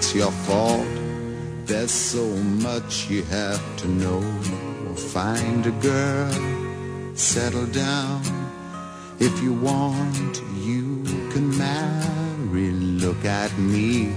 That's 0.00 0.14
your 0.14 0.32
fault. 0.48 0.86
There's 1.66 1.90
so 1.90 2.26
much 2.64 3.10
you 3.10 3.22
have 3.24 3.60
to 3.80 3.88
know. 3.88 4.22
Find 5.12 5.66
a 5.66 5.72
girl, 5.72 6.32
settle 7.14 7.66
down. 7.66 8.22
If 9.18 9.42
you 9.42 9.52
want, 9.52 10.40
you 10.56 11.02
can 11.32 11.54
marry. 11.58 12.70
Look 13.04 13.26
at 13.26 13.52
me. 13.58 14.14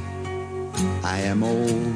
I 1.03 1.19
am 1.19 1.43
old, 1.43 1.93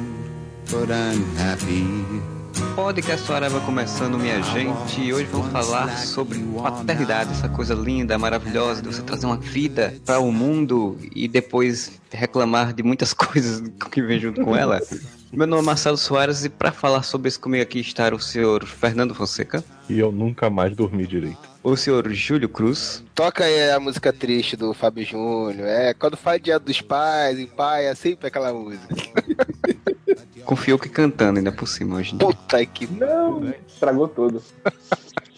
but 0.70 0.90
I'm 0.90 1.24
happy. 1.36 2.37
Podcast 2.78 3.32
Arava 3.32 3.60
começando, 3.60 4.16
minha 4.16 4.40
gente, 4.40 5.00
e 5.00 5.12
hoje 5.12 5.24
vamos 5.24 5.50
falar 5.50 5.98
sobre 5.98 6.38
paternidade, 6.62 7.32
essa 7.32 7.48
coisa 7.48 7.74
linda, 7.74 8.16
maravilhosa 8.16 8.80
de 8.80 8.86
você 8.86 9.02
trazer 9.02 9.26
uma 9.26 9.36
vida 9.36 9.96
para 10.06 10.20
o 10.20 10.30
mundo 10.30 10.96
e 11.12 11.26
depois 11.26 12.00
reclamar 12.08 12.72
de 12.72 12.84
muitas 12.84 13.12
coisas 13.12 13.68
que 13.90 14.00
vem 14.00 14.20
junto 14.20 14.42
com 14.44 14.54
ela. 14.54 14.80
Meu 15.32 15.44
nome 15.44 15.62
é 15.62 15.66
Marcelo 15.66 15.96
Soares 15.96 16.44
e 16.44 16.48
para 16.48 16.70
falar 16.70 17.02
sobre 17.02 17.26
isso 17.26 17.40
comigo 17.40 17.64
aqui 17.64 17.80
está 17.80 18.14
o 18.14 18.20
senhor 18.20 18.64
Fernando 18.64 19.12
Fonseca. 19.12 19.62
E 19.90 19.98
eu 19.98 20.12
nunca 20.12 20.48
mais 20.48 20.72
dormi 20.76 21.04
direito. 21.04 21.50
O 21.64 21.76
senhor 21.76 22.08
Júlio 22.12 22.48
Cruz. 22.48 23.02
Toca 23.12 23.42
aí 23.42 23.72
a 23.72 23.80
música 23.80 24.12
triste 24.12 24.56
do 24.56 24.72
Fábio 24.72 25.04
Júnior. 25.04 25.66
É, 25.66 25.92
quando 25.94 26.16
faz 26.16 26.40
dia 26.40 26.60
dos 26.60 26.80
pais, 26.80 27.40
em 27.40 27.46
pai, 27.46 27.86
é 27.86 27.94
sempre 27.96 28.28
aquela 28.28 28.52
música. 28.52 28.86
Confiou 30.48 30.78
que 30.78 30.88
cantando 30.88 31.36
ainda 31.36 31.52
por 31.52 31.68
cima 31.68 31.96
hoje. 31.96 32.16
Puta 32.16 32.64
que. 32.64 32.86
Não, 32.86 33.52
estragou 33.66 34.08
tudo. 34.08 34.42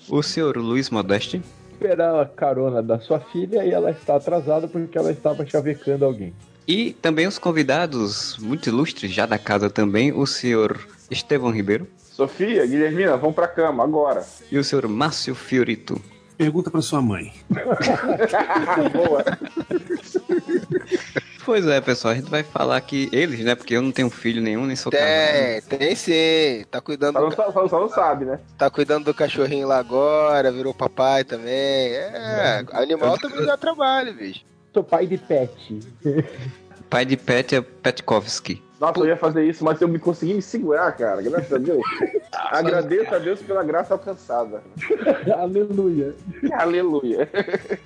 O 0.09 0.23
senhor 0.23 0.57
Luiz 0.57 0.89
Modeste. 0.89 1.43
Esperar 1.73 2.21
a 2.21 2.27
carona 2.27 2.81
da 2.81 3.01
sua 3.01 3.19
filha 3.19 3.65
e 3.65 3.73
ela 3.73 3.91
está 3.91 4.15
atrasada 4.15 4.69
porque 4.69 4.97
ela 4.97 5.11
estava 5.11 5.45
chavecando 5.45 6.05
alguém. 6.05 6.33
E 6.65 6.93
também 6.93 7.27
os 7.27 7.41
convidados 7.41 8.39
muito 8.39 8.69
ilustres, 8.69 9.11
já 9.11 9.27
da 9.27 9.37
casa 9.37 9.69
também, 9.69 10.13
o 10.13 10.25
senhor 10.27 10.79
Estevão 11.11 11.51
Ribeiro. 11.51 11.89
Sofia, 11.99 12.65
Guilhermina, 12.65 13.17
vão 13.17 13.33
pra 13.33 13.49
cama 13.49 13.83
agora. 13.83 14.25
E 14.49 14.57
o 14.59 14.63
senhor 14.63 14.87
Márcio 14.87 15.35
Fiorito. 15.35 16.01
Pergunta 16.39 16.71
pra 16.71 16.83
sua 16.83 17.03
mãe. 17.03 17.33
Boa. 18.95 19.25
Pois 21.51 21.67
é, 21.67 21.81
pessoal, 21.81 22.13
a 22.13 22.17
gente 22.17 22.31
vai 22.31 22.45
falar 22.45 22.81
que 22.81 23.09
eles, 23.11 23.41
né? 23.41 23.57
Porque 23.57 23.75
eu 23.75 23.83
não 23.83 23.91
tenho 23.91 24.09
filho 24.09 24.41
nenhum, 24.41 24.67
nem 24.67 24.77
sou 24.77 24.93
casado. 24.93 25.67
Tem, 25.69 25.79
tem 25.79 25.97
sim. 25.97 26.65
Tá 26.71 26.81
cuidando, 26.81 27.15
Só 27.15 27.21
não, 27.23 27.29
do, 27.29 27.35
sa- 27.35 27.51
só, 27.51 27.67
só 27.69 27.81
não 27.81 27.89
sabe, 27.89 28.25
né? 28.25 28.39
tá 28.57 28.71
cuidando 28.71 29.07
do 29.07 29.13
cachorrinho 29.13 29.67
lá 29.67 29.81
agora, 29.81 30.53
virou 30.53 30.73
papai 30.73 31.25
também. 31.25 31.53
É, 31.93 32.65
animal 32.71 33.19
também 33.19 33.45
dá 33.45 33.57
trabalho, 33.57 34.15
bicho. 34.15 34.45
Sou 34.73 34.85
pai 34.85 35.09
de 35.09 35.19
pet. 35.19 35.81
Pai 36.89 37.05
de 37.05 37.17
Pet 37.17 37.57
é 37.57 37.61
Petkovski. 37.61 38.63
Nossa, 38.81 38.99
eu 39.01 39.07
ia 39.07 39.17
fazer 39.17 39.45
isso, 39.45 39.63
mas 39.63 39.79
eu 39.81 39.87
me 39.89 39.99
consegui 39.99 40.33
me 40.33 40.41
segurar, 40.41 40.91
cara. 40.93 41.21
Graças 41.21 41.53
a 41.53 41.59
Deus. 41.59 41.83
Agradeço 42.33 43.15
a 43.15 43.19
Deus 43.19 43.41
pela 43.43 43.63
graça 43.63 43.93
alcançada. 43.95 44.63
Aleluia. 45.37 46.15
Aleluia. 46.53 47.29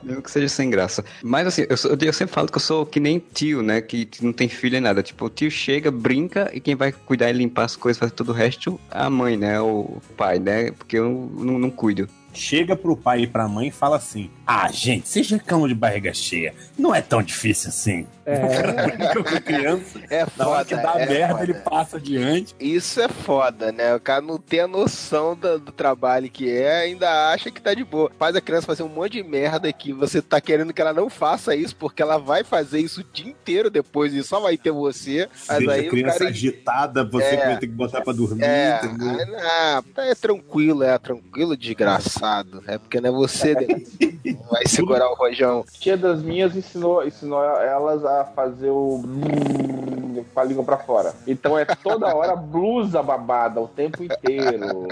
Mesmo 0.03 0.23
que 0.23 0.31
seja 0.31 0.49
sem 0.49 0.71
graça. 0.71 1.05
Mas 1.23 1.47
assim, 1.49 1.67
eu, 1.69 1.77
sou- 1.77 1.97
eu 2.01 2.13
sempre 2.13 2.35
falo 2.35 2.49
que 2.49 2.57
eu 2.57 2.61
sou 2.61 2.87
que 2.87 3.01
nem 3.01 3.19
tio, 3.19 3.63
né? 3.63 3.81
Que 3.81 4.09
não 4.23 4.33
tem 4.33 4.49
filho 4.49 4.73
nem 4.75 4.81
nada. 4.81 5.03
Tipo, 5.03 5.27
o 5.27 5.31
tio 5.31 5.51
chega, 5.51 5.91
brinca 5.91 6.51
e 6.55 6.61
quem 6.61 6.75
vai 6.75 6.93
cuidar 6.93 7.29
e 7.31 7.33
limpar 7.33 7.65
as 7.65 7.77
coisas, 7.77 7.99
fazer 7.99 8.13
todo 8.13 8.29
o 8.31 8.33
resto, 8.33 8.79
é 8.91 8.99
a 8.99 9.11
mãe, 9.11 9.37
né? 9.37 9.61
O 9.61 9.99
pai, 10.17 10.39
né? 10.39 10.71
Porque 10.71 10.97
eu 10.99 11.31
não, 11.35 11.59
não 11.59 11.71
cuido. 11.71 12.09
Chega 12.33 12.75
pro 12.75 12.97
pai 12.97 13.21
e 13.23 13.27
pra 13.29 13.47
mãe 13.47 13.69
e 13.69 13.71
fala 13.71 13.97
assim: 13.97 14.29
Ah, 14.45 14.69
gente, 14.71 15.09
vocês 15.09 15.31
reclamam 15.31 15.69
de 15.69 15.75
barriga 15.75 16.13
cheia. 16.13 16.53
Não 16.77 16.93
é 16.93 17.01
tão 17.01 17.23
difícil 17.23 17.69
assim. 17.69 18.07
É, 18.27 19.17
Eu 19.17 19.25
fui 19.25 19.41
criança, 19.41 20.01
É 20.11 20.27
na 20.37 20.49
hora 20.49 20.65
foda. 20.65 20.77
que 20.77 20.83
dá 20.83 20.95
é 21.01 21.07
merda, 21.07 21.33
foda. 21.35 21.43
ele 21.45 21.55
passa 21.55 21.97
adiante. 21.99 22.55
Isso 22.59 23.01
é 23.01 23.09
foda, 23.09 23.71
né? 23.73 23.95
O 23.95 24.01
cara 24.01 24.21
não 24.21 24.39
tem 24.39 24.61
a 24.61 24.67
noção 24.69 25.37
do, 25.37 25.59
do 25.59 25.73
trabalho 25.73 26.31
que 26.31 26.51
é, 26.51 26.81
ainda 26.81 27.31
acha 27.31 27.51
que 27.51 27.61
tá 27.61 27.75
de 27.75 27.85
boa. 27.85 28.11
Faz 28.19 28.35
a 28.37 28.41
criança 28.41 28.67
fazer 28.67 28.83
um 28.83 28.89
monte 28.89 29.13
de 29.13 29.23
merda 29.23 29.73
que 29.73 29.93
você 29.93 30.23
tá 30.23 30.41
querendo 30.41 30.73
que 30.73 30.81
ela 30.81 30.93
não 30.93 31.11
faça 31.11 31.55
isso, 31.55 31.77
porque 31.77 32.03
ela 32.03 32.19
vai 32.19 32.43
fazer 32.45 32.81
isso 32.81 33.01
o 33.01 33.05
dia 33.13 33.31
inteiro 33.31 33.69
depois 33.71 34.13
e 34.15 34.23
só 34.23 34.41
vai 34.41 34.57
ter 34.57 34.71
você. 34.71 35.29
Mas 35.49 35.69
aí 35.69 35.85
a 35.85 35.89
o 35.89 35.91
criança 35.91 36.19
cara. 36.19 36.31
agitada, 36.31 37.05
você 37.05 37.25
É. 37.27 37.37
que 37.37 37.47
vai 37.47 37.59
ter 37.59 37.67
que 37.67 37.73
botar 37.75 38.01
pra 38.01 38.13
dormir. 38.13 38.43
É, 38.45 38.81
entendeu? 38.83 39.11
aí, 39.11 39.27
não, 39.27 40.05
é 40.05 40.15
tranquilo, 40.15 40.83
é 40.83 40.99
tranquilo, 40.99 41.57
desgraçado. 41.57 42.63
É 42.67 42.79
porque 42.79 43.01
não 43.01 43.11
é 43.11 43.13
você 43.13 43.55
que 43.55 44.33
vai 44.51 44.67
segurar 44.67 45.09
o 45.11 45.15
rojão. 45.15 45.65
tia 45.79 45.97
das 45.97 46.23
minhas 46.23 46.57
ensinou, 46.57 47.05
ensinou 47.07 47.43
elas 47.45 48.05
a 48.05 48.14
fazer 48.23 48.71
o 48.71 48.99
brrr 48.99 50.25
com 50.33 50.41
a 50.41 50.45
língua 50.45 50.65
pra 50.65 50.77
fora. 50.77 51.15
Então 51.27 51.59
é 51.59 51.65
toda 51.65 52.15
hora 52.15 52.37
blusa 52.37 53.03
babada 53.03 53.61
o 53.61 53.69
tempo 53.69 54.05
inteiro. 54.05 54.87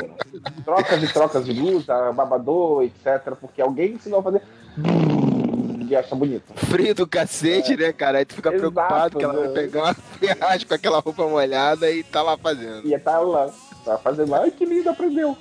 Trocas 0.65 1.03
e 1.03 1.13
trocas 1.13 1.45
de 1.45 1.53
blusa, 1.53 2.13
babador, 2.13 2.83
etc. 2.83 3.35
Porque 3.41 3.61
alguém 3.61 3.93
ensinou 3.93 4.21
a 4.21 4.23
fazer 4.23 4.43
brrr 4.77 5.23
e 5.93 5.97
acha 5.97 6.15
bonito. 6.15 6.53
Frio 6.55 6.95
do 6.95 7.07
cacete, 7.07 7.77
né, 7.77 7.93
cara? 7.93 8.19
Aí 8.19 8.25
tu 8.25 8.35
fica 8.35 8.49
Exato, 8.49 8.73
preocupado 8.73 9.19
que 9.19 9.25
ela 9.25 9.35
vai 9.35 9.49
né? 9.49 9.55
pegar 9.55 9.83
uma 9.83 9.95
friagem 9.95 10.67
com 10.67 10.75
aquela 10.75 11.01
roupa 11.01 11.27
molhada 11.29 11.91
e 11.91 12.03
tá 12.03 12.23
lá 12.23 12.37
fazendo. 12.37 12.87
E 12.87 12.99
tá 12.99 13.19
lá, 13.19 13.51
tá 13.85 13.99
fazendo 13.99 14.31
lá. 14.31 14.41
Ai, 14.41 14.51
que 14.51 14.65
lindo, 14.65 14.89
aprendeu. 14.89 15.37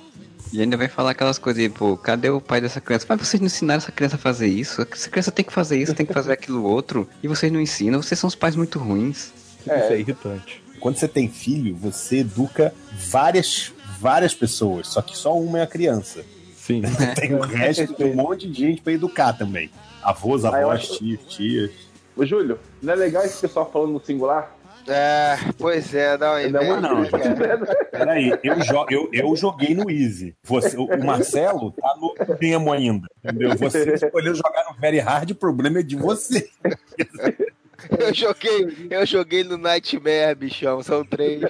E 0.52 0.60
ainda 0.60 0.76
vai 0.76 0.88
falar 0.88 1.10
aquelas 1.12 1.38
coisas, 1.38 1.62
tipo, 1.62 1.96
cadê 1.96 2.28
o 2.30 2.40
pai 2.40 2.60
dessa 2.60 2.80
criança? 2.80 3.06
Mas 3.08 3.20
vocês 3.20 3.40
não 3.40 3.46
ensinaram 3.46 3.78
essa 3.78 3.92
criança 3.92 4.16
a 4.16 4.18
fazer 4.18 4.46
isso? 4.48 4.82
Essa 4.92 5.08
criança 5.08 5.30
tem 5.30 5.44
que 5.44 5.52
fazer 5.52 5.78
isso, 5.80 5.94
tem 5.94 6.04
que 6.06 6.12
fazer 6.12 6.32
aquilo 6.32 6.62
outro. 6.64 7.08
E 7.22 7.28
vocês 7.28 7.50
não 7.50 7.60
ensinam, 7.60 8.02
vocês 8.02 8.18
são 8.18 8.28
os 8.28 8.34
pais 8.34 8.54
muito 8.56 8.78
ruins. 8.78 9.32
Isso 9.60 9.70
é 9.70 9.98
irritante. 10.00 10.62
Quando 10.80 10.96
você 10.96 11.06
tem 11.08 11.28
filho, 11.28 11.74
você 11.76 12.18
educa 12.18 12.74
várias, 13.08 13.72
várias 14.00 14.34
pessoas, 14.34 14.88
só 14.88 15.00
que 15.00 15.16
só 15.16 15.38
uma 15.38 15.60
é 15.60 15.62
a 15.62 15.66
criança. 15.66 16.24
Sim. 16.56 16.82
Tem 17.16 17.34
o 17.34 17.40
resto 17.40 17.94
de 17.96 18.04
um 18.04 18.14
monte 18.14 18.48
de 18.48 18.60
gente 18.60 18.82
pra 18.82 18.92
educar 18.92 19.32
também. 19.32 19.70
Avós, 20.02 20.44
Ah, 20.44 20.48
avós, 20.48 20.80
acho- 20.80 20.98
tios, 20.98 21.20
tias. 21.28 21.70
Ô, 22.16 22.24
Júlio, 22.26 22.58
não 22.82 22.92
é 22.92 22.96
legal 22.96 23.24
esse 23.24 23.40
pessoal 23.40 23.68
falando 23.72 23.92
no 23.92 24.04
singular? 24.04 24.56
É, 24.86 25.36
pois 25.58 25.94
é, 25.94 26.16
dá 26.18 26.32
uma 26.32 26.48
Não, 26.48 26.62
inveja, 26.62 26.80
não, 26.80 27.00
né, 27.02 27.10
cara? 27.10 27.86
Peraí, 27.90 28.38
eu, 28.42 28.60
jo 28.60 28.86
eu, 28.90 29.08
eu 29.12 29.36
joguei 29.36 29.74
no 29.74 29.90
Easy. 29.90 30.34
Você, 30.42 30.76
o 30.76 30.84
o 30.84 31.04
Marcelo 31.04 31.72
tá 31.72 31.96
no 32.00 32.14
demo 32.36 32.72
ainda. 32.72 33.06
Entendeu? 33.24 33.56
Você 33.56 33.94
escolheu 33.94 34.34
jogar 34.34 34.64
no 34.68 34.80
Very 34.80 34.98
Hard, 34.98 35.30
o 35.30 35.34
problema 35.34 35.80
é 35.80 35.82
de 35.82 35.96
você. 35.96 36.48
Eu 37.98 38.14
joguei, 38.14 38.88
eu 38.90 39.06
joguei 39.06 39.44
no 39.44 39.56
Nightmare, 39.56 40.34
bichão, 40.36 40.82
são 40.82 41.04
três. 41.04 41.42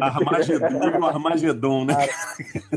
Armagedon 0.00 0.84
e 0.84 0.98
o 0.98 1.04
Armagedon, 1.06 1.84
né? 1.84 2.08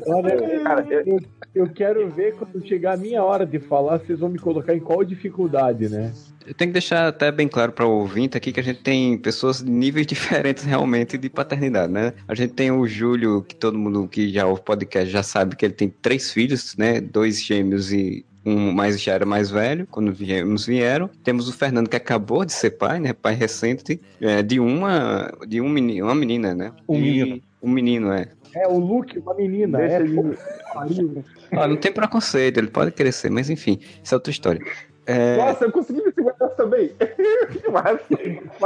Olha, 0.07 0.59
Cara, 0.63 0.85
eu- 0.89 1.03
eu, 1.05 1.19
eu 1.55 1.69
quero 1.73 2.09
ver 2.09 2.35
quando 2.35 2.65
chegar 2.67 2.93
a 2.93 2.97
minha 2.97 3.23
hora 3.23 3.45
de 3.45 3.59
falar, 3.59 3.97
vocês 3.99 4.19
vão 4.19 4.29
me 4.29 4.39
colocar 4.39 4.75
em 4.75 4.79
qual 4.79 5.03
dificuldade, 5.03 5.89
né? 5.89 6.13
Eu 6.45 6.55
tenho 6.55 6.69
que 6.69 6.73
deixar 6.73 7.07
até 7.07 7.31
bem 7.31 7.47
claro 7.47 7.71
para 7.71 7.85
o 7.85 7.99
ouvinte 7.99 8.35
aqui 8.35 8.51
que 8.51 8.59
a 8.59 8.63
gente 8.63 8.81
tem 8.81 9.15
pessoas 9.17 9.61
de 9.63 9.69
níveis 9.69 10.05
diferentes 10.07 10.63
realmente 10.63 11.17
de 11.17 11.29
paternidade, 11.29 11.91
né? 11.93 12.13
A 12.27 12.33
gente 12.33 12.53
tem 12.53 12.71
o 12.71 12.87
Júlio, 12.87 13.43
que 13.43 13.55
todo 13.55 13.77
mundo 13.77 14.07
que 14.07 14.29
já 14.33 14.45
ouve 14.47 14.61
podcast 14.61 15.09
já 15.11 15.21
sabe 15.23 15.55
que 15.55 15.63
ele 15.65 15.73
tem 15.73 15.89
três 15.89 16.31
filhos, 16.31 16.75
né? 16.77 16.99
Dois 16.99 17.41
gêmeos 17.43 17.91
e 17.93 18.25
um 18.45 18.71
mais 18.71 18.99
já 19.01 19.13
era 19.13 19.25
mais 19.25 19.49
velho, 19.51 19.87
quando 19.89 20.11
viemos 20.11 20.65
vieram. 20.65 21.09
Temos 21.23 21.47
o 21.47 21.53
Fernando 21.53 21.89
que 21.89 21.95
acabou 21.95 22.43
de 22.45 22.53
ser 22.53 22.71
pai, 22.71 22.99
né? 22.99 23.13
Pai 23.13 23.33
recente, 23.35 24.01
é, 24.19 24.41
de 24.41 24.59
uma 24.59 25.31
de 25.47 25.61
um 25.61 25.69
menino, 25.69 26.05
uma 26.07 26.15
menina, 26.15 26.53
né? 26.55 26.71
Um 26.87 26.95
E- 26.97 27.01
menino. 27.01 27.41
Um 27.63 27.69
menino, 27.69 28.11
é. 28.11 28.27
É 28.55 28.67
o 28.67 28.77
Luke, 28.79 29.19
uma 29.19 29.33
menina. 29.35 29.77
Deixa 29.77 29.95
é, 29.97 30.01
ele- 30.01 30.37
pariu. 30.73 31.23
Ah, 31.51 31.67
não 31.67 31.75
tem 31.77 31.91
preconceito, 31.91 32.57
ele 32.57 32.67
pode 32.67 32.91
crescer, 32.91 33.29
mas 33.29 33.49
enfim, 33.49 33.79
isso 34.03 34.13
é 34.13 34.17
outra 34.17 34.31
história. 34.31 34.59
É, 35.05 35.35
Nossa, 35.37 35.65
eu 35.65 35.71
consegui 35.71 36.03
me 36.03 36.11
segurar 36.11 36.47
também. 36.49 36.89
que 37.51 37.69
massa. 37.69 37.99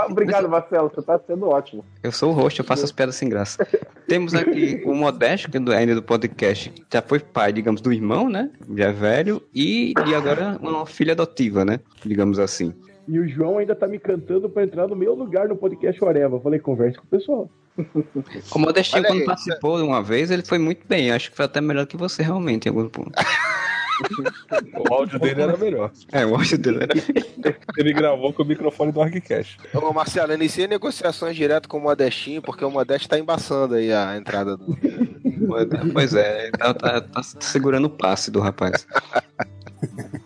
Obrigado, 0.09 0.49
Marcelo. 0.49 0.91
Você 0.93 1.01
tá 1.01 1.19
sendo 1.25 1.47
ótimo. 1.47 1.83
eu 2.03 2.11
sou 2.11 2.31
o 2.31 2.33
host, 2.33 2.59
eu 2.59 2.65
faço 2.65 2.83
as 2.83 2.91
piadas 2.91 3.15
sem 3.15 3.29
graça. 3.29 3.65
Temos 4.07 4.33
aqui 4.35 4.81
o 4.85 4.93
Modesto, 4.93 5.49
que 5.49 5.57
é 5.57 5.59
do- 5.59 5.71
ainda 5.71 5.95
do 5.95 6.03
podcast, 6.03 6.73
já 6.91 7.01
foi 7.01 7.19
pai, 7.19 7.53
digamos, 7.53 7.79
do 7.81 7.91
irmão, 7.93 8.29
né? 8.29 8.49
Já 8.75 8.85
é 8.89 8.91
velho, 8.91 9.41
e, 9.53 9.93
e 10.07 10.13
agora 10.13 10.57
uma 10.61 10.85
filha 10.85 11.13
adotiva, 11.13 11.63
né? 11.63 11.79
Digamos 12.05 12.37
assim. 12.37 12.73
E 13.07 13.19
o 13.19 13.27
João 13.27 13.59
ainda 13.59 13.75
tá 13.75 13.87
me 13.87 13.99
cantando 13.99 14.49
pra 14.49 14.63
entrar 14.63 14.87
no 14.87 14.95
meu 14.95 15.13
lugar 15.13 15.47
no 15.47 15.55
podcast 15.55 16.03
Oreva. 16.03 16.35
Eu 16.37 16.41
falei, 16.41 16.59
converse 16.59 16.97
com 16.97 17.03
o 17.05 17.07
pessoal. 17.07 17.49
O 18.53 18.57
Modestinho, 18.59 19.01
Olha 19.03 19.09
quando 19.09 19.19
aí, 19.19 19.25
participou 19.25 19.77
uma 19.83 20.01
vez, 20.01 20.31
ele 20.31 20.43
foi 20.43 20.57
muito 20.57 20.87
bem. 20.87 21.11
Acho 21.11 21.29
que 21.29 21.35
foi 21.37 21.45
até 21.45 21.61
melhor 21.61 21.85
que 21.85 21.95
você, 21.97 22.23
realmente, 22.23 22.65
em 22.65 22.69
algum 22.69 22.89
ponto. 22.89 23.11
O 24.89 24.93
áudio 24.93 25.19
dele 25.19 25.41
era 25.41 25.57
melhor. 25.57 25.91
É, 26.11 26.25
o 26.25 26.35
áudio 26.35 26.57
dele 26.57 26.79
era... 26.83 26.93
Ele 27.77 27.93
gravou 27.93 28.33
com 28.33 28.43
o 28.43 28.45
microfone 28.45 28.91
do 28.91 29.01
ArgCast. 29.01 29.57
Ô, 29.73 29.93
Marcelo, 29.93 30.33
inicia 30.33 30.67
negociações 30.67 31.35
direto 31.35 31.69
com 31.69 31.77
o 31.77 31.81
Modestinho, 31.81 32.41
porque 32.41 32.65
o 32.65 32.71
Modesto 32.71 33.07
tá 33.09 33.17
embaçando 33.19 33.75
aí 33.75 33.91
a 33.91 34.17
entrada 34.17 34.57
do. 34.57 34.77
Pois 35.93 36.13
é, 36.13 36.49
tá, 36.51 36.73
tá- 36.73 37.01
tá 37.01 37.23
segurando 37.23 37.85
o 37.85 37.89
passe 37.89 38.31
do 38.31 38.39
rapaz. 38.39 38.87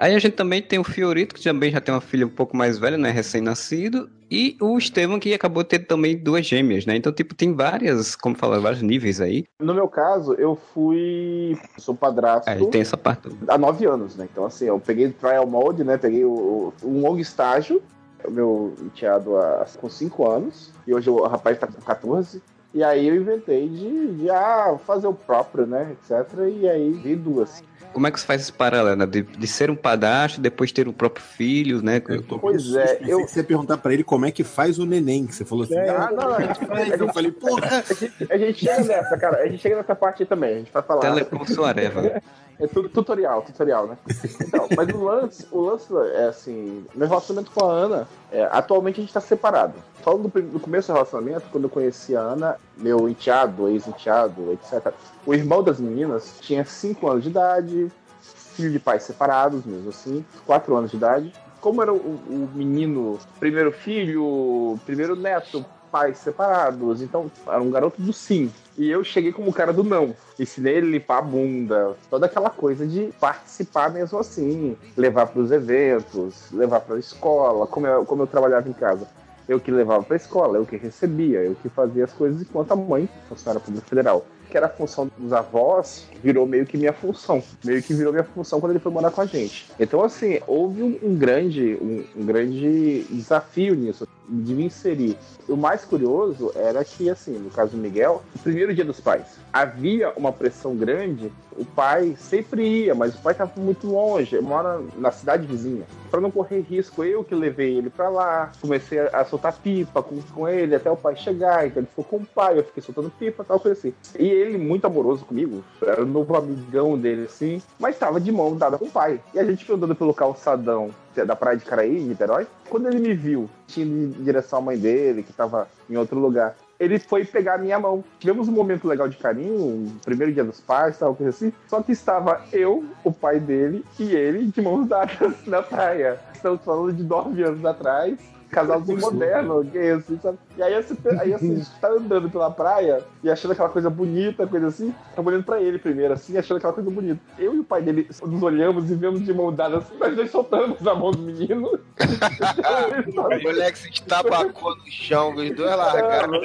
Aí 0.00 0.14
a 0.14 0.18
gente 0.18 0.32
também 0.34 0.62
tem 0.62 0.78
o 0.78 0.84
Fiorito, 0.84 1.34
que 1.34 1.44
também 1.44 1.70
já 1.70 1.78
tem 1.78 1.92
uma 1.94 2.00
filha 2.00 2.24
um 2.26 2.30
pouco 2.30 2.56
mais 2.56 2.78
velha, 2.78 2.96
né? 2.96 3.10
Recém-nascido. 3.10 4.08
E 4.30 4.56
o 4.58 4.78
Estevam, 4.78 5.20
que 5.20 5.34
acabou 5.34 5.62
de 5.62 5.68
ter 5.68 5.80
também 5.80 6.16
duas 6.16 6.46
gêmeas, 6.46 6.86
né? 6.86 6.96
Então, 6.96 7.12
tipo, 7.12 7.34
tem 7.34 7.52
várias, 7.52 8.16
como 8.16 8.34
falar, 8.34 8.60
vários 8.60 8.80
níveis 8.80 9.20
aí. 9.20 9.44
No 9.60 9.74
meu 9.74 9.88
caso, 9.88 10.32
eu 10.34 10.56
fui. 10.56 11.58
Sou 11.76 11.94
padrasto. 11.94 12.48
Aí 12.48 12.64
tem 12.70 12.80
essa 12.80 12.96
parte. 12.96 13.28
há 13.46 13.58
nove 13.58 13.84
anos, 13.84 14.16
né? 14.16 14.26
Então, 14.32 14.46
assim, 14.46 14.64
eu 14.64 14.80
peguei 14.80 15.10
trial 15.10 15.46
mode, 15.46 15.84
né? 15.84 15.98
Peguei 15.98 16.24
o, 16.24 16.30
o- 16.32 16.74
um 16.82 17.02
longo 17.02 17.18
estágio, 17.18 17.82
o 18.24 18.30
meu 18.30 18.72
enteado 18.80 19.36
há- 19.36 19.66
com 19.78 19.90
cinco 19.90 20.26
anos, 20.30 20.72
e 20.86 20.94
hoje 20.94 21.10
o 21.10 21.26
rapaz 21.26 21.58
tá 21.58 21.66
com 21.66 21.78
14. 21.82 22.40
E 22.72 22.82
aí 22.82 23.06
eu 23.06 23.16
inventei 23.16 23.68
de, 23.68 24.14
de 24.14 24.30
ah, 24.30 24.78
fazer 24.86 25.08
o 25.08 25.12
próprio, 25.12 25.66
né? 25.66 25.92
Etc. 25.92 26.26
E 26.58 26.66
aí 26.68 26.90
vi 26.92 27.16
duas. 27.16 27.62
Como 27.92 28.06
é 28.06 28.10
que 28.10 28.20
você 28.20 28.26
faz 28.26 28.42
esse 28.42 28.52
paralelo, 28.52 28.96
né? 28.96 29.04
De, 29.06 29.22
de 29.22 29.46
ser 29.46 29.70
um 29.70 29.74
padrasto, 29.76 30.40
depois 30.40 30.70
ter 30.70 30.86
o 30.86 30.92
próprio 30.92 31.24
filho, 31.24 31.82
né? 31.82 32.00
Eu 32.08 32.22
tô 32.22 32.38
Pois 32.38 32.74
é, 32.74 32.94
pensei 32.94 33.12
eu- 33.14 33.24
que 33.24 33.30
você 33.32 33.40
ia 33.40 33.44
perguntar 33.44 33.78
pra 33.78 33.92
ele 33.92 34.04
como 34.04 34.26
é 34.26 34.30
que 34.30 34.44
faz 34.44 34.78
o 34.78 34.86
neném, 34.86 35.26
que 35.26 35.34
você 35.34 35.44
falou 35.44 35.64
assim, 35.64 35.76
É, 35.76 35.88
ah, 35.90 36.08
não, 36.10 36.16
não, 36.28 36.34
a 36.36 36.40
gente- 36.42 36.66
faz. 36.66 37.00
Eu 37.00 37.12
falei, 37.12 37.32
porra, 37.32 37.82
A 38.30 38.38
gente 38.38 38.64
chega 38.64 38.84
nessa, 38.84 39.16
cara. 39.18 39.38
A 39.42 39.48
gente 39.48 39.58
chega 39.60 39.76
nessa 39.76 39.94
parte 39.94 40.22
aí 40.22 40.28
também. 40.28 40.54
A 40.54 40.58
gente 40.58 40.72
vai 40.72 40.82
falar. 40.82 41.00
Telecom 41.00 41.44
Suareva. 41.46 42.22
É 42.60 42.66
tudo 42.66 42.88
tutorial, 42.88 43.42
tutorial, 43.42 43.86
né? 43.86 43.96
Então, 44.40 44.68
mas 44.76 44.88
o 44.90 45.02
lance, 45.02 45.46
o 45.50 45.60
lance 45.62 45.86
é 46.14 46.26
assim, 46.26 46.84
meu 46.94 47.08
relacionamento 47.08 47.50
com 47.52 47.64
a 47.64 47.72
Ana, 47.72 48.08
é, 48.30 48.46
atualmente 48.52 49.00
a 49.00 49.02
gente 49.02 49.12
tá 49.12 49.20
separado. 49.20 49.74
Do, 50.04 50.28
prim- 50.28 50.46
do 50.48 50.60
começo 50.60 50.88
do 50.88 50.94
relacionamento, 50.94 51.46
quando 51.50 51.64
eu 51.64 51.70
conheci 51.70 52.14
a 52.16 52.20
Ana, 52.20 52.56
meu 52.76 53.08
enteado, 53.08 53.68
ex-enteado, 53.68 54.52
etc. 54.52 54.92
O 55.26 55.32
irmão 55.34 55.62
das 55.62 55.80
meninas 55.80 56.36
tinha 56.40 56.64
5 56.64 57.08
anos 57.08 57.22
de 57.24 57.30
idade, 57.30 57.90
filho 58.20 58.70
de 58.70 58.78
pais 58.78 59.02
separados, 59.04 59.64
mesmo 59.64 59.88
assim, 59.88 60.24
4 60.46 60.76
anos 60.76 60.90
de 60.90 60.96
idade. 60.98 61.32
Como 61.60 61.82
era 61.82 61.92
o, 61.92 61.96
o 61.96 62.48
menino, 62.54 63.18
primeiro 63.38 63.70
filho, 63.72 64.78
primeiro 64.86 65.14
neto, 65.16 65.64
pais 65.90 66.18
separados, 66.18 67.02
então 67.02 67.30
era 67.46 67.60
um 67.60 67.70
garoto 67.70 68.00
do 68.00 68.12
sim. 68.12 68.50
E 68.78 68.90
eu 68.90 69.04
cheguei 69.04 69.32
como 69.32 69.50
o 69.50 69.52
cara 69.52 69.72
do 69.72 69.84
não. 69.84 70.14
Ensinei 70.38 70.76
ele 70.76 70.86
a 70.86 70.90
limpar 70.90 71.18
a 71.18 71.22
bunda, 71.22 71.96
toda 72.08 72.26
aquela 72.26 72.50
coisa 72.50 72.86
de 72.86 73.12
participar 73.20 73.90
mesmo 73.90 74.18
assim, 74.18 74.76
levar 74.96 75.26
para 75.26 75.40
os 75.40 75.50
eventos, 75.50 76.50
levar 76.52 76.80
para 76.80 76.96
a 76.96 76.98
escola, 76.98 77.66
como 77.66 77.86
eu, 77.86 78.04
como 78.04 78.22
eu 78.22 78.26
trabalhava 78.26 78.68
em 78.68 78.72
casa. 78.72 79.06
Eu 79.48 79.58
que 79.58 79.70
levava 79.70 80.02
para 80.04 80.14
a 80.14 80.16
escola, 80.16 80.58
eu 80.58 80.64
que 80.64 80.76
recebia, 80.76 81.40
eu 81.40 81.56
que 81.56 81.68
fazia 81.68 82.04
as 82.04 82.12
coisas 82.12 82.40
enquanto 82.40 82.72
a 82.72 82.76
mãe, 82.76 83.08
funcionária 83.28 83.60
pública 83.60 83.86
federal, 83.86 84.24
que 84.50 84.56
era 84.56 84.66
a 84.66 84.68
função 84.68 85.10
dos 85.16 85.32
avós, 85.32 86.06
virou 86.22 86.46
meio 86.46 86.66
que 86.66 86.76
minha 86.76 86.92
função. 86.92 87.42
Meio 87.64 87.82
que 87.82 87.94
virou 87.94 88.12
minha 88.12 88.24
função 88.24 88.60
quando 88.60 88.72
ele 88.72 88.80
foi 88.80 88.92
morar 88.92 89.10
com 89.10 89.20
a 89.20 89.26
gente. 89.26 89.70
Então, 89.78 90.02
assim, 90.02 90.40
houve 90.46 90.82
um, 90.82 90.98
um 91.02 91.14
grande, 91.16 91.78
um, 91.80 92.04
um 92.16 92.26
grande 92.26 93.04
desafio 93.10 93.74
nisso, 93.74 94.06
de 94.28 94.54
me 94.54 94.64
inserir. 94.64 95.16
O 95.48 95.56
mais 95.56 95.84
curioso 95.84 96.52
era 96.54 96.84
que, 96.84 97.08
assim, 97.08 97.32
no 97.38 97.50
caso 97.50 97.72
do 97.72 97.78
Miguel, 97.78 98.22
primeiro 98.42 98.74
dia 98.74 98.84
dos 98.84 99.00
pais, 99.00 99.38
havia 99.52 100.12
uma 100.16 100.32
pressão 100.32 100.76
grande, 100.76 101.32
o 101.56 101.64
pai 101.64 102.14
sempre 102.18 102.84
ia, 102.84 102.94
mas 102.94 103.14
o 103.14 103.18
pai 103.18 103.32
estava 103.32 103.52
muito 103.56 103.86
longe, 103.86 104.40
mora 104.40 104.80
na 104.96 105.10
cidade 105.10 105.46
vizinha. 105.46 105.84
Para 106.10 106.20
não 106.20 106.30
correr 106.30 106.60
risco, 106.60 107.04
eu 107.04 107.22
que 107.22 107.34
levei 107.34 107.76
ele 107.76 107.90
para 107.90 108.08
lá, 108.08 108.52
comecei 108.60 108.98
a, 108.98 109.24
soltar 109.24 109.58
pipa 109.58 110.02
com, 110.02 110.20
com 110.34 110.48
ele 110.48 110.74
até 110.74 110.90
o 110.90 110.96
pai 110.96 111.16
chegar, 111.16 111.66
então 111.66 111.80
ele 111.80 111.86
ficou 111.88 112.04
com 112.04 112.16
o 112.18 112.26
pai, 112.26 112.58
eu 112.58 112.64
fiquei 112.64 112.82
soltando 112.82 113.10
pipa, 113.10 113.44
tal 113.44 113.60
coisa 113.60 113.78
assim. 113.78 113.94
E 114.18 114.26
ele, 114.26 114.58
muito 114.58 114.86
amoroso 114.86 115.24
comigo, 115.24 115.62
era 115.82 116.02
o 116.02 116.06
novo 116.06 116.36
amigão 116.36 116.98
dele, 116.98 117.24
assim, 117.24 117.62
mas 117.78 117.94
estava 117.94 118.20
de 118.20 118.32
mão 118.32 118.56
dada 118.56 118.78
com 118.78 118.86
o 118.86 118.90
pai. 118.90 119.20
E 119.34 119.38
a 119.38 119.44
gente 119.44 119.64
foi 119.64 119.76
andando 119.76 119.94
pelo 119.94 120.14
calçadão 120.14 120.90
da 121.14 121.36
praia 121.36 121.56
de 121.56 121.64
Caraí, 121.64 121.98
em 121.98 122.06
Niterói. 122.06 122.46
Quando 122.68 122.86
ele 122.86 122.98
me 122.98 123.14
viu, 123.14 123.48
tinha 123.66 123.86
em 123.86 124.10
direção 124.10 124.60
à 124.60 124.62
mãe 124.62 124.78
dele, 124.78 125.22
que 125.22 125.30
estava 125.30 125.68
em 125.88 125.96
outro 125.96 126.18
lugar. 126.18 126.54
Ele 126.80 126.98
foi 126.98 127.26
pegar 127.26 127.56
a 127.56 127.58
minha 127.58 127.78
mão. 127.78 128.02
Tivemos 128.18 128.48
um 128.48 128.52
momento 128.52 128.88
legal 128.88 129.06
de 129.06 129.18
carinho, 129.18 129.62
um 129.62 129.98
primeiro 130.02 130.32
dia 130.32 130.42
dos 130.42 130.60
pais, 130.60 130.98
tal, 130.98 131.14
coisa 131.14 131.28
assim. 131.28 131.52
Só 131.68 131.82
que 131.82 131.92
estava 131.92 132.42
eu, 132.50 132.82
o 133.04 133.12
pai 133.12 133.38
dele 133.38 133.84
e 133.98 134.16
ele 134.16 134.46
de 134.46 134.62
mãos 134.62 134.88
dadas 134.88 135.34
na 135.46 135.62
praia. 135.62 136.18
Estamos 136.32 136.64
falando 136.64 136.94
de 136.94 137.02
nove 137.02 137.42
anos 137.42 137.64
atrás. 137.66 138.18
Casalzinho 138.50 138.98
moderno, 138.98 139.64
que 139.64 139.78
é 139.78 139.92
assim, 139.92 140.18
sabe? 140.20 140.38
E 140.60 140.62
aí, 140.62 140.74
assim, 140.74 140.94
aí 141.18 141.32
a 141.32 141.38
gente 141.38 141.70
tá 141.80 141.88
andando 141.88 142.28
pela 142.28 142.50
praia 142.50 143.02
e 143.24 143.30
achando 143.30 143.52
aquela 143.52 143.70
coisa 143.70 143.88
bonita, 143.88 144.46
coisa 144.46 144.66
assim, 144.66 144.94
tava 145.16 145.30
olhando 145.30 145.44
pra 145.44 145.58
ele 145.58 145.78
primeiro, 145.78 146.12
assim, 146.12 146.36
achando 146.36 146.58
aquela 146.58 146.74
coisa 146.74 146.90
bonita. 146.90 147.18
Eu 147.38 147.54
e 147.54 147.60
o 147.60 147.64
pai 147.64 147.80
dele 147.80 148.06
nos 148.22 148.42
olhamos 148.42 148.90
e 148.90 148.94
vemos 148.94 149.24
de 149.24 149.32
mão 149.32 149.50
dada 149.50 149.78
assim, 149.78 149.96
nós 149.96 150.14
dois 150.14 150.30
soltamos 150.30 150.86
a 150.86 150.94
mão 150.94 151.12
do 151.12 151.22
menino. 151.22 151.80
O 153.10 153.42
moleque 153.42 153.78
se 153.78 153.88
estabacou 153.90 154.76
no 154.76 154.90
chão, 154.90 155.34
os 155.34 155.50
dois 155.54 155.76
largaram. 155.76 156.40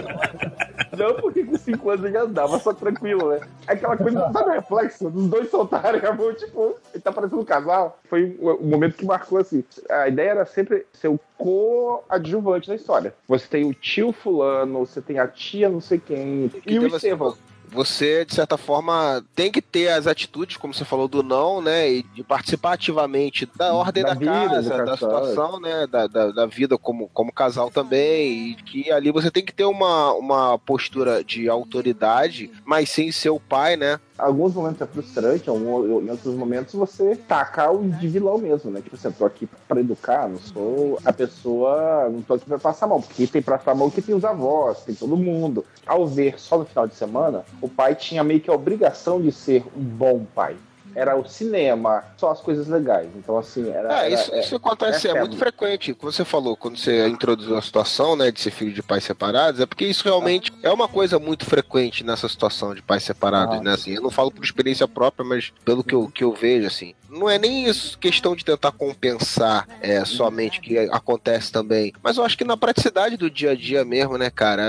Não, 0.98 1.16
porque 1.16 1.44
com 1.44 1.58
5 1.58 1.90
anos 1.90 2.06
ele 2.06 2.18
andava 2.18 2.60
só 2.60 2.74
tranquilo, 2.74 3.30
né? 3.30 3.42
Aquela 3.68 3.98
coisa, 3.98 4.32
sabe 4.32 4.50
o 4.50 4.54
reflexo? 4.54 5.10
Dos 5.10 5.28
dois 5.28 5.50
soltarem 5.50 6.06
a 6.06 6.14
mão, 6.14 6.34
tipo, 6.34 6.76
ele 6.94 7.02
tá 7.02 7.12
parecendo 7.12 7.42
um 7.42 7.46
casal. 7.46 8.00
Foi 8.10 8.38
um, 8.40 8.52
um 8.52 8.68
momento 8.68 8.96
que 8.96 9.06
marcou 9.06 9.40
assim. 9.40 9.64
A 9.90 10.08
ideia 10.08 10.32
era 10.32 10.46
sempre 10.46 10.86
ser 10.94 11.08
o 11.08 11.20
coadjuvante 11.38 12.68
da 12.68 12.76
história. 12.76 13.14
Você 13.28 13.48
tem 13.48 13.66
o 13.66 13.74
tio 13.74 14.05
fulano, 14.12 14.80
você 14.86 15.02
tem 15.02 15.20
a 15.20 15.28
tia 15.28 15.70
não 15.70 15.82
sei 15.82 16.00
quem, 16.00 16.52
e 16.66 16.78
o 16.80 16.82
você- 16.90 16.96
Estevão. 16.98 17.36
Você, 17.68 18.24
de 18.24 18.34
certa 18.34 18.58
forma, 18.58 19.26
tem 19.36 19.52
que 19.52 19.60
ter 19.62 19.90
as 19.90 20.06
atitudes, 20.06 20.56
como 20.56 20.72
você 20.74 20.86
falou, 20.86 21.08
do 21.08 21.24
não, 21.24 21.62
né? 21.62 21.92
E 21.92 22.04
de 22.04 22.24
participar 22.24 22.74
ativamente 22.74 23.50
da 23.58 23.74
ordem 23.74 24.04
Da 24.04 24.10
da, 24.14 24.16
vida, 24.16 24.32
casa, 24.32 24.86
da 24.86 24.94
situação, 24.96 25.60
né? 25.60 25.88
Da, 25.88 26.06
da, 26.06 26.32
da 26.32 26.46
vida 26.46 26.78
como, 26.78 27.10
como 27.10 27.34
casal 27.34 27.72
também. 27.72 28.52
E 28.52 28.56
que 28.56 28.92
ali 28.92 29.12
você 29.12 29.32
tem 29.32 29.44
que 29.44 29.52
ter 29.52 29.66
uma, 29.66 30.14
uma 30.14 30.60
postura 30.60 31.24
de 31.24 31.50
autoridade, 31.50 32.52
mas 32.64 32.88
sem 32.90 33.12
ser 33.12 33.32
o 33.32 33.40
pai, 33.40 33.76
né? 33.76 34.00
Alguns 34.18 34.54
momentos 34.54 34.82
é 34.82 34.86
frustrante, 34.86 35.50
em 35.50 36.10
outros 36.10 36.36
momentos 36.36 36.74
você 36.74 37.16
taca 37.16 37.70
o 37.70 37.84
de 37.84 38.08
vilão 38.08 38.38
mesmo, 38.38 38.72
né? 38.72 38.82
Tipo 38.82 38.96
assim, 38.96 39.10
eu 39.10 39.14
tô 39.14 39.26
aqui 39.26 39.48
pra 39.68 39.82
educar, 39.82 40.30
não 40.30 40.38
sou 40.38 41.00
a 41.04 41.12
pessoa, 41.12 42.10
não 42.10 42.22
tô 42.22 42.36
aqui 42.36 42.46
pra 42.46 42.58
passar 42.58 42.88
mão, 42.88 43.02
porque 43.02 43.28
tem 43.28 43.42
pra 43.42 43.58
passar 43.58 43.76
mão 43.76 43.90
que 43.90 44.02
tem 44.02 44.16
os 44.16 44.24
avós, 44.24 44.84
tem 44.86 44.96
todo 44.96 45.18
mundo. 45.18 45.66
Ao 45.86 46.08
ver 46.08 46.40
só 46.40 46.58
no 46.58 46.66
final 46.66 46.88
de 46.88 46.96
semana, 46.96 47.44
o 47.62 47.68
pai 47.68 47.94
tinha 47.94 48.24
meio 48.24 48.40
que 48.40 48.50
a 48.50 48.54
obrigação 48.54 49.22
de 49.22 49.32
ser 49.32 49.66
um 49.76 49.84
bom 49.84 50.26
pai. 50.34 50.56
Era 50.96 51.16
o 51.20 51.28
cinema, 51.28 52.04
só 52.18 52.32
as 52.32 52.40
coisas 52.40 52.68
legais. 52.68 53.10
Então, 53.16 53.38
assim, 53.38 53.70
era. 53.70 54.06
É, 54.06 54.14
isso, 54.14 54.32
era- 54.32 54.40
isso 54.40 54.56
acontece, 54.56 55.08
é 55.08 55.12
é, 55.12 55.20
muito 55.20 55.36
frequente. 55.38 55.94
Como 55.94 56.12
você 56.12 56.24
falou, 56.24 56.56
quando 56.56 56.78
você 56.78 57.08
introduziu 57.08 57.58
a 57.58 57.62
situação, 57.62 58.16
né, 58.16 58.32
de 58.32 58.40
ser 58.40 58.52
filho 58.52 58.72
de 58.74 58.82
pais 58.82 59.04
separados, 59.04 59.60
é 59.60 59.66
porque 59.66 59.86
isso 59.86 60.04
realmente 60.06 60.52
é 60.64 60.72
uma 60.72 60.88
coisa 60.88 61.20
muito 61.20 61.46
frequente 61.46 62.04
nessa 62.04 62.30
situação 62.30 62.74
de 62.74 62.82
pais 62.82 63.04
separados, 63.04 63.58
Ah. 63.58 63.62
né? 63.62 63.74
Assim, 63.74 63.92
eu 63.94 64.02
não 64.02 64.10
falo 64.10 64.32
por 64.32 64.44
experiência 64.44 64.88
própria, 64.88 65.26
mas 65.28 65.52
pelo 65.66 65.84
que 65.84 65.94
eu, 65.94 66.08
que 66.08 66.24
eu 66.24 66.32
vejo, 66.34 66.66
assim. 66.68 66.94
Não 67.10 67.30
é 67.30 67.38
nem 67.38 67.66
isso 67.66 67.98
questão 67.98 68.36
de 68.36 68.44
tentar 68.44 68.72
compensar 68.74 69.68
é, 69.82 70.04
somente 70.04 70.60
que 70.60 70.78
acontece 70.78 71.52
também. 71.52 71.94
Mas 72.02 72.18
eu 72.18 72.24
acho 72.26 72.38
que 72.38 72.44
na 72.44 72.58
praticidade 72.58 73.16
do 73.16 73.30
dia 73.30 73.52
a 73.52 73.56
dia 73.56 73.86
mesmo, 73.86 74.18
né, 74.18 74.30
cara? 74.30 74.64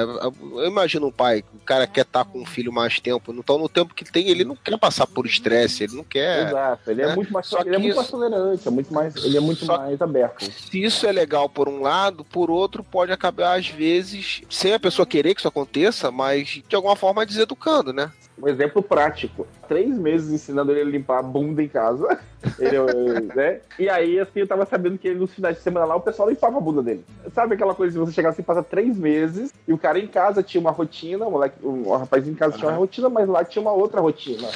Eu 0.54 0.66
imagino 0.66 1.06
um 1.08 1.12
pai, 1.12 1.42
o 1.54 1.58
cara 1.64 1.86
quer 1.86 2.02
estar 2.02 2.24
com 2.24 2.40
um 2.40 2.46
filho 2.46 2.72
mais 2.72 3.00
tempo, 3.00 3.32
então 3.32 3.58
no 3.58 3.68
tempo 3.68 3.94
que 3.94 4.04
tem, 4.04 4.28
ele 4.28 4.44
não 4.44 4.54
quer 4.56 4.78
passar 4.78 5.06
por 5.06 5.26
estresse, 5.26 5.84
ele 5.84 5.96
não 5.96 6.04
quer. 6.04 6.15
Exato, 6.18 6.90
ele 6.90 7.02
é, 7.02 7.06
né? 7.08 7.14
muito 7.14 7.32
mais, 7.32 7.46
Só 7.46 7.60
ele 7.60 7.68
é 7.68 7.72
muito 7.78 7.86
isso- 7.88 7.96
mais 7.96 8.10
tolerante, 8.10 8.68
é 8.68 8.70
muito 8.70 8.92
mais, 8.94 9.16
ele 9.24 9.36
é 9.36 9.40
muito 9.40 9.64
Só- 9.64 9.78
mais 9.78 10.00
aberto. 10.00 10.44
Se 10.44 10.82
isso 10.82 11.06
é 11.06 11.12
legal 11.12 11.48
por 11.48 11.68
um 11.68 11.82
lado, 11.82 12.24
por 12.24 12.50
outro 12.50 12.82
pode 12.84 13.12
acabar 13.12 13.58
às 13.58 13.68
vezes 13.68 14.42
sem 14.48 14.74
a 14.74 14.80
pessoa 14.80 15.06
querer 15.06 15.34
que 15.34 15.40
isso 15.40 15.48
aconteça, 15.48 16.10
mas 16.10 16.62
de 16.66 16.76
alguma 16.76 16.96
forma 16.96 17.24
deseducando, 17.26 17.92
né? 17.92 18.10
Um 18.40 18.46
exemplo 18.48 18.82
prático. 18.82 19.46
Três 19.66 19.88
meses 19.98 20.30
ensinando 20.30 20.70
ele 20.70 20.82
a 20.82 20.84
limpar 20.84 21.20
a 21.20 21.22
bunda 21.22 21.62
em 21.62 21.68
casa. 21.68 22.18
Ele, 22.60 22.76
né? 23.34 23.60
E 23.76 23.88
aí, 23.88 24.20
assim, 24.20 24.38
eu 24.40 24.46
tava 24.46 24.64
sabendo 24.66 24.96
que 24.98 25.08
ele, 25.08 25.18
nos 25.18 25.32
finais 25.32 25.56
de 25.56 25.62
semana 25.62 25.84
lá, 25.84 25.96
o 25.96 26.00
pessoal 26.00 26.28
limpava 26.28 26.58
a 26.58 26.60
bunda 26.60 26.80
dele. 26.80 27.04
Sabe 27.34 27.54
aquela 27.54 27.74
coisa 27.74 27.92
de 27.92 27.98
você 27.98 28.12
chegar 28.12 28.28
assim, 28.28 28.42
passa 28.42 28.62
três 28.62 28.96
meses, 28.96 29.52
e 29.66 29.72
o 29.72 29.78
cara 29.78 29.98
em 29.98 30.06
casa 30.06 30.44
tinha 30.44 30.60
uma 30.60 30.70
rotina, 30.70 31.26
o, 31.26 31.30
moleque, 31.32 31.56
o 31.60 31.96
rapaz 31.96 32.28
em 32.28 32.34
casa 32.34 32.56
tinha 32.56 32.70
uma 32.70 32.76
rotina, 32.76 33.08
mas 33.08 33.28
lá 33.28 33.42
tinha 33.44 33.60
uma 33.62 33.72
outra 33.72 34.00
rotina. 34.00 34.46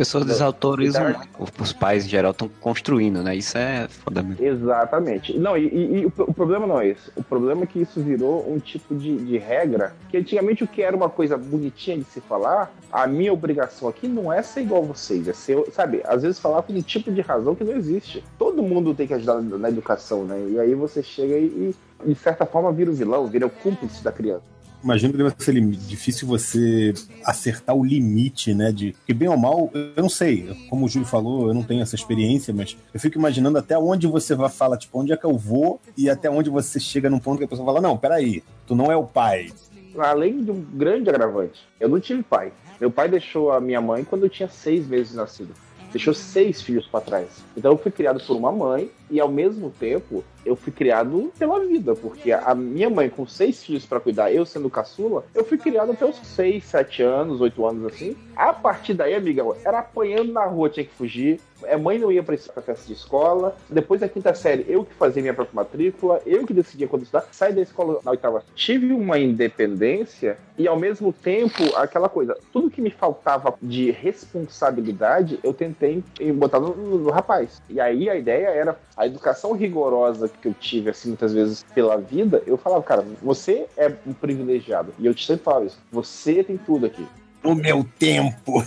Pessoas 0.00 0.24
desautorizam. 0.24 1.14
Os 1.60 1.72
pais, 1.74 2.06
em 2.06 2.08
geral, 2.08 2.30
estão 2.30 2.48
construindo, 2.60 3.22
né? 3.22 3.36
Isso 3.36 3.58
é 3.58 3.86
foda 3.86 4.22
mesmo. 4.22 4.42
Exatamente. 4.42 5.38
Não, 5.38 5.56
e, 5.58 5.66
e- 5.66 6.00
e 6.00 6.06
o, 6.06 6.12
o 6.18 6.32
problema 6.32 6.66
não 6.66 6.80
é 6.80 6.88
esse. 6.88 7.10
O 7.14 7.22
problema 7.22 7.64
é 7.64 7.66
que 7.66 7.80
isso 7.82 8.00
virou 8.00 8.50
um 8.50 8.58
tipo 8.58 8.94
de, 8.94 9.14
de 9.18 9.36
regra 9.36 9.92
que 10.08 10.16
antigamente 10.16 10.64
o 10.64 10.66
que 10.66 10.80
era 10.82 10.96
uma 10.96 11.10
coisa 11.10 11.36
bonitinha 11.36 11.98
de 11.98 12.04
se 12.04 12.18
falar, 12.22 12.72
a 12.90 13.06
minha 13.06 13.30
obrigação 13.30 13.88
aqui 13.88 14.08
não 14.08 14.32
é 14.32 14.40
ser 14.42 14.62
igual 14.62 14.82
a 14.84 14.86
vocês, 14.86 15.28
é 15.28 15.34
ser, 15.34 15.62
sabe, 15.70 16.00
às 16.04 16.22
vezes 16.22 16.38
falar 16.38 16.62
com 16.62 16.72
um 16.72 16.80
tipo 16.80 17.12
de 17.12 17.20
razão 17.20 17.54
que 17.54 17.62
não 17.62 17.74
existe. 17.76 18.24
Todo 18.38 18.62
mundo 18.62 18.94
tem 18.94 19.06
que 19.06 19.12
ajudar 19.12 19.42
na, 19.42 19.58
na 19.58 19.68
educação, 19.68 20.24
né? 20.24 20.42
E 20.50 20.58
aí 20.58 20.74
você 20.74 21.02
chega 21.02 21.36
e, 21.36 21.74
e, 22.06 22.08
de 22.08 22.14
certa 22.14 22.46
forma, 22.46 22.72
vira 22.72 22.90
o 22.90 22.94
vilão, 22.94 23.26
vira 23.26 23.46
o 23.46 23.50
cúmplice 23.50 24.02
da 24.02 24.10
criança. 24.10 24.42
Imagino 24.82 25.12
que 25.12 25.18
deve 25.18 25.34
ser 25.38 25.60
difícil 25.60 26.26
você 26.26 26.94
acertar 27.24 27.76
o 27.76 27.84
limite, 27.84 28.54
né? 28.54 28.72
De 28.72 28.96
que 29.06 29.12
bem 29.12 29.28
ou 29.28 29.36
mal, 29.36 29.70
eu 29.74 30.02
não 30.02 30.08
sei. 30.08 30.48
Como 30.70 30.86
o 30.86 30.88
Júlio 30.88 31.06
falou, 31.06 31.48
eu 31.48 31.54
não 31.54 31.62
tenho 31.62 31.82
essa 31.82 31.94
experiência, 31.94 32.52
mas 32.54 32.76
eu 32.92 32.98
fico 32.98 33.18
imaginando 33.18 33.58
até 33.58 33.78
onde 33.78 34.06
você 34.06 34.34
vai 34.34 34.48
falar, 34.48 34.78
tipo, 34.78 34.98
onde 34.98 35.12
é 35.12 35.16
que 35.16 35.26
eu 35.26 35.36
vou 35.36 35.80
e 35.96 36.08
até 36.08 36.30
onde 36.30 36.48
você 36.48 36.80
chega 36.80 37.10
num 37.10 37.18
ponto 37.18 37.38
que 37.38 37.44
a 37.44 37.48
pessoa 37.48 37.66
fala, 37.66 37.80
não, 37.80 37.96
peraí, 37.96 38.42
tu 38.66 38.74
não 38.74 38.90
é 38.90 38.96
o 38.96 39.04
pai. 39.04 39.50
Além 39.98 40.42
de 40.42 40.50
um 40.50 40.60
grande 40.60 41.10
agravante, 41.10 41.60
eu 41.78 41.88
não 41.88 42.00
tive 42.00 42.22
pai. 42.22 42.52
Meu 42.80 42.90
pai 42.90 43.08
deixou 43.08 43.52
a 43.52 43.60
minha 43.60 43.80
mãe 43.80 44.02
quando 44.04 44.24
eu 44.24 44.30
tinha 44.30 44.48
seis 44.48 44.86
meses 44.86 45.14
nascido. 45.14 45.52
Deixou 45.92 46.14
seis 46.14 46.62
filhos 46.62 46.86
para 46.86 47.00
trás. 47.00 47.28
Então 47.56 47.72
eu 47.72 47.78
fui 47.78 47.90
criado 47.90 48.24
por 48.24 48.36
uma 48.36 48.52
mãe 48.52 48.90
e 49.10 49.20
ao 49.20 49.28
mesmo 49.28 49.70
tempo 49.70 50.24
eu 50.46 50.56
fui 50.56 50.72
criado 50.72 51.30
pela 51.38 51.60
vida, 51.60 51.94
porque 51.94 52.32
a 52.32 52.54
minha 52.54 52.88
mãe 52.88 53.10
com 53.10 53.26
seis 53.26 53.62
filhos 53.62 53.84
para 53.84 54.00
cuidar, 54.00 54.32
eu 54.32 54.46
sendo 54.46 54.70
caçula, 54.70 55.24
eu 55.34 55.44
fui 55.44 55.58
criado 55.58 55.92
até 55.92 56.04
os 56.06 56.16
seis, 56.16 56.64
sete 56.64 57.02
anos, 57.02 57.42
oito 57.42 57.66
anos 57.66 57.84
assim. 57.92 58.16
A 58.34 58.50
partir 58.52 58.94
daí, 58.94 59.14
amigão, 59.14 59.54
era 59.64 59.80
apanhando 59.80 60.32
na 60.32 60.46
rua, 60.46 60.70
tinha 60.70 60.86
que 60.86 60.94
fugir. 60.94 61.38
A 61.70 61.76
mãe 61.76 61.98
não 61.98 62.10
ia 62.10 62.22
pra 62.22 62.34
festa 62.38 62.86
de 62.86 62.94
escola. 62.94 63.54
Depois 63.68 64.00
da 64.00 64.08
quinta 64.08 64.32
série, 64.32 64.64
eu 64.66 64.82
que 64.82 64.94
fazia 64.94 65.20
minha 65.20 65.34
própria 65.34 65.56
matrícula, 65.56 66.22
eu 66.24 66.46
que 66.46 66.54
decidia 66.54 66.88
quando 66.88 67.02
estudar. 67.02 67.26
Saí 67.32 67.52
da 67.52 67.60
escola 67.60 68.00
na 68.02 68.12
oitava. 68.12 68.42
Tive 68.54 68.94
uma 68.94 69.18
independência 69.18 70.38
e 70.56 70.66
ao 70.66 70.78
mesmo 70.78 71.12
tempo 71.12 71.62
aquela 71.76 72.08
coisa, 72.08 72.34
tudo 72.50 72.70
que 72.70 72.80
me 72.80 72.90
faltava 72.90 73.54
de 73.60 73.90
responsabilidade, 73.90 75.38
eu 75.42 75.52
tentei 75.52 76.02
botar 76.34 76.60
no- 76.60 76.74
no 76.74 77.10
rapaz. 77.10 77.60
E 77.68 77.78
aí 77.78 78.08
a 78.08 78.16
ideia 78.16 78.48
era 78.48 78.78
a 79.00 79.06
educação 79.06 79.52
rigorosa 79.54 80.28
que 80.28 80.46
eu 80.48 80.52
tive, 80.52 80.90
assim, 80.90 81.08
muitas 81.08 81.32
vezes 81.32 81.64
pela 81.74 81.96
vida, 81.96 82.42
eu 82.46 82.58
falava, 82.58 82.82
cara, 82.82 83.02
você 83.22 83.66
é 83.74 83.90
um 84.06 84.12
privilegiado. 84.12 84.92
E 84.98 85.06
eu 85.06 85.16
sempre 85.16 85.42
falava 85.42 85.64
isso, 85.64 85.78
você 85.90 86.44
tem 86.44 86.58
tudo 86.58 86.84
aqui. 86.84 87.06
No 87.42 87.54
meu 87.54 87.82
tempo. 87.98 88.62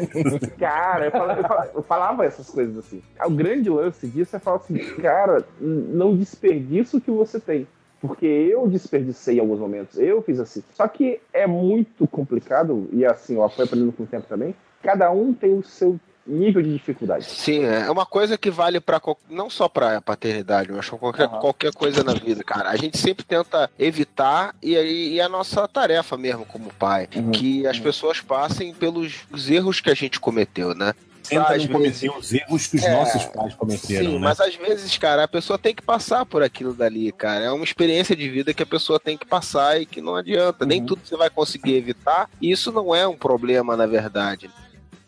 Cara, 0.58 1.04
eu 1.04 1.10
falava, 1.10 1.38
eu 1.40 1.42
falava- 1.46 1.70
eu 1.74 1.82
falava 1.82 2.24
essas 2.24 2.48
coisas 2.48 2.78
assim. 2.78 3.02
O 3.22 3.28
grande 3.28 3.68
lance 3.68 4.06
disso 4.08 4.34
é 4.34 4.38
falar 4.38 4.56
assim, 4.56 4.78
cara, 5.02 5.44
não 5.60 6.16
desperdiça 6.16 6.96
o 6.96 7.00
que 7.02 7.10
você 7.10 7.38
tem. 7.38 7.66
Porque 8.00 8.24
eu 8.24 8.66
desperdicei 8.66 9.36
em 9.36 9.40
alguns 9.40 9.58
momentos, 9.60 9.98
eu 9.98 10.22
fiz 10.22 10.40
assim. 10.40 10.64
Só 10.72 10.88
que 10.88 11.20
é 11.34 11.46
muito 11.46 12.06
complicado, 12.08 12.88
e 12.90 13.04
assim, 13.04 13.36
eu 13.36 13.46
fui 13.50 13.64
aprendendo 13.66 13.92
com 13.92 14.04
o 14.04 14.06
tempo 14.06 14.26
também, 14.26 14.54
cada 14.82 15.10
um 15.10 15.34
tem 15.34 15.52
o 15.52 15.62
seu 15.62 16.00
nível 16.26 16.62
de 16.62 16.72
dificuldade. 16.72 17.24
Sim, 17.24 17.64
é 17.64 17.90
uma 17.90 18.06
coisa 18.06 18.36
que 18.38 18.50
vale 18.50 18.80
para 18.80 19.00
não 19.28 19.50
só 19.50 19.68
para 19.68 20.00
paternidade, 20.00 20.72
mas 20.72 20.88
pra 20.88 20.98
qualquer, 20.98 21.26
Aham. 21.26 21.38
qualquer 21.40 21.72
coisa 21.72 22.02
na 22.02 22.14
vida, 22.14 22.42
cara. 22.42 22.70
A 22.70 22.76
gente 22.76 22.96
sempre 22.98 23.24
tenta 23.24 23.70
evitar 23.78 24.54
e 24.62 24.76
aí 24.76 25.14
e 25.14 25.20
é 25.20 25.22
a 25.24 25.28
nossa 25.28 25.66
tarefa 25.68 26.16
mesmo 26.16 26.44
como 26.46 26.72
pai, 26.74 27.08
Uhum. 27.14 27.30
que 27.30 27.66
as 27.66 27.78
pessoas 27.78 28.20
passem 28.20 28.72
pelos 28.74 29.20
os 29.30 29.50
erros 29.50 29.80
que 29.80 29.90
a 29.90 29.94
gente 29.94 30.18
cometeu, 30.18 30.74
né? 30.74 30.94
Tenta 31.26 31.42
não 31.42 31.48
vezes- 31.52 31.68
cometer 31.70 32.10
os 32.10 32.34
erros 32.34 32.66
que 32.66 32.76
os 32.76 32.82
É, 32.84 32.92
nossos 32.92 33.24
pais 33.24 33.54
cometeram, 33.54 34.04
Sim, 34.10 34.12
né? 34.12 34.18
mas 34.18 34.40
às 34.40 34.54
vezes, 34.56 34.98
cara, 34.98 35.24
a 35.24 35.28
pessoa 35.28 35.58
tem 35.58 35.74
que 35.74 35.80
passar 35.82 36.26
por 36.26 36.42
aquilo 36.42 36.74
dali, 36.74 37.10
cara. 37.12 37.46
É 37.46 37.50
uma 37.50 37.64
experiência 37.64 38.14
de 38.14 38.28
vida 38.28 38.52
que 38.52 38.62
a 38.62 38.66
pessoa 38.66 39.00
tem 39.00 39.16
que 39.16 39.24
passar 39.24 39.80
e 39.80 39.86
que 39.86 40.02
não 40.02 40.16
adianta. 40.16 40.66
Nem 40.66 40.80
Uhum. 40.80 40.86
tudo 40.86 41.00
você 41.02 41.16
vai 41.16 41.30
conseguir 41.30 41.76
evitar. 41.76 42.28
E 42.42 42.50
isso 42.50 42.70
não 42.70 42.94
é 42.94 43.08
um 43.08 43.16
problema, 43.16 43.74
na 43.74 43.86
verdade. 43.86 44.50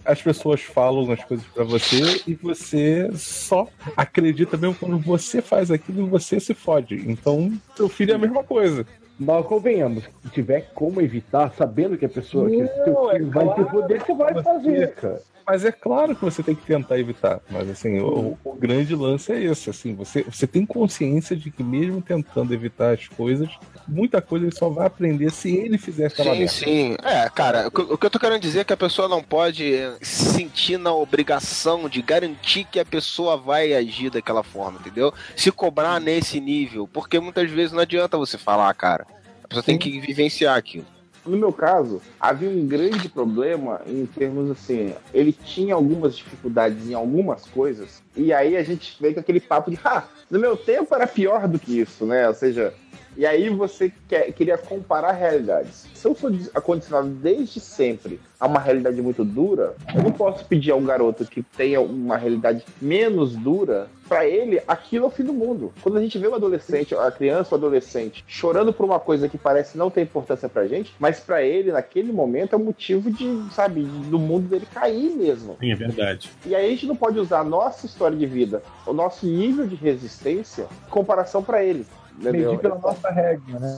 As 0.07 0.23
pessoas 0.23 0.63
falam 0.63 1.11
as 1.11 1.23
coisas 1.25 1.45
pra 1.47 1.65
você 1.65 2.23
e 2.27 2.35
você 2.35 3.11
só 3.15 3.67
acredita 3.97 4.57
mesmo 4.57 4.77
quando 4.77 4.99
você 4.99 5.43
faz 5.43 5.71
aquilo 5.71 6.07
e 6.07 6.11
você 6.11 6.39
se 6.39 6.55
fode. 6.55 7.03
Então, 7.11 7.53
seu 7.77 7.89
filho 7.89 8.13
é 8.13 8.15
a 8.15 8.19
mesma 8.19 8.45
coisa. 8.45 8.87
Mas 9.19 9.47
convenhamos, 9.47 10.05
se 10.23 10.31
tiver 10.31 10.71
como 10.75 11.01
evitar, 11.01 11.53
sabendo 11.55 11.97
que 11.97 12.05
a 12.05 12.09
pessoa 12.09 12.51
que 12.51 12.57
Não, 12.57 12.85
teu 12.85 13.11
é 13.11 13.19
filho 13.19 13.31
vai 13.31 13.47
se 13.49 13.55
claro 13.55 13.71
foder, 13.71 14.05
você 14.05 14.15
vai 14.15 14.43
fazer, 14.43 14.95
cara. 14.95 15.23
Mas 15.47 15.65
é 15.65 15.71
claro 15.71 16.17
que 16.17 16.25
você 16.25 16.43
tem 16.43 16.55
que 16.55 16.67
tentar 16.67 16.99
evitar. 16.99 17.41
Mas 17.49 17.71
assim, 17.71 18.01
o, 18.01 18.37
o 18.45 18.55
grande 18.55 18.95
lance 18.97 19.33
é 19.33 19.45
esse, 19.45 19.71
assim, 19.71 19.95
você, 19.95 20.23
você 20.23 20.47
tem 20.47 20.67
consciência 20.67 21.37
de 21.37 21.51
que 21.51 21.63
mesmo 21.63 22.03
tentando 22.03 22.53
evitar 22.53 22.95
as 22.95 23.07
coisas, 23.07 23.49
muita 23.87 24.21
coisa 24.21 24.47
ele 24.47 24.55
só 24.55 24.69
vai 24.69 24.87
aprender 24.87 25.31
se 25.31 25.55
ele 25.55 25.79
fizer 25.79 26.07
aquela 26.07 26.33
Sim, 26.33 26.39
merda. 26.39 26.53
sim. 26.53 26.97
É, 27.03 27.31
cara, 27.31 27.69
o 27.69 27.71
que, 27.71 27.81
o 27.81 27.97
que 27.97 28.07
eu 28.07 28.11
tô 28.11 28.19
querendo 28.19 28.41
dizer 28.41 28.61
é 28.61 28.65
que 28.65 28.73
a 28.73 28.77
pessoa 28.77 29.09
não 29.09 29.23
pode 29.23 29.73
eh, 29.73 29.97
se 30.03 30.33
sentir 30.33 30.79
na 30.79 30.93
obrigação 30.93 31.89
de 31.89 32.03
garantir 32.03 32.65
que 32.65 32.81
a 32.81 32.85
pessoa 32.85 33.37
vai 33.37 33.73
agir 33.73 34.11
daquela 34.11 34.43
forma, 34.43 34.81
entendeu? 34.81 35.15
Se 35.37 35.53
cobrar 35.53 36.01
nesse 36.01 36.41
nível, 36.41 36.89
porque 36.93 37.21
muitas 37.21 37.49
vezes 37.51 37.73
não 37.73 37.81
adianta 37.81 38.19
você 38.19 38.37
falar, 38.37 38.75
cara. 38.75 39.07
A 39.45 39.49
pessoa 39.49 39.63
tem 39.63 39.79
que 39.79 40.01
vivenciar 40.01 40.57
aquilo. 40.57 40.96
No 41.27 41.37
meu 41.37 41.53
caso, 41.53 42.01
havia 42.21 42.49
um 42.49 42.67
grande 42.67 43.09
problema 43.09 43.81
em 43.87 44.07
termos 44.07 44.51
assim, 44.51 44.95
ele 45.13 45.33
tinha 45.33 45.75
algumas 45.75 46.17
dificuldades 46.17 46.89
em 46.89 46.95
algumas 46.95 47.45
coisas, 47.47 48.03
e 48.17 48.33
aí 48.33 48.57
a 48.57 48.63
gente 48.63 48.97
veio 49.01 49.15
com 49.15 49.21
aquele 49.21 49.41
papo 49.41 49.71
de, 49.71 49.79
ah, 49.85 50.05
no 50.31 50.39
meu 50.39 50.57
tempo 50.57 50.95
era 50.95 51.07
pior 51.07 51.49
do 51.49 51.59
que 51.59 51.81
isso, 51.81 52.07
né? 52.07 52.29
Ou 52.29 52.35
seja, 52.35 52.73
e 53.17 53.25
aí 53.25 53.49
você 53.49 53.91
quer, 54.07 54.31
queria 54.33 54.59
comparar 54.59 55.13
realidades. 55.13 55.87
Se 55.95 56.07
eu 56.07 56.15
sou 56.15 56.31
acondicionado 56.55 57.09
desde 57.09 57.61
sempre 57.61 58.21
a 58.39 58.47
uma 58.47 58.61
realidade 58.61 59.01
muito 59.01 59.25
dura, 59.25 59.75
eu 59.95 60.03
não 60.03 60.13
posso 60.13 60.45
pedir 60.45 60.71
a 60.71 60.77
um 60.77 60.85
garoto 60.85 61.25
que 61.25 61.43
tenha 61.43 61.81
uma 61.81 62.19
realidade 62.19 62.63
menos 62.81 63.35
dura, 63.35 63.89
pra 64.09 64.27
ele 64.27 64.63
aquilo 64.67 65.05
é 65.05 65.09
o 65.09 65.11
fim 65.11 65.25
do 65.25 65.33
mundo. 65.33 65.73
Quando 65.83 65.99
a 65.99 66.01
gente 66.01 66.19
vê 66.19 66.29
um 66.29 66.35
adolescente, 66.35 66.95
a 66.95 67.11
criança 67.11 67.55
ou 67.55 67.59
adolescente 67.59 68.25
chorando 68.27 68.73
por 68.73 68.85
uma 68.85 69.01
coisa 69.01 69.29
que 69.29 69.39
parece 69.39 69.77
não 69.77 69.91
ter 69.91 70.03
importância 70.03 70.49
pra 70.49 70.67
gente, 70.67 70.95
mas 70.99 71.21
pra 71.21 71.43
ele 71.43 71.73
naquele 71.73 72.13
momento 72.13 72.55
é 72.55 72.57
um 72.57 72.65
motivo 72.65 73.11
de, 73.11 73.43
sabe, 73.53 73.83
do 73.83 74.19
mundo 74.19 74.49
dele 74.49 74.67
cair 74.73 75.11
mesmo. 75.11 75.57
Sim, 75.61 75.73
é 75.73 75.75
verdade. 75.75 76.31
E 76.45 76.55
aí 76.55 76.67
a 76.67 76.71
gente 76.71 76.87
não 76.87 76.97
pode 76.97 77.19
usar 77.19 77.41
a 77.41 77.45
nossa 77.45 77.87
história 77.87 78.17
de 78.17 78.27
vida, 78.27 78.63
o 78.87 78.93
nosso 78.93 79.27
nível 79.27 79.67
de 79.67 79.75
resistência, 79.75 80.67
em 80.87 80.91
comparação 80.91 81.43
pra 81.43 81.63
ele. 81.65 81.87
Entendeu? 82.19 82.51
Medir 82.51 82.59
pela 82.61 82.79
nossa 82.79 83.11
regra, 83.11 83.59
né? 83.59 83.77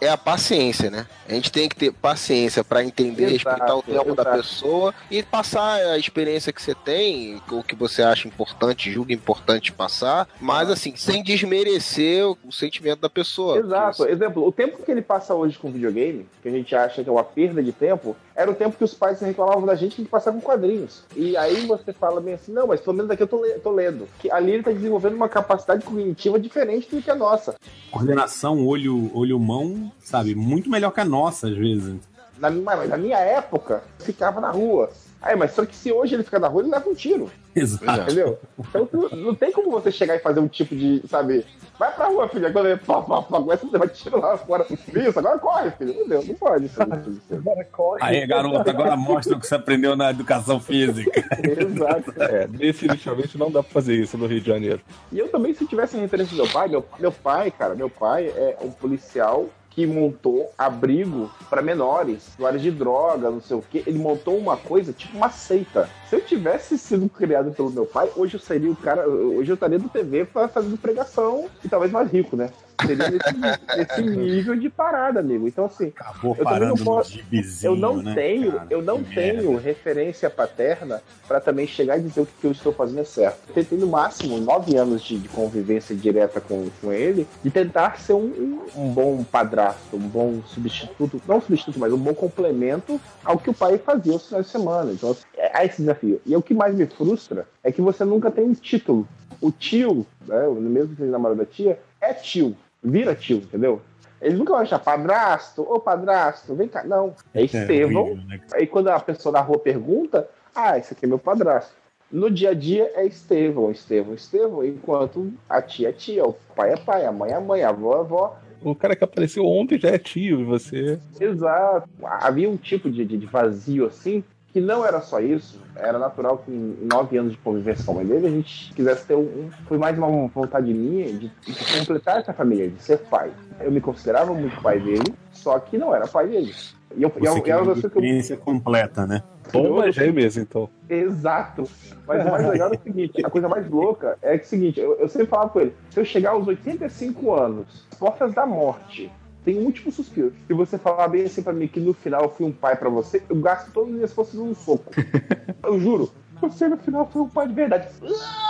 É 0.00 0.08
a 0.08 0.16
paciência, 0.16 0.90
né? 0.90 1.06
A 1.28 1.32
gente 1.32 1.50
tem 1.50 1.68
que 1.68 1.76
ter 1.76 1.92
paciência 1.92 2.62
pra 2.62 2.84
entender, 2.84 3.24
Exato, 3.24 3.50
respeitar 3.50 3.76
o 3.76 3.82
tempo 3.82 4.14
da 4.14 4.22
exato. 4.22 4.36
pessoa 4.36 4.94
e 5.10 5.22
passar 5.22 5.74
a 5.74 5.98
experiência 5.98 6.52
que 6.52 6.62
você 6.62 6.74
tem, 6.74 7.40
o 7.50 7.62
que 7.62 7.74
você 7.74 8.02
acha 8.02 8.28
importante, 8.28 8.90
julga 8.90 9.12
importante 9.12 9.72
passar, 9.72 10.28
mas 10.40 10.70
assim, 10.70 10.94
sem 10.96 11.22
desmerecer 11.22 12.26
o, 12.26 12.38
o 12.44 12.52
sentimento 12.52 13.00
da 13.00 13.10
pessoa. 13.10 13.58
Exato. 13.58 14.06
Exemplo, 14.06 14.46
o 14.46 14.52
tempo 14.52 14.82
que 14.82 14.90
ele 14.90 15.02
passa 15.02 15.34
hoje 15.34 15.58
com 15.58 15.70
videogame, 15.70 16.26
que 16.42 16.48
a 16.48 16.52
gente 16.52 16.74
acha 16.74 17.02
que 17.02 17.08
é 17.08 17.12
uma 17.12 17.24
perda 17.24 17.62
de 17.62 17.72
tempo, 17.72 18.16
era 18.38 18.48
o 18.48 18.54
tempo 18.54 18.76
que 18.78 18.84
os 18.84 18.94
pais 18.94 19.18
reclamavam 19.20 19.66
da 19.66 19.74
gente 19.74 19.96
que 19.96 20.04
passava 20.04 20.36
com 20.36 20.42
quadrinhos. 20.46 21.02
E 21.16 21.36
aí 21.36 21.66
você 21.66 21.92
fala 21.92 22.20
bem 22.20 22.34
assim, 22.34 22.52
não, 22.52 22.68
mas 22.68 22.80
pelo 22.80 22.94
menos 22.94 23.08
daqui 23.08 23.24
eu 23.24 23.26
tô, 23.26 23.42
le- 23.42 23.54
tô 23.58 23.72
lendo. 23.72 24.06
Que 24.20 24.30
ali 24.30 24.52
ele 24.52 24.62
tá 24.62 24.70
desenvolvendo 24.70 25.14
uma 25.16 25.28
capacidade 25.28 25.84
cognitiva 25.84 26.38
diferente 26.38 26.88
do 26.88 27.02
que 27.02 27.10
a 27.10 27.16
nossa. 27.16 27.56
Coordenação 27.90 28.64
olho, 28.64 29.10
olho 29.12 29.40
mão, 29.40 29.90
sabe, 29.98 30.36
muito 30.36 30.70
melhor 30.70 30.92
que 30.92 31.00
a 31.00 31.04
nossa 31.04 31.48
às 31.48 31.56
vezes. 31.56 31.96
Na, 32.38 32.48
na 32.48 32.96
minha 32.96 33.18
época, 33.18 33.82
ficava 33.98 34.40
na 34.40 34.52
rua. 34.52 34.88
Aí, 35.20 35.34
mas 35.34 35.50
só 35.50 35.66
que 35.66 35.74
se 35.74 35.90
hoje 35.90 36.14
ele 36.14 36.22
ficar 36.22 36.38
na 36.38 36.46
rua, 36.46 36.62
ele 36.62 36.70
leva 36.70 36.88
um 36.88 36.94
tiro. 36.94 37.28
Exato. 37.62 38.00
Entendeu? 38.02 38.38
Então 38.58 38.86
tu- 38.86 39.16
não 39.16 39.34
tem 39.34 39.52
como 39.52 39.70
você 39.70 39.90
chegar 39.92 40.16
e 40.16 40.20
fazer 40.20 40.40
um 40.40 40.48
tipo 40.48 40.74
de, 40.74 41.02
sabe, 41.08 41.44
vai 41.78 41.92
pra 41.94 42.06
rua, 42.06 42.28
filho, 42.28 42.52
quando 42.52 42.66
ele 42.68 42.76
pá, 42.78 43.00
pá, 43.02 43.22
pá, 43.22 43.38
começa 43.40 43.66
a 43.66 43.70
levar 43.70 43.88
tiro 43.88 44.18
lá 44.20 44.36
fora. 44.38 44.66
Isso, 44.70 45.18
agora 45.18 45.38
corre, 45.38 45.70
filho. 45.72 45.94
Meu 45.94 46.08
Deus, 46.08 46.28
não 46.28 46.34
pode 46.34 46.66
isso. 46.66 46.80
Agora 46.82 47.64
corre. 47.64 47.98
Aí, 48.02 48.26
garoto, 48.26 48.68
agora 48.70 48.96
mostra 48.96 49.36
o 49.36 49.40
que 49.40 49.46
você 49.46 49.54
aprendeu 49.54 49.96
na 49.96 50.10
educação 50.10 50.60
física. 50.60 51.22
Exato. 51.42 52.12
É, 52.22 52.46
definitivamente 52.46 53.36
não 53.38 53.50
dá 53.50 53.62
pra 53.62 53.72
fazer 53.72 53.94
isso 53.94 54.16
no 54.18 54.26
Rio 54.26 54.40
de 54.40 54.46
Janeiro. 54.46 54.80
E 55.12 55.18
eu 55.18 55.28
também, 55.28 55.54
se 55.54 55.66
tivesse 55.66 55.96
referência 55.96 56.36
do 56.36 56.42
meu 56.42 56.52
pai, 56.52 56.68
meu, 56.68 56.84
meu 56.98 57.12
pai, 57.12 57.50
cara, 57.50 57.74
meu 57.74 57.90
pai 57.90 58.26
é 58.28 58.56
um 58.62 58.70
policial 58.70 59.46
que 59.78 59.86
montou 59.86 60.52
abrigo 60.58 61.30
para 61.48 61.62
menores, 61.62 62.34
usuários 62.36 62.62
de 62.62 62.70
droga, 62.72 63.30
não 63.30 63.40
sei 63.40 63.56
o 63.56 63.62
que. 63.62 63.84
Ele 63.86 63.96
montou 63.96 64.36
uma 64.36 64.56
coisa 64.56 64.92
tipo 64.92 65.16
uma 65.16 65.30
seita. 65.30 65.88
Se 66.10 66.16
eu 66.16 66.20
tivesse 66.20 66.76
sido 66.76 67.08
criado 67.08 67.52
pelo 67.52 67.70
meu 67.70 67.86
pai, 67.86 68.10
hoje 68.16 68.34
eu 68.34 68.40
seria 68.40 68.72
o 68.72 68.74
cara. 68.74 69.08
Hoje 69.08 69.52
eu 69.52 69.54
estaria 69.54 69.78
do 69.78 69.88
TV 69.88 70.24
fazendo 70.24 70.76
pregação 70.76 71.48
e 71.64 71.68
talvez 71.68 71.92
mais 71.92 72.10
rico, 72.10 72.34
né? 72.34 72.50
Seria 72.86 73.10
nesse, 73.10 73.76
nesse 73.76 74.02
nível 74.16 74.56
de 74.56 74.68
parada, 74.70 75.20
amigo. 75.20 75.46
Então, 75.48 75.64
assim, 75.64 75.92
Acabou 75.96 76.32
eu 76.32 76.44
não 76.44 76.44
parando 76.44 76.76
no 76.76 76.84
posso. 76.84 77.12
gibizinho, 77.12 77.72
Eu 77.72 77.76
não 77.76 77.96
né, 78.02 78.14
tenho, 78.14 78.52
cara? 78.52 78.66
eu 78.70 78.82
não 78.82 79.02
Que 79.02 79.14
tenho 79.14 79.50
merda. 79.52 79.60
referência 79.60 80.30
paterna 80.30 81.02
para 81.26 81.40
também 81.40 81.66
chegar 81.66 81.98
e 81.98 82.02
dizer 82.02 82.20
o 82.20 82.26
que 82.26 82.46
eu 82.46 82.52
estou 82.52 82.72
fazendo 82.72 83.00
é 83.00 83.04
certo. 83.04 83.38
Eu 83.48 83.54
tentei 83.54 83.76
no 83.78 83.86
máximo 83.88 84.38
nove 84.38 84.76
anos 84.76 85.02
de, 85.02 85.18
de 85.18 85.28
convivência 85.28 85.94
direta 85.94 86.40
com, 86.40 86.68
com 86.80 86.92
ele 86.92 87.26
e 87.44 87.50
tentar 87.50 87.98
ser 87.98 88.12
um, 88.14 88.60
um- 88.76 88.88
bom 88.92 89.22
padrasto, 89.24 89.96
um 89.96 90.08
bom 90.08 90.40
substituto, 90.46 91.20
não 91.26 91.40
substituto, 91.40 91.78
mas 91.78 91.92
um 91.92 91.98
bom 91.98 92.14
complemento 92.14 93.00
ao 93.24 93.38
que 93.38 93.50
o 93.50 93.54
pai 93.54 93.76
fazia 93.78 94.12
aos 94.12 94.26
finais 94.26 94.46
de 94.46 94.52
semana. 94.52 94.92
Então, 94.92 95.14
é, 95.36 95.62
é 95.62 95.66
esse 95.66 95.78
desafio. 95.82 96.20
E 96.24 96.34
o 96.36 96.42
que 96.42 96.54
mais 96.54 96.74
me 96.74 96.86
frustra 96.86 97.46
é 97.62 97.70
que 97.72 97.82
você 97.82 98.04
nunca 98.04 98.30
tem 98.30 98.44
um 98.44 98.54
título. 98.54 99.06
O 99.40 99.52
tio, 99.52 100.06
né, 100.26 100.48
mesmo 100.60 100.90
que 100.90 100.96
seja 101.02 101.10
namorado 101.12 101.38
da 101.38 101.46
tia, 101.46 101.78
é 102.00 102.12
tio, 102.14 102.56
vira 102.82 103.14
tio, 103.14 103.38
entendeu? 103.38 103.80
Ele 104.20 104.36
nunca 104.36 104.52
vai 104.52 104.62
achar 104.62 104.78
padrasto, 104.80 105.62
ô 105.62 105.78
padrasto, 105.78 106.54
vem 106.54 106.66
cá. 106.68 106.82
Não, 106.84 107.14
é 107.32 107.40
É 107.40 107.44
Estevão. 107.44 108.16
né? 108.26 108.40
Aí 108.52 108.66
quando 108.66 108.88
a 108.88 108.98
pessoa 108.98 109.32
na 109.32 109.40
rua 109.40 109.58
pergunta, 109.58 110.28
ah, 110.54 110.76
esse 110.76 110.92
aqui 110.92 111.04
é 111.04 111.08
meu 111.08 111.18
padrasto. 111.18 111.72
No 112.10 112.30
dia 112.30 112.50
a 112.50 112.54
dia 112.54 112.90
é 112.94 113.04
Estevão, 113.06 113.70
Estevão, 113.70 114.14
Estevão, 114.14 114.64
enquanto 114.64 115.32
a 115.48 115.60
tia 115.62 115.90
é 115.90 115.92
tia, 115.92 116.24
o 116.24 116.32
pai 116.56 116.72
é 116.72 116.76
pai, 116.76 117.04
a 117.04 117.12
mãe 117.12 117.30
é 117.32 117.38
mãe, 117.38 117.62
a 117.62 117.68
avó 117.68 117.96
é 117.96 118.00
avó. 118.00 118.36
O 118.62 118.74
cara 118.74 118.96
que 118.96 119.04
apareceu 119.04 119.44
ontem 119.44 119.78
já 119.78 119.90
é 119.90 119.98
tio, 119.98 120.40
e 120.40 120.44
você. 120.44 120.98
Exato. 121.20 121.88
Havia 122.02 122.50
um 122.50 122.56
tipo 122.56 122.90
de- 122.90 123.04
de 123.04 123.24
vazio 123.26 123.86
assim, 123.86 124.24
que 124.58 124.60
não 124.60 124.84
era 124.84 125.00
só 125.00 125.20
isso. 125.20 125.60
Era 125.76 125.98
natural 125.98 126.38
que 126.38 126.50
em 126.50 126.88
nove 126.92 127.16
anos 127.16 127.32
de 127.32 127.38
convivência 127.38 127.84
com 127.84 127.92
a 127.92 127.94
mãe 127.96 128.06
dele, 128.06 128.26
a 128.26 128.30
gente 128.30 128.74
quisesse 128.74 129.06
ter 129.06 129.14
um. 129.14 129.48
foi 129.68 129.78
mais 129.78 129.96
uma 129.96 130.26
vontade 130.26 130.74
minha 130.74 131.06
de, 131.06 131.28
de 131.28 131.78
completar 131.78 132.18
essa 132.18 132.32
família, 132.32 132.68
de 132.68 132.82
ser 132.82 132.98
pai. 132.98 133.30
Eu 133.60 133.70
me 133.70 133.80
considerava 133.80 134.34
muito 134.34 134.60
pai 134.60 134.80
dele, 134.80 135.14
só 135.32 135.58
que 135.60 135.78
não 135.78 135.94
era 135.94 136.08
pai 136.08 136.26
dele. 136.26 136.52
E 136.96 137.02
eu, 137.02 137.12
e 137.20 137.24
eu, 137.24 137.32
Você 137.32 137.40
queria 137.40 137.54
eu, 137.54 137.64
eu, 137.64 137.70
eu, 137.70 137.76
experiência 137.76 138.36
completa, 138.36 139.06
né? 139.06 139.22
Toma 139.52 139.92
gêmeas, 139.92 140.36
então. 140.36 140.68
Exato. 140.88 141.64
Mas 142.06 142.26
o 142.26 142.30
mais 142.30 142.48
legal 142.48 142.72
é 142.72 142.76
o 142.76 142.82
seguinte: 142.82 143.24
a 143.24 143.30
coisa 143.30 143.48
mais 143.48 143.70
louca 143.70 144.18
é 144.20 144.36
que 144.36 144.42
é 144.42 144.46
o 144.46 144.48
seguinte, 144.48 144.80
eu, 144.80 144.98
eu 144.98 145.08
sempre 145.08 145.28
falava 145.28 145.50
com 145.50 145.60
ele, 145.60 145.74
se 145.90 146.00
eu 146.00 146.04
chegar 146.04 146.30
aos 146.30 146.48
85 146.48 147.32
anos, 147.32 147.86
portas 147.98 148.34
da 148.34 148.44
morte, 148.44 149.10
tem 149.48 149.58
um 149.58 149.64
último 149.64 149.90
suspiro. 149.90 150.30
Se 150.46 150.52
você 150.52 150.76
falar 150.76 151.08
bem 151.08 151.24
assim 151.24 151.42
pra 151.42 151.54
mim 151.54 151.66
que 151.66 151.80
no 151.80 151.94
final 151.94 152.24
eu 152.24 152.28
fui 152.28 152.44
um 152.44 152.52
pai 152.52 152.76
pra 152.76 152.90
você, 152.90 153.22
eu 153.30 153.36
gasto 153.36 153.72
todas 153.72 153.88
as 153.88 153.94
minhas 153.94 154.12
forças 154.12 154.34
num 154.34 154.54
soco. 154.54 154.92
eu 155.64 155.80
juro. 155.80 156.12
Você 156.42 156.68
no 156.68 156.76
final 156.76 157.08
foi 157.10 157.22
um 157.22 157.28
pai 157.30 157.48
de 157.48 157.54
verdade. 157.54 157.88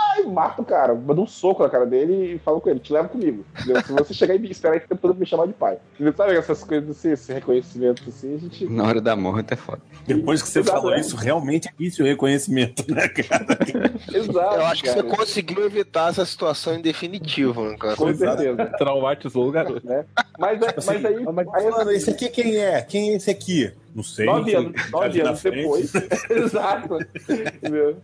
Ai, 0.09 0.23
mato 0.23 0.61
o 0.61 0.65
cara, 0.65 0.93
mando 0.95 1.21
um 1.21 1.27
soco 1.27 1.61
na 1.63 1.69
cara 1.69 1.85
dele 1.85 2.35
e 2.35 2.39
falo 2.39 2.59
com 2.59 2.69
ele, 2.69 2.79
te 2.79 2.91
levo 2.91 3.09
comigo. 3.09 3.45
Entendeu? 3.59 3.81
Se 3.83 3.91
você 3.93 4.13
chegar 4.13 4.35
e 4.35 4.39
me 4.39 4.49
esperar 4.49 4.73
aí, 4.73 4.81
você 4.87 4.95
pode 4.95 5.19
me 5.19 5.25
chamar 5.25 5.45
de 5.47 5.53
pai. 5.53 5.77
Entendeu? 5.95 6.13
Sabe 6.17 6.35
essas 6.35 6.63
coisas 6.63 6.89
assim, 6.89 7.11
esse 7.11 7.31
reconhecimento 7.31 8.03
assim, 8.07 8.35
a 8.35 8.37
gente. 8.37 8.65
Na 8.67 8.83
hora 8.85 8.99
da 9.01 9.15
morte 9.15 9.53
é 9.53 9.55
foda. 9.57 9.81
Depois 10.07 10.41
que 10.41 10.49
você 10.49 10.59
Exato, 10.59 10.77
falou 10.77 10.93
é. 10.95 10.99
isso, 10.99 11.15
realmente 11.15 11.67
é 11.67 11.71
difícil 11.71 12.05
o 12.05 12.07
reconhecimento, 12.07 12.83
né, 12.91 13.07
cara? 13.07 13.45
Exato. 14.13 14.55
Eu 14.55 14.65
acho 14.65 14.83
que 14.83 14.89
cara. 14.89 15.01
você 15.03 15.15
conseguiu 15.15 15.65
evitar 15.65 16.09
essa 16.09 16.25
situação 16.25 16.75
em 16.75 16.81
definitivo, 16.81 17.63
né, 17.63 17.77
cara? 17.77 17.95
Com 17.95 18.13
certeza. 18.13 18.65
Traumatizou 18.77 19.47
o 19.47 19.51
garoto. 19.51 19.85
né? 19.85 20.05
Mas, 20.37 20.61
é- 20.61 20.73
assim, 20.75 20.87
mas 20.87 21.05
aí, 21.05 21.15
aí 21.53 21.69
Mano, 21.71 21.91
esse 21.91 22.09
aqui 22.09 22.29
quem 22.29 22.57
é? 22.57 22.81
Quem 22.81 23.11
é 23.11 23.15
esse 23.15 23.29
aqui? 23.29 23.71
Não 23.93 24.03
sei. 24.03 24.25
nove 24.25 24.51
Tá 24.51 24.57
anos, 24.59 24.73
ali 24.81 24.91
nove 24.91 25.21
anos 25.21 25.41
depois. 25.43 25.93
Exato. 26.29 26.97
Entendeu? 27.29 27.97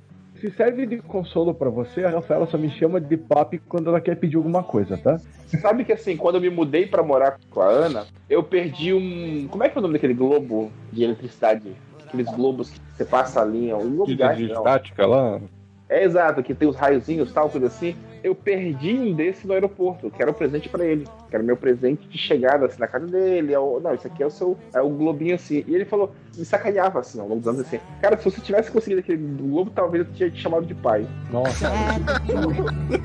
Se 0.46 0.52
serve 0.52 0.86
de 0.86 1.00
consolo 1.00 1.56
pra 1.56 1.72
você, 1.72 2.04
a 2.04 2.10
Rafaela 2.12 2.46
só 2.46 2.56
me 2.56 2.70
chama 2.70 3.02
de 3.02 3.18
papi 3.18 3.58
quando 3.58 3.90
ela 3.90 4.00
quer 4.00 4.16
pedir 4.16 4.36
alguma 4.36 4.62
coisa, 4.62 4.96
tá? 4.96 5.20
Sabe 5.60 5.84
que 5.84 5.92
assim, 5.92 6.16
quando 6.16 6.36
eu 6.36 6.42
me 6.42 6.52
mudei 6.52 6.86
pra 6.86 7.02
morar 7.02 7.40
com 7.50 7.62
a 7.62 7.68
Ana, 7.68 8.06
eu 8.30 8.44
perdi 8.44 8.94
um. 8.94 9.48
Como 9.50 9.64
é 9.64 9.70
que 9.70 9.76
é 9.76 9.80
o 9.80 9.82
nome 9.82 9.96
daquele 9.96 10.14
globo 10.14 10.72
de 10.92 11.04
eletricidade? 11.04 11.72
Aqueles 12.06 12.28
globos 12.28 12.70
que 12.70 12.80
você 12.96 13.06
passa 13.06 13.42
a 13.42 13.46
linha, 13.46 13.76
um 13.76 13.96
globo 13.96 14.16
De, 14.16 14.52
estática 14.52 15.08
lá. 15.08 15.42
É 15.90 16.04
exato, 16.04 16.44
que 16.44 16.54
tem 16.54 16.68
os 16.68 16.76
raiozinhos 16.76 17.34
tal, 17.34 17.50
coisa 17.50 17.66
assim. 17.66 17.96
Eu 18.26 18.34
perdi 18.34 18.92
um 18.98 19.14
desse 19.14 19.46
no 19.46 19.54
aeroporto, 19.54 20.10
que 20.10 20.20
era 20.20 20.32
um 20.32 20.34
presente 20.34 20.68
pra 20.68 20.84
ele. 20.84 21.06
Que 21.30 21.36
era 21.36 21.44
o 21.44 21.46
meu 21.46 21.56
presente 21.56 22.08
de 22.08 22.18
chegada 22.18 22.66
assim, 22.66 22.80
na 22.80 22.88
casa 22.88 23.06
dele. 23.06 23.54
É 23.54 23.60
o- 23.60 23.80
não, 23.80 23.94
isso 23.94 24.08
aqui 24.08 24.24
é 24.24 24.26
o 24.26 24.32
seu. 24.32 24.58
É 24.74 24.82
o 24.82 24.90
globinho 24.90 25.36
assim. 25.36 25.64
E 25.68 25.76
ele 25.76 25.86
falou, 25.86 26.12
me 26.36 26.44
sacaneava 26.44 27.02
assim, 27.02 27.20
ao 27.20 27.28
longo 27.28 27.42
dos 27.42 27.48
anos 27.50 27.62
assim. 27.62 27.80
Cara, 28.02 28.18
se 28.18 28.26
você 28.26 28.42
tivesse 28.42 28.72
conseguido 28.72 29.02
aquele 29.02 29.20
globo, 29.38 29.70
talvez 29.70 30.08
eu 30.08 30.12
tinha 30.14 30.32
te 30.32 30.42
chamado 30.42 30.66
de 30.66 30.74
pai. 30.74 31.06
Nossa. 31.32 31.68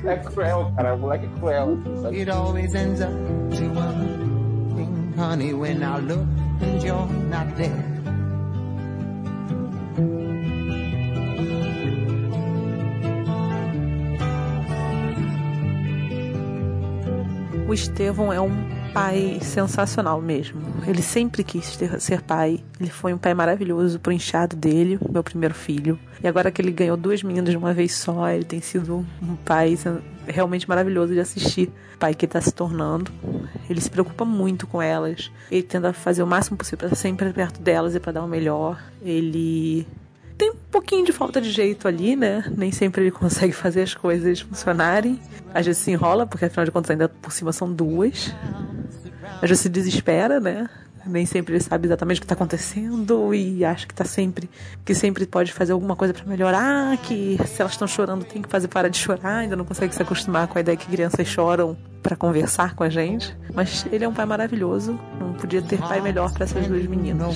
É 0.05 0.15
cruel, 0.17 0.71
cara. 0.75 0.95
O 0.95 0.97
moleque 0.97 1.27
é 1.27 1.39
cruel, 1.39 1.77
assim, 1.85 2.01
sabe? 2.01 2.17
It 2.17 2.31
always 2.31 2.73
ends 2.73 2.99
up 3.01 3.11
to 3.11 3.63
one 3.79 4.75
thing, 4.75 5.21
honey, 5.21 5.53
when 5.53 5.83
I 5.83 5.99
look 5.99 6.25
and 6.63 6.83
you're 6.83 7.05
not 7.29 7.53
there. 7.57 7.91
O 17.71 17.73
Estevão 17.73 18.33
é 18.33 18.41
um 18.41 18.51
pai 18.93 19.39
sensacional 19.41 20.21
mesmo. 20.21 20.59
Ele 20.85 21.01
sempre 21.01 21.41
quis 21.41 21.77
ter- 21.77 22.01
ser 22.01 22.21
pai. 22.21 22.59
Ele 22.77 22.89
foi 22.89 23.13
um 23.13 23.17
pai 23.17 23.33
maravilhoso 23.33 23.97
pro 23.97 24.11
enxado 24.11 24.57
dele, 24.57 24.99
meu 25.09 25.23
primeiro 25.23 25.55
filho. 25.55 25.97
E 26.21 26.27
agora 26.27 26.51
que 26.51 26.61
ele 26.61 26.73
ganhou 26.73 26.97
duas 26.97 27.23
meninas 27.23 27.49
de 27.51 27.55
uma 27.55 27.73
vez 27.73 27.95
só, 27.95 28.27
ele 28.27 28.43
tem 28.43 28.59
sido 28.59 29.05
um 29.23 29.37
pai 29.37 29.79
realmente 30.27 30.67
maravilhoso 30.67 31.13
de 31.13 31.21
assistir. 31.21 31.71
Pai 31.97 32.13
que 32.13 32.27
tá 32.27 32.41
se 32.41 32.51
tornando. 32.51 33.09
Ele 33.69 33.79
se 33.79 33.89
preocupa 33.89 34.25
muito 34.25 34.67
com 34.67 34.81
elas. 34.81 35.31
Ele 35.49 35.63
tenta 35.63 35.93
fazer 35.93 36.23
o 36.23 36.27
máximo 36.27 36.57
possível 36.57 36.87
estar 36.87 36.97
sempre 36.97 37.31
perto 37.31 37.61
delas 37.61 37.95
e 37.95 38.01
pra 38.01 38.11
dar 38.11 38.21
o 38.21 38.27
melhor. 38.27 38.83
Ele 39.01 39.87
tem 40.41 40.49
um 40.49 40.55
pouquinho 40.71 41.05
de 41.05 41.11
falta 41.11 41.39
de 41.39 41.51
jeito 41.51 41.87
ali, 41.87 42.15
né? 42.15 42.43
Nem 42.57 42.71
sempre 42.71 43.03
ele 43.03 43.11
consegue 43.11 43.53
fazer 43.53 43.83
as 43.83 43.93
coisas 43.93 44.39
funcionarem. 44.39 45.19
Às 45.53 45.67
vezes 45.67 45.83
se 45.83 45.91
enrola, 45.91 46.25
porque 46.25 46.45
afinal 46.45 46.65
de 46.65 46.71
contas 46.71 46.89
ainda 46.89 47.07
por 47.07 47.31
cima 47.31 47.53
são 47.53 47.71
duas. 47.71 48.33
Às 49.35 49.41
vezes 49.41 49.59
se 49.59 49.69
desespera, 49.69 50.39
né? 50.39 50.67
Nem 51.05 51.27
sempre 51.27 51.53
ele 51.53 51.63
sabe 51.63 51.85
exatamente 51.85 52.17
o 52.17 52.21
que 52.21 52.25
está 52.25 52.33
acontecendo 52.33 53.35
e 53.35 53.63
acha 53.63 53.85
que 53.85 53.93
tá 53.93 54.03
sempre 54.03 54.49
que 54.83 54.95
sempre 54.95 55.27
pode 55.27 55.53
fazer 55.53 55.73
alguma 55.73 55.95
coisa 55.95 56.11
para 56.11 56.25
melhorar, 56.25 56.97
que 56.97 57.37
se 57.45 57.61
elas 57.61 57.73
estão 57.73 57.87
chorando 57.87 58.25
tem 58.25 58.41
que 58.41 58.49
fazer 58.49 58.67
para 58.67 58.89
de 58.89 58.97
chorar, 58.97 59.37
ainda 59.37 59.55
não 59.55 59.65
consegue 59.65 59.93
se 59.93 60.01
acostumar 60.01 60.47
com 60.47 60.57
a 60.57 60.61
ideia 60.61 60.75
que 60.75 60.87
crianças 60.87 61.27
choram 61.27 61.77
para 62.01 62.15
conversar 62.15 62.73
com 62.73 62.83
a 62.83 62.89
gente. 62.89 63.37
Mas 63.53 63.85
ele 63.91 64.05
é 64.05 64.09
um 64.09 64.13
pai 64.13 64.25
maravilhoso, 64.25 64.99
não 65.19 65.33
podia 65.33 65.61
ter 65.61 65.77
pai 65.77 66.01
melhor 66.01 66.33
para 66.33 66.45
essas 66.45 66.65
duas 66.65 66.85
meninas. 66.87 67.35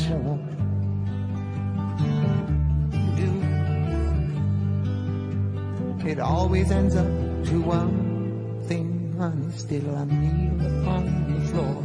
It 6.06 6.20
always 6.22 6.70
ends 6.70 6.96
up 6.96 7.08
to 7.50 7.62
one 7.62 8.62
thing, 8.68 9.12
honey. 9.18 9.52
Still 9.58 9.90
I 9.96 10.06
kneel 10.06 10.88
on 10.88 11.04
the 11.28 11.48
floor. 11.48 11.84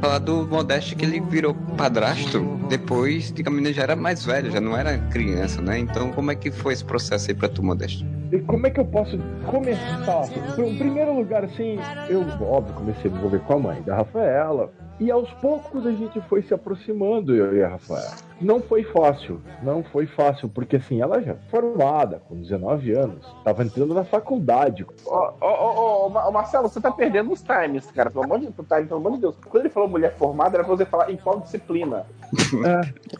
Falar 0.00 0.18
do 0.18 0.46
Modeste 0.48 0.96
que 0.96 1.04
ele 1.04 1.20
virou 1.20 1.54
padrasto 1.76 2.40
depois 2.70 3.30
de 3.30 3.42
que 3.42 3.48
a 3.48 3.52
menina 3.52 3.70
já 3.72 3.82
era 3.82 3.94
mais 3.94 4.24
velha, 4.24 4.50
já 4.50 4.60
não 4.62 4.74
era 4.74 4.96
criança, 5.10 5.60
né? 5.60 5.78
Então 5.78 6.10
como 6.12 6.30
é 6.30 6.34
que 6.34 6.50
foi 6.50 6.72
esse 6.72 6.84
processo 6.84 7.30
aí 7.30 7.36
pra 7.36 7.50
tu, 7.50 7.62
Modeste? 7.62 8.04
E 8.32 8.38
como 8.40 8.66
é 8.66 8.70
que 8.70 8.80
eu 8.80 8.86
posso 8.86 9.18
começar? 9.46 10.24
Em 10.58 10.78
primeiro 10.78 11.14
lugar, 11.14 11.44
assim, 11.44 11.76
eu, 12.08 12.22
óbvio, 12.40 12.74
comecei 12.74 13.10
a 13.10 13.12
me 13.12 13.18
envolver 13.18 13.40
com 13.40 13.52
a 13.52 13.58
mãe 13.58 13.82
da 13.82 13.96
Rafaela. 13.96 14.72
E 14.98 15.10
aos 15.10 15.30
poucos 15.34 15.86
a 15.86 15.92
gente 15.92 16.18
foi 16.28 16.42
se 16.42 16.54
aproximando, 16.54 17.34
eu 17.34 17.54
e 17.54 17.62
a 17.62 17.68
Rafaela. 17.68 18.31
Não 18.42 18.60
foi 18.60 18.82
fácil, 18.82 19.40
não 19.62 19.82
foi 19.84 20.06
fácil, 20.06 20.48
porque 20.48 20.76
assim, 20.76 21.00
ela 21.00 21.22
já 21.22 21.36
formada, 21.50 22.20
com 22.28 22.40
19 22.40 22.92
anos, 22.92 23.24
tava 23.44 23.62
entrando 23.62 23.94
na 23.94 24.04
faculdade. 24.04 24.84
Ó, 25.06 25.32
ó, 25.40 25.50
ó, 25.50 26.06
ó, 26.06 26.08
Ma- 26.08 26.30
Marcelo, 26.30 26.68
você 26.68 26.80
tá 26.80 26.90
perdendo 26.90 27.32
os 27.32 27.42
times, 27.42 27.90
cara. 27.92 28.10
Pelo 28.10 28.24
amor 28.24 28.40
de, 28.40 28.46
time, 28.46 28.86
pelo 28.86 28.96
amor 28.96 29.12
de 29.12 29.18
Deus. 29.20 29.36
Quando 29.48 29.64
ele 29.64 29.72
falou 29.72 29.88
mulher 29.88 30.14
formada, 30.16 30.56
era 30.56 30.64
pra 30.64 30.74
você 30.76 30.84
falar 30.84 31.10
em 31.10 31.16
qual 31.16 31.40
disciplina. 31.40 32.04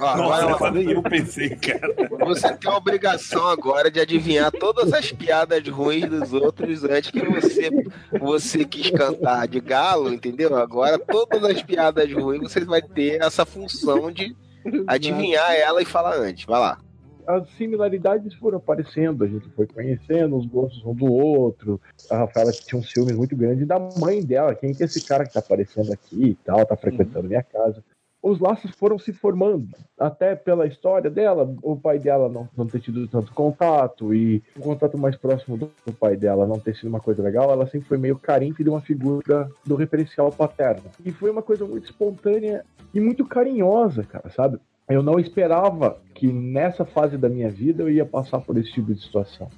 Ó, 0.00 0.04
agora, 0.04 0.48
Nossa, 0.48 0.68
eu 0.80 1.02
pensei, 1.02 1.50
cara. 1.50 1.94
você 2.24 2.56
tem 2.56 2.70
a 2.70 2.76
obrigação 2.76 3.46
agora 3.48 3.90
de 3.90 4.00
adivinhar 4.00 4.50
todas 4.50 4.92
as 4.92 5.12
piadas 5.12 5.66
ruins 5.68 6.08
dos 6.08 6.32
outros 6.32 6.82
antes 6.84 7.10
que 7.10 7.24
você, 7.28 7.70
você 8.18 8.64
quis 8.64 8.90
cantar 8.90 9.46
de 9.46 9.60
galo, 9.60 10.12
entendeu? 10.12 10.56
Agora 10.56 10.98
todas 10.98 11.44
as 11.44 11.62
piadas 11.62 12.12
ruins 12.12 12.42
você 12.52 12.64
vai 12.64 12.82
ter 12.82 13.22
essa 13.22 13.44
função 13.46 14.10
de 14.10 14.36
adivinhar 14.86 15.52
ela 15.54 15.82
e 15.82 15.84
falar 15.84 16.16
antes. 16.16 16.44
Vai 16.44 16.60
lá. 16.60 16.78
as 17.26 17.48
similaridades 17.50 18.34
foram 18.34 18.58
aparecendo, 18.58 19.24
a 19.24 19.28
gente 19.28 19.48
foi 19.50 19.66
conhecendo 19.66 20.36
os 20.36 20.46
gostos 20.46 20.84
um 20.84 20.94
do 20.94 21.06
outro. 21.06 21.80
A 22.10 22.18
Rafaela 22.18 22.52
tinha 22.52 22.78
um 22.80 22.82
ciúme 22.82 23.12
muito 23.12 23.36
grande 23.36 23.64
da 23.64 23.78
mãe 23.78 24.24
dela, 24.24 24.54
quem 24.54 24.74
que 24.74 24.82
é 24.82 24.86
esse 24.86 25.04
cara 25.06 25.24
que 25.24 25.32
tá 25.32 25.40
aparecendo 25.40 25.92
aqui 25.92 26.24
e 26.30 26.34
tal, 26.44 26.64
tá 26.66 26.76
frequentando 26.76 27.28
minha 27.28 27.42
casa. 27.42 27.82
Os 28.22 28.38
laços 28.38 28.70
foram 28.70 28.98
se 29.00 29.12
formando, 29.12 29.76
até 29.98 30.36
pela 30.36 30.66
história 30.66 31.10
dela, 31.10 31.52
o 31.60 31.76
pai 31.76 31.98
dela 31.98 32.28
não, 32.28 32.48
não 32.56 32.66
ter 32.66 32.80
tido 32.80 33.08
tanto 33.08 33.32
contato 33.34 34.14
e 34.14 34.40
o 34.56 34.60
contato 34.60 34.96
mais 34.96 35.16
próximo 35.16 35.56
do, 35.56 35.70
do 35.84 35.92
pai 35.92 36.16
dela 36.16 36.46
não 36.46 36.60
ter 36.60 36.76
sido 36.76 36.88
uma 36.88 37.00
coisa 37.00 37.20
legal, 37.20 37.50
ela 37.50 37.66
sempre 37.66 37.88
foi 37.88 37.98
meio 37.98 38.16
carente 38.16 38.62
de 38.62 38.70
uma 38.70 38.80
figura 38.80 39.50
do 39.66 39.74
referencial 39.74 40.30
paterno. 40.30 40.84
E 41.04 41.10
foi 41.10 41.30
uma 41.30 41.42
coisa 41.42 41.64
muito 41.64 41.86
espontânea 41.86 42.64
e 42.94 43.00
muito 43.00 43.26
carinhosa, 43.26 44.04
cara, 44.04 44.30
sabe? 44.30 44.58
Eu 44.88 45.02
não 45.02 45.18
esperava 45.18 45.98
que 46.14 46.30
nessa 46.32 46.84
fase 46.84 47.16
da 47.16 47.28
minha 47.28 47.50
vida 47.50 47.82
eu 47.82 47.90
ia 47.90 48.04
passar 48.04 48.40
por 48.40 48.56
esse 48.56 48.72
tipo 48.72 48.92
de 48.92 49.00
situação. 49.00 49.48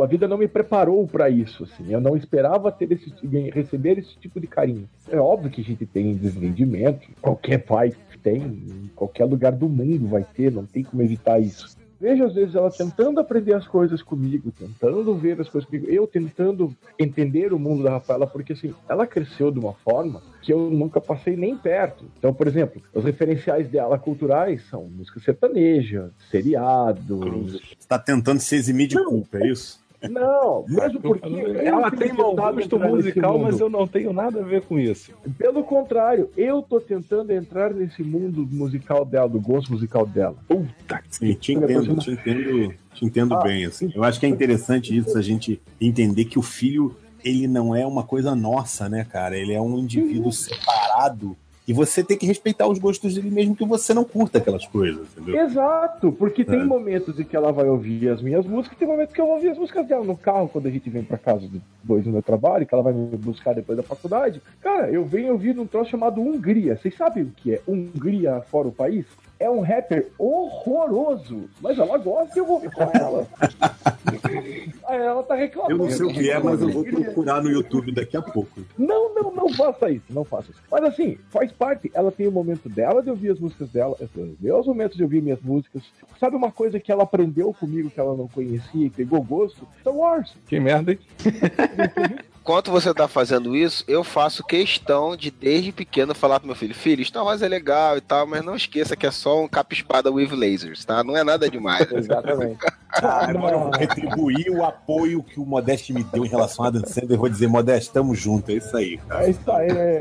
A 0.00 0.06
vida 0.06 0.28
não 0.28 0.38
me 0.38 0.46
preparou 0.46 1.06
para 1.06 1.28
isso, 1.28 1.64
assim. 1.64 1.92
Eu 1.92 2.00
não 2.00 2.16
esperava 2.16 2.70
ter 2.70 2.92
esse, 2.92 3.12
receber 3.52 3.98
esse 3.98 4.16
tipo 4.18 4.40
de 4.40 4.46
carinho. 4.46 4.88
É 5.10 5.18
óbvio 5.18 5.50
que 5.50 5.60
a 5.60 5.64
gente 5.64 5.84
tem 5.84 6.14
desentendimento, 6.14 7.08
qualquer 7.20 7.58
pai 7.58 7.92
tem, 8.22 8.40
em 8.40 8.90
qualquer 8.94 9.24
lugar 9.24 9.52
do 9.52 9.68
mundo 9.68 10.06
vai 10.06 10.24
ter, 10.24 10.52
não 10.52 10.64
tem 10.64 10.84
como 10.84 11.02
evitar 11.02 11.40
isso. 11.40 11.76
Vejo 12.02 12.24
às 12.24 12.34
vezes 12.34 12.56
ela 12.56 12.68
tentando 12.68 13.20
aprender 13.20 13.54
as 13.54 13.64
coisas 13.64 14.02
comigo, 14.02 14.50
tentando 14.50 15.14
ver 15.14 15.40
as 15.40 15.48
coisas 15.48 15.70
comigo, 15.70 15.86
eu 15.88 16.04
tentando 16.04 16.74
entender 16.98 17.52
o 17.52 17.60
mundo 17.60 17.84
da 17.84 17.90
Rafaela, 17.90 18.26
porque 18.26 18.54
assim, 18.54 18.74
ela 18.88 19.06
cresceu 19.06 19.52
de 19.52 19.60
uma 19.60 19.72
forma 19.72 20.20
que 20.42 20.52
eu 20.52 20.68
nunca 20.68 21.00
passei 21.00 21.36
nem 21.36 21.56
perto. 21.56 22.04
Então, 22.18 22.34
por 22.34 22.48
exemplo, 22.48 22.82
os 22.92 23.04
referenciais 23.04 23.68
dela 23.68 23.96
culturais 24.00 24.68
são 24.68 24.86
música 24.86 25.20
sertaneja, 25.20 26.10
seriados. 26.28 27.52
Você 27.52 27.88
tá 27.88 28.00
tentando 28.00 28.40
se 28.40 28.56
eximir 28.56 28.88
de 28.88 28.96
Não. 28.96 29.04
culpa, 29.04 29.38
é 29.38 29.46
isso? 29.46 29.80
Não, 30.08 30.64
mesmo 30.68 31.00
porque 31.00 31.28
Ela 31.28 31.88
eu 31.88 31.96
tem 31.96 32.12
mau 32.12 32.34
gosto 32.34 32.78
musical, 32.78 33.38
mas 33.38 33.60
eu 33.60 33.70
não 33.70 33.86
tenho 33.86 34.12
nada 34.12 34.40
a 34.40 34.42
ver 34.42 34.62
com 34.62 34.78
isso. 34.78 35.12
Pelo 35.38 35.62
contrário, 35.62 36.30
eu 36.36 36.62
tô 36.62 36.80
tentando 36.80 37.30
entrar 37.32 37.72
nesse 37.72 38.02
mundo 38.02 38.46
musical 38.50 39.04
dela, 39.04 39.28
do 39.28 39.40
gosto 39.40 39.72
musical 39.72 40.06
dela. 40.06 40.36
Puta 40.48 41.02
Sim, 41.08 41.34
te 41.34 41.52
entendo, 41.52 41.96
te 41.96 42.10
entendo, 42.10 42.74
te 42.94 43.04
entendo 43.04 43.34
Ah, 43.34 43.42
bem. 43.42 43.64
Assim. 43.64 43.92
Eu 43.94 44.02
acho 44.04 44.18
que 44.18 44.26
é 44.26 44.28
interessante 44.28 44.96
isso, 44.96 45.16
a 45.16 45.22
gente 45.22 45.60
entender 45.80 46.24
que 46.24 46.38
o 46.38 46.42
filho, 46.42 46.96
ele 47.24 47.46
não 47.46 47.74
é 47.74 47.86
uma 47.86 48.02
coisa 48.02 48.34
nossa, 48.34 48.88
né, 48.88 49.04
cara? 49.04 49.36
Ele 49.36 49.52
é 49.52 49.60
um 49.60 49.78
indivíduo 49.78 50.32
separado. 50.32 51.36
E 51.66 51.72
você 51.72 52.02
tem 52.02 52.16
que 52.18 52.26
respeitar 52.26 52.66
os 52.66 52.78
gostos 52.78 53.14
dele 53.14 53.30
mesmo 53.30 53.54
que 53.54 53.64
você 53.64 53.94
não 53.94 54.02
curta 54.02 54.38
aquelas 54.38 54.66
coisas, 54.66 55.06
entendeu? 55.16 55.40
Exato, 55.44 56.10
porque 56.10 56.44
tem 56.44 56.60
É. 56.60 56.64
momentos 56.64 57.20
em 57.20 57.24
que 57.24 57.36
ela 57.36 57.52
vai 57.52 57.66
ouvir 57.68 58.08
as 58.08 58.20
minhas 58.20 58.44
músicas, 58.44 58.76
tem 58.76 58.88
momentos 58.88 59.14
que 59.14 59.20
eu 59.20 59.26
vou 59.26 59.36
ouvir 59.36 59.50
as 59.50 59.58
músicas 59.58 59.86
dela 59.86 60.04
no 60.04 60.16
carro 60.16 60.48
quando 60.48 60.66
a 60.66 60.70
gente 60.70 60.90
vem 60.90 61.04
pra 61.04 61.16
casa 61.16 61.46
depois 61.48 62.02
do 62.04 62.10
meu 62.10 62.22
trabalho, 62.22 62.66
que 62.66 62.74
ela 62.74 62.82
vai 62.82 62.92
me 62.92 63.16
buscar 63.16 63.54
depois 63.54 63.76
da 63.76 63.84
faculdade. 63.84 64.42
Cara, 64.60 64.90
eu 64.90 65.04
venho 65.04 65.32
ouvir 65.32 65.56
um 65.58 65.66
troço 65.66 65.90
chamado 65.90 66.20
Hungria. 66.20 66.76
Vocês 66.76 66.96
sabem 66.96 67.22
o 67.22 67.30
que 67.30 67.54
é 67.54 67.60
Hungria 67.68 68.40
fora 68.50 68.66
o 68.66 68.72
país? 68.72 69.06
É 69.38 69.48
um 69.50 69.60
rapper 69.60 70.08
horroroso, 70.18 71.48
mas 71.60 71.78
ela 71.78 71.98
gosta 71.98 72.32
e 72.36 72.38
eu 72.38 72.44
vou 72.44 72.56
ouvir 72.56 72.70
com 72.72 72.82
ela. 72.82 73.26
Aí 74.92 75.00
ela 75.00 75.22
tá 75.22 75.34
reclamando. 75.34 75.72
Eu 75.72 75.78
não 75.78 75.90
sei 75.90 76.04
o 76.04 76.12
que 76.12 76.30
é, 76.30 76.38
mas 76.38 76.60
eu 76.60 76.68
vou 76.68 76.84
procurar 76.84 77.42
no 77.42 77.50
YouTube 77.50 77.92
daqui 77.92 78.14
a 78.14 78.20
pouco. 78.20 78.60
Não, 78.76 79.14
não, 79.14 79.34
não 79.34 79.48
faça 79.48 79.90
isso, 79.90 80.04
não 80.10 80.22
faça 80.22 80.50
isso. 80.50 80.60
Mas 80.70 80.84
assim, 80.84 81.16
faz 81.30 81.50
parte. 81.50 81.90
Ela 81.94 82.12
tem 82.12 82.28
o 82.28 82.30
momento 82.30 82.68
dela 82.68 83.02
de 83.02 83.08
ouvir 83.08 83.30
as 83.30 83.38
músicas 83.38 83.70
dela, 83.70 83.96
meus 84.38 84.66
momentos 84.66 84.98
de 84.98 85.02
ouvir 85.02 85.22
minhas 85.22 85.40
músicas. 85.40 85.82
Sabe 86.20 86.36
uma 86.36 86.52
coisa 86.52 86.78
que 86.78 86.92
ela 86.92 87.04
aprendeu 87.04 87.54
comigo 87.54 87.90
que 87.90 87.98
ela 87.98 88.14
não 88.14 88.28
conhecia 88.28 88.86
e 88.86 88.90
pegou 88.90 89.22
gosto? 89.22 89.66
Star 89.80 89.94
Wars. 89.94 90.36
Que 90.46 90.60
merda, 90.60 90.92
hein? 90.92 90.98
Enquanto 92.42 92.72
você 92.72 92.92
tá 92.92 93.06
fazendo 93.06 93.54
isso, 93.54 93.84
eu 93.86 94.02
faço 94.02 94.42
questão 94.42 95.16
de, 95.16 95.30
desde 95.30 95.70
pequeno, 95.70 96.12
falar 96.12 96.40
pro 96.40 96.48
meu 96.48 96.56
filho: 96.56 96.74
Filho, 96.74 97.04
Star 97.04 97.24
Wars 97.24 97.40
é 97.40 97.46
legal 97.46 97.96
e 97.96 98.00
tal, 98.00 98.26
mas 98.26 98.44
não 98.44 98.56
esqueça 98.56 98.96
que 98.96 99.06
é 99.06 99.12
só 99.12 99.44
um 99.44 99.46
capa-espada 99.46 100.10
with 100.10 100.32
lasers, 100.32 100.84
tá? 100.84 101.04
Não 101.04 101.16
é 101.16 101.22
nada 101.22 101.48
demais. 101.48 101.90
Exatamente. 101.90 102.58
Ah, 102.94 103.30
agora 103.30 103.56
eu 103.56 103.60
vou 103.60 103.70
retribuir 103.70 104.50
o 104.50 104.62
apoio 104.62 104.81
que 105.22 105.40
o 105.40 105.46
Modeste 105.46 105.92
me 105.92 106.02
deu 106.04 106.24
em 106.24 106.28
relação 106.28 106.64
a 106.64 106.68
Adam 106.68 106.84
Sandler. 106.84 107.12
Eu 107.12 107.18
vou 107.18 107.28
dizer, 107.28 107.48
Modeste, 107.48 107.92
tamo 107.92 108.14
junto, 108.14 108.50
é 108.50 108.54
isso 108.54 108.76
aí. 108.76 109.00
É 109.10 109.30
isso 109.30 109.50
aí, 109.50 109.72
né? 109.72 109.98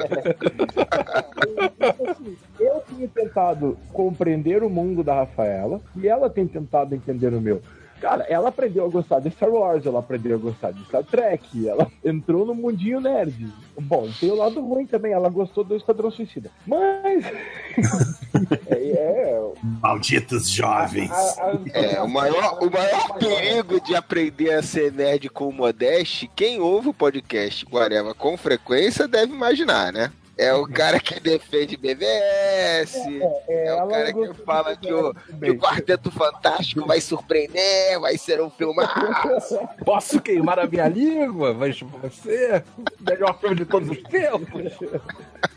Assim, 2.10 2.38
Eu 2.60 2.84
tinha 2.88 3.08
tentado 3.08 3.78
compreender 3.94 4.64
o 4.64 4.70
mundo 4.70 5.04
da 5.04 5.16
Rafaela 5.16 5.80
e 5.96 6.08
ela 6.08 6.30
tem 6.30 6.48
tentado 6.48 6.96
entender 6.96 7.34
o 7.34 7.42
meu. 7.42 7.62
Cara, 8.02 8.26
ela 8.28 8.50
aprendeu 8.50 8.84
a 8.86 8.90
gostar 8.90 9.20
de 9.20 9.30
Star 9.30 9.50
Wars, 9.50 9.86
ela 9.86 10.00
aprendeu 10.00 10.36
a 10.36 10.40
gostar 10.40 10.72
de 10.72 10.84
Star 10.86 11.04
Trek, 11.04 11.68
ela 11.68 11.88
entrou 12.04 12.46
no 12.46 12.56
mundinho 12.56 13.00
nerd. 13.00 13.48
Bom, 13.80 14.10
tem 14.20 14.32
o 14.32 14.36
lado 14.36 14.60
ruim 14.60 14.86
também, 14.88 15.14
ela 15.14 15.30
gostou 15.30 15.64
do 15.64 15.76
Esquadrão 15.76 16.10
Suicida. 16.10 16.50
Mas. 16.66 17.24
é, 18.68 18.74
é, 18.76 19.52
Malditos 19.82 20.50
jovens. 20.50 21.12
a- 21.12 21.52
a- 21.52 21.60
É, 21.74 22.02
o 22.02 22.10
maior, 22.10 22.58
o 22.62 22.70
maior 22.72 23.18
perigo 23.20 23.80
de 23.82 23.96
aprender 23.96 24.52
a 24.54 24.64
ser 24.64 24.92
nerd 24.92 25.30
com 25.30 25.48
o 25.48 25.54
Modeste, 25.54 26.30
quem 26.36 26.60
ouve 26.60 26.90
o 26.90 26.94
podcast 26.94 27.66
Guareva 27.66 28.14
com 28.14 28.36
frequência 28.36 29.08
deve 29.08 29.34
imaginar, 29.34 29.94
né? 29.94 30.12
É 30.42 30.52
o 30.56 30.68
cara 30.68 31.00
que 31.00 31.20
defende 31.20 31.78
BVS, 31.78 32.96
é, 32.96 33.68
é 33.68 33.74
o 33.76 33.78
ela 33.78 33.88
cara 33.88 34.12
que 34.12 34.34
fala 34.44 34.76
que 34.76 34.92
o, 34.92 35.14
que 35.14 35.52
o. 35.52 35.60
Quarteto 35.60 36.10
Fantástico 36.10 36.88
vai 36.88 37.00
surpreender, 37.00 38.00
vai 38.00 38.18
ser 38.18 38.42
um 38.42 38.50
filmaço. 38.50 39.60
Posso 39.86 40.20
queimar 40.20 40.58
a 40.58 40.66
minha 40.66 40.88
língua? 40.88 41.54
Mas 41.54 41.80
você, 41.80 42.64
melhor 43.00 43.40
filme 43.40 43.56
de 43.58 43.66
todos 43.66 43.88
os 43.92 44.02
tempos. 44.02 44.74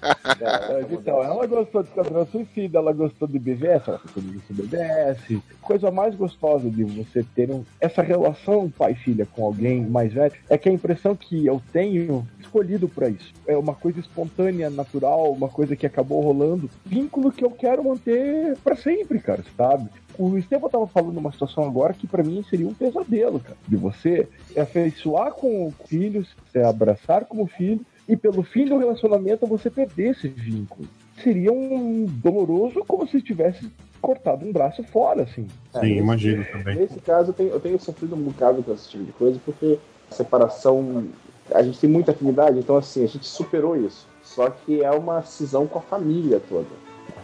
Então, 0.90 1.22
ela 1.22 1.46
gostou 1.46 1.82
de 1.82 1.88
Esquadrão 1.88 2.26
Suicida, 2.26 2.78
ela 2.78 2.92
gostou 2.92 3.26
de 3.28 3.38
BVS, 3.38 3.88
ela 3.88 3.98
gostou 4.02 4.22
de 4.22 4.52
BVS. 4.52 5.42
Coisa 5.62 5.90
mais 5.90 6.14
gostosa 6.14 6.68
de 6.70 6.84
você 6.84 7.24
ter 7.34 7.50
um- 7.50 7.64
essa 7.80 8.02
relação 8.02 8.70
pai-filha 8.70 9.26
com 9.26 9.44
alguém 9.44 9.84
mais 9.84 10.12
velho 10.12 10.32
é 10.48 10.58
que 10.58 10.68
a 10.68 10.72
impressão 10.72 11.14
que 11.16 11.46
eu 11.46 11.60
tenho 11.72 12.26
escolhido 12.40 12.88
pra 12.88 13.08
isso. 13.08 13.32
É 13.46 13.56
uma 13.56 13.74
coisa 13.74 14.00
espontânea, 14.00 14.70
natural, 14.70 15.32
uma 15.32 15.48
coisa 15.48 15.74
que 15.76 15.86
acabou 15.86 16.20
rolando. 16.20 16.68
Vínculo 16.84 17.32
que 17.32 17.44
eu 17.44 17.50
quero 17.50 17.84
manter 17.84 18.56
pra 18.62 18.76
sempre, 18.76 19.18
cara, 19.18 19.42
sabe? 19.56 19.88
O 20.16 20.38
Estevão 20.38 20.70
tava 20.70 20.86
falando 20.86 21.18
uma 21.18 21.32
situação 21.32 21.64
agora 21.64 21.92
que 21.92 22.06
pra 22.06 22.22
mim 22.22 22.44
seria 22.48 22.68
um 22.68 22.74
pesadelo, 22.74 23.40
cara. 23.40 23.56
De 23.66 23.76
você 23.76 24.28
afeiçoar 24.56 25.32
com 25.32 25.66
o 25.66 25.74
filho, 25.88 26.24
se 26.52 26.58
abraçar 26.60 27.24
como 27.24 27.46
filho, 27.46 27.80
e 28.08 28.16
pelo 28.16 28.42
fim 28.42 28.66
do 28.66 28.78
relacionamento 28.78 29.46
você 29.46 29.70
perder 29.70 30.10
esse 30.10 30.28
vínculo. 30.28 30.88
Seria 31.22 31.52
um 31.52 32.04
doloroso 32.06 32.84
como 32.86 33.06
se 33.08 33.22
tivesse 33.22 33.70
cortado 34.00 34.44
um 34.44 34.52
braço 34.52 34.82
fora, 34.84 35.22
assim. 35.22 35.46
Sim, 35.80 35.96
imagino 35.96 36.44
também. 36.44 36.76
Nesse 36.76 37.00
caso, 37.00 37.30
eu 37.30 37.34
tenho, 37.34 37.50
eu 37.50 37.60
tenho 37.60 37.80
sofrido 37.80 38.14
um 38.14 38.22
bocado 38.22 38.62
com 38.62 38.74
esse 38.74 38.90
tipo 38.90 39.04
de 39.04 39.12
coisa, 39.12 39.40
porque 39.44 39.78
a 40.10 40.14
separação. 40.14 41.06
A 41.52 41.62
gente 41.62 41.78
tem 41.78 41.90
muita 41.90 42.12
afinidade, 42.12 42.58
então, 42.58 42.76
assim, 42.76 43.04
a 43.04 43.06
gente 43.06 43.26
superou 43.26 43.76
isso. 43.76 44.06
Só 44.22 44.48
que 44.48 44.82
é 44.82 44.90
uma 44.90 45.22
cisão 45.22 45.66
com 45.66 45.78
a 45.78 45.82
família 45.82 46.40
toda. 46.48 46.66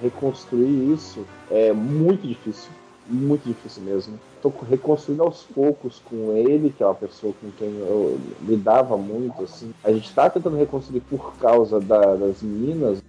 Reconstruir 0.00 0.92
isso 0.92 1.26
é 1.50 1.72
muito 1.72 2.26
difícil. 2.26 2.70
Muito 3.06 3.46
difícil 3.46 3.82
mesmo. 3.82 4.18
Estou 4.42 4.54
reconstruindo 4.70 5.22
aos 5.22 5.42
poucos 5.42 6.00
com 6.08 6.32
ele, 6.32 6.70
que 6.70 6.82
é 6.82 6.86
uma 6.86 6.94
pessoa 6.94 7.34
com 7.38 7.50
quem 7.58 7.68
eu 7.68 8.18
lidava 8.40 8.96
muito, 8.96 9.42
assim. 9.42 9.70
A 9.84 9.92
gente 9.92 10.08
está 10.08 10.30
tentando 10.30 10.56
reconstruir 10.56 11.00
por 11.02 11.34
causa 11.36 11.78
da- 11.78 12.16
das 12.16 12.40
meninas. 12.40 13.02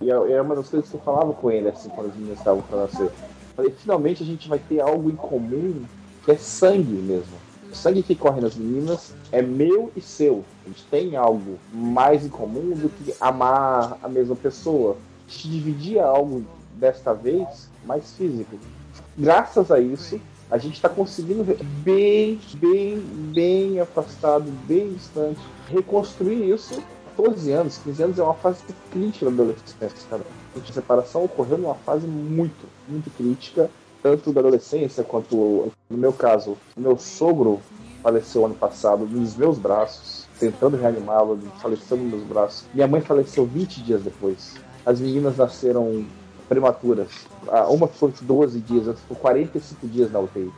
E 0.00 0.10
é 0.10 0.14
é 0.14 0.40
uma 0.40 0.56
das 0.56 0.70
coisas 0.70 0.88
que 0.88 0.96
eu 0.96 1.00
falava 1.00 1.34
com 1.34 1.50
ele, 1.50 1.68
assim, 1.68 1.90
quando 1.90 2.08
as 2.08 2.16
meninas 2.16 2.38
estavam 2.38 2.62
para 2.62 2.78
nascer. 2.78 3.10
Falei, 3.54 3.70
finalmente 3.72 4.22
a 4.22 4.26
gente 4.26 4.48
vai 4.48 4.58
ter 4.58 4.80
algo 4.80 5.10
em 5.10 5.14
comum 5.14 5.82
que 6.24 6.32
é 6.32 6.36
sangue 6.38 6.94
mesmo. 6.94 7.34
O 7.70 7.74
sangue 7.74 8.02
que 8.02 8.14
corre 8.14 8.40
nas 8.40 8.54
meninas 8.54 9.14
é 9.30 9.42
meu 9.42 9.92
e 9.94 10.00
seu. 10.00 10.42
A 10.64 10.68
gente 10.68 10.86
tem 10.90 11.16
algo 11.16 11.58
mais 11.70 12.24
em 12.24 12.30
comum 12.30 12.70
do 12.70 12.88
que 12.88 13.14
amar 13.20 13.98
a 14.02 14.08
mesma 14.08 14.36
pessoa. 14.36 14.96
A 15.28 15.30
gente 15.30 15.50
dividia 15.50 16.06
algo 16.06 16.42
desta 16.74 17.12
vez 17.12 17.68
mais 17.84 18.12
físico. 18.14 18.56
Graças 19.16 19.70
a 19.70 19.78
isso, 19.78 20.18
a 20.52 20.58
gente 20.58 20.74
está 20.74 20.88
conseguindo 20.88 21.42
ver 21.42 21.56
bem, 21.82 22.38
bem, 22.56 22.98
bem 23.34 23.80
afastado, 23.80 24.44
bem 24.68 24.92
distante, 24.92 25.40
reconstruir 25.66 26.52
isso. 26.52 26.82
14 27.16 27.52
anos, 27.52 27.78
15 27.78 28.02
anos 28.02 28.18
é 28.18 28.22
uma 28.22 28.34
fase 28.34 28.62
crítica 28.90 29.24
da 29.26 29.32
adolescência, 29.32 30.08
cara. 30.10 30.22
A 30.54 30.72
separação 30.72 31.24
ocorreu 31.24 31.56
numa 31.56 31.74
fase 31.74 32.06
muito, 32.06 32.66
muito 32.86 33.10
crítica, 33.16 33.70
tanto 34.02 34.30
da 34.30 34.40
adolescência 34.40 35.02
quanto, 35.02 35.72
no 35.88 35.96
meu 35.96 36.12
caso, 36.12 36.58
meu 36.76 36.98
sogro 36.98 37.58
faleceu 38.02 38.44
ano 38.44 38.54
passado 38.54 39.06
nos 39.06 39.34
meus 39.34 39.56
braços, 39.58 40.26
tentando 40.38 40.76
reanimá-lo, 40.76 41.38
faleceu 41.62 41.96
nos 41.96 42.10
meus 42.10 42.24
braços. 42.24 42.66
Minha 42.74 42.88
mãe 42.88 43.00
faleceu 43.00 43.46
20 43.46 43.82
dias 43.82 44.02
depois. 44.02 44.56
As 44.84 45.00
meninas 45.00 45.38
nasceram 45.38 46.04
prematuras. 46.52 47.08
Ah, 47.48 47.66
Uma 47.68 47.88
ficou 47.88 48.12
12 48.20 48.60
dias, 48.60 48.86
outra 48.86 49.00
ficou 49.00 49.16
45 49.16 49.86
dias 49.86 50.12
na 50.12 50.20
UTI. 50.20 50.52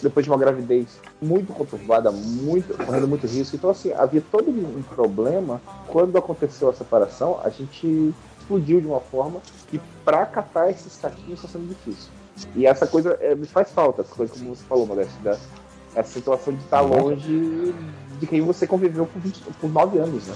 Depois 0.00 0.24
de 0.24 0.30
uma 0.30 0.38
gravidez 0.38 0.86
muito 1.20 1.52
conturbada, 1.52 2.12
muito, 2.12 2.76
correndo 2.86 3.08
muito 3.08 3.26
risco. 3.26 3.56
Então, 3.56 3.70
assim, 3.70 3.92
havia 3.92 4.22
todo 4.30 4.48
um 4.48 4.82
problema. 4.82 5.60
Quando 5.88 6.16
aconteceu 6.16 6.68
a 6.68 6.72
separação, 6.72 7.40
a 7.42 7.50
gente 7.50 8.14
explodiu 8.38 8.80
de 8.80 8.86
uma 8.86 9.00
forma 9.00 9.40
que 9.68 9.80
pra 10.04 10.24
catar 10.24 10.70
esses 10.70 10.96
caquinhos 10.96 11.40
está 11.40 11.48
sendo 11.48 11.68
difícil. 11.68 12.10
E 12.54 12.64
essa 12.66 12.86
coisa 12.86 13.18
é, 13.20 13.34
me 13.34 13.46
faz 13.46 13.72
falta, 13.72 14.04
como 14.04 14.54
você 14.54 14.64
falou, 14.68 14.86
Modeste, 14.86 15.18
da, 15.22 15.36
essa 15.94 16.12
situação 16.12 16.54
de 16.54 16.62
estar 16.62 16.80
longe 16.80 17.74
de 18.20 18.26
quem 18.26 18.40
você 18.40 18.66
conviveu 18.66 19.06
por, 19.06 19.20
20, 19.20 19.40
por 19.60 19.70
9 19.70 19.98
anos, 19.98 20.26
né? 20.28 20.34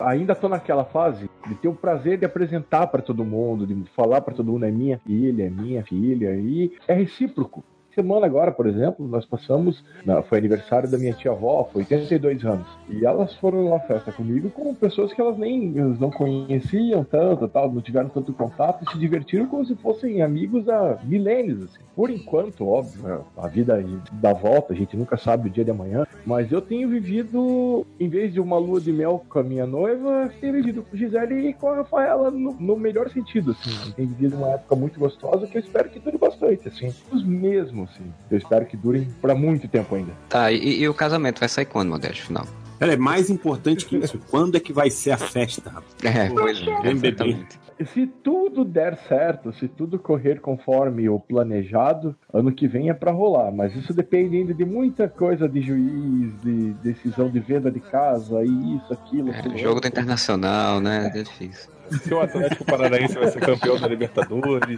Ainda 0.00 0.34
tô 0.34 0.48
naquela 0.48 0.84
fase 0.84 1.30
de 1.46 1.54
ter 1.54 1.68
o 1.68 1.74
prazer 1.74 2.18
de 2.18 2.24
apresentar 2.24 2.86
para 2.88 3.02
todo 3.02 3.24
mundo, 3.24 3.66
de 3.66 3.74
falar 3.90 4.20
para 4.20 4.34
todo 4.34 4.52
mundo 4.52 4.64
é 4.64 4.70
minha 4.70 4.98
filha, 4.98 5.44
é 5.44 5.50
minha 5.50 5.84
filha 5.84 6.34
e 6.34 6.72
é 6.86 6.94
recíproco. 6.94 7.64
Semana 7.96 8.26
agora, 8.26 8.52
por 8.52 8.66
exemplo, 8.66 9.08
nós 9.08 9.24
passamos, 9.24 9.82
foi 10.28 10.36
aniversário 10.36 10.86
da 10.86 10.98
minha 10.98 11.14
tia 11.14 11.30
avó, 11.30 11.66
foi 11.72 11.80
82 11.80 12.44
anos, 12.44 12.66
e 12.90 13.06
elas 13.06 13.34
foram 13.36 13.64
numa 13.64 13.80
festa 13.80 14.12
comigo 14.12 14.50
com 14.50 14.74
pessoas 14.74 15.14
que 15.14 15.20
elas 15.20 15.38
nem 15.38 15.72
elas 15.78 15.98
não 15.98 16.10
conheciam 16.10 17.02
tanto, 17.02 17.48
tal, 17.48 17.72
não 17.72 17.80
tiveram 17.80 18.10
tanto 18.10 18.34
contato, 18.34 18.84
e 18.84 18.92
se 18.92 18.98
divertiram 18.98 19.46
como 19.46 19.64
se 19.64 19.74
fossem 19.76 20.20
amigos 20.20 20.68
há 20.68 20.98
milênios. 21.04 21.62
Assim. 21.62 21.78
Por 21.96 22.10
enquanto, 22.10 22.68
óbvio, 22.68 23.02
né, 23.02 23.18
a 23.38 23.48
vida 23.48 23.82
dá 24.12 24.34
volta, 24.34 24.74
a 24.74 24.76
gente 24.76 24.94
nunca 24.94 25.16
sabe 25.16 25.48
o 25.48 25.50
dia 25.50 25.64
de 25.64 25.70
amanhã, 25.70 26.06
mas 26.26 26.52
eu 26.52 26.60
tenho 26.60 26.90
vivido, 26.90 27.86
em 27.98 28.10
vez 28.10 28.30
de 28.30 28.38
uma 28.38 28.58
lua 28.58 28.78
de 28.78 28.92
mel 28.92 29.24
com 29.30 29.38
a 29.38 29.42
minha 29.42 29.66
noiva, 29.66 30.30
tenho 30.38 30.52
vivido 30.52 30.82
com 30.82 30.94
Gisele 30.94 31.48
e 31.48 31.54
com 31.54 31.70
a 31.70 31.76
Rafaela 31.76 32.30
no, 32.30 32.52
no 32.52 32.76
melhor 32.76 33.08
sentido, 33.08 33.52
assim. 33.52 33.92
Tenho 33.92 34.08
vivido 34.10 34.36
uma 34.36 34.50
época 34.50 34.76
muito 34.76 35.00
gostosa 35.00 35.46
que 35.46 35.56
eu 35.56 35.62
espero 35.62 35.88
que 35.88 35.98
dure 35.98 36.18
bastante, 36.18 36.68
assim. 36.68 36.92
Os 37.10 37.24
mesmos, 37.24 37.85
assim. 37.90 38.12
Eu 38.30 38.38
espero 38.38 38.66
que 38.66 38.76
durem 38.76 39.08
pra 39.20 39.34
muito 39.34 39.66
tempo 39.68 39.94
ainda. 39.94 40.12
Tá, 40.28 40.50
e, 40.52 40.80
e 40.80 40.88
o 40.88 40.94
casamento 40.94 41.40
vai 41.40 41.48
sair 41.48 41.66
quando, 41.66 41.90
Modesto, 41.90 42.26
final? 42.26 42.46
Ela 42.78 42.92
é 42.92 42.96
mais 42.96 43.30
importante 43.30 43.86
que 43.86 43.96
isso. 43.96 44.18
Quando 44.30 44.56
é 44.56 44.60
que 44.60 44.72
vai 44.72 44.90
ser 44.90 45.12
a 45.12 45.16
festa, 45.16 45.70
rapaz? 45.70 45.94
É, 46.04 46.28
pois 46.28 46.60
é, 46.60 46.80
Vem 46.82 46.94
beber. 46.96 47.14
exatamente. 47.14 47.58
Se 47.92 48.06
tudo 48.06 48.64
der 48.64 48.96
certo, 49.06 49.52
se 49.52 49.68
tudo 49.68 49.98
correr 49.98 50.40
conforme 50.40 51.10
o 51.10 51.20
planejado, 51.20 52.16
ano 52.32 52.50
que 52.50 52.66
vem 52.66 52.88
é 52.88 52.94
pra 52.94 53.12
rolar. 53.12 53.50
Mas 53.52 53.74
isso 53.76 53.92
depende 53.92 54.36
ainda 54.36 54.54
de 54.54 54.64
muita 54.64 55.08
coisa 55.08 55.46
de 55.46 55.60
juiz, 55.60 56.40
de 56.42 56.72
decisão 56.82 57.28
de 57.28 57.38
venda 57.38 57.70
de 57.70 57.80
casa, 57.80 58.42
e 58.42 58.76
isso, 58.76 58.92
aquilo. 58.92 59.30
É, 59.30 59.42
jogo 59.56 59.74
outro. 59.74 59.80
do 59.82 59.88
internacional, 59.88 60.80
né? 60.80 61.10
É 61.14 61.22
difícil. 61.22 61.70
Se 62.02 62.12
o 62.12 62.20
Atlético 62.20 62.64
Paranaense 62.64 63.14
vai 63.14 63.28
ser 63.28 63.40
campeão 63.40 63.78
da 63.78 63.86
Libertadores. 63.88 64.76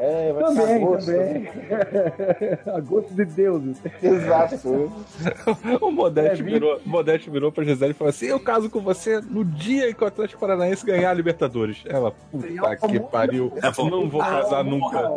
É, 0.00 0.32
vai 0.32 0.46
ser 0.46 0.54
Também, 0.60 0.76
agosto. 0.76 1.06
também. 1.06 1.48
A 2.74 2.80
gosto 2.80 3.14
de 3.14 3.24
Deus. 3.24 3.62
Exato. 4.02 4.58
O 5.80 5.90
Modeste 5.90 6.40
É, 6.40 6.44
vi- 6.44 6.52
virou, 6.52 6.80
o 6.84 6.88
Modeste 6.88 7.30
virou 7.30 7.50
pra 7.50 7.64
Gisele 7.64 7.90
e 7.90 7.94
falou 7.94 8.10
assim: 8.10 8.26
Eu 8.26 8.38
caso 8.40 8.70
com 8.70 8.80
você 8.80 9.20
no 9.20 9.44
dia 9.44 9.92
que 9.92 10.02
o 10.02 10.06
Atlético 10.06 10.40
Paranaense 10.40 10.84
ganhar 10.86 11.10
a 11.10 11.14
Libertadores. 11.14 11.82
Ela, 11.86 12.10
puta 12.12 12.88
que 12.88 13.00
pariu. 13.00 13.52
Ela 13.62 13.72
falou, 13.72 14.02
Não 14.02 14.08
vou 14.08 14.20
casar 14.20 14.64
nunca. 14.64 15.12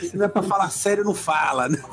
Se 0.00 0.16
não 0.16 0.26
é 0.26 0.28
pra 0.28 0.42
falar 0.42 0.70
sério, 0.70 1.04
não 1.04 1.14
fala, 1.14 1.68
né? 1.68 1.78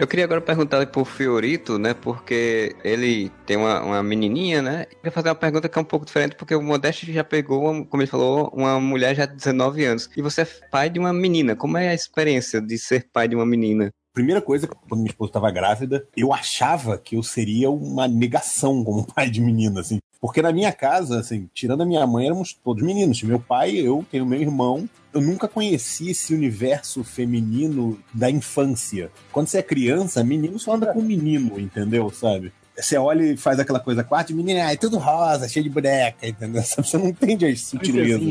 Eu 0.00 0.06
queria 0.06 0.24
agora 0.24 0.40
perguntar 0.40 0.86
pro 0.86 1.04
Fiorito, 1.04 1.78
né? 1.78 1.92
Porque 1.92 2.74
ele 2.82 3.30
tem 3.44 3.58
uma, 3.58 3.82
uma 3.82 4.02
menininha, 4.02 4.62
né? 4.62 4.86
Eu 4.90 4.96
queria 4.96 5.12
fazer 5.12 5.28
uma 5.28 5.34
pergunta 5.34 5.68
que 5.68 5.78
é 5.78 5.82
um 5.82 5.84
pouco 5.84 6.06
diferente, 6.06 6.36
porque 6.36 6.54
o 6.54 6.62
Modeste 6.62 7.12
já 7.12 7.22
pegou, 7.22 7.84
como 7.84 8.02
ele 8.02 8.10
falou, 8.10 8.50
uma 8.54 8.80
mulher 8.80 9.14
já 9.14 9.26
de 9.26 9.36
19 9.36 9.84
anos. 9.84 10.08
E 10.16 10.22
você 10.22 10.40
é 10.42 10.48
pai 10.70 10.88
de 10.88 10.98
uma 10.98 11.12
menina. 11.12 11.54
Como 11.54 11.76
é 11.76 11.90
a 11.90 11.94
experiência 11.94 12.62
de 12.62 12.78
ser 12.78 13.08
pai 13.12 13.28
de 13.28 13.36
uma 13.36 13.44
menina? 13.44 13.92
Primeira 14.14 14.40
coisa, 14.40 14.66
quando 14.66 15.00
minha 15.00 15.10
esposa 15.10 15.30
estava 15.30 15.50
grávida, 15.50 16.06
eu 16.16 16.32
achava 16.32 16.96
que 16.96 17.16
eu 17.16 17.22
seria 17.22 17.70
uma 17.70 18.08
negação 18.08 18.82
como 18.82 19.06
pai 19.06 19.28
de 19.28 19.42
menina, 19.42 19.80
assim. 19.80 19.98
Porque 20.18 20.40
na 20.40 20.50
minha 20.50 20.72
casa, 20.72 21.20
assim, 21.20 21.48
tirando 21.54 21.82
a 21.82 21.86
minha 21.86 22.06
mãe, 22.06 22.26
éramos 22.26 22.52
todos 22.52 22.82
meninos. 22.82 23.22
Meu 23.22 23.38
pai, 23.38 23.76
eu 23.76 24.04
tenho 24.10 24.26
meu 24.26 24.40
irmão. 24.40 24.88
Eu 25.12 25.20
nunca 25.20 25.48
conheci 25.48 26.10
esse 26.10 26.32
universo 26.32 27.02
feminino 27.02 27.98
da 28.14 28.30
infância. 28.30 29.10
Quando 29.32 29.48
você 29.48 29.58
é 29.58 29.62
criança, 29.62 30.22
menino 30.22 30.58
só 30.58 30.74
anda 30.74 30.92
com 30.92 31.02
menino, 31.02 31.58
entendeu? 31.58 32.10
Sabe? 32.10 32.52
Você 32.80 32.96
olha 32.96 33.22
e 33.22 33.36
faz 33.36 33.58
aquela 33.58 33.80
coisa, 33.80 34.04
quarto 34.04 34.34
menina, 34.34 34.66
ah, 34.66 34.72
é 34.72 34.76
tudo 34.76 34.98
rosa, 34.98 35.48
cheio 35.48 35.64
de 35.64 35.70
boneca, 35.70 36.26
entendeu? 36.26 36.62
Você 36.62 36.98
não 36.98 37.08
entende 37.08 37.46
as 37.46 37.60
sutilezas. 37.62 38.22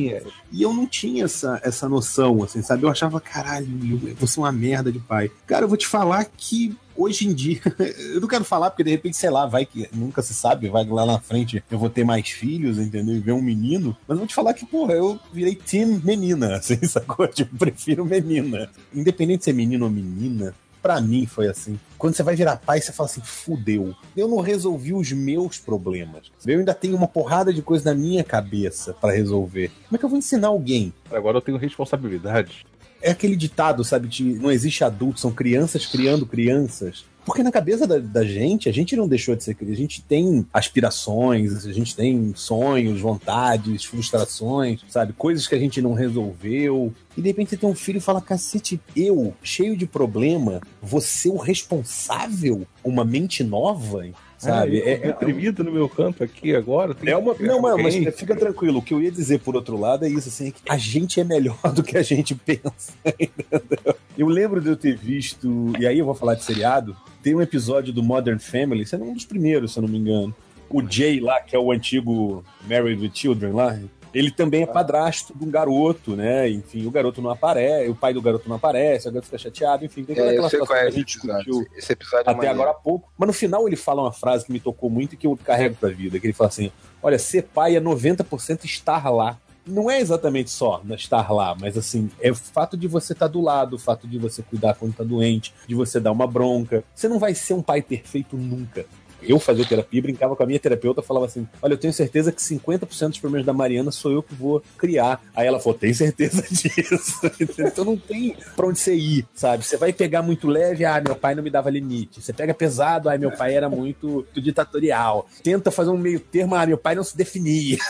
E 0.51 0.61
eu 0.61 0.73
não 0.73 0.87
tinha 0.87 1.25
essa, 1.25 1.59
essa 1.63 1.87
noção, 1.87 2.43
assim, 2.43 2.61
sabe? 2.61 2.83
Eu 2.83 2.89
achava, 2.89 3.19
caralho, 3.19 3.67
eu 4.07 4.15
vou 4.15 4.27
ser 4.27 4.39
uma 4.39 4.51
merda 4.51 4.91
de 4.91 4.99
pai. 4.99 5.31
Cara, 5.45 5.65
eu 5.65 5.69
vou 5.69 5.77
te 5.77 5.87
falar 5.87 6.25
que 6.25 6.75
hoje 6.99 7.27
em 7.27 7.33
dia, 7.33 7.61
eu 8.13 8.19
não 8.19 8.27
quero 8.27 8.43
falar 8.43 8.69
porque 8.69 8.83
de 8.83 8.91
repente, 8.91 9.15
sei 9.15 9.29
lá, 9.29 9.45
vai 9.45 9.65
que 9.65 9.87
nunca 9.93 10.21
se 10.21 10.33
sabe, 10.33 10.67
vai 10.67 10.85
lá 10.85 11.05
na 11.05 11.19
frente 11.19 11.63
eu 11.71 11.79
vou 11.79 11.89
ter 11.89 12.03
mais 12.03 12.27
filhos, 12.29 12.77
entendeu? 12.77 13.15
E 13.15 13.19
ver 13.19 13.31
um 13.31 13.41
menino. 13.41 13.95
Mas 14.07 14.15
eu 14.15 14.19
vou 14.19 14.27
te 14.27 14.35
falar 14.35 14.53
que, 14.53 14.65
porra, 14.65 14.93
eu 14.93 15.19
virei 15.31 15.55
team 15.55 16.01
menina, 16.03 16.57
assim, 16.57 16.77
sacou? 16.85 17.27
Tipo, 17.27 17.55
prefiro 17.57 18.05
menina. 18.05 18.69
Independente 18.93 19.39
de 19.39 19.45
ser 19.45 19.53
menino 19.53 19.85
ou 19.85 19.91
menina, 19.91 20.53
Pra 20.81 21.01
mim 21.01 21.25
foi 21.25 21.47
assim. 21.47 21.79
Quando 21.97 22.15
você 22.15 22.23
vai 22.23 22.35
virar 22.35 22.57
pai, 22.57 22.79
você 22.79 22.91
fala 22.91 23.09
assim: 23.09 23.21
fudeu. 23.21 23.93
Eu 24.15 24.27
não 24.27 24.39
resolvi 24.39 24.93
os 24.93 25.11
meus 25.11 25.57
problemas. 25.57 26.31
Eu 26.45 26.59
ainda 26.59 26.73
tenho 26.73 26.95
uma 26.95 27.07
porrada 27.07 27.53
de 27.53 27.61
coisa 27.61 27.93
na 27.93 27.99
minha 27.99 28.23
cabeça 28.23 28.93
pra 28.93 29.11
resolver. 29.11 29.69
Como 29.87 29.95
é 29.95 29.97
que 29.97 30.05
eu 30.05 30.09
vou 30.09 30.17
ensinar 30.17 30.47
alguém? 30.47 30.93
Agora 31.11 31.37
eu 31.37 31.41
tenho 31.41 31.57
responsabilidade. 31.57 32.65
É 33.01 33.11
aquele 33.11 33.35
ditado, 33.35 33.83
sabe? 33.83 34.07
De 34.07 34.23
não 34.23 34.51
existe 34.51 34.83
adulto, 34.83 35.19
são 35.19 35.31
crianças 35.31 35.85
criando 35.85 36.25
crianças. 36.25 37.05
Porque 37.29 37.43
na 37.43 37.51
cabeça 37.51 37.85
da, 37.85 37.99
da 37.99 38.25
gente, 38.25 38.67
a 38.67 38.71
gente 38.71 38.95
não 38.95 39.07
deixou 39.07 39.35
de 39.35 39.43
ser 39.43 39.53
criança. 39.53 39.75
A 39.75 39.81
gente 39.81 40.01
tem 40.01 40.43
aspirações, 40.51 41.63
a 41.63 41.71
gente 41.71 41.95
tem 41.95 42.33
sonhos, 42.35 42.99
vontades, 42.99 43.85
frustrações, 43.85 44.81
sabe? 44.89 45.13
Coisas 45.13 45.45
que 45.45 45.53
a 45.53 45.59
gente 45.59 45.79
não 45.79 45.93
resolveu. 45.93 46.91
E 47.15 47.21
de 47.21 47.27
repente 47.27 47.51
você 47.51 47.57
tem 47.57 47.69
um 47.69 47.75
filho 47.75 47.97
e 47.97 48.01
fala: 48.01 48.19
cacete, 48.19 48.81
eu, 48.95 49.31
cheio 49.43 49.77
de 49.77 49.85
problema, 49.85 50.59
você 50.81 51.29
o 51.29 51.37
responsável? 51.37 52.65
Uma 52.83 53.05
mente 53.05 53.43
nova? 53.43 54.07
Sabe? 54.39 54.79
É, 54.79 54.93
é, 54.93 54.97
deprimido 54.97 55.63
no 55.63 55.71
meu 55.71 55.87
canto 55.87 56.23
aqui 56.23 56.55
agora. 56.55 56.95
É 57.05 57.15
uma. 57.15 57.35
Não, 57.39 57.61
mas, 57.61 57.93
fica 58.15 58.35
tranquilo. 58.35 58.79
O 58.79 58.81
que 58.81 58.93
eu 58.93 59.01
ia 59.01 59.11
dizer 59.11 59.39
por 59.41 59.55
outro 59.55 59.77
lado 59.77 60.03
é 60.03 60.09
isso, 60.09 60.29
assim, 60.29 60.47
é 60.47 60.51
que 60.51 60.61
a 60.67 60.77
gente 60.77 61.19
é 61.19 61.23
melhor 61.23 61.59
do 61.75 61.83
que 61.83 61.95
a 61.95 62.01
gente 62.01 62.33
pensa. 62.33 62.93
entendeu? 63.05 63.95
Eu 64.17 64.27
lembro 64.27 64.59
de 64.61 64.69
eu 64.69 64.77
ter 64.77 64.97
visto, 64.97 65.73
e 65.77 65.85
aí 65.85 65.99
eu 65.99 66.05
vou 66.05 66.15
falar 66.15 66.35
de 66.35 66.43
seriado, 66.43 66.95
tem 67.21 67.35
um 67.35 67.41
episódio 67.41 67.91
do 67.93 68.03
Modern 68.03 68.39
Family, 68.39 68.83
esse 68.83 68.95
é 68.95 68.97
um 68.97 69.13
dos 69.13 69.25
primeiros, 69.25 69.73
se 69.73 69.79
eu 69.79 69.83
não 69.83 69.89
me 69.89 69.97
engano. 69.97 70.33
O 70.69 70.81
Jay 70.87 71.19
lá, 71.19 71.39
que 71.41 71.55
é 71.55 71.59
o 71.59 71.71
antigo 71.71 72.43
Married 72.67 73.01
with 73.01 73.11
Children 73.13 73.53
lá, 73.53 73.79
ele 74.13 74.31
também 74.31 74.63
é 74.63 74.65
padrasto 74.65 75.33
de 75.37 75.43
um 75.43 75.51
garoto, 75.51 76.15
né? 76.15 76.49
Enfim, 76.49 76.85
o 76.85 76.91
garoto 76.91 77.21
não 77.21 77.29
aparece, 77.29 77.89
o 77.89 77.95
pai 77.95 78.13
do 78.13 78.21
garoto 78.21 78.47
não 78.49 78.55
aparece, 78.55 79.07
o 79.07 79.11
garoto 79.11 79.25
fica 79.25 79.37
chateado, 79.37 79.85
enfim, 79.85 80.03
tem 80.03 80.15
toda 80.15 80.27
É, 80.27 80.31
aquela 80.31 80.49
sei 80.49 80.59
situação 80.59 80.75
é 80.75 80.81
que 80.81 80.87
a 80.87 80.91
gente 80.91 81.17
episódio. 81.17 81.43
discutiu 81.45 81.77
Esse 81.77 81.93
episódio 81.93 82.17
é 82.17 82.21
até 82.21 82.33
maneiro. 82.33 82.53
agora 82.55 82.71
há 82.71 82.73
pouco. 82.73 83.11
Mas 83.17 83.27
no 83.27 83.33
final 83.33 83.67
ele 83.67 83.75
fala 83.75 84.01
uma 84.01 84.11
frase 84.11 84.45
que 84.45 84.51
me 84.51 84.59
tocou 84.59 84.89
muito 84.89 85.13
e 85.13 85.17
que 85.17 85.27
eu 85.27 85.37
carrego 85.43 85.75
pra 85.75 85.89
vida. 85.89 86.19
Que 86.19 86.27
ele 86.27 86.33
fala 86.33 86.47
assim: 86.47 86.71
olha, 87.01 87.19
ser 87.19 87.43
pai 87.43 87.75
é 87.75 87.81
90% 87.81 88.65
estar 88.65 89.09
lá. 89.11 89.37
Não 89.69 89.89
é 89.89 89.99
exatamente 89.99 90.49
só 90.49 90.81
estar 90.91 91.31
lá, 91.31 91.55
mas 91.59 91.77
assim, 91.77 92.09
é 92.19 92.31
o 92.31 92.35
fato 92.35 92.75
de 92.75 92.87
você 92.87 93.13
estar 93.13 93.27
do 93.27 93.41
lado, 93.41 93.75
o 93.75 93.79
fato 93.79 94.07
de 94.07 94.17
você 94.17 94.41
cuidar 94.41 94.75
quando 94.75 94.95
tá 94.95 95.03
doente, 95.03 95.53
de 95.67 95.75
você 95.75 95.99
dar 95.99 96.11
uma 96.11 96.27
bronca. 96.27 96.83
Você 96.93 97.07
não 97.07 97.19
vai 97.19 97.35
ser 97.35 97.53
um 97.53 97.61
pai 97.61 97.81
perfeito 97.81 98.35
nunca. 98.35 98.85
Eu 99.21 99.39
fazia 99.39 99.65
terapia, 99.65 100.01
brincava 100.01 100.35
com 100.35 100.43
a 100.43 100.45
minha 100.45 100.59
terapeuta, 100.59 101.01
falava 101.01 101.25
assim: 101.25 101.47
Olha, 101.61 101.73
eu 101.73 101.77
tenho 101.77 101.93
certeza 101.93 102.31
que 102.31 102.41
50% 102.41 103.09
dos 103.09 103.19
problemas 103.19 103.45
da 103.45 103.53
Mariana 103.53 103.91
sou 103.91 104.11
eu 104.11 104.23
que 104.23 104.33
vou 104.33 104.63
criar. 104.77 105.21
Aí 105.35 105.45
ela 105.47 105.59
falou: 105.59 105.77
Tem 105.77 105.93
certeza 105.93 106.41
disso? 106.49 107.19
então 107.59 107.83
não 107.83 107.97
tem 107.97 108.35
pra 108.55 108.67
onde 108.67 108.79
você 108.79 108.95
ir, 108.95 109.27
sabe? 109.33 109.65
Você 109.65 109.77
vai 109.77 109.91
pegar 109.91 110.21
muito 110.21 110.47
leve, 110.47 110.85
ah, 110.85 111.01
meu 111.05 111.15
pai 111.15 111.35
não 111.35 111.43
me 111.43 111.49
dava 111.49 111.69
limite. 111.69 112.21
Você 112.21 112.31
pega 112.31 112.53
pesado, 112.53 113.09
ah, 113.09 113.17
meu 113.17 113.31
pai 113.31 113.53
era 113.55 113.69
muito, 113.69 114.07
muito 114.07 114.41
ditatorial. 114.41 115.27
Tenta 115.43 115.69
fazer 115.69 115.89
um 115.89 115.97
meio 115.97 116.19
termo, 116.19 116.55
ah, 116.55 116.65
meu 116.65 116.77
pai 116.77 116.95
não 116.95 117.03
se 117.03 117.17
definia. 117.17 117.77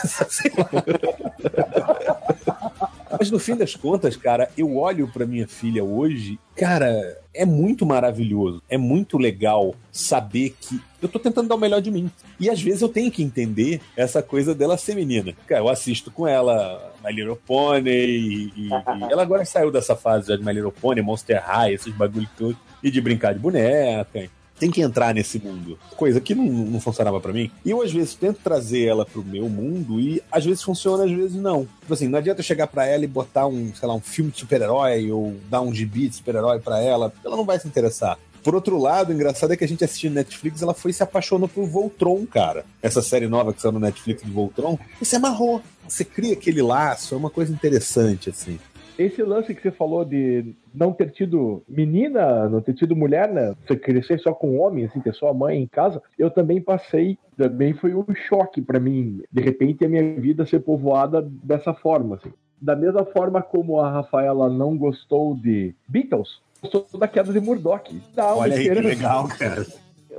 Mas 3.20 3.30
no 3.30 3.38
fim 3.38 3.54
das 3.54 3.76
contas, 3.76 4.16
cara, 4.16 4.50
eu 4.56 4.78
olho 4.78 5.06
pra 5.06 5.26
minha 5.26 5.46
filha 5.46 5.84
hoje, 5.84 6.38
cara, 6.56 7.18
é 7.34 7.44
muito 7.44 7.84
maravilhoso, 7.84 8.62
é 8.66 8.78
muito 8.78 9.18
legal 9.18 9.74
saber 9.92 10.56
que 10.58 10.80
eu 11.02 11.08
tô 11.08 11.18
tentando 11.18 11.46
dar 11.46 11.54
o 11.56 11.58
melhor 11.58 11.82
de 11.82 11.90
mim. 11.90 12.10
E 12.40 12.48
às 12.48 12.62
vezes 12.62 12.80
eu 12.80 12.88
tenho 12.88 13.10
que 13.10 13.22
entender 13.22 13.78
essa 13.94 14.22
coisa 14.22 14.54
dela 14.54 14.78
ser 14.78 14.94
menina. 14.94 15.34
Cara, 15.46 15.60
eu 15.60 15.68
assisto 15.68 16.10
com 16.10 16.26
ela 16.26 16.94
My 17.04 17.12
Little 17.12 17.36
Pony 17.36 17.90
e, 17.90 18.52
e- 18.56 18.68
e 18.68 18.72
ela 19.12 19.20
agora 19.20 19.44
saiu 19.44 19.70
dessa 19.70 19.94
fase 19.94 20.28
já 20.28 20.36
de 20.36 20.42
My 20.44 20.54
Little 20.54 20.72
Pony, 20.72 21.02
Monster 21.02 21.42
High, 21.44 21.74
esses 21.74 21.92
bagulho 21.94 22.28
todo, 22.38 22.56
e 22.82 22.90
de 22.90 23.02
brincar 23.02 23.34
de 23.34 23.38
boneca. 23.38 24.30
Tem 24.60 24.70
que 24.70 24.82
entrar 24.82 25.14
nesse 25.14 25.38
mundo. 25.38 25.78
Coisa 25.96 26.20
que 26.20 26.34
não, 26.34 26.44
não 26.44 26.80
funcionava 26.80 27.18
pra 27.18 27.32
mim. 27.32 27.50
E 27.64 27.70
eu, 27.70 27.80
às 27.80 27.90
vezes, 27.90 28.14
tento 28.14 28.40
trazer 28.44 28.84
ela 28.84 29.06
pro 29.06 29.24
meu 29.24 29.48
mundo 29.48 29.98
e 29.98 30.22
às 30.30 30.44
vezes 30.44 30.62
funciona, 30.62 31.04
às 31.04 31.10
vezes 31.10 31.34
não. 31.34 31.66
Tipo 31.80 31.94
assim, 31.94 32.08
não 32.08 32.18
adianta 32.18 32.40
eu 32.40 32.44
chegar 32.44 32.66
pra 32.66 32.86
ela 32.86 33.02
e 33.02 33.08
botar 33.08 33.46
um, 33.46 33.74
sei 33.74 33.88
lá, 33.88 33.94
um 33.94 34.00
filme 34.00 34.30
de 34.30 34.38
super-herói 34.38 35.10
ou 35.10 35.34
dar 35.48 35.62
um 35.62 35.74
gibi 35.74 36.08
de 36.08 36.16
super-herói 36.16 36.60
pra 36.60 36.78
ela, 36.78 37.10
ela 37.24 37.36
não 37.36 37.44
vai 37.44 37.58
se 37.58 37.66
interessar. 37.66 38.18
Por 38.42 38.54
outro 38.54 38.78
lado, 38.78 39.10
o 39.10 39.12
engraçado 39.12 39.52
é 39.52 39.56
que 39.56 39.64
a 39.64 39.68
gente 39.68 39.84
assistindo 39.84 40.14
Netflix, 40.14 40.62
ela 40.62 40.74
foi 40.74 40.92
se 40.92 41.02
apaixonou 41.02 41.48
por 41.48 41.66
Voltron, 41.66 42.24
cara. 42.26 42.64
Essa 42.82 43.02
série 43.02 43.28
nova 43.28 43.52
que 43.52 43.60
saiu 43.60 43.72
no 43.72 43.80
Netflix 43.80 44.22
de 44.22 44.30
Voltron, 44.30 44.78
e 45.00 45.04
se 45.04 45.16
amarrou. 45.16 45.62
Você 45.86 46.04
cria 46.04 46.34
aquele 46.34 46.62
laço, 46.62 47.14
é 47.14 47.18
uma 47.18 47.30
coisa 47.30 47.52
interessante, 47.52 48.30
assim. 48.30 48.58
Esse 49.00 49.22
lance 49.22 49.54
que 49.54 49.62
você 49.62 49.70
falou 49.70 50.04
de 50.04 50.54
não 50.74 50.92
ter 50.92 51.10
tido 51.10 51.62
menina, 51.66 52.46
não 52.50 52.60
ter 52.60 52.74
tido 52.74 52.94
mulher, 52.94 53.32
né? 53.32 53.54
Você 53.66 53.74
crescer 53.74 54.20
só 54.20 54.34
com 54.34 54.58
homem, 54.58 54.84
assim, 54.84 55.00
ter 55.00 55.14
só 55.14 55.30
a 55.30 55.34
mãe 55.34 55.58
em 55.58 55.66
casa, 55.66 56.02
eu 56.18 56.30
também 56.30 56.60
passei, 56.60 57.16
também 57.34 57.72
foi 57.72 57.94
um 57.94 58.04
choque 58.14 58.60
pra 58.60 58.78
mim. 58.78 59.22
De 59.32 59.40
repente 59.40 59.86
a 59.86 59.88
minha 59.88 60.20
vida 60.20 60.44
ser 60.44 60.60
povoada 60.60 61.26
dessa 61.42 61.72
forma, 61.72 62.16
assim. 62.16 62.30
Da 62.60 62.76
mesma 62.76 63.06
forma 63.06 63.40
como 63.40 63.80
a 63.80 63.90
Rafaela 63.90 64.50
não 64.50 64.76
gostou 64.76 65.34
de 65.34 65.74
Beatles, 65.88 66.42
gostou 66.60 67.00
da 67.00 67.08
queda 67.08 67.32
de 67.32 67.40
Murdoch. 67.40 67.98
Dá 68.14 68.34
uma 68.34 68.42
Olha 68.42 68.54
aí 68.54 68.68
que 68.68 68.80
legal, 68.80 69.26
cara. 69.28 69.66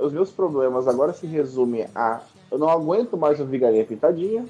Os 0.00 0.12
meus 0.12 0.32
problemas 0.32 0.88
agora 0.88 1.12
se 1.12 1.24
resumem 1.24 1.86
a 1.94 2.20
eu 2.52 2.58
não 2.58 2.68
aguento 2.68 3.16
mais 3.16 3.40
ouvir 3.40 3.60
galinha 3.60 3.82
pintadinha. 3.82 4.44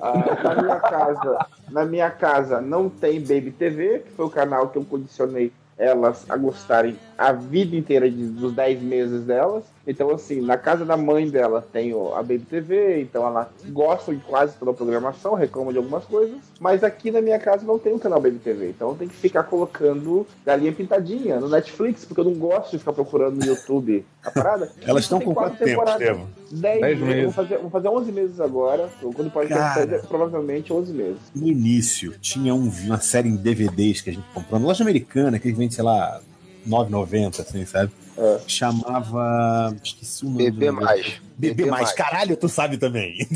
Ah, 0.00 0.36
na 0.42 0.62
minha 0.62 0.80
casa, 0.80 1.46
na 1.70 1.84
minha 1.84 2.10
casa 2.10 2.60
não 2.60 2.88
tem 2.88 3.20
Baby 3.20 3.50
TV, 3.52 4.00
que 4.00 4.12
foi 4.12 4.26
o 4.26 4.30
canal 4.30 4.68
que 4.68 4.78
eu 4.78 4.84
condicionei 4.84 5.52
elas 5.78 6.28
a 6.30 6.36
gostarem 6.36 6.96
a 7.16 7.32
vida 7.32 7.74
inteira 7.74 8.10
de- 8.10 8.28
dos 8.28 8.52
10 8.52 8.80
meses 8.82 9.24
delas. 9.24 9.64
Então, 9.86 10.10
assim, 10.10 10.40
na 10.40 10.56
casa 10.56 10.84
da 10.84 10.96
mãe 10.96 11.28
dela 11.28 11.66
tem 11.72 11.92
o- 11.92 12.14
a 12.14 12.22
Baby 12.22 12.46
TV, 12.48 13.00
então 13.02 13.26
ela 13.26 13.50
gosta 13.70 14.14
de 14.14 14.20
quase 14.20 14.56
toda 14.56 14.70
a 14.70 14.74
programação, 14.74 15.34
reclama 15.34 15.72
de 15.72 15.78
algumas 15.78 16.04
coisas. 16.04 16.36
Mas 16.60 16.84
aqui 16.84 17.10
na 17.10 17.20
minha 17.20 17.38
casa 17.38 17.66
não 17.66 17.78
tem 17.78 17.92
o 17.92 17.98
canal 17.98 18.20
Baby 18.20 18.38
TV, 18.38 18.68
então 18.70 18.90
eu 18.90 18.94
tenho 18.94 19.10
que 19.10 19.16
ficar 19.16 19.42
colocando 19.42 20.24
galinha 20.46 20.72
pintadinha 20.72 21.40
no 21.40 21.48
Netflix, 21.48 22.04
porque 22.04 22.20
eu 22.20 22.24
não 22.24 22.34
gosto 22.34 22.70
de 22.70 22.78
ficar 22.78 22.92
procurando 22.92 23.38
no 23.40 23.44
YouTube 23.44 24.04
a 24.24 24.30
parada. 24.30 24.70
Elas 24.86 25.02
estão 25.04 25.18
Tem 25.18 25.26
com 25.28 25.34
quatro 25.34 25.50
quanto 25.58 25.58
tempo, 25.66 25.70
temporadas. 25.80 26.00
Estevam? 26.00 26.28
10 26.52 26.80
Dez 26.80 27.00
meses. 27.00 27.22
Vou 27.24 27.32
fazer, 27.32 27.58
vou 27.58 27.70
fazer 27.70 27.88
11 27.88 28.12
meses 28.12 28.40
agora. 28.40 28.88
Quando 29.00 29.30
pode 29.32 29.48
Cara. 29.48 29.80
ser, 30.00 30.06
provavelmente 30.06 30.72
11 30.72 30.92
meses. 30.92 31.18
No 31.34 31.48
início, 31.48 32.14
tinha 32.20 32.54
um- 32.54 32.70
uma 32.84 33.00
série 33.00 33.28
em 33.28 33.34
DVDs 33.36 34.00
que 34.00 34.10
a 34.10 34.12
gente 34.12 34.26
comprou 34.32 34.60
na 34.60 34.66
loja 34.66 34.84
americana, 34.84 35.38
que 35.40 35.50
vende, 35.52 35.74
sei 35.74 35.82
lá, 35.82 36.20
9,90, 36.64 37.42
assim, 37.42 37.64
sabe? 37.64 37.90
É. 38.16 38.40
Chamava. 38.46 39.74
Esqueci 39.82 40.24
o 40.24 40.28
nome. 40.28 40.50
Bebê 40.50 40.70
mais. 40.70 41.20
Bebê 41.36 41.66
mais. 41.66 41.82
mais. 41.84 41.92
Caralho, 41.94 42.36
tu 42.36 42.48
sabe 42.48 42.76
também. 42.76 43.26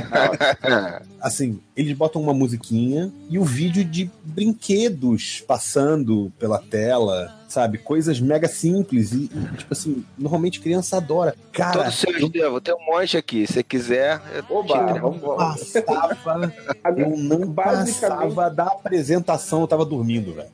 assim, 1.20 1.60
eles 1.76 1.96
botam 1.96 2.20
uma 2.20 2.34
musiquinha 2.34 3.12
e 3.30 3.38
o 3.38 3.44
vídeo 3.44 3.84
de 3.84 4.10
brinquedos 4.24 5.42
passando 5.46 6.32
pela 6.38 6.58
tela, 6.58 7.34
sabe? 7.54 7.78
Coisas 7.78 8.20
mega 8.20 8.48
simples 8.48 9.12
e, 9.12 9.30
e, 9.32 9.56
tipo 9.56 9.72
assim, 9.72 10.04
normalmente 10.18 10.60
criança 10.60 10.96
adora. 10.96 11.34
Cara, 11.52 11.72
Todos 11.84 11.94
seus, 11.94 12.16
Estevam. 12.16 12.60
Tem 12.60 12.74
um 12.74 12.84
monte 12.84 13.16
aqui. 13.16 13.46
Se 13.46 13.62
quiser, 13.62 14.20
eu 14.34 14.56
Oba, 14.56 14.86
tiro. 14.86 15.00
vamos, 15.00 15.20
passava, 15.36 16.52
eu 16.96 17.16
não 17.16 17.46
Basicamente- 17.46 18.00
passava 18.00 18.50
da 18.50 18.64
apresentação, 18.64 19.60
eu 19.62 19.66
tava 19.68 19.84
dormindo, 19.84 20.34
velho. 20.34 20.48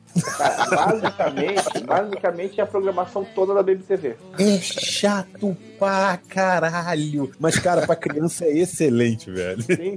Basicamente, 0.69 1.79
basicamente 1.85 2.59
é 2.59 2.63
a 2.63 2.67
programação 2.67 3.25
toda 3.35 3.53
da 3.53 3.63
Baby 3.63 3.83
TV. 3.83 4.15
É 4.37 4.57
chato 4.59 5.55
pra 5.79 6.19
caralho. 6.29 7.31
Mas, 7.39 7.57
cara, 7.57 7.85
pra 7.85 7.95
criança 7.95 8.45
é 8.45 8.57
excelente, 8.57 9.29
velho. 9.31 9.61
Sim. 9.63 9.95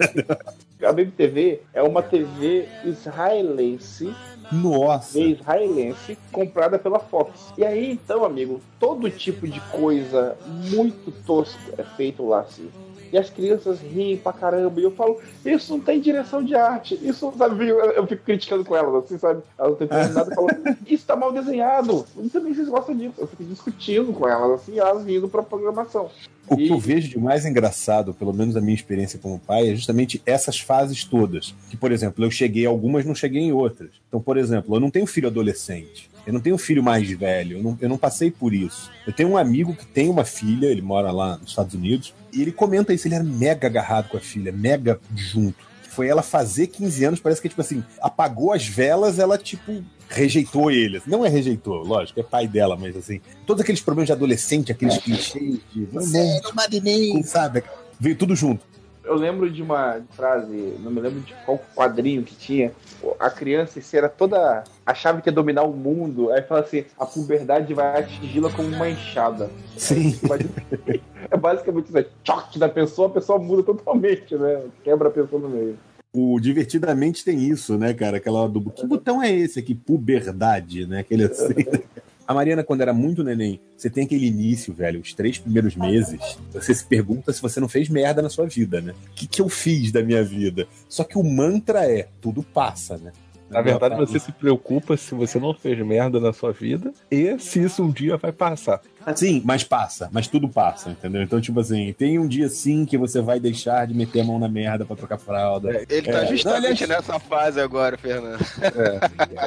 A 0.83 0.89
Baby 0.93 1.13
TV 1.13 1.61
é 1.73 1.83
uma 1.83 2.03
TV 2.03 2.67
israelense, 2.85 4.15
Nossa. 4.63 5.19
Israelense, 5.19 6.19
comprada 6.31 6.79
pela 6.79 6.99
Fox. 6.99 7.53
E 7.57 7.65
aí, 7.65 7.93
então, 7.93 8.25
amigo, 8.25 8.61
todo 8.79 9.11
tipo 9.11 9.47
de 9.49 9.61
coisa 9.61 10.37
muito 10.47 11.11
tosco 11.27 11.61
é 11.77 11.83
feito 11.83 12.27
lá, 12.27 12.41
assim. 12.41 12.71
E 13.15 13.17
as 13.17 13.31
crianças 13.31 13.79
riem 13.81 14.17
pra 14.17 14.33
caramba. 14.33 14.81
E 14.81 14.83
eu 14.83 14.91
falo, 14.91 15.21
isso 15.47 15.73
não 15.73 15.79
tem 15.79 16.01
direção 16.01 16.43
de 16.43 16.57
arte. 16.57 16.99
Isso, 17.01 17.33
sabe, 17.39 17.69
eu, 17.69 17.79
eu 17.79 18.05
fico 18.09 18.25
criticando 18.25 18.65
com 18.65 18.75
elas, 18.75 19.05
assim, 19.05 19.17
sabe? 19.17 19.41
Elas 19.57 19.79
não 19.79 19.87
têm 19.87 19.87
nada 20.13 20.33
e 20.33 20.35
falam, 20.35 20.77
isso 20.85 21.07
tá 21.07 21.15
mal 21.15 21.31
desenhado. 21.33 22.05
Também 22.33 22.53
vocês 22.53 22.69
gostam 22.69 22.97
disso. 22.97 23.15
Eu 23.17 23.29
fico 23.29 23.45
discutindo 23.45 24.13
com 24.13 24.29
elas, 24.29 24.61
assim, 24.61 24.81
elas 24.81 25.05
vindo 25.05 25.29
pra 25.29 25.45
programação. 25.45 26.11
O 26.49 26.57
que 26.57 26.69
eu 26.69 26.79
vejo 26.81 27.09
de 27.09 27.17
mais 27.17 27.47
engraçado, 27.47 28.13
pelo 28.13 28.33
menos 28.33 28.57
a 28.57 28.61
minha 28.61 28.75
experiência 28.75 29.17
como 29.17 29.39
pai, 29.39 29.71
é 29.71 29.77
justamente 29.77 30.21
essas 30.27 30.59
fases 30.59 31.05
todas. 31.05 31.55
Que, 31.71 31.77
por 31.77 31.93
exemplo, 31.93 32.25
eu 32.25 32.33
cheguei 32.33 32.65
em 32.65 32.67
algumas, 32.67 33.05
não 33.05 33.15
cheguei 33.15 33.43
em 33.43 33.53
outras. 33.53 33.91
Então, 34.09 34.21
por 34.21 34.37
exemplo, 34.37 34.75
eu 34.75 34.81
não 34.81 34.91
tenho 34.91 35.07
filho 35.07 35.29
adolescente. 35.29 36.11
Eu 36.27 36.33
não 36.33 36.41
tenho 36.41 36.57
filho 36.59 36.83
mais 36.83 37.09
velho. 37.11 37.59
Eu 37.59 37.63
não, 37.63 37.79
eu 37.81 37.89
não 37.89 37.99
passei 37.99 38.31
por 38.31 38.55
isso. 38.55 38.91
Eu 39.07 39.13
tenho 39.13 39.31
um 39.31 39.37
amigo 39.37 39.75
que 39.75 39.87
tem 39.87 40.09
uma 40.09 40.25
filha, 40.25 40.67
ele 40.67 40.83
mora 40.83 41.11
lá 41.11 41.37
nos 41.37 41.51
Estados 41.51 41.75
Unidos, 41.75 42.15
e 42.33 42.43
ele 42.43 42.53
comenta 42.53 42.93
isso. 42.93 43.07
Ele 43.07 43.15
era 43.15 43.25
mega 43.25 43.67
agarrado 43.67 44.09
com 44.09 44.17
a 44.17 44.21
filha, 44.21 44.53
mega 44.53 44.99
junto. 45.15 45.65
Foi 45.89 46.09
ela 46.09 46.23
fazer 46.23 46.67
15 46.69 47.05
anos, 47.05 47.21
parece 47.21 47.41
que, 47.41 47.49
tipo 47.49 47.61
assim, 47.61 47.85
apagou 48.01 48.53
as 48.53 48.67
velas, 48.67 49.19
ela, 49.19 49.39
tipo, 49.39 49.85
rejeitou 50.09 50.71
ele. 50.71 51.01
Não 51.07 51.25
é 51.25 51.29
rejeitou, 51.29 51.85
lógico, 51.85 52.19
é 52.19 52.23
pai 52.23 52.49
dela, 52.49 52.77
mas 52.77 52.97
assim, 52.97 53.21
todos 53.47 53.63
aqueles 53.63 53.81
problemas 53.81 54.07
de 54.07 54.13
adolescente, 54.13 54.73
aqueles 54.73 54.99
clichês 54.99 55.61
de 55.73 55.85
você 55.87 56.19
é 56.19 56.49
uma 56.53 56.67
neném, 56.67 57.23
sabe? 57.23 57.63
Veio 58.01 58.17
tudo 58.17 58.35
junto. 58.35 58.74
Eu 59.05 59.15
lembro 59.17 59.51
de 59.51 59.63
uma 59.63 60.01
frase, 60.13 60.77
não 60.81 60.91
me 60.91 61.01
lembro 61.01 61.21
de 61.21 61.35
qual 61.45 61.61
quadrinho 61.75 62.23
que 62.23 62.35
tinha. 62.35 62.73
A 63.21 63.29
criança 63.29 63.81
se 63.81 63.97
era 63.97 64.09
toda. 64.09 64.65
achava 64.87 65.21
que 65.21 65.29
ia 65.29 65.33
dominar 65.33 65.63
o 65.65 65.73
mundo. 65.73 66.31
Aí 66.33 66.43
fala 66.43 66.63
assim: 66.63 66.85
a 66.99 67.05
puberdade 67.05 67.75
vai 67.75 68.01
atingi-la 68.01 68.51
como 68.51 68.69
uma 68.69 68.89
enxada. 68.89 69.51
Sim. 69.77 70.19
É 71.31 71.37
basicamente 71.39 71.87
isso: 71.87 71.99
é 71.99 72.07
choque 72.23 72.59
da 72.59 72.69
pessoa, 72.69 73.09
a 73.09 73.13
pessoa 73.13 73.39
muda 73.39 73.63
totalmente, 73.63 74.37
né? 74.37 74.63
Quebra 74.85 75.09
a 75.09 75.11
pessoa 75.11 75.41
no 75.41 75.49
meio. 75.49 75.77
O 76.13 76.39
Divertidamente 76.39 77.25
tem 77.25 77.49
isso, 77.49 77.77
né, 77.77 77.93
cara? 77.93 78.19
Aquela 78.19 78.49
do. 78.49 78.71
Que 78.71 78.87
botão 78.87 79.23
é 79.23 79.33
esse 79.33 79.59
aqui? 79.59 79.75
Puberdade, 79.75 80.87
né? 80.87 81.01
Aquele 81.01 81.25
assim. 81.25 81.55
A 82.27 82.33
Mariana, 82.33 82.65
quando 82.65 82.81
era 82.81 82.93
muito 82.93 83.23
neném, 83.23 83.61
você 83.77 83.91
tem 83.91 84.05
aquele 84.05 84.27
início, 84.27 84.73
velho, 84.73 85.01
os 85.01 85.13
três 85.13 85.39
primeiros 85.39 85.77
meses, 85.77 86.39
você 86.53 86.75
se 86.75 86.85
pergunta 86.85 87.33
se 87.33 87.43
você 87.43 87.61
não 87.61 87.69
fez 87.69 87.89
merda 87.89 88.23
na 88.23 88.31
sua 88.31 88.47
vida, 88.47 88.81
né? 88.81 88.95
O 89.11 89.15
que, 89.15 89.27
que 89.27 89.43
eu 89.43 89.49
fiz 89.49 89.93
da 89.93 90.03
minha 90.03 90.25
vida? 90.25 90.67
Só 90.89 91.05
que 91.05 91.19
o 91.19 91.23
mantra 91.23 91.85
é: 91.91 92.09
tudo 92.21 92.43
passa, 92.43 92.97
né? 92.97 93.13
Na 93.51 93.61
verdade, 93.61 93.95
você 93.97 94.19
se 94.19 94.33
preocupa 94.33 94.97
se 94.97 95.15
você 95.15 95.39
não 95.39 95.55
fez 95.55 95.79
merda 95.87 96.19
na 96.19 96.33
sua 96.33 96.51
vida 96.51 96.93
e 97.11 97.39
se 97.39 97.63
isso 97.63 97.85
um 97.85 97.91
dia 97.91 98.17
vai 98.17 98.33
passar. 98.33 98.81
Sim, 99.15 99.43
mas 99.45 99.63
passa, 99.65 100.09
mas 100.13 100.27
tudo 100.27 100.49
passa, 100.49 100.91
entendeu? 100.91 101.23
Então, 101.23 101.41
tipo 101.41 101.59
assim, 101.61 101.93
tem 101.93 102.19
um 102.19 102.27
dia 102.27 102.49
sim 102.49 102.85
que 102.85 102.97
você 102.97 103.21
vai 103.21 103.39
deixar 103.41 103.87
de 103.87 103.95
meter 103.95 104.21
a 104.21 104.25
mão 104.25 104.39
na 104.39 104.49
merda 104.49 104.85
pra 104.85 104.97
trocar 104.97 105.19
fralda. 105.19 105.71
Ele 105.89 106.03
tá 106.11 106.21
É, 106.23 106.27
justamente 106.27 106.45
não, 106.87 106.95
aliás- 106.95 107.07
nessa 107.09 107.19
fase 107.19 107.61
agora, 107.61 107.97
Fernando. 107.99 108.39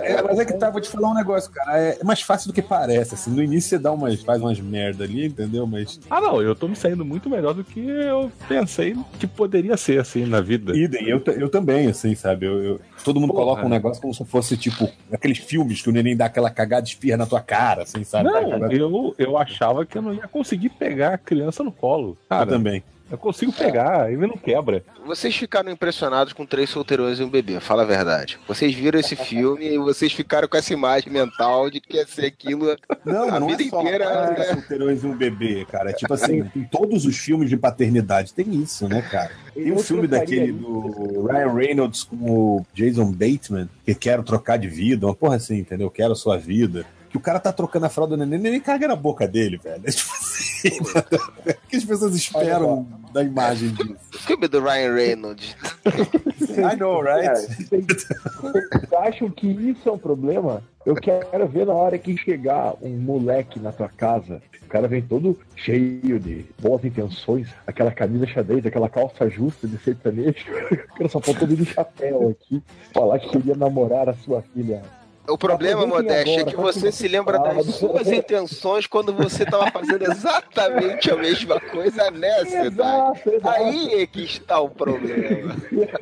É, 0.02 0.22
mas 0.22 0.40
é 0.40 0.46
que 0.46 0.54
tá, 0.54 0.70
vou 0.70 0.82
te 0.82 0.90
falar 0.90 1.10
um 1.10 1.14
negócio, 1.16 1.52
cara. 1.52 1.78
É 1.80 2.04
mais 2.04 2.22
fácil 2.22 2.48
do 2.50 2.54
que 2.54 2.62
parece, 2.62 3.16
assim. 3.16 3.32
No 3.32 3.42
início 3.42 3.70
você 3.70 3.80
dá 3.80 3.92
umas, 3.92 4.22
faz 4.22 4.42
umas 4.42 4.60
merda 4.60 5.04
ali, 5.04 5.26
entendeu? 5.26 5.66
Mas. 5.66 6.00
Ah, 6.10 6.22
não, 6.22 6.42
eu 6.42 6.56
tô 6.56 6.68
me 6.68 6.76
saindo 6.76 7.04
muito 7.06 7.30
melhor 7.30 7.54
do 7.54 7.64
que 7.64 7.80
eu 7.80 8.32
pensei 8.48 8.96
que 9.20 9.28
poderia 9.28 9.76
ser, 9.78 10.00
assim, 10.00 10.26
na 10.26 10.42
vida. 10.42 10.76
Idem, 10.78 11.08
eu, 11.08 11.22
eu 11.38 11.50
também, 11.50 11.88
assim, 11.88 12.16
sabe? 12.16 12.46
Eu, 12.46 12.64
eu- 12.64 12.82
todo 13.04 13.20
mundo 13.20 13.32
Porra. 13.34 13.44
coloca 13.46 13.66
um 13.66 13.70
negócio 13.70 14.02
como 14.02 14.14
se 14.14 14.24
fosse, 14.26 14.58
tipo, 14.58 14.90
aqueles 15.12 15.38
filmes 15.38 15.82
que 15.82 15.90
o 15.90 15.92
neném 15.92 16.16
dá 16.16 16.26
aquela 16.26 16.50
cagada 16.50 16.86
e 16.86 16.90
espirra 16.90 17.18
na 17.18 17.26
tua 17.26 17.42
cara, 17.42 17.84
assim, 17.84 18.04
sabe? 18.04 18.26
Não, 18.30 18.72
eu, 18.72 19.16
eu 19.18 19.38
achava 19.48 19.86
que 19.86 19.98
eu 19.98 20.02
não 20.02 20.14
ia 20.14 20.28
conseguir 20.28 20.70
pegar 20.70 21.14
a 21.14 21.18
criança 21.18 21.64
no 21.64 21.72
colo. 21.72 22.10
Eu 22.10 22.18
Cara, 22.30 22.46
também. 22.46 22.84
Eu 23.10 23.18
consigo 23.18 23.54
pegar, 23.54 24.12
ele 24.12 24.28
não 24.28 24.36
quebra. 24.36 24.84
Vocês 25.06 25.34
ficaram 25.34 25.72
impressionados 25.72 26.34
com 26.34 26.46
três 26.46 26.70
solteirões 26.70 27.20
e 27.20 27.24
um 27.24 27.30
bebê, 27.30 27.58
fala 27.62 27.84
a 27.84 27.86
verdade. 27.86 28.38
Vocês 28.46 28.74
viram 28.76 29.00
esse 29.00 29.16
filme 29.16 29.66
e 29.66 29.78
vocês 29.78 30.12
ficaram 30.12 30.46
com 30.46 30.58
essa 30.58 30.74
imagem 30.74 31.10
mental 31.12 31.70
de 31.70 31.80
que 31.80 31.96
ia 31.96 32.06
ser 32.06 32.26
aquilo 32.26 32.76
Não, 33.06 33.34
a 33.34 33.40
não 33.40 33.48
vida 33.48 33.64
é 33.64 33.70
só 33.70 33.82
inteira. 33.82 34.28
Três 34.34 34.50
né? 34.50 34.54
solteirões 34.56 35.04
e 35.04 35.08
um 35.08 35.16
bebê, 35.16 35.66
cara. 35.72 35.92
É 35.92 35.94
tipo 35.94 36.14
assim, 36.14 36.52
em 36.54 36.64
todos 36.66 37.06
os 37.06 37.18
filmes 37.18 37.50
de 37.50 37.56
paternidade 37.56 38.34
tem 38.34 38.54
isso, 38.56 38.90
né, 38.90 39.02
cara? 39.02 39.32
Tem 39.54 39.72
um 39.72 39.78
Eu 39.78 39.80
filme 39.80 40.06
daquele 40.06 40.52
do 40.52 41.28
Ryan 41.28 41.54
Reynolds 41.54 42.04
com 42.04 42.18
o 42.18 42.66
Jason 42.74 43.10
Bateman, 43.10 43.70
que 43.86 43.96
quero 43.96 44.22
trocar 44.22 44.58
de 44.58 44.68
vida, 44.68 45.06
uma 45.06 45.16
porra 45.16 45.38
assim, 45.38 45.58
entendeu? 45.60 45.90
Quero 45.90 46.12
a 46.12 46.16
sua 46.16 46.38
vida. 46.38 46.86
Que 47.10 47.18
o 47.18 47.22
cara 47.22 47.40
tá 47.40 47.54
trocando 47.54 47.86
a 47.86 47.90
fralda 47.90 48.18
do 48.18 48.26
neném, 48.26 48.52
nem 48.52 48.60
caga 48.60 48.88
na 48.88 48.96
boca 48.96 49.28
dele, 49.28 49.58
velho. 49.58 49.82
É 49.86 49.92
tipo 49.92 50.12
assim, 50.14 50.70
o 50.80 51.68
que 51.70 51.76
as 51.78 51.86
pessoas 51.86 52.16
esperam 52.16 52.88
da 53.14 53.24
imagem 53.24 53.70
disso? 53.70 53.96
Filme 54.26 54.48
do 54.48 54.62
Ryan 54.62 54.94
Reynolds. 54.94 55.56
I 55.86 56.76
know, 56.76 57.02
right? 57.02 57.30
Vocês 57.68 57.86
vocês 58.42 58.94
acham 58.94 59.30
que 59.30 59.48
isso 59.48 59.88
é 59.88 59.92
um 59.92 59.98
problema? 59.98 60.64
Eu 60.86 60.96
quero 60.96 61.48
ver 61.48 61.66
na 61.66 61.74
hora 61.74 61.98
que 61.98 62.16
chegar 62.18 62.74
um 62.82 62.98
moleque 62.98 63.60
na 63.60 63.72
tua 63.72 63.90
casa. 63.90 64.42
O 64.64 64.68
cara 64.68 64.88
vem 64.88 65.02
todo 65.02 65.38
cheio 65.56 66.20
de 66.20 66.46
boas 66.62 66.84
intenções, 66.84 67.48
aquela 67.66 67.92
camisa 67.92 68.28
xadrez, 68.28 68.66
aquela 68.66 68.90
calça 68.90 69.30
justa 69.30 69.68
de 69.68 69.78
sertanejo. 69.78 70.46
O 70.94 70.98
cara 70.98 71.10
só 71.10 71.22
faltou 71.22 71.48
de 71.48 71.66
chapéu 71.66 72.30
aqui, 72.30 72.62
falar 72.92 73.20
que 73.20 73.30
queria 73.30 73.56
namorar 73.56 74.10
a 74.10 74.14
sua 74.14 74.42
filha. 74.42 74.82
O 75.30 75.38
problema, 75.38 75.84
Aproveitem 75.84 76.16
Modeste, 76.16 76.40
é 76.40 76.46
que 76.46 76.56
tá 76.56 76.62
você 76.62 76.92
se 76.92 77.08
lembra 77.08 77.38
das 77.38 77.66
suas 77.76 78.08
intenções 78.08 78.88
quando 78.88 79.14
você 79.14 79.46
tava 79.46 79.70
fazendo 79.72 80.10
exatamente 80.10 81.12
a 81.12 81.16
mesma 81.18 81.60
coisa 81.60 82.10
nessa 82.12 82.66
idade. 82.66 83.22
Aí 83.44 84.02
é 84.02 84.08
que 84.08 84.24
está 84.24 84.60
o 84.62 84.70
problema. 84.70 85.56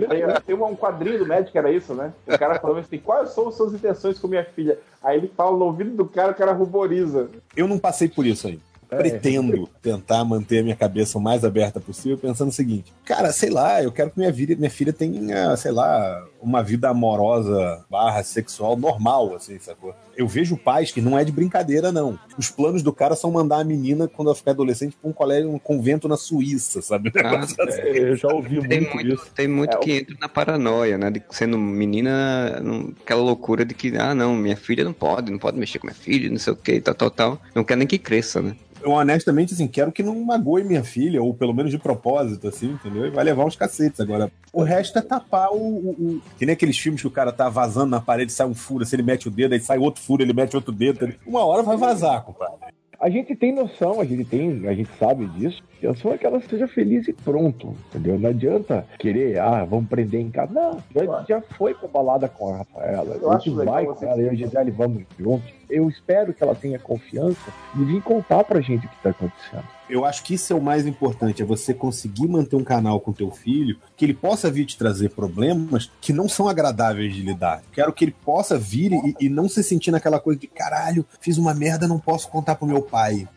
Aí, 0.10 0.42
Tem 0.46 0.56
um 0.56 0.76
quadrinho 0.76 1.20
do 1.20 1.26
médico 1.26 1.54
que 1.54 1.58
era 1.58 1.72
isso, 1.72 1.96
né? 1.96 2.14
O 2.28 2.38
cara 2.38 2.60
falando 2.60 2.80
assim: 2.80 3.00
quais 3.00 3.30
são 3.30 3.48
as 3.48 3.56
suas 3.56 3.74
intenções 3.74 4.20
com 4.20 4.28
minha 4.28 4.46
filha? 4.46 4.78
Aí 5.04 5.18
ele 5.18 5.32
fala 5.36 5.58
no 5.58 5.66
ouvido 5.66 5.92
do 5.92 6.06
cara, 6.06 6.32
o 6.32 6.36
cara 6.36 6.52
ruboriza. 6.52 7.30
Eu 7.58 7.68
não 7.68 7.80
passei 7.80 8.08
por 8.08 8.26
isso 8.26 8.48
ainda. 8.48 8.62
É. 8.96 8.98
Pretendo 8.98 9.70
tentar 9.82 10.24
manter 10.24 10.60
a 10.60 10.64
minha 10.64 10.76
cabeça 10.76 11.18
o 11.18 11.22
mais 11.22 11.44
aberta 11.44 11.80
possível, 11.80 12.18
pensando 12.18 12.50
o 12.50 12.54
seguinte: 12.54 12.94
cara, 13.04 13.32
sei 13.32 13.50
lá, 13.50 13.84
eu 13.84 13.92
quero 13.92 14.12
que 14.12 14.18
minha, 14.18 14.32
vida, 14.32 14.56
minha 14.56 14.70
filha 14.70 14.94
tenha, 14.94 15.56
sei 15.58 15.72
lá, 15.72 16.26
uma 16.42 16.64
vida 16.64 16.90
amorosa 16.90 17.84
barra 17.90 18.24
sexual 18.24 18.76
normal, 18.76 19.36
assim, 19.36 19.60
sacou? 19.60 19.94
Eu 20.16 20.28
vejo 20.28 20.56
pais 20.58 20.92
que 20.92 21.02
não 21.02 21.18
é 21.18 21.24
de 21.24 21.32
brincadeira, 21.32 21.92
não. 21.92 22.18
Os 22.38 22.50
planos 22.50 22.82
do 22.82 22.94
cara 22.94 23.16
são 23.16 23.32
mandar 23.32 23.60
a 23.60 23.64
menina, 23.64 24.08
quando 24.08 24.30
ela 24.30 24.36
ficar 24.36 24.52
adolescente, 24.52 24.96
pra 25.00 25.10
um 25.10 25.14
colégio, 25.14 25.52
um 25.52 25.60
convento 25.60 26.08
na 26.08 26.18
Suíça, 26.18 26.82
sabe? 26.82 27.12
Ah, 27.18 27.24
negócio 27.32 27.56
assim. 27.64 27.82
É, 27.82 28.00
Eu 28.12 28.16
já 28.16 28.28
ouvi 28.30 28.66
Tem 28.68 28.80
muito 28.82 28.94
muito, 28.96 29.14
isso. 29.14 29.28
tem 29.36 29.48
muito 29.48 29.76
É, 29.76 29.80
que 29.80 29.92
entra 29.92 30.16
na 30.22 30.30
paranoia, 30.30 30.98
né? 30.98 31.10
De 31.12 31.22
sendo 31.32 31.58
menina, 31.58 32.60
não- 32.62 32.94
aquela 33.04 33.22
loucura 33.22 33.66
de 33.66 33.74
que, 33.74 33.96
ah, 33.98 34.14
não, 34.16 34.36
minha 34.36 34.58
filha 34.58 34.84
não 34.84 34.94
pode, 34.94 35.32
não 35.32 35.40
pode 35.40 35.58
mexer 35.58 35.80
com 35.80 35.88
minha 35.88 35.96
filha, 35.96 36.30
não 36.30 36.38
sei 36.38 36.54
o 36.54 36.56
que, 36.56 36.80
tal, 36.82 36.94
tal, 36.96 37.12
tal. 37.12 37.42
Não 37.54 37.64
quer 37.64 37.76
nem 37.78 37.88
que 37.88 37.98
cresça, 37.98 38.42
né? 38.42 38.56
Eu 38.82 38.92
honestamente, 38.92 39.52
assim, 39.52 39.68
quero 39.68 39.92
que 39.92 40.04
não 40.04 40.14
magoe 40.24 40.64
minha 40.64 40.84
filha, 40.84 41.20
ou 41.20 41.34
pelo 41.34 41.56
menos 41.56 41.72
de 41.72 41.80
propósito, 41.80 42.48
assim, 42.48 42.68
entendeu? 42.74 43.08
E 43.08 43.10
vai 43.10 43.24
levar 43.24 43.44
uns 43.44 43.56
cacetes 43.56 44.00
agora. 44.00 44.32
O 44.54 44.62
resto 44.62 45.00
é 45.00 45.02
tapar 45.02 45.50
o, 45.52 45.56
o- 45.58 45.90
o- 45.98 46.22
Que 46.38 46.46
nem 46.46 46.54
aqueles 46.54 46.78
filmes 46.78 47.02
que 47.02 47.08
o 47.08 47.12
cara 47.12 47.32
tá 47.32 47.50
vazando 47.50 47.88
na 47.88 48.00
parede, 48.00 48.32
sai 48.32 48.46
um 48.46 48.54
furo, 48.54 48.86
se 48.86 48.96
ele 48.96 49.02
mete 49.02 49.28
o 49.28 49.32
dedo, 49.32 49.54
aí 49.54 49.60
sai 49.60 49.80
outro 49.80 50.04
furo, 50.06 50.24
ele 50.24 50.34
mete 50.34 50.56
outro 50.56 50.72
dedo. 50.72 50.98
entendeu? 50.98 51.16
Uma 51.26 51.46
hora 51.46 51.64
vai 51.64 51.78
vazar, 51.78 52.24
compadre. 52.24 52.76
A 53.00 53.10
gente 53.10 53.36
tem 53.36 53.54
noção, 53.54 54.00
a 54.00 54.06
gente 54.06 54.24
tem, 54.24 54.68
a 54.68 54.74
gente 54.74 54.90
sabe 54.98 55.26
disso. 55.28 55.62
A 55.74 55.78
intenção 55.78 56.14
é 56.14 56.18
que 56.18 56.26
ela 56.26 56.40
seja 56.42 56.68
feliz 56.68 57.08
e 57.08 57.14
pronto, 57.14 57.76
entendeu? 57.90 58.18
Não 58.18 58.30
adianta 58.30 58.86
querer, 58.98 59.38
ah, 59.40 59.66
vamos 59.66 59.90
prender 59.90 60.22
em 60.22 60.32
casa. 60.32 60.54
Não, 60.54 60.82
já, 60.94 61.26
já 61.28 61.42
foi 61.42 61.74
pra 61.74 61.88
balada 61.88 62.30
com 62.30 62.54
a 62.54 62.58
Rafaela. 62.60 63.18
Eu 63.22 63.32
a 63.32 63.38
gente 63.38 63.50
vai 63.52 63.86
com 63.86 64.06
ela, 64.06 64.22
eu 64.22 64.28
e 64.28 64.30
a 64.30 64.34
Gisele 64.34 64.72
vamos 64.72 65.04
juntos. 65.20 65.54
Eu 65.70 65.90
espero 65.90 66.34
que 66.34 66.44
ela 66.44 66.56
tenha 66.56 66.80
confiança 66.80 67.52
de 67.74 67.86
vir 67.86 68.02
contar 68.02 68.44
pra 68.44 68.62
gente 68.62 68.86
o 68.86 68.90
que 68.90 69.02
tá 69.02 69.10
acontecendo. 69.10 69.66
Eu 69.88 70.04
acho 70.04 70.24
que 70.24 70.34
isso 70.34 70.52
é 70.52 70.56
o 70.56 70.62
mais 70.62 70.88
importante, 70.88 71.44
é 71.44 71.46
você 71.46 71.74
conseguir 71.74 72.28
manter 72.28 72.56
um 72.56 72.64
canal 72.64 73.00
com 73.00 73.14
teu 73.14 73.30
filho, 73.30 73.78
que 73.96 74.04
ele 74.04 74.16
possa 74.16 74.50
vir 74.50 74.66
te 74.66 74.78
trazer 74.78 75.10
problemas 75.10 75.92
que 76.02 76.12
não 76.12 76.28
são 76.28 76.48
agradáveis 76.48 77.14
de 77.14 77.22
lidar. 77.22 77.62
Quero 77.72 77.94
que 77.94 78.06
ele 78.06 78.16
possa 78.24 78.58
vir 78.58 78.94
e, 78.94 79.16
e 79.22 79.30
não 79.30 79.48
se 79.48 79.64
sentir 79.64 79.92
naquela 79.92 80.20
coisa 80.20 80.40
de 80.40 80.48
caralho, 80.48 81.06
fiz 81.20 81.38
uma 81.38 81.54
merda, 81.54 81.88
não 81.88 82.00
posso 82.00 82.28
contar 82.30 82.56
pro 82.56 82.68
meu 82.68 82.82
pai. 82.82 83.28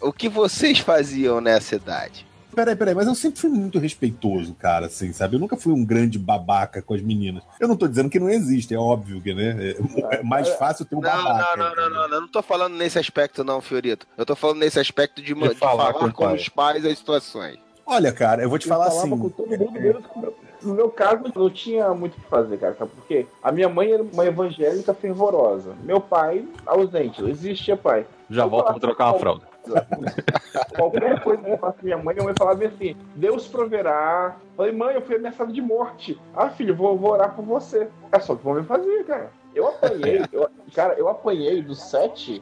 O 0.00 0.12
que 0.12 0.28
vocês 0.28 0.78
faziam 0.78 1.40
nessa 1.40 1.74
idade? 1.74 2.26
Peraí, 2.56 2.74
peraí, 2.74 2.94
mas 2.94 3.06
eu 3.06 3.14
sempre 3.14 3.38
fui 3.38 3.50
muito 3.50 3.78
respeitoso, 3.78 4.54
cara, 4.54 4.86
assim, 4.86 5.12
sabe? 5.12 5.36
Eu 5.36 5.40
nunca 5.40 5.58
fui 5.58 5.74
um 5.74 5.84
grande 5.84 6.18
babaca 6.18 6.80
com 6.80 6.94
as 6.94 7.02
meninas. 7.02 7.42
Eu 7.60 7.68
não 7.68 7.76
tô 7.76 7.86
dizendo 7.86 8.08
que 8.08 8.18
não 8.18 8.30
existe, 8.30 8.72
é 8.72 8.78
óbvio 8.78 9.20
que, 9.20 9.34
né? 9.34 9.74
É, 10.10 10.16
é 10.16 10.22
mais 10.22 10.48
fácil 10.48 10.86
ter 10.86 10.96
um 10.96 11.02
Não, 11.02 11.10
babaca. 11.10 11.54
não, 11.54 11.68
não, 11.68 11.76
não, 11.76 11.90
não, 11.90 12.08
não. 12.08 12.14
Eu 12.14 12.20
não 12.22 12.28
tô 12.28 12.40
falando 12.40 12.74
nesse 12.74 12.98
aspecto, 12.98 13.44
não, 13.44 13.60
Fiorito. 13.60 14.06
Eu 14.16 14.24
tô 14.24 14.34
falando 14.34 14.60
nesse 14.60 14.80
aspecto 14.80 15.20
de, 15.20 15.34
de 15.34 15.54
falar 15.56 15.92
falar, 15.92 16.12
com 16.14 16.32
os 16.32 16.48
pais 16.48 16.82
as 16.86 16.96
situações. 16.96 17.58
Olha, 17.84 18.10
cara, 18.10 18.42
eu 18.42 18.48
vou 18.48 18.58
te 18.58 18.64
Eu 18.64 18.70
falar 18.70 18.86
assim. 18.86 19.10
com 19.10 19.28
todo 19.28 19.50
mundo, 19.50 19.72
menos 19.72 20.06
com 20.06 20.20
meu. 20.20 20.34
No 20.62 20.74
meu 20.74 20.88
caso, 20.88 21.24
não 21.34 21.50
tinha 21.50 21.92
muito 21.92 22.16
o 22.16 22.20
que 22.22 22.28
fazer, 22.28 22.56
cara. 22.56 22.74
Sabe 22.78 22.90
por 22.90 23.06
quê? 23.06 23.26
A 23.42 23.52
minha 23.52 23.68
mãe 23.68 23.92
era 23.92 24.02
uma 24.02 24.24
evangélica 24.24 24.94
fervorosa. 24.94 25.76
Meu 25.84 26.00
pai, 26.00 26.48
ausente. 26.64 27.20
Não 27.20 27.28
existia 27.28 27.76
pai. 27.76 28.06
Já 28.30 28.46
volto 28.46 28.70
pra 28.70 28.80
trocar 28.80 29.12
uma 29.12 29.18
fralda. 29.18 29.46
Qualquer 30.76 31.22
coisa 31.22 31.42
que 31.42 31.50
eu 31.50 31.58
faço 31.58 31.78
minha 31.82 31.96
mãe, 31.96 32.14
minha 32.14 32.24
mãe 32.24 32.34
falava 32.36 32.64
assim: 32.64 32.96
Deus 33.14 33.46
proverá. 33.48 34.36
Falei, 34.56 34.72
mãe, 34.72 34.94
eu 34.94 35.02
fui 35.02 35.16
ameaçado 35.16 35.52
de 35.52 35.60
morte. 35.60 36.20
Ah, 36.34 36.48
filho, 36.48 36.74
vou, 36.74 36.96
vou 36.96 37.12
orar 37.12 37.34
por 37.34 37.44
você. 37.44 37.88
É 38.12 38.18
só 38.20 38.32
o 38.34 38.36
que 38.38 38.46
o 38.46 38.50
homem 38.50 38.64
fazia, 38.64 39.04
cara. 39.04 39.30
Eu 39.54 39.68
apanhei, 39.68 40.22
eu- 40.32 40.48
cara, 40.74 40.94
eu 40.94 41.08
apanhei 41.08 41.62
dos 41.62 41.80
7 41.82 42.40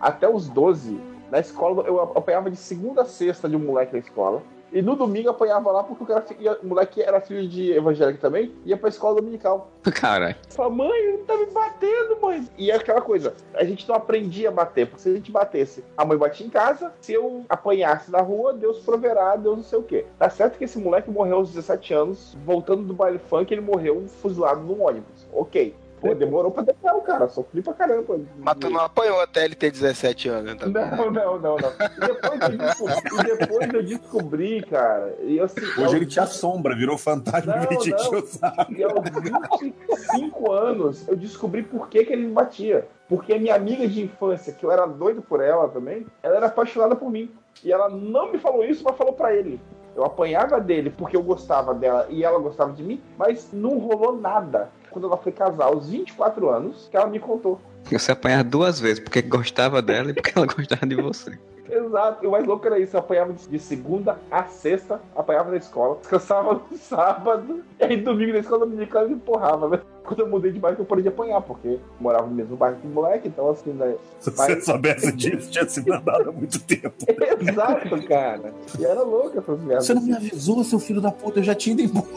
até 0.00 0.28
os 0.28 0.48
12. 0.48 1.00
Na 1.30 1.38
escola, 1.38 1.84
eu 1.86 2.00
apanhava 2.00 2.50
de 2.50 2.56
segunda 2.56 3.02
a 3.02 3.04
sexta 3.04 3.48
de 3.48 3.56
um 3.56 3.60
moleque 3.60 3.92
na 3.92 3.98
escola. 4.00 4.42
E 4.72 4.80
no 4.80 4.94
domingo 4.94 5.30
apanhava 5.30 5.70
lá 5.70 5.82
porque 5.82 6.04
o, 6.04 6.06
cara, 6.06 6.24
o 6.62 6.66
moleque 6.66 7.02
era 7.02 7.20
filho 7.20 7.46
de 7.48 7.72
evangélico 7.72 8.20
também, 8.20 8.52
ia 8.64 8.76
pra 8.76 8.88
escola 8.88 9.16
dominical. 9.16 9.70
Caralho. 9.94 10.36
Fala, 10.48 10.70
mãe, 10.70 10.98
ele 10.98 11.18
tá 11.18 11.36
me 11.36 11.46
batendo, 11.46 12.20
mãe. 12.20 12.48
E 12.56 12.70
é 12.70 12.76
aquela 12.76 13.00
coisa, 13.00 13.34
a 13.54 13.64
gente 13.64 13.88
não 13.88 13.96
aprendia 13.96 14.48
a 14.48 14.52
bater, 14.52 14.86
porque 14.86 15.02
se 15.02 15.08
a 15.08 15.14
gente 15.14 15.32
batesse, 15.32 15.84
a 15.96 16.04
mãe 16.04 16.16
batia 16.16 16.46
em 16.46 16.50
casa, 16.50 16.92
se 17.00 17.12
eu 17.12 17.44
apanhasse 17.48 18.10
na 18.10 18.20
rua, 18.20 18.52
Deus 18.52 18.78
proverá, 18.78 19.36
Deus 19.36 19.56
não 19.56 19.64
sei 19.64 19.78
o 19.78 19.82
quê. 19.82 20.06
Tá 20.18 20.30
certo 20.30 20.58
que 20.58 20.64
esse 20.64 20.78
moleque 20.78 21.10
morreu 21.10 21.36
aos 21.36 21.48
17 21.52 21.94
anos, 21.94 22.36
voltando 22.44 22.82
do 22.82 22.94
baile 22.94 23.18
funk, 23.18 23.52
ele 23.52 23.60
morreu 23.60 24.06
fuzilado 24.06 24.60
num 24.60 24.84
ônibus. 24.84 25.26
Ok. 25.32 25.74
Pô, 26.00 26.14
demorou 26.14 26.50
pra 26.50 26.62
decorar 26.62 26.96
o 26.96 27.02
cara, 27.02 27.28
sofri 27.28 27.60
pra 27.62 27.74
caramba. 27.74 28.18
Mas 28.38 28.54
tu 28.58 28.70
não 28.70 28.80
apanhou 28.80 29.20
até 29.20 29.44
ele 29.44 29.54
ter 29.54 29.70
17 29.70 30.28
anos 30.28 30.54
também. 30.54 30.90
Não, 30.90 31.10
não, 31.10 31.38
não, 31.38 31.56
não. 31.56 31.70
E 31.96 32.00
depois 32.00 32.40
eu 32.40 32.58
descobri, 32.58 33.30
e 33.30 33.36
depois 33.36 33.74
eu 33.74 33.82
descobri 33.82 34.62
cara, 34.62 35.14
e 35.22 35.40
assim... 35.40 35.60
Hoje 35.78 35.96
ele 35.96 36.06
te 36.06 36.18
assombra, 36.18 36.74
virou 36.74 36.96
fantasma 36.96 37.56
Não, 37.56 37.64
e 37.64 37.76
te. 37.78 37.90
E 37.90 38.82
aos 38.82 39.60
25 39.60 40.52
anos, 40.52 41.06
eu 41.06 41.16
descobri 41.16 41.62
por 41.62 41.88
que, 41.88 42.04
que 42.04 42.12
ele 42.12 42.26
me 42.26 42.32
batia. 42.32 42.88
Porque 43.08 43.34
a 43.34 43.38
minha 43.38 43.54
amiga 43.54 43.86
de 43.86 44.02
infância, 44.02 44.52
que 44.52 44.64
eu 44.64 44.70
era 44.70 44.86
doido 44.86 45.20
por 45.20 45.40
ela 45.40 45.68
também, 45.68 46.06
ela 46.22 46.36
era 46.36 46.46
apaixonada 46.46 46.94
por 46.94 47.10
mim. 47.10 47.30
E 47.62 47.72
ela 47.72 47.88
não 47.88 48.32
me 48.32 48.38
falou 48.38 48.64
isso, 48.64 48.82
mas 48.84 48.96
falou 48.96 49.12
pra 49.12 49.34
ele. 49.34 49.60
Eu 49.96 50.04
apanhava 50.04 50.60
dele 50.60 50.90
porque 50.90 51.16
eu 51.16 51.22
gostava 51.22 51.74
dela 51.74 52.06
e 52.08 52.24
ela 52.24 52.38
gostava 52.38 52.72
de 52.72 52.82
mim, 52.82 53.02
mas 53.18 53.50
não 53.52 53.78
rolou 53.78 54.16
nada. 54.16 54.70
Quando 54.90 55.06
ela 55.06 55.16
foi 55.16 55.32
casar 55.32 55.64
aos 55.66 55.88
24 55.88 56.48
anos, 56.50 56.88
que 56.90 56.96
ela 56.96 57.06
me 57.06 57.18
contou. 57.18 57.60
Você 57.90 58.12
apanhar 58.12 58.44
duas 58.44 58.78
vezes, 58.80 58.98
porque 59.00 59.22
gostava 59.22 59.80
dela 59.80 60.10
e 60.10 60.14
porque 60.14 60.32
ela 60.36 60.46
gostava 60.46 60.86
de 60.86 60.96
você. 60.96 61.38
Exato. 61.70 62.24
E 62.24 62.26
o 62.26 62.32
mais 62.32 62.44
louco 62.44 62.66
era 62.66 62.80
isso. 62.80 62.96
Eu 62.96 63.00
apanhava 63.00 63.32
de 63.32 63.58
segunda 63.60 64.18
a 64.28 64.42
sexta, 64.46 65.00
apanhava 65.14 65.52
na 65.52 65.56
escola, 65.56 65.96
descansava 66.00 66.54
no 66.54 66.62
sábado, 66.76 67.62
e 67.78 67.84
aí 67.84 67.96
domingo 67.96 68.32
na 68.32 68.40
escola 68.40 68.66
dominical 68.66 69.06
me 69.06 69.14
empurrava, 69.14 69.68
né? 69.68 69.80
Quando 70.02 70.20
eu 70.20 70.28
mudei 70.28 70.50
de 70.50 70.58
bairro, 70.58 70.80
eu 70.80 70.84
parei 70.84 71.02
de 71.02 71.08
apanhar, 71.08 71.40
porque 71.40 71.78
morava 72.00 72.26
no 72.26 72.34
mesmo 72.34 72.56
bairro 72.56 72.76
que 72.80 72.86
o 72.88 72.90
moleque, 72.90 73.28
então 73.28 73.48
assim, 73.48 73.70
né? 73.70 73.94
Se 74.18 74.32
Mas- 74.36 74.46
você 74.54 74.60
soubesse 74.62 75.12
disso, 75.14 75.48
tinha 75.48 75.68
se 75.68 75.88
mandado 75.88 76.30
há 76.30 76.32
muito 76.32 76.58
tempo. 76.64 76.92
Exato, 77.40 78.02
cara. 78.08 78.52
E 78.76 78.84
era 78.84 79.02
louco 79.02 79.38
essas 79.38 79.60
merdas. 79.60 79.86
Você 79.86 79.94
não 79.94 80.02
me 80.02 80.12
avisou, 80.16 80.64
seu 80.64 80.80
filho 80.80 81.00
da 81.00 81.12
puta, 81.12 81.38
eu 81.38 81.44
já 81.44 81.54
tinha 81.54 81.74
ido 81.74 81.82
embora. 81.82 82.08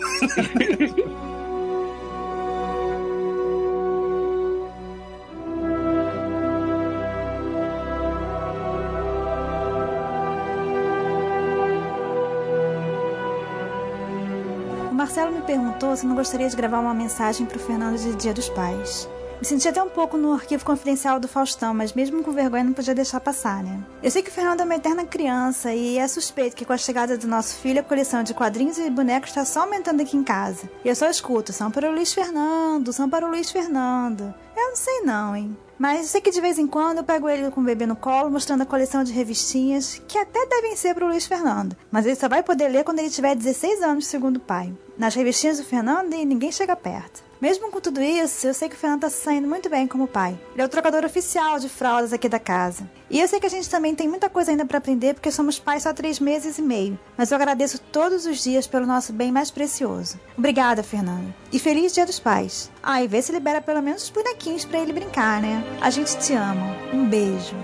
Marcelo 15.14 15.36
me 15.36 15.44
perguntou 15.44 15.96
se 15.96 16.08
não 16.08 16.16
gostaria 16.16 16.50
de 16.50 16.56
gravar 16.56 16.80
uma 16.80 16.92
mensagem 16.92 17.46
pro 17.46 17.60
Fernando 17.60 18.00
de 18.00 18.16
Dia 18.16 18.34
dos 18.34 18.50
Pais. 18.50 19.08
Me 19.40 19.46
senti 19.46 19.68
até 19.68 19.80
um 19.84 19.90
pouco 19.90 20.18
no 20.18 20.34
arquivo 20.34 20.66
confidencial 20.66 21.20
do 21.20 21.28
Faustão, 21.28 21.72
mas 21.72 21.94
mesmo 21.94 22.24
com 22.24 22.32
vergonha 22.32 22.64
não 22.64 22.74
podia 22.74 22.96
deixar 22.96 23.20
passar, 23.20 23.62
né? 23.62 23.86
Eu 24.02 24.10
sei 24.10 24.24
que 24.24 24.32
o 24.32 24.34
Fernando 24.34 24.62
é 24.62 24.64
uma 24.64 24.76
eterna 24.76 25.06
criança 25.06 25.72
e 25.72 26.00
é 26.00 26.08
suspeito 26.08 26.56
que 26.56 26.66
com 26.66 26.74
a 26.74 26.78
chegada 26.78 27.16
do 27.16 27.28
nosso 27.28 27.58
filho 27.58 27.80
a 27.80 27.84
coleção 27.84 28.24
de 28.24 28.34
quadrinhos 28.34 28.80
e 28.80 28.90
bonecos 28.90 29.30
está 29.30 29.46
só 29.46 29.60
aumentando 29.62 30.02
aqui 30.02 30.18
em 30.18 30.24
casa. 30.24 30.68
E 30.84 30.90
eu 30.90 30.96
só 30.96 31.08
escuto, 31.08 31.54
são 31.54 31.70
para 31.70 31.92
o 31.92 31.94
Luiz 31.94 32.12
Fernando, 32.12 32.92
são 32.92 33.08
para 33.08 33.24
o 33.24 33.30
Luiz 33.30 33.52
Fernando. 33.52 34.34
Eu 34.58 34.70
não 34.70 34.76
sei 34.76 35.02
não, 35.02 35.36
hein? 35.36 35.56
Mas 35.78 36.08
sei 36.08 36.22
que 36.22 36.32
de 36.32 36.42
vez 36.42 36.58
em 36.58 36.68
quando 36.68 37.00
eu 37.00 37.04
pego 37.04 37.30
ele 37.30 37.50
com 37.52 37.62
o 37.62 37.64
bebê 37.64 37.86
no 37.86 37.96
colo, 37.96 38.30
mostrando 38.30 38.62
a 38.62 38.66
coleção 38.66 39.04
de 39.04 39.12
revistinhas, 39.12 40.02
que 40.08 40.18
até 40.18 40.46
devem 40.46 40.76
ser 40.76 40.94
para 40.94 41.06
o 41.06 41.10
Luiz 41.10 41.26
Fernando. 41.26 41.76
Mas 41.92 42.06
ele 42.06 42.16
só 42.16 42.30
vai 42.30 42.44
poder 42.44 42.68
ler 42.68 42.84
quando 42.84 43.00
ele 43.00 43.10
tiver 43.10 43.36
16 43.36 43.82
anos, 43.82 44.08
segundo 44.08 44.38
o 44.38 44.42
pai. 44.42 44.74
Nas 44.98 45.16
revistinhas 45.16 45.58
do 45.58 45.64
Fernando 45.64 46.10
ninguém 46.10 46.52
chega 46.52 46.76
perto. 46.76 47.24
Mesmo 47.44 47.70
com 47.70 47.82
tudo 47.82 48.02
isso, 48.02 48.48
eu 48.48 48.54
sei 48.54 48.70
que 48.70 48.76
o 48.76 48.78
Fernando 48.78 49.02
tá 49.02 49.10
se 49.10 49.22
saindo 49.22 49.50
muito 49.50 49.70
bem 49.70 49.86
como 49.86 50.08
pai. 50.08 50.40
Ele 50.54 50.62
é 50.62 50.66
o 50.66 50.70
trocador 50.70 51.04
oficial 51.04 51.60
de 51.60 51.68
fraldas 51.68 52.14
aqui 52.14 52.30
da 52.30 52.40
casa. 52.40 52.90
E 53.10 53.20
eu 53.20 53.28
sei 53.28 53.38
que 53.38 53.46
a 53.46 53.50
gente 53.50 53.70
também 53.70 53.94
tem 53.94 54.08
muita 54.08 54.30
coisa 54.30 54.52
ainda 54.52 54.66
para 54.66 54.78
aprender 54.78 55.14
porque 55.14 55.30
somos 55.30 55.60
pais 55.60 55.84
só 55.84 55.90
há 55.90 55.94
três 55.94 56.22
meses 56.22 56.58
e 56.58 56.62
meio. 56.62 56.98
Mas 57.18 57.32
eu 57.32 57.36
agradeço 57.36 57.80
todos 57.92 58.26
os 58.26 58.42
dias 58.42 58.66
pelo 58.66 58.86
nosso 58.86 59.12
bem 59.12 59.30
mais 59.30 59.52
precioso. 59.52 60.18
Obrigada, 60.38 60.84
Fernando. 60.84 61.34
E 61.52 61.60
feliz 61.60 61.94
Dia 61.94 62.06
dos 62.06 62.18
Pais. 62.18 62.72
Ah, 62.86 63.02
vê 63.08 63.22
se 63.22 63.32
libera 63.32 63.62
pelo 63.62 63.82
menos 63.82 64.04
os 64.04 64.10
bonequinhos 64.10 64.66
para 64.66 64.80
ele 64.80 64.92
brincar, 64.92 65.42
né? 65.42 65.64
A 65.80 65.90
gente 65.90 66.18
te 66.18 66.34
ama. 66.34 66.76
Um 66.94 67.08
beijo. 67.08 67.56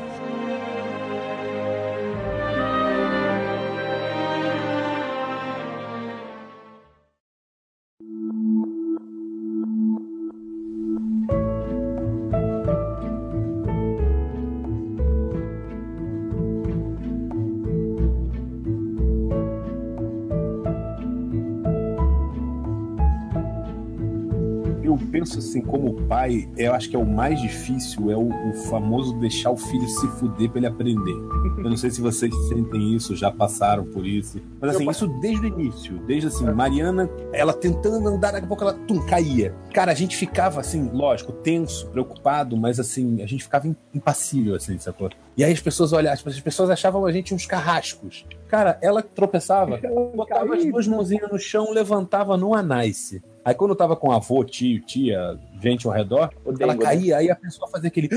Penso 25.30 25.40
assim, 25.40 25.62
como 25.62 25.94
pai, 26.08 26.50
eu 26.58 26.74
acho 26.74 26.90
que 26.90 26.96
é 26.96 27.00
o 27.00 27.06
mais 27.06 27.40
difícil, 27.40 28.10
é 28.10 28.16
o, 28.16 28.30
o 28.30 28.54
famoso 28.70 29.14
deixar 29.20 29.52
o 29.52 29.58
filho 29.58 29.88
se 29.88 30.08
fuder 30.08 30.50
pra 30.50 30.58
ele 30.60 30.68
aprender. 30.68 31.14
Eu 31.58 31.70
não 31.70 31.78
sei 31.78 31.92
se 31.92 32.02
vocês 32.02 32.34
sentem 32.48 32.96
isso, 32.96 33.16
já 33.16 33.30
passaram 33.32 33.86
por 33.86 34.06
isso. 34.06 34.42
Mas 34.60 34.76
assim, 34.76 34.90
isso 34.90 35.08
desde 35.22 35.46
o 35.46 35.48
início. 35.48 36.00
Desde 36.08 36.28
assim, 36.28 36.46
Mariana, 36.52 37.08
ela 37.32 37.54
tentando 37.54 38.08
andar, 38.08 38.32
daqui 38.32 38.46
a 38.46 38.48
pouco 38.48 38.64
ela 38.64 38.74
tum, 38.74 39.06
caía. 39.06 39.54
Cara, 39.74 39.92
a 39.92 39.96
gente 39.96 40.18
ficava 40.18 40.60
assim, 40.60 40.90
lógico, 40.92 41.32
tenso, 41.32 41.88
preocupado, 41.90 42.58
mas 42.58 42.80
assim, 42.80 43.22
a 43.22 43.28
gente 43.28 43.44
ficava 43.44 43.68
im- 43.68 43.76
impassível, 43.94 44.56
assim, 44.56 44.80
sacou? 44.80 45.10
E 45.38 45.44
aí 45.44 45.54
as 45.54 45.62
pessoas 45.62 45.94
olhavam, 45.94 46.20
as 46.26 46.40
pessoas 46.40 46.70
achavam 46.70 47.06
a 47.06 47.12
gente 47.12 47.34
uns 47.34 47.46
carrascos. 47.46 48.26
Cara, 48.48 48.80
ela 48.82 49.04
tropeçava, 49.04 49.80
botava 50.16 50.56
as 50.56 50.66
duas 50.66 50.88
mãozinhas 50.88 51.32
no 51.32 51.38
chão, 51.38 51.72
levantava 51.72 52.36
no 52.36 52.54
anice. 52.56 53.22
Aí 53.44 53.54
quando 53.56 53.72
eu 53.72 53.76
tava 53.76 53.96
com 53.96 54.12
avô, 54.12 54.44
tio, 54.44 54.82
tia, 54.82 55.40
gente 55.62 55.88
ao 55.88 55.94
redor, 55.94 56.30
ela 56.46 56.74
dengo, 56.74 56.84
caía, 56.84 57.18
aí 57.18 57.32
a 57.32 57.36
pessoa 57.36 57.70
fazia 57.70 57.88
aquele 57.88 58.10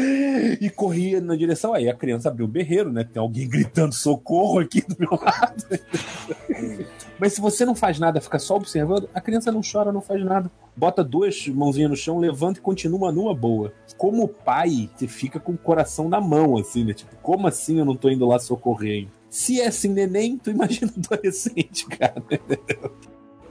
e 0.60 0.68
corria 0.68 1.20
na 1.20 1.36
direção. 1.36 1.72
Aí 1.72 1.88
a 1.88 1.94
criança 1.94 2.28
abriu 2.28 2.46
o 2.46 2.48
berreiro, 2.48 2.92
né? 2.92 3.04
Tem 3.04 3.20
alguém 3.20 3.48
gritando 3.48 3.94
socorro 3.94 4.58
aqui 4.58 4.80
do 4.80 4.96
meu 4.98 5.10
lado. 5.12 5.64
Mas 7.18 7.34
se 7.34 7.40
você 7.40 7.64
não 7.64 7.74
faz 7.74 7.98
nada, 8.00 8.20
fica 8.20 8.38
só 8.38 8.56
observando, 8.56 9.08
a 9.14 9.20
criança 9.20 9.52
não 9.52 9.60
chora, 9.60 9.92
não 9.92 10.00
faz 10.00 10.24
nada. 10.24 10.50
Bota 10.74 11.04
duas 11.04 11.46
mãozinhas 11.46 11.90
no 11.90 11.96
chão, 11.96 12.18
levanta 12.18 12.58
e 12.58 12.62
continua 12.62 13.12
numa 13.12 13.34
boa. 13.34 13.72
Como 13.96 14.26
pai, 14.26 14.90
você 14.96 15.06
fica 15.06 15.38
com 15.38 15.52
o 15.52 15.58
coração 15.58 16.08
na 16.08 16.20
mão, 16.20 16.56
assim, 16.56 16.84
né? 16.84 16.94
Tipo, 16.94 17.14
como 17.22 17.46
assim 17.46 17.78
eu 17.78 17.84
não 17.84 17.94
tô 17.94 18.10
indo 18.10 18.26
lá 18.26 18.38
socorrer? 18.38 19.06
Se 19.30 19.60
é 19.60 19.68
assim, 19.68 19.88
neném, 19.88 20.36
tu 20.36 20.50
imagina 20.50 20.92
adolescente, 20.98 21.86
cara. 21.86 22.22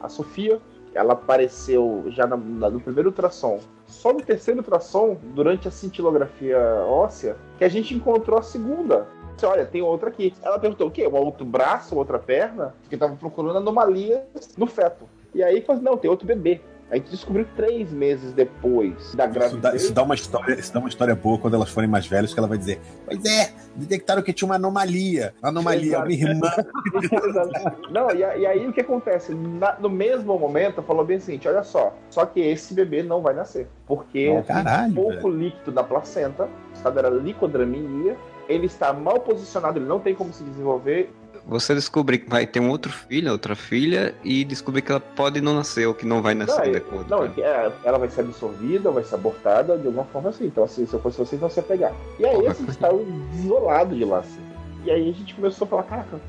A 0.01 0.09
Sofia, 0.09 0.59
ela 0.93 1.13
apareceu 1.13 2.03
já 2.07 2.25
na- 2.27 2.37
na- 2.37 2.69
no 2.69 2.79
primeiro 2.79 3.09
ultrassom. 3.09 3.59
Só 3.87 4.13
no 4.13 4.21
terceiro 4.21 4.59
ultrassom, 4.59 5.17
durante 5.33 5.67
a 5.67 5.71
cintilografia 5.71 6.57
óssea, 6.87 7.35
que 7.57 7.63
a 7.63 7.69
gente 7.69 7.93
encontrou 7.93 8.39
a 8.39 8.43
segunda. 8.43 9.07
Disse, 9.35 9.45
Olha, 9.45 9.65
tem 9.65 9.81
outra 9.81 10.09
aqui. 10.09 10.33
Ela 10.41 10.59
perguntou 10.59 10.87
o 10.87 10.91
quê? 10.91 11.07
Um 11.07 11.15
outro 11.15 11.45
braço, 11.45 11.95
outra 11.95 12.19
perna? 12.19 12.75
Porque 12.81 12.97
tava 12.97 13.15
procurando 13.15 13.57
anomalias 13.57 14.21
no 14.57 14.67
feto. 14.67 15.05
E 15.33 15.41
aí, 15.41 15.61
falou, 15.61 15.81
não, 15.81 15.97
tem 15.97 16.09
outro 16.11 16.27
bebê. 16.27 16.61
A 16.91 16.95
gente 16.95 17.09
descobriu 17.09 17.47
três 17.55 17.89
meses 17.93 18.33
depois 18.33 18.93
da 18.93 18.99
Isso 18.99 19.15
dá, 19.15 19.27
gravidez. 19.27 19.81
isso 19.81 19.93
dá 19.93 20.03
uma 20.03 20.13
história, 20.13 20.53
isso 20.59 20.73
dá 20.73 20.79
uma 20.79 20.89
história 20.89 21.15
boa 21.15 21.37
quando 21.37 21.53
elas 21.53 21.69
forem 21.69 21.89
mais 21.89 22.05
velhas, 22.05 22.33
que 22.33 22.39
ela 22.39 22.49
vai 22.49 22.57
dizer: 22.57 22.81
Pois 23.05 23.23
é, 23.23 23.53
detectaram 23.75 24.21
que 24.21 24.33
tinha 24.33 24.45
uma 24.45 24.55
anomalia. 24.55 25.33
Anomalia, 25.41 25.87
Exato. 25.87 26.07
minha 26.07 26.27
irmã. 26.29 26.51
Não, 27.91 28.11
e, 28.11 28.45
aí 28.45 28.67
o 28.67 28.73
que 28.73 28.81
acontece? 28.81 29.33
Na- 29.33 29.77
no 29.79 29.89
mesmo 29.89 30.37
momento, 30.37 30.81
falou 30.83 31.05
bem 31.05 31.15
assim: 31.17 31.39
olha 31.45 31.63
só, 31.63 31.93
só 32.09 32.25
que 32.25 32.41
esse 32.41 32.73
bebê 32.73 33.01
não 33.03 33.21
vai 33.21 33.33
nascer. 33.33 33.67
Porque 33.87 34.33
Não, 34.33 34.43
caralho, 34.43 34.93
pouco 34.93 35.29
líquido 35.29 35.71
da 35.71 35.83
placenta, 35.83 36.43
o 36.45 36.73
estado 36.73 36.99
era 36.99 37.09
licodraminia, 37.09 38.17
ele 38.49 38.65
está 38.65 38.91
mal 38.91 39.19
posicionado, 39.21 39.79
ele 39.79 39.85
não 39.87 39.99
tem 39.99 40.13
como 40.13 40.33
se 40.33 40.43
desenvolver. 40.43 41.09
Você 41.45 41.73
descobrir 41.73 42.19
que 42.19 42.29
vai 42.29 42.45
ter 42.45 42.59
um 42.59 42.69
outro 42.69 42.91
filho, 42.91 43.31
outra 43.31 43.55
filha, 43.55 44.13
e 44.23 44.43
descobrir 44.43 44.81
que 44.81 44.91
ela 44.91 44.99
pode 44.99 45.41
não 45.41 45.55
nascer 45.55 45.87
ou 45.87 45.93
que 45.93 46.05
não 46.05 46.21
vai 46.21 46.33
nascer, 46.33 46.65
Não, 46.65 46.71
de 46.71 46.77
acordo 46.77 47.09
não, 47.09 47.23
é 47.25 47.71
ela 47.83 47.97
vai 47.97 48.09
ser 48.09 48.21
absorvida, 48.21 48.91
vai 48.91 49.03
ser 49.03 49.15
abortada 49.15 49.77
de 49.77 49.87
alguma 49.87 50.05
forma 50.05 50.29
assim. 50.29 50.45
Então, 50.45 50.63
assim, 50.63 50.85
se 50.85 50.93
eu 50.93 50.99
fosse 50.99 51.17
vocês, 51.17 51.41
não 51.41 51.49
se 51.49 51.59
ia 51.59 51.63
pegar. 51.63 51.93
E 52.19 52.25
aí, 52.25 52.47
assim, 52.47 52.65
estavam 52.67 53.03
desolados 53.33 53.97
de 53.97 54.05
lá, 54.05 54.19
assim. 54.19 54.41
E 54.85 54.91
aí 54.91 55.09
a 55.09 55.13
gente 55.13 55.33
começou 55.35 55.65
a 55.65 55.69
falar: 55.69 55.83
caraca, 55.83 56.19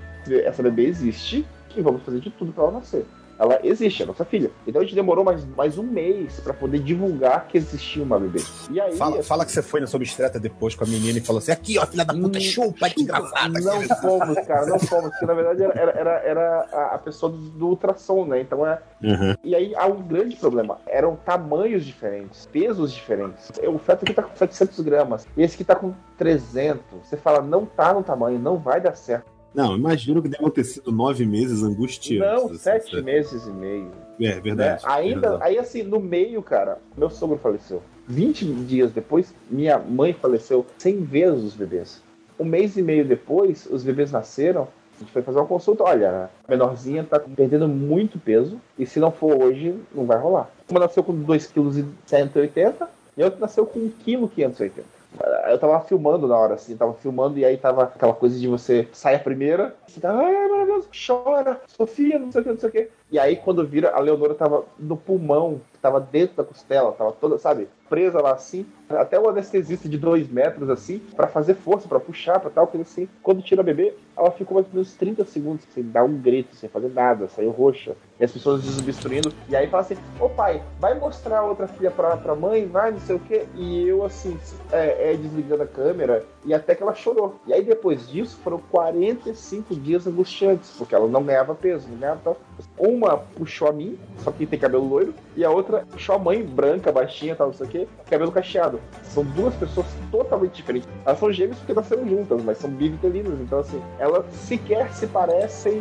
essa 0.45 0.63
bebê 0.63 0.87
existe 0.87 1.47
e 1.77 1.81
vamos 1.81 2.03
fazer 2.03 2.21
de 2.21 2.31
tudo 2.31 2.53
para 2.53 2.65
ela 2.65 2.73
nascer. 2.73 3.05
Ela 3.43 3.59
existe, 3.64 4.05
é 4.05 4.07
nossa 4.07 4.24
filha. 4.24 4.51
Então 4.66 4.80
a 4.80 4.84
gente 4.84 4.95
demorou 4.95 5.24
mais, 5.24 5.45
mais 5.57 5.76
um 5.76 5.82
mês 5.82 6.38
para 6.40 6.55
poder 6.55 6.78
divulgar 6.78 7.49
que 7.49 7.59
existia 7.59 8.03
uma 8.03 8.18
bebê. 8.18 8.40
E 8.70 8.80
aí. 8.80 8.97
Fala, 8.97 9.20
fala 9.22 9.45
que 9.45 9.51
você 9.51 9.61
foi 9.61 9.80
na 9.80 9.86
sua 9.88 9.97
obstetra 9.99 10.38
depois 10.38 10.76
com 10.76 10.84
a 10.84 10.86
menina 10.86 11.18
e 11.18 11.20
falou 11.20 11.38
assim: 11.38 11.51
aqui, 11.51 11.76
ó, 11.78 11.84
filha 11.84 12.05
da 12.05 12.14
puta, 12.14 12.38
chupa, 12.40 12.88
que 12.88 13.03
engraçada. 13.03 13.59
Não 13.61 13.82
fomos, 13.97 14.47
cara, 14.47 14.66
não 14.66 14.78
fomos, 14.78 15.11
porque 15.11 15.26
na 15.26 15.34
verdade 15.34 15.62
era, 15.64 15.90
era, 15.90 16.11
era, 16.24 16.68
a- 16.72 16.95
a 16.95 16.99
pessoa 16.99 17.32
do, 17.32 17.38
do 17.38 17.66
ultrassom, 17.68 18.24
né? 18.26 18.40
Então 18.40 18.64
é. 18.64 18.78
Uhum. 19.03 19.34
E 19.43 19.57
aí 19.57 19.74
há 19.74 19.86
um 19.86 20.01
grande 20.03 20.36
problema. 20.36 20.78
Eram 20.86 21.16
tamanhos 21.16 21.84
diferentes, 21.84 22.47
pesos 22.47 22.93
diferentes. 22.93 23.51
O 23.66 23.78
feto 23.78 24.05
aqui 24.05 24.14
tá 24.14 24.22
com 24.22 24.36
700 24.36 24.78
gramas, 24.80 25.26
e 25.36 25.43
esse 25.43 25.57
aqui 25.57 25.64
tá 25.64 25.74
com 25.74 25.93
300. 26.16 26.80
Você 27.03 27.16
fala, 27.16 27.43
não 27.43 27.66
tá 27.66 27.93
no 27.93 28.03
tamanho, 28.05 28.38
não 28.38 28.57
vai 28.57 28.80
dar 28.80 28.95
certo. 28.95 29.26
Não, 29.55 29.76
imagino 29.76 30.22
que 30.22 30.28
deve 30.28 30.50
ter 30.50 30.64
sido 30.64 30.90
nove 30.90 31.26
meses 31.26 31.62
angustiantes. 31.62 32.42
não, 32.42 32.46
assim, 32.46 32.59
sete 32.59 32.90
sabe? 32.90 33.03
meses 33.03 33.46
e 33.46 33.50
meio. 33.50 33.90
É, 34.20 34.40
verdade. 34.40 34.84
né? 34.84 34.90
Ainda, 34.92 35.30
verdade. 35.30 35.42
aí 35.42 35.59
assim, 35.59 35.82
no 35.82 36.00
meio, 36.00 36.42
cara, 36.42 36.78
meu 36.96 37.11
sogro 37.11 37.38
faleceu. 37.38 37.82
20 38.09 38.44
dias 38.64 38.90
depois, 38.92 39.34
minha 39.50 39.78
mãe 39.78 40.12
faleceu 40.12 40.66
sem 40.78 41.03
ver 41.03 41.32
os 41.32 41.55
bebês. 41.55 42.03
Um 42.38 42.44
mês 42.44 42.76
e 42.76 42.82
meio 42.82 43.05
depois, 43.05 43.66
os 43.70 43.84
bebês 43.84 44.11
nasceram. 44.11 44.68
A 44.96 45.00
gente 45.00 45.12
foi 45.12 45.22
fazer 45.22 45.38
uma 45.38 45.46
consulta. 45.46 45.84
Olha, 45.84 46.30
a 46.46 46.50
menorzinha 46.50 47.05
tá 47.05 47.18
perdendo 47.18 47.68
muito 47.68 48.18
peso. 48.18 48.61
E 48.78 48.86
se 48.86 48.98
não 49.00 49.11
for 49.11 49.42
hoje, 49.42 49.74
não 49.94 50.05
vai 50.05 50.18
rolar. 50.18 50.50
Uma 50.70 50.80
nasceu 50.80 51.03
com 51.03 51.14
2,180 51.14 52.48
kg 52.48 52.88
e 53.16 53.22
a 53.22 53.26
outra 53.26 53.40
nasceu 53.40 53.66
com 53.66 53.80
1,580 53.80 54.70
kg. 54.70 55.01
Eu 55.49 55.59
tava 55.59 55.81
filmando 55.81 56.27
na 56.27 56.37
hora, 56.37 56.55
assim, 56.55 56.77
tava 56.77 56.95
filmando 56.95 57.39
e 57.39 57.45
aí 57.45 57.57
tava 57.57 57.85
aquela 57.85 58.15
coisa 58.15 58.39
de 58.39 58.49
você 58.49 58.89
sai 58.93 59.17
a 59.17 59.21
primeira, 59.21 59.77
você 59.87 60.01
tá, 60.01 60.11
ai, 60.11 60.49
maravilhoso, 60.49 60.89
chora, 61.07 61.61
Sofia, 61.67 62.19
não 62.19 62.33
sei 62.33 62.41
o 62.41 62.45
que, 62.45 62.51
não 62.51 62.59
sei 62.59 62.69
o 62.69 62.73
que. 62.73 62.91
E 63.13 63.19
aí 63.19 63.37
quando 63.37 63.67
vira, 63.67 63.91
a 63.95 64.01
Leonora 64.01 64.35
tava 64.35 64.65
no 64.79 64.97
pulmão, 64.97 65.61
tava 65.83 66.01
dentro 66.01 66.37
da 66.37 66.45
costela, 66.45 66.93
tava 66.93 67.13
toda, 67.13 67.37
sabe, 67.37 67.69
presa 67.87 68.23
lá 68.23 68.33
assim. 68.33 68.65
Até 68.89 69.21
o 69.21 69.29
anestesista 69.29 69.87
de 69.87 69.99
dois 69.99 70.31
metros, 70.31 70.71
assim, 70.71 70.99
pra 71.15 71.27
fazer 71.27 71.55
força, 71.55 71.87
pra 71.87 72.01
puxar, 72.01 72.41
pra 72.41 72.49
tal, 72.49 72.67
coisa 72.67 72.89
assim. 72.89 73.07
Quando 73.23 73.43
tira 73.43 73.61
a 73.61 73.65
bebê, 73.65 73.95
ela 74.17 74.31
ficou 74.31 74.55
mais 74.55 74.67
ou 74.67 74.73
menos 74.73 74.95
30 74.95 75.27
segundos 75.27 75.67
sem 75.75 75.83
dar 75.83 76.05
um 76.05 76.17
grito, 76.17 76.57
sem 76.57 76.71
fazer 76.71 76.89
nada, 76.89 77.29
saiu 77.29 77.51
roxa. 77.51 77.95
E 78.19 78.25
as 78.25 78.33
pessoas 78.33 78.63
desobstruindo. 78.63 79.31
E 79.47 79.55
aí 79.55 79.69
fala 79.69 79.83
assim: 79.83 79.97
Ô 80.19 80.31
pai, 80.31 80.63
vai 80.81 80.99
mostrar 80.99 81.43
outra 81.43 81.69
filha 81.69 81.91
pra, 81.91 82.17
pra 82.17 82.35
mãe, 82.35 82.67
vai, 82.67 82.93
não 82.93 83.01
sei 83.01 83.17
o 83.17 83.21
quê. 83.21 83.45
E 83.55 83.87
eu, 83.87 84.05
assim, 84.05 84.39
é, 84.71 85.13
é, 85.13 85.17
desligando 85.17 85.65
a 85.65 85.67
câmera, 85.67 86.25
e 86.45 86.53
até 86.55 86.74
que 86.74 86.82
ela 86.82 86.95
chorou. 86.95 87.36
E 87.47 87.53
aí 87.53 87.62
depois 87.62 88.09
disso 88.09 88.38
foram 88.43 88.59
45 88.70 89.74
dias 89.76 90.07
angustiantes, 90.07 90.70
porque 90.76 90.95
ela 90.95 91.09
não 91.09 91.22
ganhava 91.22 91.55
peso, 91.55 91.88
não 91.88 91.99
ganhava. 91.99 92.36
Um 92.78 92.93
uma 92.93 93.16
puxou 93.16 93.68
a 93.68 93.72
mim, 93.72 93.99
só 94.18 94.30
que 94.30 94.47
tem 94.47 94.59
cabelo 94.59 94.86
loiro, 94.86 95.14
e 95.34 95.45
a 95.45 95.51
outra 95.51 95.86
puxou 95.90 96.14
a 96.14 96.18
mãe, 96.18 96.43
branca, 96.43 96.93
baixinha, 96.93 97.34
tal, 97.34 97.49
não 97.49 97.55
sei 97.55 97.66
o 97.66 97.70
quê, 97.70 97.88
cabelo 98.09 98.30
cacheado. 98.30 98.78
São 99.03 99.24
duas 99.24 99.55
pessoas 99.55 99.86
totalmente 100.11 100.53
diferentes. 100.53 100.88
Elas 101.05 101.18
são 101.18 101.32
gêmeas 101.32 101.59
porque 101.59 101.72
nasceram 101.72 102.07
juntas, 102.09 102.43
mas 102.45 102.59
são 102.59 102.70
bivitelinas, 102.70 103.40
então 103.40 103.61
assim, 103.61 103.82
elas 103.99 104.26
sequer 104.34 104.93
se 104.93 105.07
parecem 105.07 105.80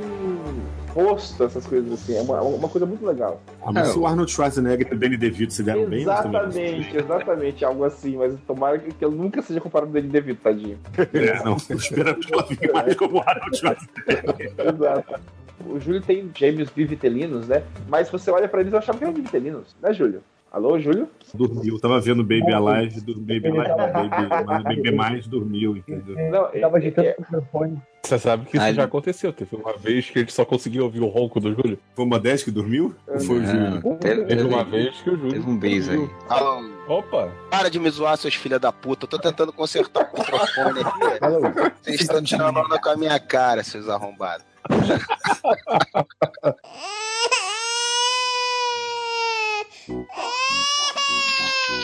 rosto, 0.94 1.44
essas 1.44 1.66
coisas 1.66 1.92
assim. 1.94 2.18
É 2.18 2.22
uma, 2.22 2.42
uma 2.42 2.70
coisa 2.70 2.86
muito 2.86 3.06
legal. 3.06 3.42
Ah, 3.62 3.72
mas 3.72 3.89
se 3.89 4.00
o 4.00 4.06
Arnold 4.06 4.32
Schwarzenegger 4.32 4.88
e 4.92 4.96
o 4.96 5.00
Danny 5.00 5.18
DeVito 5.18 5.54
se 5.54 5.64
deram 5.64 5.86
bem, 5.86 6.06
nós 6.06 6.22
também 6.22 6.42
Exatamente, 6.42 6.98
exatamente, 6.98 7.66
algo 7.66 7.84
assim, 7.84 8.18
mas 8.18 8.34
tomara 8.48 8.78
que 8.78 8.92
que 8.92 9.06
eu 9.06 9.12
nunca 9.12 9.42
seja 9.42 9.60
comparado 9.60 9.92
com 9.92 9.98
o 9.98 10.02
Danny 10.02 10.12
DeVito, 10.12 10.42
tadinho. 10.42 10.78
É, 11.14 11.44
não, 11.44 11.58
esperamos 11.58 12.26
que 12.26 12.34
ela 12.34 12.44
fique 12.44 12.72
mais 12.72 12.96
como 12.96 13.18
o 13.18 13.22
Arnold 13.22 13.58
Schwarzenegger. 13.58 14.54
Exato. 14.58 15.22
O 15.66 15.80
Júlio 15.80 16.02
tem 16.02 16.30
gêmeos 16.36 16.70
bivitelinos, 16.70 17.48
né? 17.48 17.64
Mas 17.88 18.08
se 18.08 18.12
você 18.12 18.32
olha 18.32 18.48
pra 18.48 18.62
eles, 18.62 18.74
eu 18.74 18.80
achava 18.80 18.98
que 18.98 19.04
eram 19.04 19.14
bivitelinos, 19.14 19.76
né, 19.82 19.94
Júlio? 19.94 20.24
Alô, 20.52 20.78
Júlio? 20.78 21.08
Dormiu, 21.34 21.80
tava 21.80 21.97
vendo 22.02 22.24
Baby 22.24 22.54
Alive, 22.54 22.99
do 22.99 23.18
Baby 23.22 23.47
Alive, 23.47 24.10
Baby, 24.10 24.45
mas 24.45 24.64
Baby 24.64 24.91
Mais 24.91 25.26
dormiu, 25.26 25.78
entendeu? 25.78 26.14
Não, 26.30 26.52
Tava 26.60 26.76
é- 26.76 26.80
agitando 26.82 27.08
é- 27.08 27.16
o 27.18 27.22
microfone. 27.22 27.82
Você 28.04 28.20
sabe 28.20 28.45
que 28.45 28.58
isso 28.58 28.66
Ah, 28.66 28.74
já 28.74 28.84
aconteceu. 28.84 29.32
Teve 29.32 29.56
uma 29.56 29.78
vez 29.78 30.10
que 30.10 30.20
a 30.20 30.22
gente 30.22 30.34
só 30.34 30.43
conseguiu 30.43 30.84
ouvir 30.84 30.99
o 30.99 31.08
ronco 31.08 31.39
do 31.39 31.54
Júlio. 31.54 31.80
Foi 31.95 32.04
o 32.04 32.08
Modeste 32.08 32.43
que 32.45 32.52
dormiu? 32.52 32.93
Ou 33.08 33.20
foi 33.22 33.39
o 33.39 33.45
Júlio? 33.45 33.82
Não, 33.82 33.95
teve, 33.95 34.26
Teve 34.26 34.43
uma 34.43 34.66
vez 34.66 34.99
que 35.02 35.10
o 35.10 35.16
Júlio. 35.16 35.32
teve 35.32 35.49
um 35.49 35.58
beijo 35.58 35.89
aí. 35.91 36.10
Alô, 36.28 36.70
Opa! 36.89 37.32
para 37.49 37.70
de 37.70 37.80
me 37.80 37.89
zoar, 37.89 38.18
seus 38.18 38.36
filha 38.36 38.60
da 38.60 38.74
puta. 38.74 39.06
Eu 39.06 39.10
tô 39.10 39.18
tentando 39.20 39.54
consertar 39.54 40.12
o 40.14 40.18
microfone 40.20 40.82
aqui. 40.82 41.24
Alô? 41.24 41.39
Vocês 41.82 42.02
estão 42.02 42.22
tirando 42.22 42.58
onda 42.60 42.78
com 42.78 42.89
a 42.89 42.97
minha 42.97 43.18
cara, 43.22 43.64
seus 43.64 43.88
arrombados. 43.88 44.45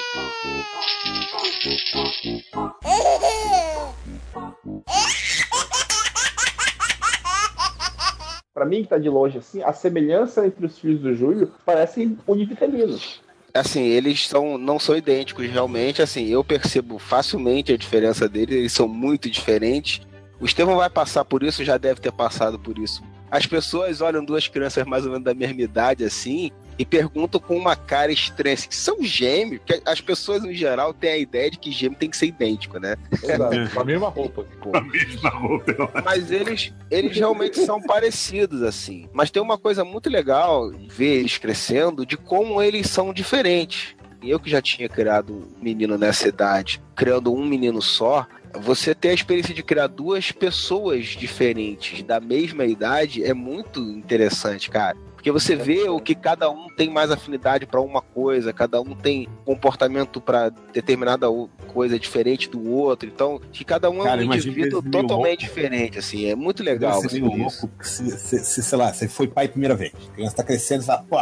Pra 8.54 8.66
mim, 8.66 8.82
que 8.82 8.90
tá 8.90 8.98
de 8.98 9.08
longe 9.08 9.38
assim, 9.38 9.62
a 9.62 9.72
semelhança 9.72 10.48
entre 10.48 10.66
os 10.66 10.80
filhos 10.80 11.02
do 11.02 11.14
Júlio 11.14 11.54
parecem 11.64 12.18
univitelinos. 12.26 13.22
Assim, 13.54 13.84
eles 13.84 14.28
são, 14.28 14.58
não 14.58 14.80
são 14.80 14.98
idênticos 14.98 15.48
realmente. 15.48 16.02
Assim, 16.02 16.26
eu 16.26 16.44
percebo 16.44 16.98
facilmente 16.98 17.72
a 17.72 17.78
diferença 17.78 18.28
deles. 18.28 18.56
Eles 18.56 18.72
são 18.72 18.88
muito 18.88 19.30
diferentes. 19.30 20.02
O 20.40 20.46
Estevão 20.46 20.78
vai 20.78 20.90
passar 20.90 21.24
por 21.24 21.44
isso, 21.44 21.64
já 21.64 21.78
deve 21.78 22.02
ter 22.02 22.12
passado 22.12 22.58
por 22.58 22.80
isso. 22.80 23.04
As 23.30 23.46
pessoas 23.46 24.02
olham 24.02 24.26
duas 24.26 24.48
crianças 24.48 24.88
mais 24.88 25.06
ou 25.06 25.12
menos 25.12 25.26
da 25.26 25.34
mesma 25.34 25.62
idade 25.62 26.04
assim 26.04 26.52
e 26.78 26.86
perguntam 26.86 27.40
com 27.40 27.58
uma 27.58 27.76
cara 27.76 28.12
estranha 28.12 28.54
assim, 28.54 28.68
são 28.70 29.04
gêmeos? 29.04 29.62
Porque 29.66 29.82
as 29.86 30.02
pessoas 30.02 30.44
em 30.44 30.54
geral 30.54 30.94
têm 30.94 31.12
a 31.12 31.18
ideia 31.18 31.50
de 31.50 31.58
que 31.58 31.72
gêmeo 31.72 31.98
tem 31.98 32.10
que 32.10 32.18
ser 32.18 32.28
idêntico, 32.28 32.80
né? 32.80 32.96
Exato. 33.12 33.74
Com 33.74 33.80
a 33.80 33.86
mesma 33.86 34.10
roupa. 34.10 34.46
A 34.74 34.82
mesma 34.82 35.30
roupa. 35.30 36.04
Mas 36.06 36.32
eles, 36.32 36.74
eles 36.92 37.18
realmente 37.18 37.60
são 37.66 37.82
parecidos, 37.82 38.62
assim. 38.62 39.10
Mas 39.14 39.32
tem 39.32 39.42
uma 39.42 39.58
coisa 39.58 39.84
muito 39.84 40.10
legal 40.10 40.72
ver 40.90 41.20
eles 41.20 41.38
crescendo 41.38 42.06
de 42.06 42.18
como 42.18 42.62
eles 42.62 42.90
são 42.90 43.14
diferentes. 43.14 43.96
Eu 44.22 44.40
que 44.40 44.50
já 44.50 44.62
tinha 44.62 44.90
criado 44.90 45.34
um 45.34 45.64
menino 45.64 45.98
nessa 45.98 46.28
idade, 46.28 46.82
criando 46.96 47.34
um 47.34 47.46
menino 47.46 47.82
só, 47.82 48.28
você 48.60 48.96
ter 48.96 49.10
a 49.10 49.14
experiência 49.14 49.54
de 49.54 49.64
criar 49.64 49.88
duas 49.88 50.32
pessoas 50.32 51.06
diferentes 51.06 52.02
da 52.04 52.20
mesma 52.20 52.66
idade 52.66 53.24
é 53.24 53.34
muito 53.34 53.80
interessante, 53.80 54.70
cara. 54.70 54.98
Porque 55.28 55.32
você 55.42 55.58
vê 55.58 55.90
o 55.90 56.00
que 56.00 56.16
cada 56.16 56.50
um 56.50 56.68
tem 56.70 56.90
mais 56.90 57.12
afinidade 57.12 57.66
para 57.66 57.82
uma 57.82 58.02
coisa, 58.02 58.54
cada 58.54 58.80
um 58.80 58.96
tem 58.96 59.28
comportamento 59.44 60.22
para 60.22 60.48
determinada 60.72 61.28
coisa 61.68 62.00
diferente 62.00 62.50
do 62.50 62.72
outro. 62.72 63.10
Então, 63.10 63.42
que 63.52 63.66
cada 63.66 63.90
um 63.90 64.02
é 64.02 64.06
Cara, 64.06 64.22
um 64.22 64.24
imagina 64.24 64.54
indivíduo 64.54 64.82
totalmente 64.82 65.42
diferente, 65.42 66.00
assim. 66.00 66.28
É 66.30 66.36
muito 66.36 66.64
legal 66.64 67.02
você 67.02 67.20
meio 67.20 67.36
louco, 67.36 67.70
se, 67.82 68.10
se- 68.18 68.40
se, 68.46 68.64
sei 68.64 68.78
lá, 68.78 68.94
você 68.94 69.10
foi 69.10 69.28
pai 69.28 69.50
primeira 69.50 69.76
vez, 69.76 69.92
a 70.10 70.14
criança 70.16 70.36
tá 70.38 70.44
crescendo, 70.44 70.82
você 70.84 70.88
fala, 70.88 71.04
pô, 71.10 71.18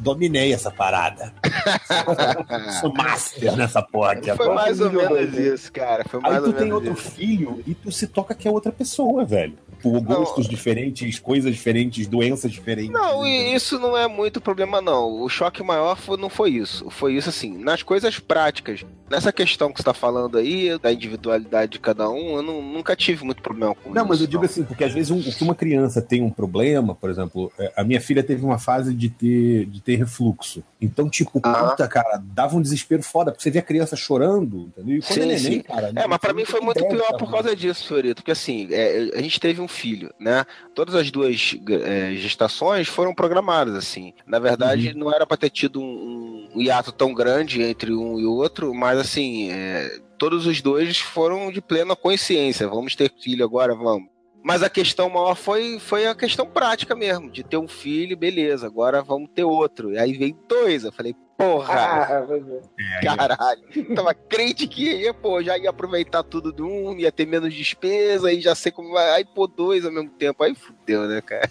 dominei 0.00 0.52
essa 0.52 0.72
parada. 0.72 1.32
Sou 2.80 2.92
master 2.92 3.56
nessa 3.56 3.82
porra 3.82 4.12
aqui 4.12 4.34
Foi 4.34 4.46
agora. 4.46 4.54
mais 4.54 4.80
ou 4.80 4.90
menos 4.90 5.38
isso, 5.38 5.70
cara. 5.72 6.04
Foi 6.08 6.18
mais 6.18 6.34
Aí 6.34 6.40
ou 6.40 6.46
tu 6.46 6.52
tem 6.56 6.64
menos 6.66 6.74
outro 6.88 6.92
isso. 7.00 7.10
filho 7.12 7.62
e 7.64 7.72
tu 7.74 7.92
se 7.92 8.08
toca 8.08 8.34
que 8.34 8.48
é 8.48 8.50
outra 8.50 8.72
pessoa, 8.72 9.24
velho. 9.24 9.56
Por 9.84 10.00
gostos 10.00 10.48
diferentes, 10.48 11.18
coisas 11.18 11.52
diferentes, 11.54 12.06
doenças 12.06 12.50
diferentes. 12.50 12.90
Não, 12.92 13.26
e 13.26 13.54
isso 13.54 13.78
não 13.78 13.96
é 13.96 14.08
muito 14.08 14.40
problema, 14.40 14.80
não. 14.80 15.20
O 15.22 15.28
choque 15.28 15.62
maior 15.62 15.96
foi- 15.96 16.16
não 16.16 16.30
foi 16.30 16.50
isso. 16.50 16.88
Foi 16.90 17.14
isso, 17.14 17.28
assim, 17.28 17.58
nas 17.58 17.82
coisas 17.82 18.18
práticas. 18.18 18.84
Nessa 19.10 19.30
questão 19.32 19.70
que 19.70 19.78
você 19.78 19.84
tá 19.84 19.92
falando 19.92 20.38
aí, 20.38 20.78
da 20.78 20.90
individualidade 20.92 21.72
de 21.72 21.78
cada 21.78 22.08
um, 22.08 22.36
eu 22.36 22.42
não- 22.42 22.62
nunca 22.62 22.96
tive 22.96 23.24
muito 23.24 23.42
problema 23.42 23.74
com 23.74 23.90
isso. 23.90 23.94
Não, 23.94 24.06
mas 24.06 24.20
eu 24.20 24.26
digo 24.26 24.44
assim, 24.44 24.64
porque 24.64 24.84
às 24.84 24.92
vezes 24.92 25.10
um, 25.10 25.20
se 25.22 25.42
uma 25.44 25.54
criança 25.54 26.00
tem 26.00 26.22
um 26.22 26.30
problema, 26.30 26.94
por 26.94 27.10
exemplo, 27.10 27.52
é, 27.58 27.72
a 27.76 27.84
minha 27.84 28.00
filha 28.00 28.22
teve 28.22 28.44
uma 28.44 28.58
fase 28.58 28.94
de 28.94 29.10
ter, 29.10 29.66
de 29.66 29.80
ter 29.82 29.96
refluxo. 29.96 30.64
Então, 30.80 31.08
tipo, 31.10 31.40
Ah. 31.42 31.70
puta, 31.70 31.86
cara, 31.86 32.20
dava 32.24 32.56
um 32.56 32.62
desespero 32.62 33.02
foda, 33.02 33.30
porque 33.30 33.42
você 33.42 33.50
vê 33.50 33.58
a 33.58 33.62
criança 33.62 33.94
chorando, 33.96 34.70
entendeu? 34.76 34.96
E 34.96 35.00
quando 35.00 35.14
Sim, 35.14 35.20
é 35.22 35.26
neném, 35.26 35.38
sim. 35.38 35.60
cara. 35.62 35.92
É, 35.94 36.06
mas 36.06 36.18
pra 36.18 36.32
mim 36.32 36.44
foi 36.44 36.60
muito 36.60 36.86
pior 36.88 37.16
por 37.18 37.30
causa 37.30 37.54
disso, 37.54 37.86
Fiorito. 37.86 38.16
Porque 38.22 38.30
assim, 38.32 38.68
é, 38.70 39.10
a 39.14 39.20
gente 39.22 39.38
teve 39.38 39.60
um 39.60 39.68
filho, 39.74 40.10
né? 40.18 40.44
Todas 40.74 40.94
as 40.94 41.10
duas 41.10 41.54
é, 41.84 42.14
gestações 42.14 42.88
foram 42.88 43.14
programadas, 43.14 43.74
assim. 43.74 44.14
Na 44.26 44.38
verdade, 44.38 44.88
Uhum. 44.92 44.98
não 45.00 45.12
era 45.12 45.26
pra 45.26 45.36
ter 45.36 45.50
tido 45.50 45.80
um, 45.80 46.48
um 46.54 46.60
hiato 46.62 46.92
tão 46.92 47.12
grande 47.12 47.62
entre 47.62 47.92
um 47.92 48.18
e 48.18 48.24
outro, 48.24 48.72
mas 48.72 48.98
assim, 48.98 49.50
é, 49.50 49.98
todos 50.18 50.46
os 50.46 50.62
dois 50.62 50.98
foram 50.98 51.50
de 51.50 51.60
plena 51.60 51.94
consciência. 51.96 52.68
Vamos 52.68 52.94
ter 52.94 53.12
filho 53.20 53.44
agora, 53.44 53.74
vamos. 53.74 54.08
Mas 54.42 54.62
a 54.62 54.68
questão 54.68 55.08
maior 55.08 55.34
foi, 55.34 55.78
foi 55.78 56.06
a 56.06 56.14
questão 56.14 56.46
prática 56.46 56.94
mesmo, 56.94 57.30
de 57.30 57.42
ter 57.42 57.56
um 57.56 57.66
filho, 57.66 58.14
beleza, 58.16 58.66
agora 58.66 59.02
vamos 59.02 59.30
ter 59.34 59.42
outro. 59.44 59.92
E 59.92 59.98
aí 59.98 60.12
veio 60.12 60.36
dois, 60.46 60.84
eu 60.84 60.92
falei, 60.92 61.14
porra, 61.36 61.74
Ah, 61.74 62.24
pois 62.26 62.44
é. 62.48 62.60
Caralho. 63.02 63.94
Tava 63.94 64.14
crente 64.14 64.66
que 64.66 65.02
ia, 65.02 65.12
pô, 65.14 65.42
já 65.42 65.58
ia 65.58 65.70
aproveitar 65.70 66.22
tudo 66.22 66.52
de 66.52 66.62
um, 66.62 66.96
ia 66.98 67.12
ter 67.12 67.26
menos 67.26 67.52
despesa, 67.54 68.28
aí 68.28 68.40
já 68.40 68.54
sei 68.54 68.72
como 68.72 68.92
vai. 68.92 69.10
Aí, 69.12 69.24
pô, 69.24 69.46
dois 69.46 69.84
ao 69.84 69.92
mesmo 69.92 70.10
tempo. 70.10 70.42
Aí 70.42 70.54
fudeu, 70.54 71.06
né, 71.06 71.20
cara? 71.20 71.50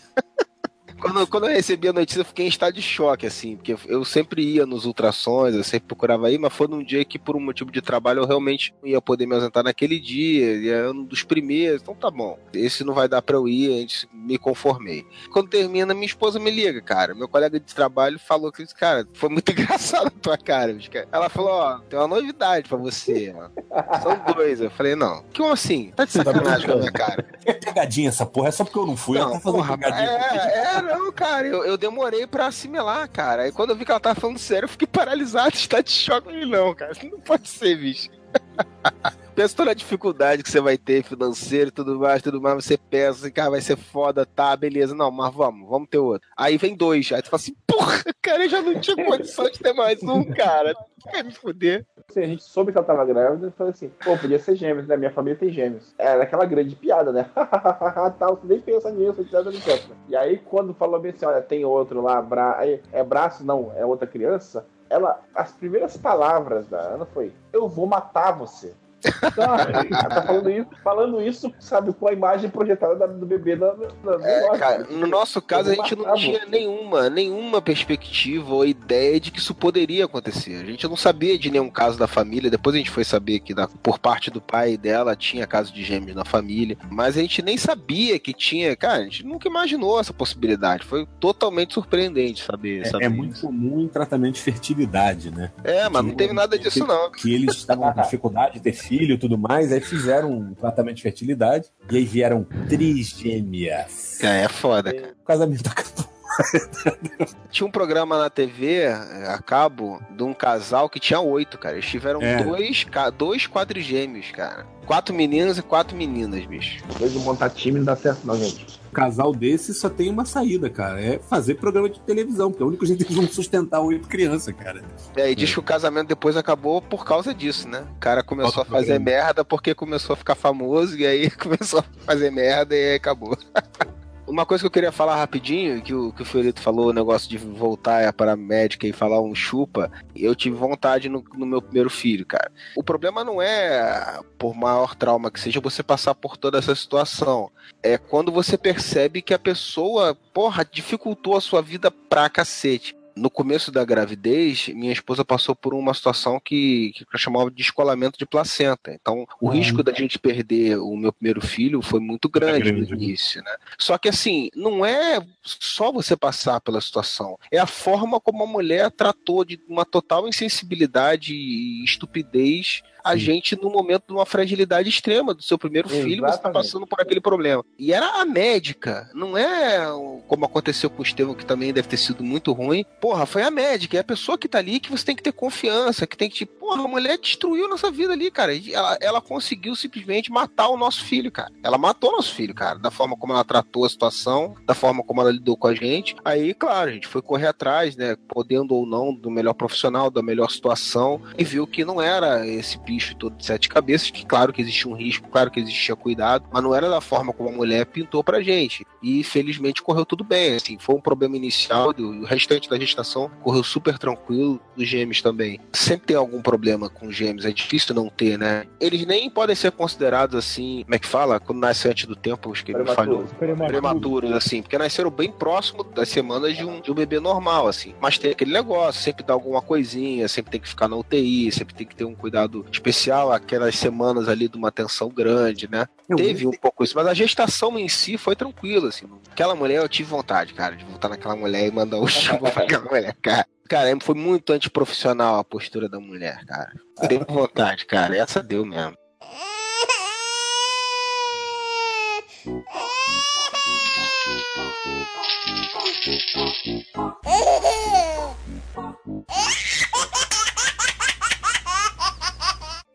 Quando, 1.04 1.28
quando 1.28 1.48
eu 1.48 1.54
recebi 1.54 1.90
a 1.90 1.94
notícia, 1.94 2.22
eu 2.22 2.26
fiquei 2.26 2.46
em 2.46 2.50
estado 2.50 2.74
de 2.74 2.82
choque, 2.82 3.26
assim, 3.28 3.58
porque 3.58 3.76
eu 3.88 4.06
sempre 4.06 4.42
ia 4.42 4.66
nos 4.66 4.86
ultrassons, 4.86 5.54
eu 5.54 5.64
sempre 5.64 5.88
procurava 5.88 6.32
ir, 6.32 6.38
mas 6.40 6.54
foi 6.54 6.66
num 6.68 6.82
dia 6.82 7.04
que, 7.04 7.20
por 7.20 7.36
um 7.36 7.42
motivo 7.42 7.70
de 7.72 7.82
trabalho, 7.82 8.22
eu 8.22 8.26
realmente 8.26 8.74
não 8.82 8.90
ia 8.90 9.02
poder 9.02 9.26
me 9.26 9.36
ausentar 9.36 9.64
naquele 9.64 10.00
dia, 10.00 10.56
e 10.56 10.70
é 10.70 10.90
um 10.90 11.04
dos 11.04 11.22
primeiros, 11.24 11.82
então 11.82 11.94
tá 11.94 12.10
bom. 12.10 12.40
Esse 12.54 12.86
não 12.86 12.94
vai 12.94 13.10
dar 13.10 13.22
pra 13.22 13.36
eu 13.36 13.50
ir, 13.50 13.74
a 13.76 13.80
gente 13.82 14.08
me 14.14 14.38
conformei. 14.38 15.06
Quando 15.32 15.50
termina, 15.50 15.94
minha 15.94 16.06
esposa 16.06 16.40
me 16.40 16.50
liga, 16.50 16.82
cara. 16.82 17.14
Meu 17.14 17.28
colega 17.28 17.60
de 17.60 17.74
trabalho 17.76 18.18
falou 18.18 18.50
que, 18.50 18.66
cara, 18.74 19.06
foi 19.14 19.28
muito 19.28 19.52
engraçado 19.52 20.08
a 20.08 20.10
tua 20.10 20.38
cara. 20.38 20.74
Ela 21.12 21.28
falou, 21.28 21.52
ó, 21.52 21.80
tem 21.80 22.00
uma 22.00 22.08
novidade 22.08 22.70
pra 22.70 22.78
você, 22.78 23.36
ó. 23.36 24.00
São 24.00 24.34
dois. 24.34 24.62
Eu 24.62 24.72
falei, 24.72 24.96
não. 24.96 25.24
Como 25.36 25.52
assim? 25.52 25.92
Tá 25.96 26.06
de 26.06 26.12
sacanagem 26.14 26.66
com 26.68 26.74
a 26.74 26.78
minha 26.78 26.92
cara. 26.92 27.26
É 27.46 27.52
pegadinha 27.54 28.08
essa 28.10 28.26
porra, 28.26 28.48
é 28.48 28.52
só 28.52 28.64
porque 28.64 28.80
eu 28.80 28.86
não 28.86 28.96
fui, 28.96 29.18
ela 29.18 29.28
Não, 29.28 29.34
tá 29.34 29.40
fazendo 29.42 29.58
porra, 29.60 29.78
pegadinha. 29.78 30.08
é, 30.10 30.78
é, 30.78 30.93
não, 30.98 31.12
cara, 31.12 31.48
eu, 31.48 31.64
eu 31.64 31.78
demorei 31.78 32.26
pra 32.28 32.48
assimilar, 32.48 33.10
cara. 33.10 33.44
Aí 33.44 33.52
quando 33.52 33.72
eu 33.72 33.76
vi 33.76 33.86
que 33.86 33.92
ela 33.92 34.00
tava 34.00 34.20
falando 34.20 34.38
sério, 34.38 34.66
eu 34.66 34.70
fiquei 34.70 34.88
paralisado, 34.88 35.56
está 35.56 35.80
de 35.82 35.92
choque. 35.92 36.46
Não, 36.46 36.74
cara, 36.74 36.94
não 37.04 37.20
pode 37.20 37.48
ser, 37.48 37.78
bicho. 37.78 38.10
Pensa 39.36 39.58
toda 39.58 39.72
a 39.72 39.74
dificuldade 39.74 40.44
que 40.44 40.52
você 40.52 40.62
vai 40.62 40.78
ter 40.78 41.04
financeiro 41.04 41.70
e 41.70 41.72
tudo 41.72 42.00
mais, 42.00 42.22
tudo 42.22 42.40
mais, 42.40 42.64
você 42.64 42.78
pensa 42.78 43.22
assim, 43.22 43.32
cara, 43.32 43.50
vai 43.50 43.62
ser 43.62 43.76
foda, 43.76 44.28
tá, 44.28 44.56
beleza, 44.56 44.94
não, 44.94 45.10
mas 45.10 45.34
vamos, 45.34 45.68
vamos 45.68 45.90
ter 45.90 45.98
outro. 45.98 46.28
Aí 46.38 46.56
vem 46.56 46.76
dois, 46.76 47.12
aí 47.12 47.22
tu 47.22 47.32
fala 47.32 47.42
assim, 47.42 47.56
porra, 47.66 48.04
cara, 48.22 48.46
eu 48.46 48.50
já 48.50 48.62
não 48.62 48.80
tinha 48.80 48.96
condição 49.04 49.46
de 49.46 49.58
ter 49.58 49.74
mais 49.74 50.04
um, 50.04 50.24
cara. 50.24 50.76
Quer 51.12 51.24
me 51.24 51.34
fuder? 51.34 51.86
A 52.16 52.20
gente 52.22 52.44
soube 52.44 52.72
que 52.72 52.78
ela 52.78 52.86
tava 52.86 53.04
grávida 53.06 53.48
e 53.48 53.52
falou 53.52 53.72
assim, 53.72 53.90
pô, 54.04 54.16
podia 54.18 54.38
ser 54.38 54.56
gêmeos, 54.56 54.88
né? 54.88 54.96
Minha 54.96 55.12
família 55.12 55.38
tem 55.38 55.50
gêmeos. 55.50 55.94
Era 55.98 56.24
aquela 56.24 56.46
grande 56.46 56.76
piada, 56.76 57.12
né? 57.12 57.30
Tal, 58.20 58.38
você 58.38 58.48
nem 58.48 58.62
pensa 58.62 58.92
nisso, 58.92 59.20
etc, 59.20 59.48
etc. 59.48 59.84
E 60.08 60.16
aí, 60.16 60.38
quando 60.38 60.74
falou 60.76 61.00
bem 61.00 61.12
assim, 61.12 61.26
olha, 61.26 61.42
tem 61.42 61.66
outro 61.66 62.02
lá, 62.02 62.22
bra... 62.22 62.60
é 62.92 63.04
braço, 63.04 63.44
não, 63.44 63.74
é 63.76 63.86
outra 63.86 64.08
criança, 64.08 64.66
ela, 64.90 65.22
as 65.34 65.52
primeiras 65.52 65.98
palavras 65.98 66.68
da 66.68 66.80
Ana 66.80 67.06
foi, 67.06 67.34
eu 67.52 67.68
vou 67.68 67.86
matar 67.86 68.32
você. 68.32 68.74
Tá, 69.12 69.66
tá 70.10 70.22
falando, 70.24 70.50
isso, 70.50 70.68
falando 70.84 71.22
isso, 71.22 71.54
sabe, 71.60 71.94
com 71.94 72.08
a 72.08 72.14
imagem 72.14 72.50
projetada 72.50 72.96
da- 72.96 73.08
do 73.08 73.26
bebê 73.26 73.56
da, 73.56 73.72
do 73.72 73.86
É, 74.24 74.40
negócio. 74.42 74.60
cara, 74.60 74.84
no 74.90 75.08
nosso 75.08 75.42
caso 75.42 75.72
a 75.72 75.76
gente 75.76 75.96
não 75.96 76.14
tinha 76.16 76.46
nenhuma, 76.46 77.10
nenhuma 77.10 77.62
perspectiva 77.62 78.54
ou 78.54 78.66
ideia 78.66 79.20
de 79.20 79.32
que 79.32 79.40
isso 79.40 79.54
poderia 79.54 80.06
acontecer. 80.06 80.56
A 80.64 80.66
gente 80.66 80.88
não 80.88 80.96
sabia 80.96 81.38
de 81.38 81.50
nenhum 81.52 81.70
caso 81.70 81.98
da 81.98 82.08
família. 82.08 82.50
Depois 82.50 82.76
a 82.76 82.78
gente 82.78 82.90
foi 82.90 83.04
saber 83.04 83.40
que 83.40 83.54
da- 83.54 83.68
por 83.68 84.00
parte 84.00 84.30
do 84.32 84.40
pai 84.42 84.78
dela 84.78 85.16
tinha 85.16 85.46
caso 85.46 85.74
de 85.74 85.84
gêmeos 85.84 86.16
na 86.16 86.26
família, 86.26 86.78
mas 86.90 87.18
a 87.18 87.22
gente 87.22 87.42
nem 87.42 87.58
sabia 87.58 88.18
que 88.20 88.34
tinha. 88.34 88.76
Cara, 88.76 89.00
a 89.00 89.04
gente 89.04 89.26
nunca 89.26 89.48
imaginou 89.48 90.00
essa 90.00 90.14
possibilidade. 90.14 90.84
Foi 90.86 91.06
totalmente 91.20 91.74
surpreendente 91.74 92.44
saber. 92.44 92.82
É, 92.82 92.86
saber 92.86 93.06
é 93.06 93.10
muito 93.10 93.42
comum 93.42 93.82
em 93.82 93.88
tratamento 93.88 94.36
de 94.36 94.42
fertilidade, 94.42 95.32
né? 95.32 95.52
É, 95.64 95.88
mas 95.90 96.04
não 96.04 96.14
teve 96.16 96.34
nada 96.34 96.58
disso 96.58 96.86
não. 96.86 97.12
Que 97.12 97.34
eles 97.34 97.56
estavam 97.56 97.92
com 97.92 98.02
dificuldade 98.02 98.54
de 98.56 98.60
ter 98.62 98.74
filho 98.74 98.93
e 99.02 99.18
tudo 99.18 99.38
mais, 99.38 99.72
aí 99.72 99.82
fizeram 99.82 100.32
um 100.32 100.54
tratamento 100.54 100.98
de 100.98 101.02
fertilidade 101.04 101.68
e 101.90 101.98
aí 101.98 102.06
vieram 102.06 102.46
trigêmeas. 102.70 104.22
É, 104.22 104.44
é 104.44 104.48
foda, 104.48 104.94
cara. 104.94 105.14
O 105.22 105.26
casamento 105.26 105.68
acabou. 105.70 106.14
Tinha 107.52 107.68
um 107.68 107.72
programa 107.72 108.18
na 108.18 108.30
TV, 108.30 108.88
a 108.88 109.38
cabo, 109.40 110.02
de 110.16 110.24
um 110.24 110.34
casal 110.34 110.90
que 110.90 111.00
tinha 111.00 111.20
oito, 111.20 111.58
cara. 111.60 111.76
Eles 111.76 111.86
tiveram 111.86 112.22
É. 112.22 112.44
dois, 112.44 112.86
dois 113.16 113.46
quadrigêmeos, 113.48 114.32
cara. 114.32 114.66
Quatro 114.88 115.14
meninos 115.14 115.58
e 115.58 115.62
quatro 115.62 115.96
meninas, 115.96 116.44
bicho. 116.46 116.84
Depois 116.88 117.14
de 117.14 117.20
montar 117.20 117.50
time 117.52 117.78
não 117.78 117.86
dá 117.86 117.96
certo, 117.96 118.26
não, 118.26 118.36
gente. 118.36 118.66
Casal 118.94 119.34
desse 119.34 119.74
só 119.74 119.90
tem 119.90 120.10
uma 120.10 120.26
saída, 120.26 120.70
cara. 120.70 121.02
É 121.02 121.20
fazer 121.20 121.56
programa 121.56 121.90
de 121.90 122.00
televisão, 122.00 122.52
porque 122.52 122.64
é 122.64 122.66
o 122.66 122.70
único 122.70 122.86
jeito 122.86 123.04
que 123.04 123.12
eles 123.12 123.24
vão 123.24 123.34
sustentar 123.34 123.82
oito 123.82 124.08
crianças, 124.08 124.54
cara. 124.56 124.84
E 125.18 125.22
aí 125.22 125.36
diz 125.36 125.52
que 125.52 125.60
o 125.60 125.64
casamento 125.64 126.08
depois 126.08 126.38
acabou 126.38 126.82
por 126.82 127.06
causa 127.06 127.34
disso, 127.34 127.68
né? 127.68 127.84
O 127.96 128.00
cara 128.00 128.24
começou 128.24 128.62
a 128.62 128.66
fazer 128.66 128.94
programa. 128.94 129.06
merda 129.06 129.46
porque 129.46 129.76
começou 129.76 130.14
a 130.14 130.18
ficar 130.18 130.36
famoso 130.36 130.98
e 130.98 131.06
aí 131.06 131.30
começou 131.36 131.80
a 131.80 131.86
fazer 132.06 132.32
merda 132.32 132.76
e 132.76 132.92
aí 132.92 132.96
acabou. 132.96 133.38
Uma 134.26 134.46
coisa 134.46 134.62
que 134.62 134.68
eu 134.68 134.72
queria 134.72 134.92
falar 134.92 135.18
rapidinho, 135.18 135.82
que 135.82 135.94
o, 135.94 136.14
que 136.14 136.22
o 136.22 136.26
Fiorito 136.26 136.62
falou, 136.62 136.88
o 136.88 136.94
negócio 136.94 137.30
de 137.30 137.38
voltar 137.38 138.08
a 138.08 138.36
médica 138.36 138.88
e 138.88 138.94
falar 138.94 139.22
um 139.22 139.36
chupa, 139.36 139.92
eu 140.16 140.34
tive 140.34 140.56
vontade 140.56 141.10
no, 141.10 141.24
no 141.36 141.46
meu 141.46 141.62
primeiro 141.62 141.90
filho, 141.90 142.26
cara. 142.26 142.50
O 142.76 142.84
problema 142.84 143.24
não 143.24 143.42
é, 143.42 144.20
por 144.38 144.56
maior 144.56 144.96
trauma 144.96 145.30
que 145.30 145.40
seja, 145.40 145.60
você 145.60 145.84
passar 145.84 146.16
por 146.16 146.38
toda 146.38 146.58
essa 146.58 146.74
situação. 146.74 147.52
É 147.82 147.98
quando 147.98 148.32
você 148.32 148.58
percebe 148.58 149.22
que 149.22 149.34
a 149.34 149.40
pessoa, 149.40 150.18
porra, 150.34 150.66
dificultou 150.70 151.36
a 151.36 151.42
sua 151.42 151.62
vida 151.62 151.92
pra 151.92 152.30
cacete. 152.30 152.96
No 153.16 153.30
começo 153.30 153.72
da 153.72 153.86
gravidez, 153.86 154.70
minha 154.70 154.92
esposa 154.92 155.24
passou 155.24 155.56
por 155.56 155.74
uma 155.74 155.94
situação 155.94 156.40
que, 156.40 156.92
que 156.96 157.06
eu 157.14 157.20
chamava 157.20 157.50
de 157.52 157.58
descolamento 157.58 158.18
de 158.18 158.26
placenta. 158.26 158.92
Então, 158.92 159.28
o 159.40 159.52
Ah. 159.52 159.54
risco 159.54 159.84
da 159.84 159.94
gente 159.94 160.18
perder 160.18 160.78
o 160.80 160.96
meu 160.98 161.14
primeiro 161.14 161.40
filho 161.40 161.82
foi 161.82 162.00
muito 162.00 162.28
grande 162.28 162.72
no 162.72 162.86
grande. 162.86 162.94
início, 163.06 163.44
né? 163.44 163.52
Só 163.78 163.98
que 163.98 164.10
assim, 164.10 164.50
não 164.56 164.84
é 164.86 165.20
só 165.44 165.92
você 165.92 166.18
passar 166.18 166.60
pela 166.62 166.82
situação, 166.82 167.38
é 167.52 167.60
a 167.60 167.68
forma 167.68 168.20
como 168.20 168.44
a 168.44 168.48
mulher 168.48 168.90
tratou 168.90 169.46
de 169.46 169.60
uma 169.68 169.86
total 169.86 170.28
insensibilidade 170.28 171.34
e 171.36 171.84
estupidez 171.84 172.82
a 173.04 173.16
gente 173.16 173.56
no 173.56 173.70
momento 173.70 174.08
de 174.08 174.14
uma 174.14 174.26
fragilidade 174.26 174.90
extrema 174.90 175.34
do 175.34 175.44
seu 175.44 175.58
primeiro 175.58 175.90
filho, 175.90 176.22
você 176.22 176.22
tá 176.22 176.28
Exatamente. 176.28 176.54
passando 176.54 176.88
por 176.88 177.02
aquele 177.02 177.22
problema. 177.22 177.64
E 177.78 177.92
era 177.92 178.22
a 178.22 178.26
médica, 178.26 179.10
não 179.14 179.38
é 179.38 179.86
como 180.28 180.46
aconteceu 180.46 180.90
com 180.90 181.02
o 181.02 181.06
Estevão, 181.06 181.36
que 181.36 181.46
também 181.46 181.74
deve 181.74 181.88
ter 181.88 181.98
sido 181.98 182.24
muito 182.24 182.52
ruim. 182.54 182.86
Porra, 183.02 183.26
foi 183.26 183.44
a 183.44 183.52
médica, 183.52 183.98
é 183.98 184.00
a 184.00 184.04
pessoa 184.04 184.38
que 184.38 184.48
tá 184.48 184.60
ali 184.60 184.80
que 184.80 184.92
você 184.92 185.06
tem 185.06 185.16
que 185.16 185.24
ter 185.24 185.32
confiança, 185.32 186.08
que 186.08 186.18
tem 186.18 186.30
que, 186.30 186.38
tipo, 186.38 186.54
porra, 186.60 186.84
a 186.84 186.88
mulher 186.88 187.18
destruiu 187.18 187.68
nossa 187.68 187.92
vida 187.92 188.14
ali, 188.14 188.32
cara. 188.32 188.54
Ela, 188.72 188.98
ela 189.02 189.22
conseguiu 189.22 189.76
simplesmente 189.76 190.32
matar 190.32 190.70
o 190.70 190.78
nosso 190.78 191.04
filho, 191.04 191.32
cara. 191.32 191.52
Ela 191.64 191.78
matou 191.78 192.12
o 192.12 192.16
nosso 192.16 192.34
filho, 192.34 192.54
cara, 192.54 192.80
da 192.80 192.90
forma 192.90 193.18
como 193.18 193.34
ela 193.34 193.44
tratou 193.44 193.86
a 193.86 193.90
situação, 193.90 194.56
da 194.66 194.74
forma 194.74 195.04
como 195.04 195.22
ela 195.22 195.32
lidou 195.32 195.58
com 195.58 195.68
a 195.68 195.76
gente. 195.76 196.16
Aí, 196.24 196.54
claro, 196.54 196.90
a 196.90 196.94
gente 196.94 197.08
foi 197.08 197.22
correr 197.22 197.48
atrás, 197.48 197.96
né, 197.96 198.16
podendo 198.28 198.76
ou 198.76 198.86
não, 198.86 199.14
do 199.14 199.30
melhor 199.30 199.54
profissional, 199.54 200.10
da 200.10 200.22
melhor 200.22 200.50
situação, 200.50 201.22
e 201.38 201.44
viu 201.44 201.68
que 201.68 201.84
não 201.84 202.02
era 202.02 202.48
esse 202.48 202.78
bicho 202.78 202.93
todo 203.16 203.36
de 203.36 203.46
sete 203.46 203.70
cabeças, 203.70 204.10
que 204.10 204.26
claro 204.26 204.54
que 204.54 204.62
existia 204.62 204.92
um 204.92 204.96
risco, 204.96 205.28
claro 205.30 205.50
que 205.52 205.60
existia 205.60 205.96
cuidado, 205.96 206.46
mas 206.52 206.64
não 206.64 206.76
era 206.76 206.90
da 206.90 207.02
forma 207.02 207.34
como 207.34 207.50
a 207.50 207.52
mulher 207.52 207.86
pintou 207.86 208.24
pra 208.24 208.42
gente. 208.42 208.86
E 209.02 209.24
felizmente 209.24 209.82
correu 209.82 210.06
tudo 210.06 210.24
bem, 210.24 210.56
assim, 210.56 210.78
foi 210.80 210.96
um 210.96 211.02
problema 211.02 211.36
inicial, 211.36 211.94
o 211.98 212.26
restante 212.26 212.70
da 212.70 212.80
gestação 212.80 213.30
correu 213.42 213.64
super 213.64 213.98
tranquilo, 213.98 214.60
dos 214.76 214.88
gêmeos 214.88 215.22
também. 215.22 215.60
Sempre 215.72 216.08
tem 216.08 216.16
algum 216.16 216.42
problema 216.42 216.90
com 216.90 217.12
gêmeos, 217.12 217.46
é 217.46 217.52
difícil 217.52 217.96
não 217.96 218.10
ter, 218.10 218.38
né? 218.38 218.66
Eles 218.80 219.06
nem 219.06 219.30
podem 219.30 219.56
ser 219.56 219.72
considerados 219.72 220.36
assim, 220.36 220.82
como 220.84 220.96
é 220.96 221.00
que 221.00 221.08
fala? 221.08 221.40
Quando 221.40 221.60
nasce 221.60 221.88
antes 221.88 222.06
do 222.06 222.16
tempo, 222.16 222.52
acho 222.52 222.64
que 222.64 222.72
ele 222.72 222.86
falhou 222.86 223.24
Prematuro. 223.38 223.68
prematuros, 223.68 224.32
assim, 224.32 224.62
porque 224.62 224.78
nasceram 224.78 225.10
bem 225.10 225.32
próximo 225.32 225.84
das 225.84 226.10
semanas 226.10 226.56
de 226.56 226.66
um, 226.66 226.82
de 226.82 226.92
um 226.92 226.96
bebê 226.96 227.20
normal, 227.20 227.68
assim. 227.68 227.94
Mas 228.02 228.18
tem 228.18 228.32
aquele 228.32 228.52
negócio, 228.52 229.02
sempre 229.02 229.24
dá 229.24 229.34
alguma 229.34 229.62
coisinha, 229.62 230.28
sempre 230.28 230.52
tem 230.52 230.62
que 230.62 230.68
ficar 230.70 230.88
na 230.88 230.96
UTI, 230.96 231.52
sempre 231.52 231.74
tem 231.74 231.86
que 231.86 231.96
ter 231.96 232.06
um 232.06 232.16
cuidado 232.16 232.66
especial, 232.72 232.83
aquelas 233.32 233.76
semanas 233.76 234.28
ali 234.28 234.48
de 234.48 234.58
uma 234.58 234.70
atenção 234.70 235.10
grande, 235.10 235.70
né? 235.70 235.86
Eu- 236.10 236.18
Teve 236.18 236.48
um 236.48 236.52
pouco 236.52 236.84
isso, 236.84 236.96
mas 236.96 237.08
a 237.08 237.14
gestação 237.14 237.78
em 237.80 237.88
si 237.88 238.18
foi 238.18 238.36
tranquila, 238.36 238.90
assim. 238.90 239.08
Aquela 239.32 239.56
mulher 239.56 239.78
eu 239.82 239.90
tive 239.90 240.10
vontade, 240.10 240.54
cara, 240.54 240.76
de 240.76 240.84
voltar 240.86 241.10
naquela 241.10 241.36
mulher 241.36 241.68
e 241.68 241.72
mandar 241.72 241.98
um 242.00 242.06
chuva 242.08 242.52
pra 242.52 242.64
aquela 242.64 242.86
mulher, 242.86 243.16
cara. 243.22 243.46
Cara, 243.70 243.98
foi 244.02 244.16
muito 244.16 244.52
antiprofissional 244.54 245.40
a 245.40 245.44
postura 245.44 245.88
da 245.88 246.00
mulher, 246.00 246.44
cara. 246.46 246.72
Deu 247.08 247.26
vontade, 247.28 247.86
cara. 247.86 248.16
Essa 248.16 248.44
deu 248.44 248.66
mesmo. 248.66 248.94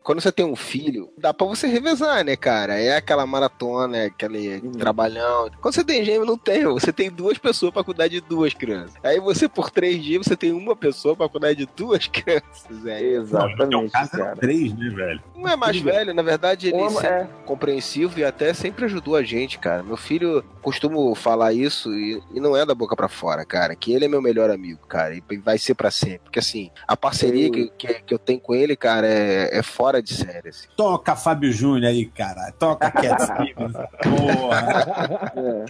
Quando 0.09 0.21
você 0.21 0.31
tem 0.31 0.43
um 0.43 0.55
filho, 0.55 1.11
dá 1.15 1.31
pra 1.31 1.45
você 1.45 1.67
revezar, 1.67 2.25
né, 2.25 2.35
cara? 2.35 2.81
É 2.81 2.95
aquela 2.95 3.27
maratona, 3.27 3.95
é 3.95 4.05
aquele 4.07 4.59
trabalhão. 4.71 5.51
Quando 5.61 5.75
você 5.75 5.83
tem 5.83 6.03
gêmeo, 6.03 6.25
não 6.25 6.35
tem. 6.35 6.63
Você 6.63 6.91
tem 6.91 7.11
duas 7.11 7.37
pessoas 7.37 7.71
pra 7.71 7.83
cuidar 7.83 8.07
de 8.07 8.19
duas 8.19 8.51
crianças. 8.55 8.95
Aí 9.03 9.19
você, 9.19 9.47
por 9.47 9.69
três 9.69 10.03
dias, 10.03 10.25
você 10.25 10.35
tem 10.35 10.51
uma 10.51 10.75
pessoa 10.75 11.15
pra 11.15 11.29
cuidar 11.29 11.53
de 11.53 11.67
duas 11.75 12.07
crianças, 12.09 12.75
velho. 12.81 13.21
Não, 13.21 13.55
teu 13.55 13.67
Exatamente, 13.67 13.91
caso 13.91 14.09
eram 14.15 14.25
cara. 14.25 14.37
três, 14.37 14.73
né, 14.73 14.89
velho? 14.89 15.21
Um 15.35 15.47
é 15.47 15.55
mais 15.55 15.79
velho, 15.79 16.11
na 16.11 16.23
verdade, 16.23 16.69
ele 16.69 16.89
sempre 16.89 17.07
é. 17.07 17.27
compreensivo 17.45 18.19
e 18.19 18.23
até 18.23 18.51
sempre 18.51 18.85
ajudou 18.85 19.15
a 19.15 19.21
gente, 19.21 19.59
cara. 19.59 19.83
Meu 19.83 19.95
filho 19.95 20.43
costumo 20.59 21.13
falar 21.13 21.53
isso 21.53 21.93
e, 21.93 22.19
e 22.33 22.39
não 22.39 22.57
é 22.57 22.65
da 22.65 22.73
boca 22.73 22.95
pra 22.95 23.07
fora, 23.07 23.45
cara, 23.45 23.75
que 23.75 23.93
ele 23.93 24.05
é 24.05 24.07
meu 24.07 24.21
melhor 24.23 24.49
amigo, 24.49 24.79
cara, 24.87 25.13
e 25.15 25.21
vai 25.37 25.57
ser 25.59 25.75
pra 25.75 25.91
sempre. 25.91 26.19
Porque 26.23 26.39
assim, 26.39 26.71
a 26.87 26.97
parceria 26.97 27.45
Eu- 27.47 27.51
que, 27.51 27.69
que, 27.77 27.93
que 28.01 28.13
eu 28.13 28.19
tenho 28.19 28.39
com 28.39 28.55
ele, 28.55 28.75
cara, 28.75 29.07
é, 29.07 29.59
é 29.59 29.61
fora 29.61 29.98
de 30.01 30.15
série, 30.15 30.49
assim. 30.49 30.67
Toca 30.75 31.15
Fábio 31.15 31.51
Júnior 31.51 31.89
aí, 31.89 32.05
cara. 32.05 32.51
Toca 32.57 32.89
Cat 32.91 33.21
Stevens. 33.23 33.73
Porra. 34.03 35.31
É. 35.35 35.65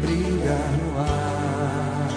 brilha 0.00 0.58
no 0.78 0.98
ar 0.98 2.08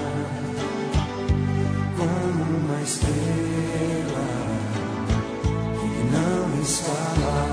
como 1.97 2.57
uma 2.57 2.81
estrela 2.81 4.27
que 5.79 6.03
não 6.11 6.61
escala. 6.61 7.45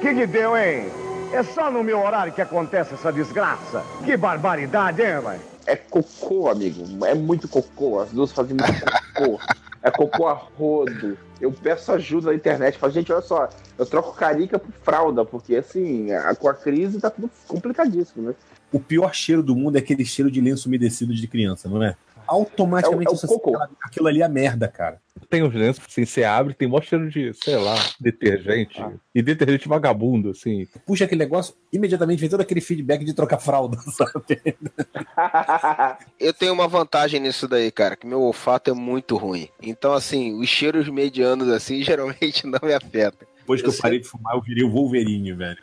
Que 0.00 0.14
que 0.14 0.26
deu, 0.26 0.56
hein? 0.56 0.90
É 1.32 1.42
só 1.42 1.70
no 1.70 1.84
meu 1.84 1.98
horário 2.02 2.32
que 2.32 2.40
acontece 2.40 2.94
essa 2.94 3.12
desgraça. 3.12 3.84
Que 4.04 4.16
barbaridade, 4.16 5.02
hein, 5.02 5.20
vai? 5.22 5.38
É 5.66 5.76
cocô, 5.76 6.48
amigo. 6.48 7.04
É 7.04 7.14
muito 7.14 7.46
cocô. 7.48 8.00
As 8.00 8.10
duas 8.10 8.32
fazem 8.32 8.56
muito 8.56 8.80
cocô. 9.14 9.38
É 9.80 9.92
cocô 9.92 10.26
a 10.26 10.32
rodo. 10.32 11.16
Eu 11.40 11.52
peço 11.52 11.92
ajuda 11.92 12.30
na 12.30 12.34
internet. 12.34 12.76
Falo, 12.76 12.92
gente, 12.92 13.12
olha 13.12 13.22
só, 13.22 13.48
eu 13.78 13.86
troco 13.86 14.12
carica 14.12 14.58
por 14.58 14.72
fralda, 14.82 15.24
porque 15.24 15.54
assim, 15.54 16.10
a- 16.10 16.34
com 16.34 16.48
a 16.48 16.52
crise 16.54 16.98
tá 17.00 17.08
tudo 17.08 17.30
complicadíssimo, 17.46 18.26
né? 18.26 18.34
O 18.72 18.80
pior 18.80 19.14
cheiro 19.14 19.40
do 19.40 19.54
mundo 19.54 19.76
é 19.76 19.78
aquele 19.78 20.04
cheiro 20.04 20.32
de 20.32 20.40
lenço 20.40 20.66
umedecido 20.66 21.14
de 21.14 21.28
criança, 21.28 21.68
não 21.68 21.80
é? 21.80 21.94
Automaticamente 22.28 23.08
É 23.08 23.10
o- 23.10 23.18
é 23.18 23.32
o 23.32 23.36
aquilo- 23.36 23.76
aquilo 23.82 24.06
ali 24.08 24.22
é 24.22 24.28
merda, 24.28 24.68
cara. 24.68 25.00
Tem 25.28 25.42
uns 25.42 25.52
lenços 25.54 25.84
assim, 25.88 26.04
você 26.04 26.22
abre, 26.24 26.54
tem 26.54 26.68
mó 26.68 26.80
cheiro 26.80 27.10
de, 27.10 27.32
sei 27.34 27.56
lá, 27.56 27.74
detergente. 28.00 28.80
E 29.14 29.20
detergente 29.20 29.66
vagabundo, 29.68 30.30
assim. 30.30 30.66
Puxa 30.86 31.04
aquele 31.04 31.18
negócio, 31.18 31.54
imediatamente 31.72 32.20
vem 32.20 32.28
todo 32.28 32.40
aquele 32.40 32.60
feedback 32.60 33.04
de 33.04 33.12
trocar 33.14 33.38
fralda, 33.38 33.76
sabe? 33.92 34.56
Eu 36.18 36.32
tenho 36.32 36.52
uma 36.52 36.68
vantagem 36.68 37.20
nisso 37.20 37.48
daí, 37.48 37.70
cara, 37.70 37.96
que 37.96 38.06
meu 38.06 38.20
olfato 38.22 38.70
é 38.70 38.74
muito 38.74 39.16
ruim. 39.16 39.48
Então, 39.62 39.92
assim, 39.92 40.38
os 40.40 40.48
cheiros 40.48 40.88
medianos, 40.88 41.48
assim, 41.48 41.82
geralmente 41.82 42.46
não 42.46 42.60
me 42.62 42.72
afetam. 42.72 43.26
Depois 43.38 43.62
que 43.62 43.68
eu, 43.68 43.72
parei 43.80 43.98
de 43.98 44.06
fumar, 44.06 44.34
eu 44.36 44.42
virei 44.42 44.62
o 44.62 44.70
Wolverine, 44.70 45.32
velho. 45.32 45.56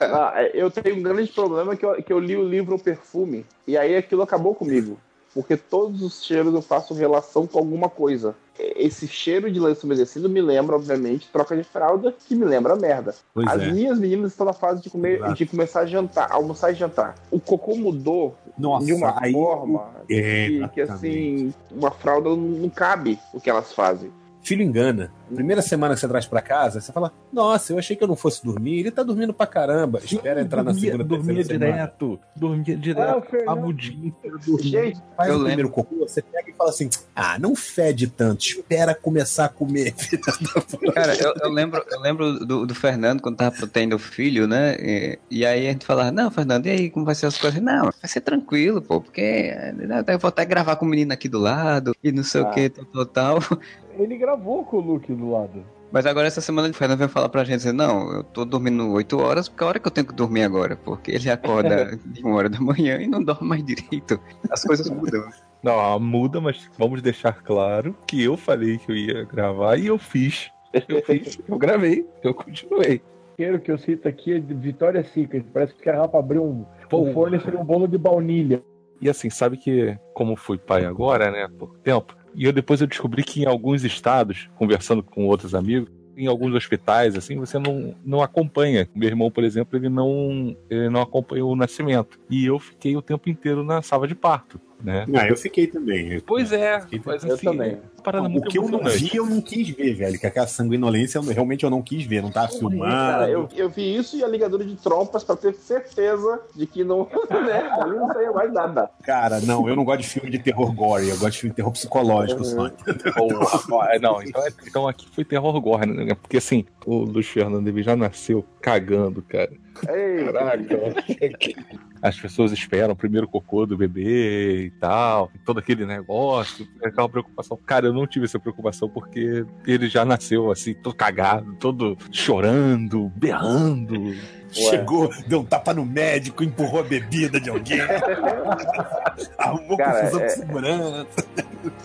Ah, 0.00 0.32
é, 0.36 0.50
eu 0.52 0.68
tenho 0.68 0.96
um 0.96 1.02
grande 1.02 1.30
problema 1.30 1.76
que 1.76 1.86
eu, 1.86 2.02
que 2.02 2.12
eu 2.12 2.18
li 2.18 2.36
o 2.36 2.42
livro 2.42 2.74
O 2.74 2.78
Perfume, 2.82 3.46
e 3.68 3.76
aí 3.78 3.96
aquilo 3.96 4.20
acabou 4.22 4.52
comigo. 4.52 4.98
Porque 5.38 5.56
todos 5.56 6.02
os 6.02 6.24
cheiros 6.24 6.52
eu 6.52 6.60
faço 6.60 6.92
relação 6.94 7.46
com 7.46 7.60
alguma 7.60 7.88
coisa. 7.88 8.34
Esse 8.58 9.06
cheiro 9.06 9.48
de 9.48 9.60
lenço 9.60 9.86
umedecido 9.86 10.28
me 10.28 10.40
lembra, 10.40 10.74
obviamente, 10.74 11.28
troca 11.32 11.56
de 11.56 11.62
fralda, 11.62 12.12
que 12.26 12.34
me 12.34 12.44
lembra 12.44 12.74
merda. 12.74 13.14
Pois 13.32 13.46
As 13.46 13.62
é. 13.62 13.70
minhas 13.70 14.00
meninas 14.00 14.32
estão 14.32 14.44
na 14.44 14.52
fase 14.52 14.82
de 14.82 14.90
comer, 14.90 15.18
Exato. 15.18 15.34
de 15.34 15.46
começar 15.46 15.80
a 15.82 15.86
jantar, 15.86 16.26
almoçar 16.32 16.72
e 16.72 16.74
jantar. 16.74 17.14
O 17.30 17.38
cocô 17.38 17.76
mudou 17.76 18.34
Nossa, 18.58 18.84
de 18.84 18.92
uma 18.92 19.14
aí- 19.22 19.32
forma 19.32 19.88
É, 20.10 20.48
que, 20.48 20.68
que, 20.74 20.80
assim, 20.80 21.54
uma 21.70 21.92
fralda 21.92 22.30
não 22.30 22.68
cabe 22.68 23.16
o 23.32 23.40
que 23.40 23.48
elas 23.48 23.72
fazem. 23.72 24.10
Filho 24.42 24.62
engana. 24.64 25.12
Primeira 25.34 25.62
semana 25.62 25.94
que 25.94 26.00
você 26.00 26.08
traz 26.08 26.26
pra 26.26 26.40
casa, 26.40 26.80
você 26.80 26.92
fala: 26.92 27.12
Nossa, 27.32 27.72
eu 27.72 27.78
achei 27.78 27.94
que 27.96 28.02
eu 28.02 28.08
não 28.08 28.16
fosse 28.16 28.44
dormir. 28.44 28.80
Ele 28.80 28.90
tá 28.90 29.02
dormindo 29.02 29.32
pra 29.34 29.46
caramba. 29.46 30.00
Espera 30.02 30.40
entrar 30.40 30.62
na 30.62 30.72
segunda, 30.74 31.04
dormia 31.04 31.44
direto. 31.44 32.18
Dormia 32.34 32.74
Ah, 32.74 32.78
direto. 32.78 33.18
o 33.18 33.22
Fernando- 33.22 33.48
Abudinho. 33.58 34.14
Gente, 34.60 35.00
Faz 35.16 35.28
Eu 35.28 35.34
o 35.34 35.38
lembro. 35.38 35.44
primeiro 35.46 35.70
cocô, 35.70 35.96
você 36.06 36.22
pega 36.22 36.50
e 36.50 36.54
fala 36.54 36.70
assim: 36.70 36.88
Ah, 37.14 37.38
não 37.38 37.54
fede 37.54 38.06
tanto. 38.08 38.42
Espera 38.44 38.94
começar 38.94 39.46
a 39.46 39.48
comer. 39.48 39.94
Cara, 40.94 41.14
eu, 41.16 41.34
eu 41.42 41.50
lembro, 41.50 41.84
eu 41.90 42.00
lembro 42.00 42.44
do, 42.46 42.66
do 42.66 42.74
Fernando 42.74 43.20
quando 43.20 43.36
tava 43.36 43.66
tendo 43.66 43.96
o 43.96 43.98
filho, 43.98 44.46
né? 44.46 44.76
E, 44.80 45.18
e 45.30 45.46
aí 45.46 45.66
a 45.68 45.72
gente 45.72 45.84
falava, 45.86 46.10
não, 46.10 46.30
Fernando, 46.30 46.66
e 46.66 46.70
aí 46.70 46.90
como 46.90 47.04
vai 47.04 47.14
ser 47.14 47.26
as 47.26 47.38
coisas? 47.38 47.60
Não, 47.60 47.84
vai 47.84 47.92
ser 48.04 48.20
tranquilo, 48.20 48.80
pô, 48.80 49.00
porque 49.00 49.52
né, 49.74 50.04
eu 50.06 50.18
vou 50.18 50.28
até 50.28 50.44
gravar 50.44 50.76
com 50.76 50.86
o 50.86 50.88
menino 50.88 51.12
aqui 51.12 51.28
do 51.28 51.38
lado 51.38 51.94
e 52.02 52.10
não 52.12 52.22
sei 52.22 52.40
o 52.42 52.46
Ah. 52.46 52.50
que, 52.50 52.68
tal, 52.70 52.84
tal, 52.84 53.06
tal. 53.06 53.58
Ele 53.98 54.16
gravou 54.16 54.64
com 54.64 54.76
o 54.76 54.80
Luke 54.80 55.12
do 55.18 55.30
lado. 55.30 55.64
Mas 55.90 56.04
agora 56.04 56.26
essa 56.26 56.40
semana 56.40 56.68
o 56.68 56.74
Fernando 56.74 56.98
veio 56.98 57.08
falar 57.08 57.28
pra 57.28 57.44
gente 57.44 57.66
assim, 57.66 57.72
não, 57.72 58.12
eu 58.12 58.22
tô 58.22 58.44
dormindo 58.44 58.90
8 58.92 59.18
horas, 59.18 59.48
porque 59.48 59.64
é 59.64 59.66
a 59.66 59.68
hora 59.68 59.78
que 59.78 59.86
eu 59.86 59.90
tenho 59.90 60.06
que 60.06 60.14
dormir 60.14 60.42
agora, 60.42 60.76
porque 60.76 61.10
ele 61.12 61.30
acorda 61.30 61.98
de 62.04 62.22
uma 62.22 62.36
hora 62.36 62.48
da 62.48 62.60
manhã 62.60 63.00
e 63.00 63.06
não 63.06 63.22
dorme 63.22 63.48
mais 63.48 63.64
direito. 63.64 64.20
As 64.50 64.64
coisas 64.64 64.88
mudam. 64.90 65.28
Não, 65.62 65.98
muda, 65.98 66.40
mas 66.40 66.68
vamos 66.78 67.02
deixar 67.02 67.42
claro 67.42 67.96
que 68.06 68.22
eu 68.22 68.36
falei 68.36 68.78
que 68.78 68.92
eu 68.92 68.96
ia 68.96 69.24
gravar 69.24 69.76
e 69.76 69.86
eu 69.86 69.98
fiz. 69.98 70.50
Eu 70.86 71.02
fiz, 71.02 71.38
eu 71.48 71.58
gravei, 71.58 72.06
eu 72.22 72.34
continuei. 72.34 73.00
Quero 73.36 73.58
que 73.60 73.70
eu 73.70 73.78
cito 73.78 74.06
aqui 74.06 74.34
é 74.34 74.38
de 74.40 74.52
Vitória 74.52 75.02
Secret. 75.02 75.44
Parece 75.54 75.72
que 75.74 75.88
era 75.88 76.06
pra 76.06 76.20
abrir 76.20 76.38
um, 76.38 76.66
Pô. 76.90 77.02
um 77.02 77.12
forno 77.12 77.36
e 77.36 77.40
seria 77.40 77.58
um 77.58 77.64
bolo 77.64 77.88
de 77.88 77.96
baunilha. 77.96 78.62
E 79.00 79.08
assim, 79.08 79.30
sabe 79.30 79.56
que, 79.56 79.96
como 80.12 80.34
fui 80.36 80.58
pai 80.58 80.84
agora, 80.84 81.30
né, 81.30 81.44
há 81.44 81.48
pouco 81.48 81.78
tempo, 81.78 82.16
e 82.38 82.44
eu 82.44 82.52
depois 82.52 82.80
eu 82.80 82.86
descobri 82.86 83.24
que 83.24 83.42
em 83.42 83.46
alguns 83.46 83.82
estados, 83.82 84.48
conversando 84.54 85.02
com 85.02 85.26
outros 85.26 85.56
amigos, 85.56 85.90
em 86.16 86.28
alguns 86.28 86.54
hospitais, 86.54 87.16
assim, 87.16 87.36
você 87.36 87.58
não, 87.58 87.96
não 88.04 88.22
acompanha. 88.22 88.88
Meu 88.94 89.08
irmão, 89.08 89.28
por 89.28 89.42
exemplo, 89.42 89.76
ele 89.76 89.88
não, 89.88 90.56
ele 90.70 90.88
não 90.88 91.02
acompanhou 91.02 91.52
o 91.52 91.56
nascimento. 91.56 92.18
E 92.30 92.46
eu 92.46 92.60
fiquei 92.60 92.96
o 92.96 93.02
tempo 93.02 93.28
inteiro 93.28 93.64
na 93.64 93.82
sala 93.82 94.06
de 94.06 94.14
parto, 94.14 94.60
né? 94.82 95.06
Ah, 95.14 95.26
eu 95.28 95.36
fiquei 95.36 95.66
também. 95.66 96.12
Eu- 96.12 96.22
Pois 96.26 96.52
é, 96.52 96.80
mas 97.04 97.24
Eu 97.24 97.34
assim, 97.34 97.46
também. 97.46 97.70
é 97.72 97.78
parada 98.02 98.26
O 98.26 98.30
muito 98.30 98.48
que 98.48 98.58
eu 98.58 98.62
não 98.68 98.78
emocionante. 98.80 99.10
vi, 99.10 99.16
eu 99.16 99.26
não 99.26 99.40
quis 99.40 99.68
ver, 99.70 99.94
velho. 99.94 100.18
Que 100.18 100.26
aquela 100.26 100.46
sanguinolência, 100.46 101.18
eu- 101.18 101.22
realmente 101.24 101.64
eu 101.64 101.70
não 101.70 101.82
quis 101.82 102.04
ver. 102.04 102.22
Não 102.22 102.30
tava 102.30 102.48
filmando. 102.48 102.80
Cara, 102.82 103.28
eu, 103.30 103.48
eu 103.56 103.68
vi 103.68 103.96
isso 103.96 104.16
e 104.16 104.22
a 104.24 104.28
ligadura 104.28 104.64
de 104.64 104.76
trompas 104.76 105.24
pra 105.24 105.36
ter 105.36 105.54
certeza 105.54 106.40
de 106.54 106.66
que 106.66 106.84
não, 106.84 107.08
né, 107.30 107.68
ali 107.80 107.96
não 107.96 108.12
saía 108.12 108.30
mais 108.32 108.52
nada. 108.52 108.90
Cara, 109.02 109.40
não, 109.40 109.68
eu 109.68 109.74
não 109.76 109.84
gosto 109.84 110.00
de 110.02 110.08
filme 110.08 110.30
de 110.30 110.38
terror 110.38 110.72
gore, 110.72 111.08
eu 111.08 111.18
gosto 111.18 111.32
de 111.32 111.38
filme 111.40 111.50
de 111.50 111.56
terror 111.56 111.72
psicológico 111.72 112.44
só. 112.44 112.68
Porra, 113.16 113.60
ó, 113.70 113.84
é, 113.86 113.98
não, 113.98 114.22
então, 114.22 114.46
é- 114.46 114.52
então 114.66 114.88
aqui 114.88 115.06
foi 115.12 115.24
terror 115.24 115.60
gore, 115.60 115.86
né? 115.86 116.14
Porque 116.14 116.36
assim, 116.36 116.64
o 116.86 116.98
Luiz 116.98 117.26
Fernando 117.28 117.66
ele 117.68 117.82
já 117.82 117.96
nasceu 117.96 118.44
cagando, 118.60 119.22
cara. 119.22 119.50
Ei, 119.88 121.54
As 122.02 122.18
pessoas 122.18 122.52
esperam 122.52 122.92
o 122.92 122.96
primeiro 122.96 123.28
cocô 123.28 123.66
do 123.66 123.76
bebê 123.76 124.66
e 124.66 124.70
tal, 124.72 125.30
todo 125.44 125.58
aquele 125.58 125.84
negócio, 125.86 126.66
aquela 126.84 127.08
preocupação. 127.08 127.58
Cara, 127.66 127.86
eu 127.86 127.92
não 127.92 128.06
tive 128.06 128.24
essa 128.24 128.38
preocupação 128.38 128.88
porque 128.88 129.44
ele 129.66 129.88
já 129.88 130.04
nasceu 130.04 130.50
assim, 130.50 130.74
todo 130.74 130.94
cagado, 130.94 131.54
todo 131.56 131.96
chorando, 132.10 133.12
berrando. 133.16 134.14
Chegou, 134.50 135.10
deu 135.26 135.40
um 135.40 135.44
tapa 135.44 135.74
no 135.74 135.84
médico, 135.84 136.42
empurrou 136.42 136.80
a 136.80 136.82
bebida 136.82 137.38
de 137.38 137.50
alguém. 137.50 137.80
Arrumou 139.36 139.76
Cara, 139.76 140.00
confusão 140.00 140.20
é- 140.20 140.24
com 140.24 140.30
segurança. 140.30 141.06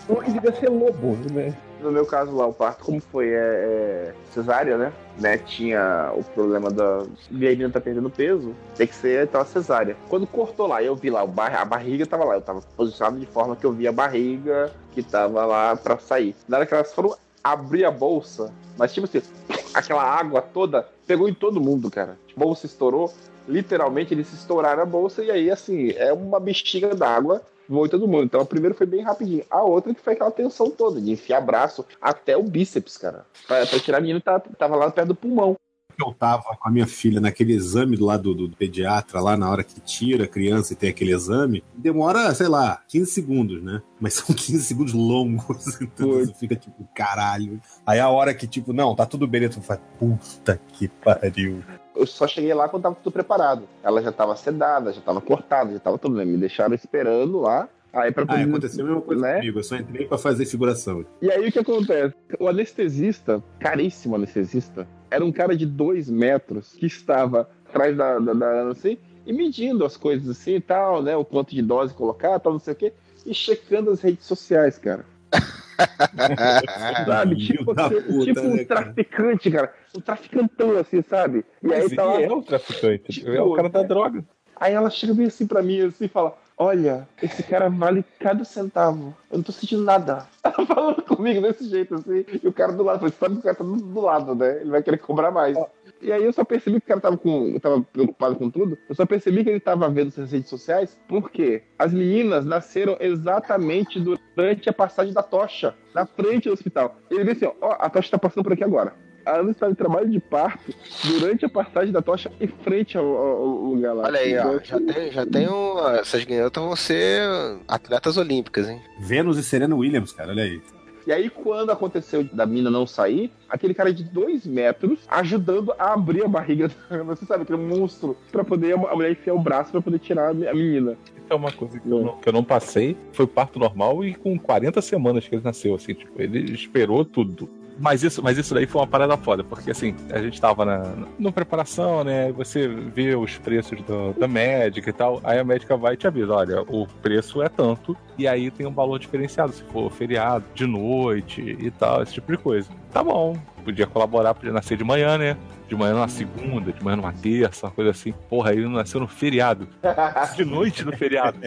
O 0.07 0.15
que 0.17 0.31
devia 0.31 0.51
ser 0.53 0.69
lobo, 0.69 1.17
né? 1.31 1.55
No 1.81 1.91
meu 1.91 2.05
caso 2.05 2.36
lá, 2.36 2.47
o 2.47 2.53
parto, 2.53 2.86
como 2.86 3.01
foi 3.01 3.27
é, 3.27 3.34
é, 3.34 4.13
cesárea, 4.31 4.77
né? 4.77 4.93
né? 5.19 5.38
Tinha 5.38 6.11
o 6.15 6.23
problema 6.23 6.71
da 6.71 7.05
menina 7.29 7.69
tá 7.69 7.81
perdendo 7.81 8.09
peso, 8.09 8.55
tem 8.75 8.88
que 8.88 8.95
ser 8.95 9.25
então 9.25 9.41
a 9.41 9.45
cesárea. 9.45 9.97
Quando 10.09 10.25
cortou 10.25 10.67
lá, 10.67 10.81
eu 10.81 10.95
vi 10.95 11.09
lá, 11.09 11.25
bar... 11.25 11.53
a 11.59 11.65
barriga 11.65 12.05
tava 12.05 12.23
lá, 12.23 12.36
eu 12.36 12.41
tava 12.41 12.61
posicionado 12.77 13.19
de 13.19 13.25
forma 13.25 13.55
que 13.55 13.65
eu 13.65 13.73
vi 13.73 13.88
a 13.88 13.91
barriga 13.91 14.71
que 14.93 15.03
tava 15.03 15.45
lá 15.45 15.75
pra 15.75 15.97
sair. 15.97 16.36
Na 16.47 16.57
hora 16.57 16.65
que 16.65 16.73
elas 16.73 16.93
foram 16.93 17.15
abrir 17.43 17.84
a 17.84 17.91
bolsa, 17.91 18.51
mas 18.77 18.93
tipo 18.93 19.05
assim, 19.05 19.21
aquela 19.73 20.03
água 20.03 20.41
toda 20.41 20.88
pegou 21.05 21.27
em 21.27 21.34
todo 21.34 21.59
mundo, 21.59 21.91
cara. 21.91 22.17
A 22.36 22.39
bolsa 22.39 22.65
estourou, 22.65 23.13
literalmente 23.47 24.13
eles 24.13 24.31
estouraram 24.31 24.84
a 24.84 24.86
bolsa 24.86 25.23
e 25.23 25.29
aí 25.29 25.51
assim, 25.51 25.91
é 25.91 26.13
uma 26.13 26.39
bexiga 26.39 26.95
d'água 26.95 27.41
voou 27.68 27.86
em 27.86 27.89
todo 27.89 28.07
mundo. 28.07 28.26
Então 28.26 28.41
a 28.41 28.45
primeira 28.45 28.76
foi 28.76 28.86
bem 28.86 29.01
rapidinho. 29.01 29.43
A 29.49 29.64
outra 29.64 29.93
que 29.93 30.01
foi 30.01 30.14
aquela 30.14 30.32
tensão 30.32 30.70
toda, 30.70 31.01
de 31.01 31.11
enfiar 31.11 31.41
braço 31.41 31.86
até 32.01 32.38
o 32.38 32.43
bíceps, 32.43 32.97
cara. 32.97 33.26
Pra, 33.47 33.66
pra 33.66 33.80
tirar 33.80 33.97
a 33.97 34.01
menina 34.01 34.22
tá, 34.22 34.39
tava 34.39 34.76
lá 34.76 34.89
perto 34.91 35.09
do 35.09 35.16
pulmão. 35.16 35.55
Eu 35.99 36.14
tava 36.14 36.43
com 36.43 36.68
a 36.68 36.72
minha 36.72 36.88
filha 36.88 37.22
naquele 37.22 37.53
exame 37.53 37.97
lá 37.97 38.18
do, 38.18 38.34
do 38.34 38.49
pediatra, 38.49 39.20
lá 39.20 39.38
na 39.38 39.49
hora 39.49 39.64
que 39.64 39.80
tira 39.80 40.24
a 40.24 40.28
criança 40.28 40.74
e 40.74 40.76
tem 40.76 40.89
aquele 40.89 41.14
exame, 41.14 41.64
demora, 41.76 42.34
sei 42.34 42.47
lá, 42.47 42.82
15 42.88 43.11
segundos, 43.11 43.64
né? 43.64 43.82
Mas 43.99 44.16
são 44.16 44.36
15 44.36 44.64
segundos 44.64 44.93
longos, 44.93 45.80
então 45.82 46.09
você 46.09 46.34
fica 46.34 46.55
tipo, 46.55 46.88
caralho. 46.95 47.61
Aí 47.86 47.99
a 47.99 48.09
hora 48.09 48.34
que, 48.34 48.47
tipo, 48.47 48.74
não, 48.74 48.95
tá 48.95 49.05
tudo 49.05 49.28
bem, 49.28 49.47
tu 49.49 49.61
faz, 49.61 49.80
puta 49.99 50.59
que 50.74 50.88
pariu. 50.88 51.64
Eu 51.95 52.05
só 52.07 52.27
cheguei 52.27 52.53
lá 52.53 52.67
quando 52.67 52.83
tava 52.83 52.95
tudo 52.95 53.13
preparado. 53.13 53.63
Ela 53.83 54.01
já 54.01 54.11
tava 54.11 54.35
sedada, 54.35 54.91
já 54.91 55.01
tava 55.01 55.21
cortada, 55.21 55.71
já 55.71 55.79
tava 55.79 55.97
tudo, 55.97 56.15
né? 56.15 56.25
Me 56.25 56.37
deixaram 56.37 56.73
esperando 56.73 57.39
lá. 57.41 57.69
Aí 57.91 58.11
pra 58.11 58.23
Ah, 58.23 58.27
poder- 58.27 58.43
aconteceu 58.49 58.83
a 58.83 58.87
mesma 58.87 59.01
coisa 59.03 59.21
né? 59.21 59.35
comigo, 59.35 59.59
eu 59.59 59.63
só 59.63 59.75
entrei 59.75 60.07
pra 60.07 60.17
fazer 60.17 60.45
figuração. 60.47 61.05
E 61.21 61.29
aí 61.29 61.47
o 61.47 61.51
que 61.51 61.59
acontece? 61.59 62.15
O 62.39 62.47
anestesista, 62.47 63.43
caríssimo 63.59 64.15
anestesista, 64.15 64.87
era 65.11 65.23
um 65.23 65.31
cara 65.31 65.55
de 65.55 65.65
dois 65.67 66.09
metros 66.09 66.71
que 66.73 66.87
estava 66.87 67.47
atrás 67.69 67.95
da, 67.95 68.17
da, 68.17 68.33
da 68.33 68.69
assim 68.69 68.97
e 69.27 69.31
medindo 69.31 69.85
as 69.85 69.95
coisas 69.95 70.27
assim 70.27 70.55
e 70.55 70.59
tal, 70.61 71.03
né? 71.03 71.15
O 71.15 71.23
quanto 71.23 71.53
de 71.53 71.61
dose 71.61 71.93
colocar, 71.93 72.39
tal, 72.39 72.53
não 72.53 72.59
sei 72.59 72.73
o 72.73 72.75
quê, 72.77 72.93
e 73.27 73.33
checando 73.33 73.91
as 73.91 74.01
redes 74.01 74.25
sociais, 74.25 74.79
cara. 74.79 75.05
sabe? 77.05 77.36
Tipo, 77.36 77.71
assim, 77.71 78.01
puta, 78.01 78.23
tipo 78.25 78.39
um 78.41 78.55
né, 78.55 78.65
cara? 78.65 78.81
traficante, 78.84 79.51
cara. 79.51 79.73
Um 79.95 80.01
traficantão, 80.01 80.77
assim, 80.77 81.01
sabe? 81.01 81.45
E 81.61 81.67
Mas 81.67 81.91
aí 81.91 81.95
tá 81.95 82.03
lá, 82.03 82.21
é 82.21 82.31
o 82.31 82.41
traficante, 82.41 83.11
Tipo, 83.11 83.29
é 83.29 83.41
o 83.41 83.53
cara 83.53 83.69
da 83.69 83.84
droga. 83.84 84.23
Aí 84.55 84.73
ela 84.73 84.89
chega 84.89 85.13
bem 85.13 85.27
assim 85.27 85.47
pra 85.47 85.61
mim 85.61 85.81
assim 85.81 86.05
e 86.05 86.09
fala: 86.09 86.38
Olha, 86.57 87.07
esse 87.21 87.41
cara 87.43 87.69
vale 87.69 88.05
cada 88.19 88.45
centavo. 88.45 89.15
Eu 89.31 89.38
não 89.38 89.43
tô 89.43 89.51
sentindo 89.51 89.84
nada. 89.84 90.27
Ela 90.43 90.65
falando 90.65 91.01
comigo 91.01 91.41
desse 91.41 91.67
jeito 91.67 91.95
assim. 91.95 92.25
E 92.41 92.47
o 92.47 92.53
cara 92.53 92.71
do 92.71 92.84
lado, 92.84 92.99
falei, 92.99 93.13
sabe 93.19 93.36
que 93.36 93.39
o 93.39 93.43
cara 93.43 93.55
tá 93.55 93.63
do, 93.63 93.75
do 93.75 94.01
lado, 94.01 94.36
né? 94.36 94.61
Ele 94.61 94.69
vai 94.69 94.84
querer 94.84 94.97
cobrar 94.97 95.31
mais. 95.31 95.57
E 96.04 96.12
aí 96.12 96.24
eu 96.24 96.34
só 96.34 96.43
percebi 96.43 96.80
que 96.80 96.86
o 96.86 96.88
cara 96.89 96.99
tava, 96.99 97.18
com, 97.18 97.58
tava 97.60 97.82
preocupado 97.82 98.36
com 98.36 98.49
tudo. 98.49 98.78
Eu 98.89 98.95
só 98.95 99.06
percebi 99.06 99.43
que 99.43 99.49
ele 99.49 99.60
tava 99.60 99.89
vendo 99.89 100.10
essas 100.10 100.32
redes 100.32 100.49
sociais 100.49 100.97
porque 101.08 101.64
as 101.80 101.93
meninas 101.93 102.45
nasceram 102.45 102.97
exatamente 102.99 103.99
durante 103.99 104.70
a 104.70 104.74
passagem 104.74 105.14
da 105.14 105.24
tocha, 105.24 105.74
na 105.95 106.06
frente 106.06 106.49
do 106.49 106.54
hospital. 106.54 106.97
Ele 107.10 107.24
disse 107.24 107.45
assim: 107.45 107.56
Ó, 107.62 107.76
a 107.80 107.89
tocha 107.89 108.12
tá 108.12 108.18
passando 108.18 108.43
por 108.43 108.54
aqui 108.54 108.64
agora. 108.64 108.93
A 109.26 109.38
Ana 109.38 109.51
está 109.51 109.70
em 109.70 109.74
trabalho 109.74 110.10
de 110.10 110.20
parto 110.20 110.74
durante 111.06 111.45
a 111.45 111.49
passagem 111.49 111.93
da 111.93 112.01
tocha 112.01 112.30
em 112.41 112.47
frente 112.47 112.97
ao, 112.97 113.06
ao- 113.06 113.38
ao 113.41 113.47
lugar 113.47 113.93
lá. 113.93 114.04
Olha 114.04 114.20
aí, 114.20 114.38
ó, 114.38 114.60
já 114.62 114.78
tem, 114.82 115.12
já 115.14 115.26
tem 115.26 115.47
um. 115.49 115.80
Essas 115.95 116.26
ganhotas 116.26 116.62
vão 116.62 116.76
ser 116.76 117.22
atletas 117.66 118.18
olímpicas, 118.18 118.68
hein? 118.68 118.82
Vênus 118.99 119.38
e 119.38 119.43
Serena 119.43 119.74
Williams, 119.78 120.12
cara, 120.12 120.32
olha 120.32 120.43
aí. 120.43 120.62
E 121.06 121.12
aí, 121.12 121.30
quando 121.30 121.72
aconteceu 121.72 122.24
da 122.24 122.45
mina 122.45 122.70
não 122.70 122.88
sair, 122.88 123.32
aquele 123.49 123.74
cara 123.74 123.93
de 123.93 124.04
dois 124.04 124.45
metros 124.45 124.99
ajudando 125.08 125.74
a 125.78 125.93
abrir 125.93 126.24
a 126.24 126.28
barriga 126.28 126.70
da 126.89 127.04
você 127.04 127.26
sabe, 127.26 127.43
aquele 127.43 127.60
monstro, 127.60 128.16
pra 128.32 128.43
poder 128.43 128.74
a 128.74 128.95
mulher 128.95 129.12
enfiar 129.12 129.34
o 129.34 129.39
braço 129.39 129.72
pra 129.72 129.82
poder 129.82 129.99
tirar 129.99 130.30
a 130.30 130.34
menina. 130.34 130.97
É 131.30 131.36
uma 131.36 131.51
coisa 131.51 131.80
que 131.80 131.89
eu, 131.89 131.99
não, 132.04 132.18
que 132.18 132.30
eu 132.30 132.34
não 132.34 132.43
passei. 132.43 132.95
Foi 133.12 133.28
parto 133.28 133.60
normal 133.60 134.04
e 134.04 134.14
com 134.14 134.38
40 134.38 134.82
semanas 134.82 135.28
que 135.28 135.36
ele 135.36 135.43
nasceu, 135.43 135.76
assim, 135.76 135.93
tipo, 135.93 136.22
ele 136.22 136.54
esperou 136.54 137.04
tudo. 137.04 137.49
Mas 137.80 138.03
isso, 138.03 138.21
mas 138.24 138.38
isso 138.38 138.53
daí 138.53 138.65
foi 138.67 138.82
uma 138.82 138.88
parada 138.88 139.17
foda, 139.17 139.43
porque 139.43 139.71
assim, 139.71 139.95
a 140.11 140.19
gente 140.21 140.39
tava 140.39 140.63
na, 140.63 140.93
na 141.17 141.32
preparação, 141.32 142.03
né? 142.03 142.32
Você 142.34 142.67
vê 142.67 143.15
os 143.15 143.38
preços 143.39 143.82
do- 143.82 144.13
da 144.13 144.28
médica 144.28 144.89
e 144.89 144.93
tal, 144.93 145.19
aí 145.24 145.39
a 145.39 145.43
médica 145.43 145.76
vai 145.76 145.95
e 145.95 145.97
te 145.97 146.05
avisa, 146.07 146.34
olha, 146.34 146.61
o 146.61 146.86
preço 147.01 147.41
é 147.41 147.49
tanto, 147.49 147.97
e 148.17 148.28
aí 148.28 148.51
tem 148.51 148.65
um 148.67 148.71
valor 148.71 148.99
diferenciado, 148.99 149.51
se 149.53 149.63
for 149.63 149.91
feriado, 149.91 150.45
de 150.53 150.67
noite 150.67 151.41
e 151.59 151.71
tal, 151.71 152.03
esse 152.03 152.13
tipo 152.13 152.32
de 152.32 152.38
coisa. 152.38 152.69
Tá 152.91 153.03
bom, 153.03 153.36
podia 153.65 153.88
colaborar, 153.88 154.34
podia 154.36 154.51
nascer 154.53 154.78
de 154.78 154.84
manhã, 154.84 155.17
né? 155.17 155.36
De 155.67 155.76
manhã 155.76 155.93
numa 155.93 156.07
segunda, 156.07 156.71
de 156.71 156.84
manhã 156.84 156.97
numa 156.97 157.13
terça, 157.13 157.65
uma 157.65 157.71
coisa 157.71 157.89
assim. 157.89 158.13
Porra, 158.30 158.51
aí 158.51 158.57
ele 158.57 158.67
nasceu 158.67 158.99
no 158.99 159.07
feriado. 159.07 159.67
De 160.36 160.45
noite 160.45 160.86
no 160.86 160.95
feriado. 160.95 161.39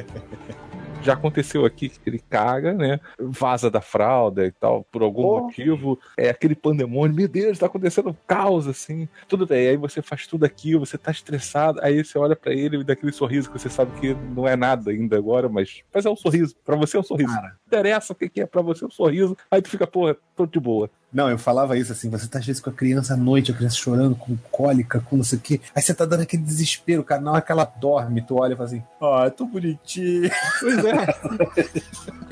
Já 1.03 1.12
aconteceu 1.12 1.64
aqui 1.64 1.88
que 1.88 2.09
ele 2.09 2.18
caga, 2.18 2.72
né? 2.72 3.01
Vaza 3.18 3.70
da 3.70 3.80
fralda 3.80 4.47
e 4.47 4.53
tal, 4.53 4.84
por 4.90 5.03
algum 5.03 5.22
motivo. 5.42 5.99
É 6.16 6.28
aquele 6.28 6.55
pandemônio, 6.55 7.16
meu 7.16 7.28
Deus, 7.28 7.59
tá 7.59 7.66
acontecendo 7.66 8.11
um 8.11 8.16
caos, 8.26 8.66
assim. 8.66 9.09
Tudo 9.28 9.47
bem, 9.47 9.68
aí 9.68 9.76
você 9.76 10.03
faz 10.03 10.26
tudo 10.26 10.44
aquilo, 10.44 10.84
você 10.84 10.99
tá 10.99 11.11
estressado, 11.11 11.80
aí 11.82 12.05
você 12.05 12.18
olha 12.18 12.36
pra 12.36 12.53
ele 12.53 12.78
e 12.78 12.84
dá 12.84 12.92
aquele 12.92 13.12
sorriso 13.12 13.51
que 13.51 13.59
você 13.59 13.68
sabe 13.68 13.99
que 14.01 14.14
não 14.34 14.47
é 14.47 14.57
nada 14.57 14.90
ainda 14.90 15.16
agora, 15.16 15.49
mas, 15.49 15.82
mas 15.92 16.07
é 16.07 16.11
um 16.11 16.16
sorriso. 16.16 16.55
Pra 16.64 16.76
você 16.76 16.97
é 16.97 17.01
um 17.01 17.05
sorriso. 17.05 17.32
Não 17.32 17.51
interessa 17.66 18.12
o 18.12 18.16
que 18.16 18.28
que 18.28 18.40
é 18.40 18.47
pra 18.47 18.62
você 18.62 18.84
é 18.84 18.86
um 18.86 18.90
sorriso. 18.90 19.36
Aí 19.51 19.62
tu 19.62 19.70
fica, 19.70 19.86
porra, 19.86 20.16
tô 20.34 20.47
de 20.47 20.61
boa. 20.61 20.90
Não, 21.13 21.31
eu 21.31 21.39
falava 21.39 21.79
isso 21.79 21.93
assim, 21.93 22.11
você 22.11 22.27
tá 22.29 22.39
às 22.41 22.45
vezes 22.47 22.61
com 22.61 22.69
a 22.69 22.73
criança 22.73 23.15
à 23.15 23.17
noite, 23.17 23.51
a 23.51 23.55
criança 23.55 23.77
chorando, 23.77 24.15
com 24.15 24.37
cólica, 24.51 25.01
com 25.01 25.17
não 25.17 25.25
sei 25.25 25.39
o 25.39 25.41
quê. 25.41 25.61
Aí 25.75 25.81
você 25.81 25.95
tá 25.95 26.05
dando 26.05 26.23
aquele 26.23 26.43
desespero, 26.43 27.03
cara. 27.05 27.21
Na 27.23 27.33
hora 27.33 27.41
que 27.41 27.51
ela 27.51 27.65
dorme, 27.65 28.21
tu 28.21 28.37
olha 28.37 28.53
e 28.53 28.57
fala 28.57 28.69
assim, 28.69 28.83
ó, 29.01 29.25
oh, 29.27 29.31
tô 29.31 29.47
bonitinho. 29.47 30.29
Pois 30.61 30.85
é. 30.85 31.77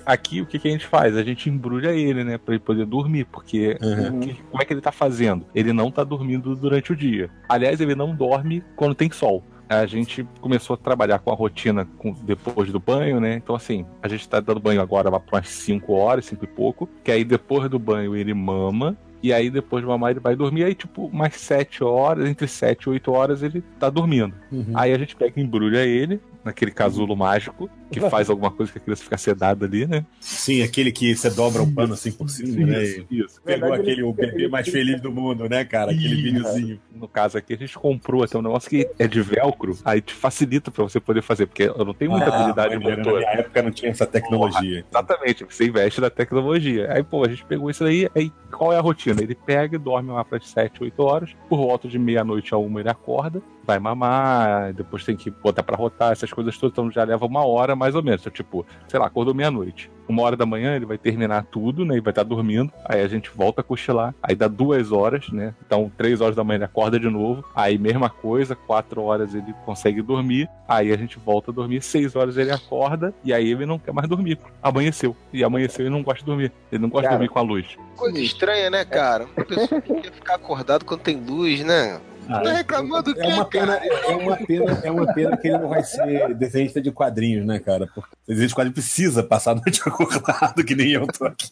Aqui 0.04 0.40
o 0.42 0.46
que, 0.46 0.58
que 0.58 0.68
a 0.68 0.70
gente 0.70 0.86
faz? 0.86 1.16
A 1.16 1.22
gente 1.22 1.48
embrulha 1.48 1.90
ele, 1.92 2.24
né? 2.24 2.36
Pra 2.36 2.54
ele 2.54 2.62
poder 2.62 2.84
dormir, 2.84 3.24
porque 3.24 3.78
Uhum. 3.80 4.20
que- 4.20 4.34
como 4.50 4.62
é 4.62 4.66
que 4.66 4.72
ele 4.74 4.80
tá 4.82 4.92
fazendo? 4.92 5.46
Ele 5.54 5.72
não 5.72 5.90
tá 5.90 6.04
dormindo 6.04 6.54
durante 6.54 6.92
o 6.92 6.96
dia. 6.96 7.30
Aliás, 7.48 7.80
ele 7.80 7.94
não 7.94 8.14
dorme 8.14 8.62
quando 8.76 8.94
tem 8.94 9.10
sol. 9.10 9.42
A 9.68 9.86
gente 9.86 10.26
começou 10.40 10.74
a 10.74 10.76
trabalhar 10.76 11.18
com 11.18 11.30
a 11.30 11.34
rotina 11.34 11.86
com- 11.98 12.12
depois 12.22 12.70
do 12.70 12.78
banho, 12.78 13.18
né? 13.20 13.34
Então, 13.36 13.54
assim, 13.54 13.86
a 14.02 14.08
gente 14.08 14.28
tá 14.28 14.38
dando 14.40 14.60
banho 14.60 14.80
agora 14.80 15.08
lá 15.08 15.18
por 15.18 15.34
umas 15.36 15.48
5 15.48 15.92
horas, 15.94 16.26
5 16.26 16.44
e 16.44 16.48
pouco. 16.48 16.88
Que 17.02 17.10
aí 17.10 17.24
depois 17.24 17.68
do 17.70 17.78
banho 17.78 18.14
ele 18.14 18.34
mama. 18.34 18.96
E 19.22 19.32
aí 19.32 19.48
depois 19.48 19.82
de 19.82 19.88
mamar 19.88 20.10
ele 20.10 20.20
vai 20.20 20.36
dormir. 20.36 20.64
Aí, 20.64 20.74
tipo, 20.74 21.06
umas 21.06 21.34
7 21.36 21.82
horas, 21.82 22.28
entre 22.28 22.46
7 22.46 22.82
e 22.84 22.90
8 22.90 23.10
horas 23.10 23.42
ele 23.42 23.62
tá 23.80 23.88
dormindo. 23.88 24.34
Uhum. 24.52 24.72
Aí 24.74 24.92
a 24.92 24.98
gente 24.98 25.16
pega 25.16 25.40
e 25.40 25.42
embrulha 25.42 25.78
ele 25.84 26.20
naquele 26.44 26.70
casulo 26.70 27.16
mágico, 27.16 27.70
que 27.90 27.98
faz 28.10 28.28
alguma 28.28 28.50
coisa 28.50 28.70
que 28.70 28.78
a 28.78 28.80
criança 28.80 29.02
fica 29.02 29.16
sedada 29.16 29.64
ali, 29.64 29.86
né? 29.86 30.04
Sim, 30.20 30.62
aquele 30.62 30.92
que 30.92 31.14
você 31.16 31.30
dobra 31.30 31.62
o 31.62 31.72
pano 31.72 31.94
assim 31.94 32.12
por 32.12 32.28
cima, 32.28 32.66
né? 32.66 32.82
Isso, 32.82 33.06
isso. 33.10 33.42
Pegou 33.42 33.60
Verdade, 33.68 33.80
aquele 33.82 33.92
ele- 33.92 34.02
o 34.02 34.12
bebê 34.12 34.48
mais 34.48 34.68
feliz 34.68 35.00
do 35.00 35.10
mundo, 35.10 35.48
né, 35.48 35.64
cara? 35.64 35.92
Aquele 35.92 36.14
Isso. 36.14 36.22
videozinho. 36.22 36.80
No 36.94 37.08
caso 37.08 37.38
aqui, 37.38 37.54
a 37.54 37.56
gente 37.56 37.76
comprou 37.78 38.22
até 38.22 38.36
um 38.38 38.42
negócio 38.42 38.68
que 38.68 38.88
é 38.98 39.06
de 39.06 39.20
velcro, 39.22 39.76
aí 39.84 40.00
te 40.00 40.12
facilita 40.14 40.70
pra 40.70 40.82
você 40.84 41.00
poder 41.00 41.22
fazer, 41.22 41.46
porque 41.46 41.64
eu 41.64 41.84
não 41.84 41.94
tenho 41.94 42.10
muita 42.10 42.26
Ah, 42.30 42.34
habilidade 42.36 42.78
maneiro, 42.78 43.20
Na 43.20 43.30
época 43.32 43.62
não 43.62 43.70
tinha 43.70 43.90
essa 43.90 44.06
tecnologia. 44.06 44.84
Exatamente, 44.90 45.44
você 45.44 45.64
investe 45.66 46.00
na 46.00 46.10
tecnologia. 46.10 46.92
Aí, 46.92 47.02
pô, 47.02 47.24
a 47.24 47.28
gente 47.28 47.44
pegou 47.44 47.70
isso 47.70 47.84
aí, 47.84 48.08
aí 48.14 48.30
qual 48.52 48.72
é 48.72 48.76
a 48.76 48.80
rotina? 48.80 49.22
Ele 49.22 49.34
pega 49.34 49.76
e 49.76 49.78
dorme 49.78 50.10
lá 50.10 50.24
para 50.24 50.40
7, 50.40 50.82
8 50.82 51.02
horas, 51.02 51.30
por 51.48 51.56
volta 51.58 51.88
de 51.88 51.98
meia-noite 51.98 52.52
a 52.54 52.58
uma 52.58 52.80
ele 52.80 52.88
acorda, 52.88 53.42
vai 53.66 53.78
mamar, 53.78 54.72
depois 54.72 55.04
tem 55.04 55.16
que 55.16 55.30
botar 55.30 55.62
pra 55.62 55.76
rotar, 55.76 56.12
essas 56.12 56.32
coisas 56.32 56.56
todas, 56.56 56.72
então 56.72 56.90
já 56.90 57.04
leva 57.04 57.26
uma 57.26 57.44
hora 57.44 57.74
mais 57.74 57.94
ou 57.94 58.02
menos. 58.02 58.20
Então, 58.20 58.32
tipo, 58.32 58.66
sei 58.88 59.00
lá, 59.00 59.06
acordou 59.06 59.34
meia-noite. 59.34 59.90
Uma 60.06 60.22
hora 60.22 60.36
da 60.36 60.44
manhã 60.44 60.76
ele 60.76 60.84
vai 60.84 60.98
terminar 60.98 61.46
tudo, 61.50 61.82
né? 61.82 61.96
E 61.96 62.00
vai 62.00 62.10
estar 62.10 62.24
dormindo. 62.24 62.70
Aí 62.84 63.00
a 63.00 63.08
gente 63.08 63.30
volta 63.34 63.62
a 63.62 63.64
cochilar. 63.64 64.14
Aí 64.22 64.34
dá 64.34 64.46
duas 64.48 64.92
horas, 64.92 65.30
né? 65.30 65.54
Então, 65.66 65.90
três 65.96 66.20
horas 66.20 66.36
da 66.36 66.44
manhã 66.44 66.58
ele 66.58 66.64
acorda 66.64 67.00
de 67.00 67.08
novo. 67.08 67.42
Aí, 67.54 67.78
mesma 67.78 68.10
coisa, 68.10 68.54
quatro 68.54 69.02
horas 69.02 69.34
ele 69.34 69.54
consegue 69.64 70.02
dormir. 70.02 70.46
Aí 70.68 70.92
a 70.92 70.96
gente 70.96 71.18
volta 71.18 71.50
a 71.50 71.54
dormir. 71.54 71.80
Seis 71.80 72.14
horas 72.14 72.36
ele 72.36 72.50
acorda. 72.50 73.14
E 73.24 73.32
aí 73.32 73.50
ele 73.50 73.64
não 73.64 73.78
quer 73.78 73.92
mais 73.92 74.06
dormir. 74.06 74.38
Amanheceu. 74.62 75.16
E 75.32 75.42
amanheceu 75.42 75.86
e 75.86 75.90
não 75.90 76.02
gosta 76.02 76.20
de 76.20 76.26
dormir. 76.26 76.52
Ele 76.70 76.82
não 76.82 76.90
gosta 76.90 77.08
Cara, 77.08 77.16
de 77.16 77.18
dormir 77.20 77.32
com 77.32 77.38
a 77.38 77.42
luz. 77.42 77.76
Coisa 77.96 78.20
estranha, 78.20 78.68
né, 78.68 78.84
cara? 78.84 79.26
Uma 79.34 79.46
pessoa 79.46 79.80
que 79.80 79.94
quer 79.94 80.12
ficar 80.12 80.34
acordado 80.34 80.84
quando 80.84 81.00
tem 81.00 81.16
luz, 81.16 81.64
né? 81.64 81.98
Ah, 82.28 82.40
Tá 82.40 82.52
reclamando 82.52 83.14
do 83.14 83.20
É 83.20 83.26
uma 83.34 83.44
pena, 83.44 83.78
cara? 83.78 83.86
é 83.86 84.16
uma 84.16 84.36
pena, 84.36 84.80
é 84.82 84.90
uma 84.90 85.12
pena 85.14 85.36
que 85.36 85.48
ele 85.48 85.58
não 85.58 85.68
vai 85.68 85.82
ser 85.82 86.34
desenhista 86.34 86.80
de 86.80 86.90
quadrinhos, 86.90 87.44
né, 87.44 87.58
cara? 87.58 87.86
Porque 87.94 88.10
desenhista 88.26 88.48
de 88.48 88.54
quadrinhos 88.54 88.74
precisa 88.74 89.22
passar 89.22 89.52
a 89.52 89.54
noite 89.56 89.80
acordado, 89.86 90.64
que 90.64 90.74
nem 90.74 90.92
eu 90.92 91.06
tô 91.06 91.26
aqui. 91.26 91.48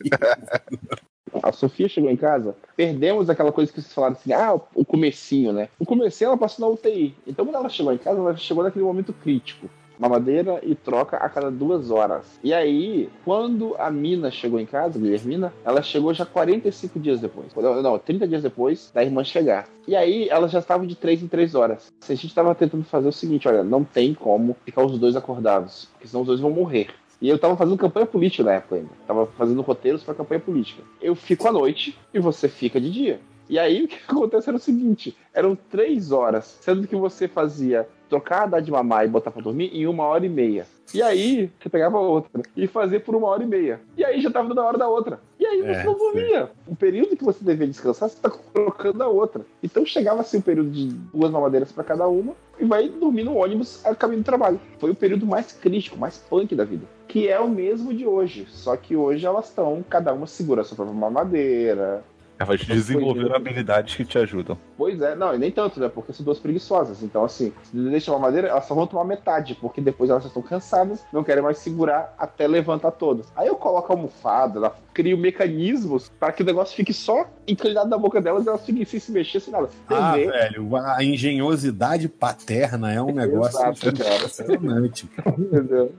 A 1.42 1.50
Sofia 1.52 1.88
chegou 1.88 2.10
em 2.10 2.16
casa, 2.16 2.54
perdemos 2.76 3.30
aquela 3.30 3.50
coisa 3.50 3.72
que 3.72 3.80
vocês 3.80 3.92
falaram 3.92 4.14
assim, 4.14 4.32
ah, 4.32 4.54
o 4.74 4.84
comecinho, 4.84 5.52
né? 5.52 5.68
O 5.78 5.86
comecinho 5.86 6.28
ela 6.28 6.36
passou 6.38 6.66
na 6.66 6.74
UTI. 6.74 7.14
Então 7.26 7.44
quando 7.44 7.56
ela 7.56 7.68
chegou 7.68 7.92
em 7.92 7.98
casa, 7.98 8.18
ela 8.18 8.36
chegou 8.36 8.62
naquele 8.62 8.84
momento 8.84 9.12
crítico. 9.12 9.68
Mamadeira 9.98 10.60
e 10.62 10.74
troca 10.74 11.16
a 11.16 11.28
cada 11.28 11.50
duas 11.50 11.90
horas. 11.90 12.38
E 12.42 12.52
aí, 12.52 13.08
quando 13.24 13.74
a 13.78 13.90
Mina 13.90 14.30
chegou 14.30 14.58
em 14.58 14.66
casa, 14.66 14.98
Guilhermina, 14.98 15.52
ela 15.64 15.82
chegou 15.82 16.12
já 16.12 16.24
45 16.26 16.98
dias 16.98 17.20
depois. 17.20 17.48
Não, 17.54 17.82
não, 17.82 17.98
30 17.98 18.26
dias 18.26 18.42
depois 18.42 18.90
da 18.94 19.02
irmã 19.02 19.22
chegar. 19.24 19.68
E 19.86 19.94
aí, 19.94 20.28
ela 20.28 20.48
já 20.48 20.58
estava 20.58 20.86
de 20.86 20.94
3 20.94 21.22
em 21.22 21.28
3 21.28 21.54
horas. 21.54 21.92
A 22.02 22.14
gente 22.14 22.26
estava 22.26 22.54
tentando 22.54 22.84
fazer 22.84 23.08
o 23.08 23.12
seguinte: 23.12 23.48
olha, 23.48 23.62
não 23.62 23.84
tem 23.84 24.14
como 24.14 24.56
ficar 24.64 24.84
os 24.84 24.98
dois 24.98 25.16
acordados, 25.16 25.88
porque 25.92 26.08
senão 26.08 26.22
os 26.22 26.26
dois 26.26 26.40
vão 26.40 26.50
morrer. 26.50 26.88
E 27.20 27.28
eu 27.28 27.38
tava 27.38 27.56
fazendo 27.56 27.78
campanha 27.78 28.04
política 28.04 28.42
na 28.42 28.54
época 28.54 28.74
ainda. 28.74 28.90
Tava 29.06 29.26
fazendo 29.26 29.62
roteiros 29.62 30.02
pra 30.02 30.12
campanha 30.12 30.40
política. 30.40 30.82
Eu 31.00 31.14
fico 31.14 31.46
à 31.46 31.52
noite 31.52 31.96
e 32.12 32.18
você 32.18 32.48
fica 32.48 32.80
de 32.80 32.90
dia. 32.90 33.20
E 33.48 33.58
aí 33.58 33.84
o 33.84 33.88
que 33.88 33.96
acontece 34.08 34.48
era 34.48 34.56
o 34.56 34.60
seguinte: 34.60 35.16
eram 35.32 35.54
três 35.54 36.10
horas, 36.10 36.58
sendo 36.60 36.88
que 36.88 36.96
você 36.96 37.28
fazia 37.28 37.88
trocar 38.12 38.46
dar 38.46 38.60
de 38.60 38.70
mamar 38.70 39.06
e 39.06 39.08
botar 39.08 39.30
pra 39.30 39.40
dormir 39.40 39.70
em 39.72 39.86
uma 39.86 40.04
hora 40.04 40.26
e 40.26 40.28
meia. 40.28 40.66
E 40.92 41.00
aí 41.00 41.50
você 41.58 41.70
pegava 41.70 41.98
outra 41.98 42.42
e 42.54 42.66
fazia 42.66 43.00
por 43.00 43.14
uma 43.16 43.26
hora 43.28 43.42
e 43.42 43.46
meia. 43.46 43.80
E 43.96 44.04
aí 44.04 44.20
já 44.20 44.30
tava 44.30 44.48
dando 44.48 44.60
a 44.60 44.66
hora 44.66 44.76
da 44.76 44.86
outra. 44.86 45.18
E 45.40 45.46
aí 45.46 45.62
você 45.62 45.80
É, 45.80 45.84
não 45.84 45.96
dormia. 45.96 46.50
O 46.68 46.76
período 46.76 47.16
que 47.16 47.24
você 47.24 47.42
devia 47.42 47.66
descansar, 47.66 48.10
você 48.10 48.20
tá 48.20 48.30
trocando 48.52 49.02
a 49.02 49.08
outra. 49.08 49.46
Então 49.62 49.86
chegava 49.86 50.20
assim 50.20 50.38
o 50.38 50.42
período 50.42 50.70
de 50.70 50.88
duas 50.88 51.30
mamadeiras 51.30 51.72
pra 51.72 51.82
cada 51.82 52.06
uma 52.06 52.34
e 52.60 52.64
vai 52.66 52.90
dormir 52.90 53.24
no 53.24 53.36
ônibus 53.36 53.84
a 53.86 53.94
caminho 53.94 54.20
do 54.20 54.26
trabalho. 54.26 54.60
Foi 54.78 54.90
o 54.90 54.94
período 54.94 55.24
mais 55.24 55.52
crítico, 55.52 55.98
mais 55.98 56.18
punk 56.18 56.54
da 56.54 56.64
vida. 56.64 56.84
Que 57.08 57.28
é 57.28 57.40
o 57.40 57.48
mesmo 57.48 57.94
de 57.94 58.06
hoje. 58.06 58.46
Só 58.50 58.76
que 58.76 58.94
hoje 58.94 59.24
elas 59.24 59.48
estão, 59.48 59.82
cada 59.88 60.12
uma 60.12 60.26
segura 60.26 60.60
a 60.60 60.64
sua 60.64 60.76
própria 60.76 60.94
mamadeira. 60.98 62.04
Elas 62.42 62.64
desenvolveram 62.64 63.34
habilidades 63.34 63.94
que 63.94 64.04
te 64.04 64.18
ajudam. 64.18 64.58
Pois 64.76 65.00
é, 65.00 65.14
não, 65.14 65.34
e 65.34 65.38
nem 65.38 65.50
tanto, 65.50 65.80
né? 65.80 65.88
Porque 65.88 66.12
são 66.12 66.24
duas 66.24 66.38
preguiçosas. 66.38 67.02
Então, 67.02 67.24
assim, 67.24 67.52
se 67.62 67.76
deixa 67.76 68.10
uma 68.10 68.18
madeira, 68.18 68.48
elas 68.48 68.64
só 68.64 68.74
vão 68.74 68.86
tomar 68.86 69.04
metade, 69.04 69.56
porque 69.60 69.80
depois 69.80 70.10
elas 70.10 70.22
já 70.22 70.28
estão 70.28 70.42
cansadas, 70.42 71.04
não 71.12 71.24
querem 71.24 71.42
mais 71.42 71.58
segurar 71.58 72.14
até 72.18 72.46
levantar 72.46 72.92
todas. 72.92 73.32
Aí 73.36 73.48
eu 73.48 73.56
coloco 73.56 73.92
a 73.92 73.96
almofada, 73.96 74.58
ela 74.58 74.76
crio 74.92 75.16
mecanismos 75.16 76.10
para 76.20 76.32
que 76.32 76.42
o 76.42 76.46
negócio 76.46 76.76
fique 76.76 76.92
só 76.92 77.26
inclinado 77.46 77.88
na 77.88 77.98
boca 77.98 78.20
delas 78.20 78.44
e 78.44 78.48
elas 78.48 78.64
fiquem 78.64 78.84
sem 78.84 79.00
se 79.00 79.12
mexer, 79.12 79.40
sem 79.40 79.52
nada. 79.52 79.68
Ah, 79.88 80.12
velho, 80.12 80.76
a 80.76 81.02
engenhosidade 81.02 82.08
paterna 82.08 82.92
é 82.92 83.00
um 83.00 83.12
negócio 83.14 83.58
Exato, 83.58 83.88
impressionante. 83.88 85.08
Entendeu? 85.38 85.92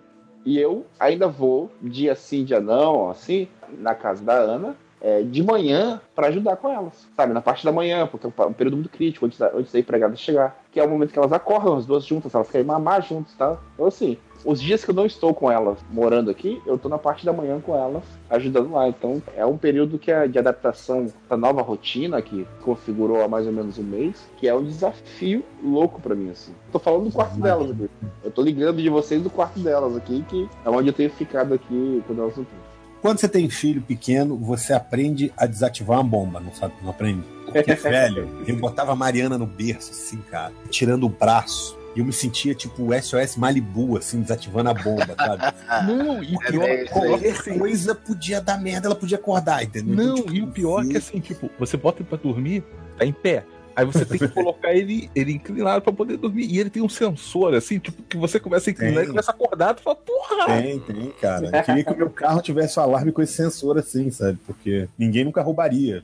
E 0.46 0.60
eu 0.60 0.86
ainda 1.00 1.28
vou, 1.28 1.72
dia 1.82 2.16
sim, 2.16 2.44
dia 2.44 2.60
não, 2.60 3.10
assim, 3.10 3.48
na 3.78 3.96
casa 3.96 4.24
da 4.24 4.34
Ana, 4.34 4.76
é, 5.04 5.22
de 5.22 5.44
manhã 5.44 6.00
para 6.16 6.28
ajudar 6.28 6.56
com 6.56 6.70
elas, 6.70 7.08
sabe? 7.16 7.34
Na 7.34 7.42
parte 7.42 7.66
da 7.66 7.72
manhã, 7.74 8.08
porque 8.08 8.26
é 8.26 8.46
um 8.46 8.54
período 8.54 8.78
muito 8.78 8.90
crítico 8.90 9.26
antes 9.26 9.38
da, 9.38 9.52
antes 9.54 9.74
da 9.74 9.80
empregada 9.80 10.16
chegar, 10.16 10.64
que 10.72 10.80
é 10.80 10.84
o 10.84 10.90
momento 10.90 11.12
que 11.12 11.20
elas 11.20 11.34
acordam 11.34 11.76
as 11.76 11.86
duas 11.86 12.06
juntas, 12.06 12.34
elas 12.34 12.50
querem 12.50 12.66
mamar 12.66 13.02
juntas, 13.02 13.34
tá? 13.34 13.58
Então, 13.74 13.86
assim, 13.86 14.18
os 14.46 14.62
dias 14.62 14.84
que 14.84 14.92
eu 14.92 14.96
não 14.96 15.06
estou 15.06 15.34
com 15.34 15.52
elas 15.52 15.78
morando 15.90 16.32
aqui, 16.32 16.62
eu 16.66 16.78
tô 16.78 16.88
na 16.88 16.98
parte 16.98 17.26
da 17.26 17.34
manhã 17.34 17.60
com 17.60 17.76
elas, 17.76 18.04
ajudando 18.30 18.72
lá. 18.72 18.88
Então, 18.88 19.22
é 19.36 19.46
um 19.46 19.58
período 19.58 20.00
que 20.00 20.12
é 20.12 20.28
de 20.28 20.40
adaptação 20.40 21.08
da 21.30 21.36
nova 21.36 21.62
rotina, 21.62 22.22
que 22.22 22.48
configurou 22.62 23.22
há 23.22 23.28
mais 23.28 23.46
ou 23.46 23.54
menos 23.54 23.78
um 23.78 23.84
mês, 23.84 24.26
que 24.38 24.48
é 24.48 24.56
um 24.56 24.64
desafio 24.64 25.44
louco 25.62 26.02
para 26.02 26.16
mim, 26.16 26.30
assim. 26.30 26.54
Tô 26.72 26.80
falando 26.80 27.06
do 27.06 27.12
quarto 27.12 27.40
delas 27.40 27.72
aqui. 27.72 27.90
Eu 28.24 28.32
tô 28.32 28.42
ligando 28.42 28.82
de 28.82 28.90
vocês 28.90 29.22
do 29.22 29.30
quarto 29.30 29.60
delas 29.60 29.96
aqui, 29.98 30.24
que 30.30 30.50
é 30.66 30.70
onde 30.70 30.88
eu 30.90 30.94
tenho 30.94 31.10
ficado 31.10 31.54
aqui 31.54 32.04
quando 32.08 32.22
elas 32.22 32.36
não 32.36 32.44
estão. 32.44 32.73
Quando 33.04 33.20
você 33.20 33.28
tem 33.28 33.50
filho 33.50 33.82
pequeno, 33.82 34.38
você 34.38 34.72
aprende 34.72 35.30
a 35.36 35.46
desativar 35.46 36.00
uma 36.00 36.10
bomba, 36.10 36.40
não 36.40 36.54
sabe? 36.56 36.74
Não 36.82 36.90
aprende? 36.90 37.22
Porque, 37.46 37.76
velho, 37.76 38.30
eu 38.48 38.56
botava 38.56 38.94
a 38.94 38.96
Mariana 38.96 39.38
no 39.38 39.46
berço, 39.46 39.92
assim, 39.92 40.18
cara, 40.32 40.54
tirando 40.70 41.04
o 41.06 41.10
braço. 41.10 41.78
E 41.96 42.00
eu 42.00 42.06
me 42.06 42.14
sentia 42.14 42.56
tipo 42.56 42.82
o 42.82 43.02
SOS 43.02 43.36
Malibu, 43.36 43.98
assim, 43.98 44.22
desativando 44.22 44.70
a 44.70 44.74
bomba, 44.74 45.14
sabe? 45.18 45.44
Não, 45.86 46.24
e 46.24 46.34
o 46.34 46.42
É 46.42 46.50
pior, 46.50 46.64
aí. 46.64 46.88
qualquer 46.88 47.44
coisa 47.60 47.94
podia 47.94 48.40
dar 48.40 48.58
merda, 48.58 48.88
ela 48.88 48.96
podia 48.96 49.18
acordar, 49.18 49.62
entendeu? 49.64 49.96
Não, 49.98 50.04
Então, 50.14 50.16
tipo, 50.24 50.34
e 50.34 50.42
o 50.42 50.48
pior 50.48 50.86
é 50.86 50.88
que 50.88 50.98
assim, 50.98 51.20
tipo, 51.20 51.52
você 51.60 51.76
bota 51.76 52.02
ele 52.02 52.08
pra 52.08 52.18
dormir, 52.18 52.64
tá 52.98 53.06
em 53.06 53.12
pé. 53.12 53.46
Aí 53.76 53.86
você 53.86 54.06
tem 54.06 54.20
que 54.20 54.28
colocar 54.28 54.74
ele, 54.74 55.10
ele 55.16 55.34
inclinado 55.34 55.82
pra 55.82 55.92
poder 55.92 56.18
dormir. 56.18 56.46
E 56.46 56.60
ele 56.60 56.70
tem 56.70 56.82
um 56.82 56.90
sensor, 56.90 57.54
assim, 57.54 57.80
tipo, 57.80 58.02
que 58.04 58.18
você 58.18 58.40
começa 58.40 58.70
a 58.70 58.72
inclinar 58.72 58.96
Tem. 58.96 59.04
e 59.06 59.08
começa 59.08 59.32
a 59.32 59.34
acordar, 59.34 59.74
tu 59.74 59.82
fala, 59.82 59.96
porra! 59.96 60.46
Tem, 60.46 60.80
tem, 60.80 61.12
cara. 61.22 61.50
Eu 61.54 61.64
queria 61.64 61.84
que 61.84 61.94
o 61.94 61.98
meu 61.98 62.10
carro 62.10 62.42
tivesse 62.42 62.80
um 62.80 62.84
alarme 62.84 63.12
com 63.12 63.22
esse 63.22 63.34
sensor 63.34 63.78
assim, 63.78 64.12
sabe? 64.12 64.38
Porque 64.46 64.88
ninguém 64.98 65.26
nunca 65.26 65.42
roubaria. 65.42 66.04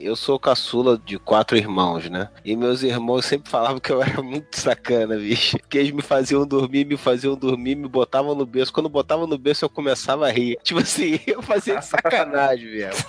Eu 0.00 0.16
sou 0.16 0.38
caçula 0.38 0.96
de 1.04 1.18
quatro 1.18 1.58
irmãos, 1.58 2.08
né? 2.08 2.30
E 2.42 2.56
meus 2.56 2.82
irmãos 2.82 3.26
sempre 3.26 3.50
falavam 3.50 3.78
que 3.78 3.92
eu 3.92 4.02
era 4.02 4.22
muito 4.22 4.58
sacana, 4.58 5.14
bicho. 5.18 5.58
Que 5.68 5.76
eles 5.76 5.92
me 5.92 6.00
faziam 6.00 6.46
dormir, 6.46 6.86
me 6.86 6.96
faziam 6.96 7.36
dormir, 7.36 7.74
me 7.74 7.86
botavam 7.86 8.34
no 8.34 8.46
berço. 8.46 8.72
Quando 8.72 8.88
botavam 8.88 9.26
no 9.26 9.36
berço, 9.36 9.66
eu 9.66 9.68
começava 9.68 10.26
a 10.26 10.30
rir. 10.30 10.56
Tipo 10.62 10.80
assim, 10.80 11.20
eu 11.28 11.42
fazia 11.42 11.76
de 11.78 11.84
sacanagem 11.84 12.70
mesmo. 12.70 13.04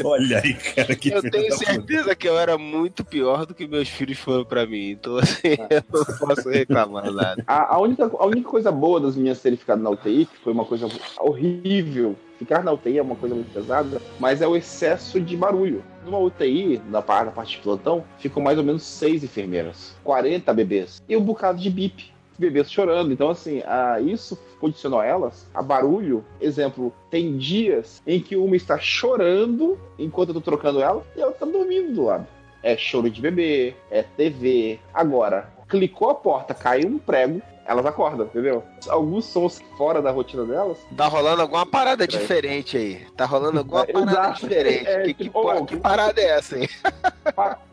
Olha 0.02 0.40
aí, 0.42 0.54
cara, 0.54 0.96
que 0.96 1.10
Eu 1.10 1.30
tenho 1.30 1.52
puta. 1.52 1.66
certeza 1.66 2.16
que 2.16 2.26
eu 2.26 2.38
era 2.38 2.56
muito 2.56 3.04
pior 3.04 3.44
do 3.44 3.54
que 3.54 3.66
meus 3.66 3.88
filhos 3.88 4.18
foram 4.18 4.46
pra 4.46 4.64
mim. 4.66 4.92
Então, 4.92 5.18
assim, 5.18 5.56
eu 5.68 5.84
não 5.92 6.04
posso 6.18 6.48
reclamar 6.48 7.12
nada. 7.12 7.44
A, 7.46 7.74
a 7.74 7.78
única, 7.78 8.04
a 8.04 8.24
única 8.24 8.48
coisa 8.48 8.72
boa 8.72 8.98
das 8.98 9.14
minhas 9.14 9.40
terem 9.42 9.58
ficado 9.58 9.82
na 9.82 9.90
UTI, 9.90 10.24
que 10.24 10.38
foi 10.42 10.54
uma 10.54 10.64
coisa 10.64 10.88
horrível, 11.18 12.16
ficar 12.40 12.64
na 12.64 12.72
UTI 12.72 12.96
é 12.96 13.02
uma 13.02 13.16
coisa 13.16 13.34
muito 13.34 13.52
pesada, 13.52 14.00
mas 14.18 14.40
é 14.40 14.48
o 14.48 14.56
excesso 14.56 15.20
de 15.20 15.36
barulho. 15.36 15.84
Numa 16.06 16.18
UTI, 16.18 16.80
na 16.88 17.02
parte, 17.02 17.58
de 17.58 17.62
plantão, 17.62 18.02
ficam 18.18 18.42
mais 18.42 18.56
ou 18.56 18.64
menos 18.64 18.82
seis 18.82 19.22
enfermeiras, 19.22 19.94
40 20.02 20.54
bebês, 20.54 21.02
e 21.06 21.14
um 21.14 21.20
bocado 21.20 21.60
de 21.60 21.68
bip. 21.68 22.10
Bebês 22.38 22.72
chorando. 22.72 23.12
Então, 23.12 23.28
assim, 23.28 23.62
a, 23.66 24.00
isso 24.00 24.40
condicionou 24.58 25.02
elas 25.02 25.46
a 25.52 25.60
barulho. 25.60 26.24
Exemplo, 26.40 26.90
tem 27.10 27.36
dias 27.36 28.02
em 28.06 28.18
que 28.18 28.34
uma 28.34 28.56
está 28.56 28.78
chorando 28.78 29.78
enquanto 29.98 30.30
eu 30.30 30.34
tô 30.36 30.40
trocando 30.40 30.80
ela 30.80 31.04
e 31.14 31.20
ela 31.20 31.32
tá 31.32 31.44
dormindo 31.44 31.92
do 31.92 32.04
lado. 32.04 32.26
É 32.62 32.74
choro 32.78 33.10
de 33.10 33.20
bebê, 33.20 33.74
é 33.90 34.02
TV. 34.02 34.80
Agora, 34.94 35.52
clicou 35.68 36.08
a 36.08 36.14
porta, 36.14 36.54
caiu 36.54 36.88
um 36.88 36.98
prego, 36.98 37.42
elas 37.70 37.86
acordam, 37.86 38.26
entendeu? 38.26 38.64
Alguns 38.88 39.26
sons 39.26 39.62
fora 39.78 40.02
da 40.02 40.10
rotina 40.10 40.44
delas. 40.44 40.76
Tá 40.96 41.06
rolando 41.06 41.42
alguma 41.42 41.64
parada 41.64 42.04
diferente 42.04 42.76
aí. 42.76 43.06
Tá 43.16 43.24
rolando 43.24 43.58
alguma 43.58 43.86
parada 43.86 44.10
Exato. 44.10 44.40
diferente. 44.40 44.88
É, 44.88 45.02
que, 45.04 45.14
que, 45.14 45.24
tipo, 45.24 45.38
oh, 45.38 45.64
que 45.64 45.76
parada 45.76 46.20
é 46.20 46.30
essa 46.30 46.56
aí? 46.56 46.68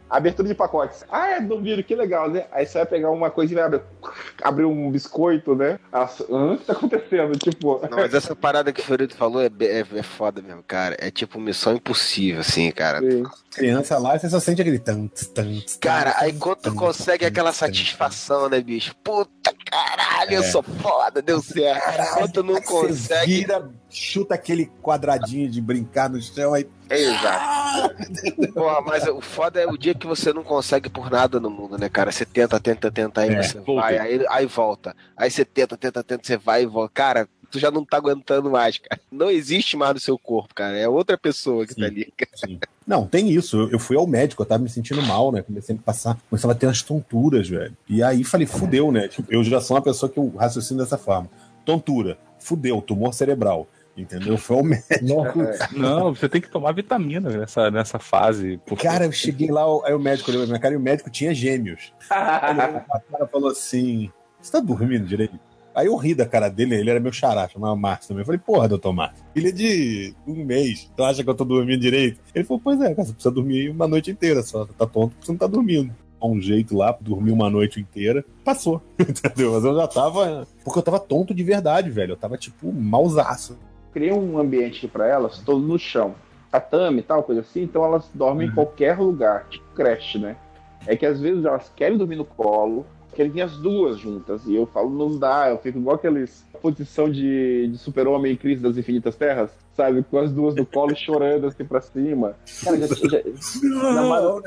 Abertura 0.10 0.48
de 0.48 0.54
pacotes. 0.56 1.04
Ah, 1.12 1.32
é 1.32 1.42
dormiram, 1.42 1.84
que 1.84 1.94
legal, 1.96 2.30
né? 2.30 2.46
Aí 2.52 2.66
você 2.66 2.78
vai 2.78 2.86
pegar 2.88 3.12
uma 3.12 3.30
coisa 3.30 3.52
e 3.52 3.56
vai 3.56 3.66
abrir, 3.66 3.82
abrir 4.42 4.66
um 4.66 4.90
biscoito, 4.90 5.54
né? 5.56 5.80
Elas, 5.92 6.22
Hã? 6.30 6.54
o 6.54 6.58
que 6.58 6.66
tá 6.66 6.74
acontecendo? 6.74 7.38
Tipo. 7.38 7.80
Não, 7.90 7.98
mas 7.98 8.14
essa 8.14 8.36
parada 8.36 8.72
que 8.72 8.80
o 8.80 8.84
Fiorito 8.84 9.16
falou 9.16 9.42
é, 9.42 9.50
é, 9.62 9.80
é 9.96 10.04
foda 10.04 10.42
mesmo, 10.42 10.64
cara. 10.64 10.96
É 11.00 11.12
tipo 11.12 11.40
missão 11.40 11.74
impossível, 11.76 12.40
assim, 12.42 12.72
cara. 12.72 13.00
Criança 13.52 13.98
lá, 13.98 14.18
você 14.18 14.30
só 14.30 14.40
sente 14.40 14.62
aquele 14.62 14.80
tan, 14.80 15.08
tan, 15.34 15.48
Cara, 15.82 16.14
aí 16.18 16.32
quando 16.34 16.60
tu 16.60 16.74
consegue 16.76 17.26
aquela 17.26 17.52
satisfação, 17.52 18.48
né, 18.50 18.62
bicho? 18.62 18.96
Puta 19.04 19.54
caralho, 19.70 20.34
eu 20.34 20.42
É. 20.42 20.46
sou 20.46 20.64
foda, 20.64 21.22
deu 21.22 21.42
certo. 21.42 22.14
Quando 22.14 22.32
tu 22.32 22.44
não 22.44 22.62
consegue. 22.62 23.38
vira, 23.40 23.70
chuta 23.90 24.36
aquele 24.36 24.70
quadradinho 24.82 25.50
de 25.50 25.62
brincar 25.62 26.10
no 26.10 26.22
chão, 26.22 26.54
aí 26.54 26.68
Exato. 26.90 27.96
Porra, 28.54 28.82
mas 28.82 29.08
o 29.08 29.20
foda 29.22 29.60
é 29.60 29.68
o 29.68 29.78
dia 29.78 29.94
que 29.94 30.08
você 30.08 30.32
não 30.32 30.44
consegue 30.44 30.90
por 30.90 31.10
nada 31.10 31.40
no 31.40 31.50
mundo, 31.50 31.78
né, 31.78 31.90
cara? 31.90 32.12
Você 32.12 32.26
tenta, 32.26 32.60
tenta, 32.60 32.92
tenta, 32.92 33.22
aí 33.22 33.30
É, 33.30 33.44
você 33.44 33.60
volta. 33.60 33.82
vai, 33.82 33.98
aí, 33.98 34.26
aí 34.30 34.46
volta. 34.46 34.96
Aí 35.16 35.30
você 35.30 35.44
tenta, 35.44 35.76
tenta, 35.78 36.04
tenta, 36.04 36.26
você 36.26 36.38
vai 36.38 36.64
e 36.64 36.66
volta. 36.66 36.92
Cara, 36.94 37.28
tu 37.52 37.60
já 37.60 37.70
não 37.70 37.84
tá 37.84 37.98
aguentando 37.98 38.50
mais, 38.50 38.78
cara. 38.78 39.02
Não 39.12 39.30
existe 39.30 39.76
mais 39.76 39.94
no 39.96 40.00
seu 40.00 40.18
corpo, 40.18 40.54
cara. 40.56 40.78
É 40.78 40.88
outra 40.88 41.18
pessoa 41.18 41.66
que 41.66 41.76
tá 41.76 41.86
ali. 41.86 42.12
Sim. 42.36 42.60
Não, 42.86 43.06
tem 43.06 43.30
isso. 43.30 43.58
Eu, 43.58 43.72
eu 43.72 43.80
fui 43.80 43.98
ao 43.98 44.08
médico, 44.08 44.42
eu 44.42 44.46
tava 44.46 44.64
me 44.64 44.70
sentindo 44.70 45.02
mal, 45.02 45.32
né? 45.32 45.42
Comecei 45.42 45.76
a 45.76 45.78
me 45.78 45.84
passar, 45.84 46.18
começava 46.30 46.54
a 46.54 46.56
ter 46.56 46.68
umas 46.68 46.82
tonturas, 46.82 47.50
velho. 47.50 47.76
E 47.90 48.02
aí 48.02 48.24
falei, 48.24 48.48
fudeu, 48.48 48.92
né? 48.92 49.08
Tipo, 49.10 49.32
eu 49.32 49.44
já 49.44 49.60
sou 49.60 49.76
uma 49.76 49.84
pessoa 49.84 50.10
que 50.10 50.18
eu 50.18 50.34
raciocino 50.38 50.80
dessa 50.82 50.98
forma. 50.98 51.30
Tontura, 51.66 52.18
fudeu, 52.40 52.82
tumor 52.82 53.14
cerebral. 53.14 53.68
Entendeu? 53.98 54.38
Foi 54.38 54.58
ao 54.58 54.64
médico. 54.64 55.04
Não, 55.76 56.14
você 56.14 56.30
tem 56.30 56.40
que 56.40 56.50
tomar 56.52 56.72
vitamina 56.72 57.30
nessa, 57.30 57.72
nessa 57.72 57.98
fase. 57.98 58.60
porque- 58.66 58.88
Cara, 58.88 59.06
eu 59.06 59.12
cheguei 59.12 59.50
lá, 59.50 59.64
aí 59.86 59.94
o 59.94 60.00
médico 60.00 60.30
olhou 60.30 60.44
pra 60.44 60.50
minha 60.52 60.60
cara 60.62 60.74
e 60.76 60.78
o 60.78 60.80
médico 60.80 61.10
tinha 61.10 61.34
gêmeos. 61.34 61.92
Aí 62.12 62.52
ele 62.52 62.62
olhou 62.62 62.82
pra 62.82 63.00
cara 63.00 63.26
e 63.26 63.28
falou 63.28 63.50
assim: 63.50 64.12
Você 64.40 64.52
tá 64.52 64.60
dormindo 64.60 65.06
direito? 65.08 65.40
Aí 65.74 65.86
eu 65.88 65.96
ri 65.96 66.16
da 66.16 66.26
cara 66.26 66.50
dele, 66.50 66.74
ele 66.76 66.90
era 66.90 67.00
meu 67.00 67.12
xará, 67.12 67.48
chamava 67.48 67.76
Márcio 67.76 68.08
também. 68.10 68.22
Eu 68.22 68.26
falei, 68.26 68.40
porra, 68.44 68.68
doutor 68.68 68.94
Márcio, 68.94 69.24
filha 69.32 69.52
de 69.54 70.12
um 70.26 70.44
mês, 70.44 70.92
tu 70.98 71.04
acha 71.04 71.24
que 71.24 71.30
eu 71.30 71.36
tô 71.36 71.46
dormindo 71.46 71.80
direito? 71.80 72.20
Ele 72.34 72.44
falou, 72.44 72.60
pois 72.64 72.82
é, 72.82 72.96
cara, 72.96 73.06
você 73.08 73.14
precisa 73.14 73.32
dormir 73.34 73.70
uma 73.70 73.88
noite 73.88 74.10
inteira 74.10 74.42
só, 74.42 74.66
tá 74.66 74.88
tonto 74.88 75.12
porque 75.12 75.26
você 75.28 75.32
não 75.32 75.38
tá 75.38 75.46
dormindo. 75.48 75.94
Um 76.20 76.42
jeito 76.42 76.76
lá, 76.76 76.98
dormir 77.00 77.32
uma 77.32 77.48
noite 77.48 77.80
inteira, 77.80 78.26
passou, 78.44 78.82
entendeu? 79.00 79.54
Mas 79.54 79.64
eu 79.66 79.76
já 79.76 79.88
tava. 79.88 80.48
Porque 80.64 80.80
eu 80.80 80.84
tava 80.84 81.00
tonto 81.00 81.32
de 81.32 81.44
verdade, 81.44 81.92
velho. 81.92 82.14
Eu 82.14 82.18
tava, 82.18 82.38
tipo, 82.40 82.74
mausaço. 82.74 83.56
Criei 83.94 84.12
um 84.12 84.38
ambiente 84.38 84.88
pra 84.88 85.08
elas, 85.08 85.40
todo 85.40 85.60
no 85.66 85.78
chão. 85.80 86.16
Tatame 86.52 87.00
e 87.00 87.04
tal, 87.04 87.24
coisa 87.24 87.42
assim, 87.42 87.64
então 87.64 87.84
elas 87.84 88.10
dormem 88.14 88.48
em 88.48 88.52
qualquer 88.52 88.98
lugar, 88.98 89.46
tipo 89.50 89.66
creche, 89.76 90.18
né? 90.18 90.36
É 90.86 90.96
que 90.96 91.06
às 91.06 91.20
vezes 91.20 91.44
elas 91.44 91.72
querem 91.76 91.98
dormir 91.98 92.16
no 92.16 92.24
colo, 92.26 92.86
querem 93.14 93.32
vir 93.32 93.42
as 93.42 93.58
duas 93.58 93.98
juntas. 94.00 94.46
E 94.46 94.56
eu 94.56 94.66
falo, 94.66 94.90
não 94.90 95.18
dá, 95.18 95.50
eu 95.50 95.58
fico 95.58 95.78
igual 95.78 95.96
aqueles 95.98 96.46
posição 96.62 97.10
de, 97.10 97.68
de 97.68 97.78
super-homem 97.78 98.34
em 98.34 98.36
crise 98.36 98.62
das 98.62 98.78
infinitas 98.78 99.16
terras, 99.16 99.52
sabe? 99.76 100.04
Com 100.04 100.18
as 100.20 100.32
duas 100.32 100.56
no 100.56 100.66
colo 100.66 100.96
chorando 100.98 101.48
assim 101.48 101.66
pra 101.66 101.82
cima. 101.82 102.36
Cara, 102.64 102.78
já, 102.78 102.88
já, 102.88 103.22
na 103.94 104.04
ma- 104.04 104.42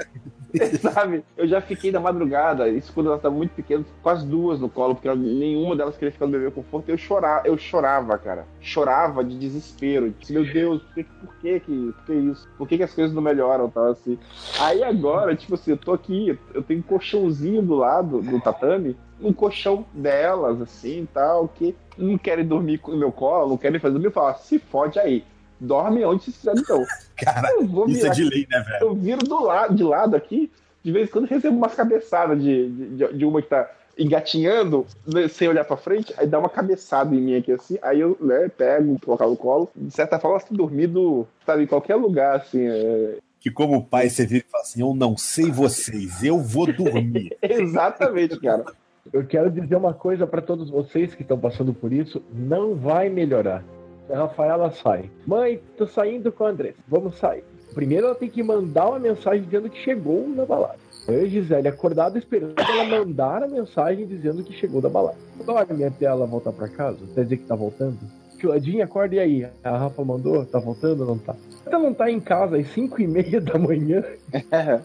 sabe? 0.80 1.24
Eu 1.36 1.46
já 1.46 1.60
fiquei 1.60 1.90
na 1.90 2.00
madrugada, 2.00 2.68
isso 2.68 2.92
quando 2.92 3.06
elas 3.06 3.18
estavam 3.18 3.38
muito 3.38 3.52
pequenas, 3.52 3.86
com 4.02 4.08
as 4.08 4.24
duas 4.24 4.60
no 4.60 4.68
colo, 4.68 4.94
porque 4.94 5.12
nenhuma 5.14 5.76
delas 5.76 5.96
queria 5.96 6.12
ficar 6.12 6.26
no 6.26 6.32
bebê 6.32 6.50
conforto, 6.50 6.88
eu 6.88 6.98
chorava, 6.98 7.46
eu 7.46 7.56
chorava, 7.56 8.18
cara. 8.18 8.46
Chorava 8.60 9.24
de 9.24 9.38
desespero. 9.38 10.14
Disse, 10.18 10.32
Meu 10.32 10.44
Deus, 10.44 10.82
por 10.82 10.94
que, 10.94 11.04
por 11.04 11.34
que, 11.36 11.60
que, 11.60 11.92
por 11.92 12.04
que 12.06 12.12
isso? 12.14 12.48
Por 12.58 12.68
que, 12.68 12.76
que 12.76 12.82
as 12.82 12.94
coisas 12.94 13.14
não 13.14 13.22
melhoram? 13.22 13.70
Tal, 13.70 13.86
assim. 13.86 14.18
Aí 14.58 14.82
agora, 14.82 15.34
tipo 15.34 15.54
assim, 15.54 15.72
eu 15.72 15.76
tô 15.76 15.92
aqui, 15.92 16.38
eu 16.54 16.62
tenho 16.62 16.80
um 16.80 16.82
colchãozinho 16.82 17.62
do 17.62 17.74
lado 17.74 18.20
do 18.20 18.40
tatame, 18.40 18.96
um 19.20 19.32
colchão 19.32 19.84
delas, 19.92 20.60
assim, 20.60 21.06
tal, 21.12 21.48
que 21.48 21.74
não 21.96 22.16
querem 22.16 22.44
dormir 22.44 22.80
no 22.86 22.96
meu 22.96 23.12
colo, 23.12 23.50
não 23.50 23.56
querem 23.56 23.78
fazer 23.78 23.92
dormir, 23.92 24.06
eu 24.06 24.12
falo, 24.12 24.36
se 24.38 24.58
fode 24.58 24.98
aí. 24.98 25.24
Dorme 25.60 26.04
onde 26.04 26.24
vocês 26.24 26.36
quiserem, 26.36 26.62
então. 26.62 26.84
Cara, 27.16 27.48
isso 27.88 28.06
é 28.06 28.10
de 28.10 28.22
aqui. 28.22 28.34
lei, 28.34 28.46
né, 28.50 28.60
velho? 28.60 28.78
Eu 28.84 28.94
viro 28.94 29.18
do 29.26 29.42
lado, 29.44 29.74
de 29.74 29.82
lado 29.82 30.16
aqui, 30.16 30.50
de 30.82 30.90
vez 30.90 31.08
em 31.08 31.12
quando 31.12 31.26
recebo 31.26 31.56
umas 31.56 31.74
cabeçadas 31.74 32.42
de, 32.42 32.68
de, 32.70 33.12
de 33.12 33.24
uma 33.24 33.42
que 33.42 33.48
tá 33.48 33.70
engatinhando, 33.98 34.86
né, 35.06 35.28
sem 35.28 35.46
olhar 35.48 35.64
pra 35.64 35.76
frente, 35.76 36.14
aí 36.16 36.26
dá 36.26 36.38
uma 36.38 36.48
cabeçada 36.48 37.14
em 37.14 37.20
mim 37.20 37.36
aqui 37.36 37.52
assim, 37.52 37.78
aí 37.82 38.00
eu 38.00 38.16
né, 38.20 38.48
pego, 38.48 38.98
colocar 39.04 39.26
no 39.26 39.36
colo. 39.36 39.68
De 39.76 39.92
certa 39.92 40.18
forma, 40.18 40.40
têm 40.40 40.56
dormido, 40.56 41.28
sabe, 41.44 41.64
em 41.64 41.66
qualquer 41.66 41.96
lugar, 41.96 42.36
assim. 42.36 42.66
é- 42.66 43.18
Que 43.38 43.50
como 43.50 43.84
pai 43.84 44.08
você 44.08 44.24
vira 44.24 44.44
e 44.46 44.50
fala 44.50 44.62
assim: 44.62 44.80
Eu 44.80 44.94
não 44.94 45.16
sei 45.16 45.50
vocês, 45.50 46.22
eu 46.24 46.38
vou 46.38 46.66
dormir. 46.72 47.36
Exatamente, 47.42 48.40
cara. 48.40 48.64
Eu 49.12 49.24
quero 49.26 49.50
dizer 49.50 49.76
uma 49.76 49.92
coisa 49.94 50.26
para 50.26 50.40
todos 50.42 50.70
vocês 50.70 51.14
que 51.14 51.22
estão 51.22 51.38
passando 51.38 51.72
por 51.74 51.92
isso: 51.92 52.22
não 52.32 52.74
vai 52.74 53.08
melhorar. 53.08 53.62
A 54.12 54.16
Rafaela 54.18 54.70
sai. 54.70 55.10
Mãe, 55.26 55.60
tô 55.76 55.86
saindo 55.86 56.32
com 56.32 56.44
a 56.44 56.50
Andressa. 56.50 56.78
Vamos 56.88 57.16
sair. 57.16 57.44
Primeiro 57.74 58.06
ela 58.06 58.14
tem 58.14 58.28
que 58.28 58.42
mandar 58.42 58.88
uma 58.88 58.98
mensagem 58.98 59.42
dizendo 59.42 59.70
que 59.70 59.78
chegou 59.78 60.28
na 60.28 60.44
balada. 60.44 60.78
Eu 61.08 61.24
e 61.24 61.28
Gisele 61.28 61.68
acordada 61.68 62.18
esperando 62.18 62.54
ela 62.58 62.84
mandar 62.84 63.42
a 63.42 63.48
mensagem 63.48 64.06
dizendo 64.06 64.42
que 64.42 64.52
chegou 64.52 64.80
da 64.80 64.88
balada. 64.88 65.16
Dorme 65.44 65.84
até 65.84 66.06
ela 66.06 66.26
voltar 66.26 66.52
para 66.52 66.68
casa, 66.68 66.98
até 67.10 67.22
dizer 67.22 67.38
que 67.38 67.46
tá 67.46 67.54
voltando. 67.54 67.98
Tioadinha, 68.38 68.84
acorda 68.84 69.16
e 69.16 69.18
aí? 69.18 69.48
A 69.62 69.76
Rafa 69.76 70.04
mandou? 70.04 70.44
Tá 70.46 70.58
voltando 70.58 71.00
ou 71.00 71.06
não 71.06 71.18
tá? 71.18 71.34
Ela 71.66 71.78
não 71.78 71.94
tá 71.94 72.10
em 72.10 72.20
casa 72.20 72.56
às 72.56 72.68
5 72.68 73.00
e 73.02 73.06
meia 73.06 73.40
da 73.40 73.58
manhã. 73.58 74.02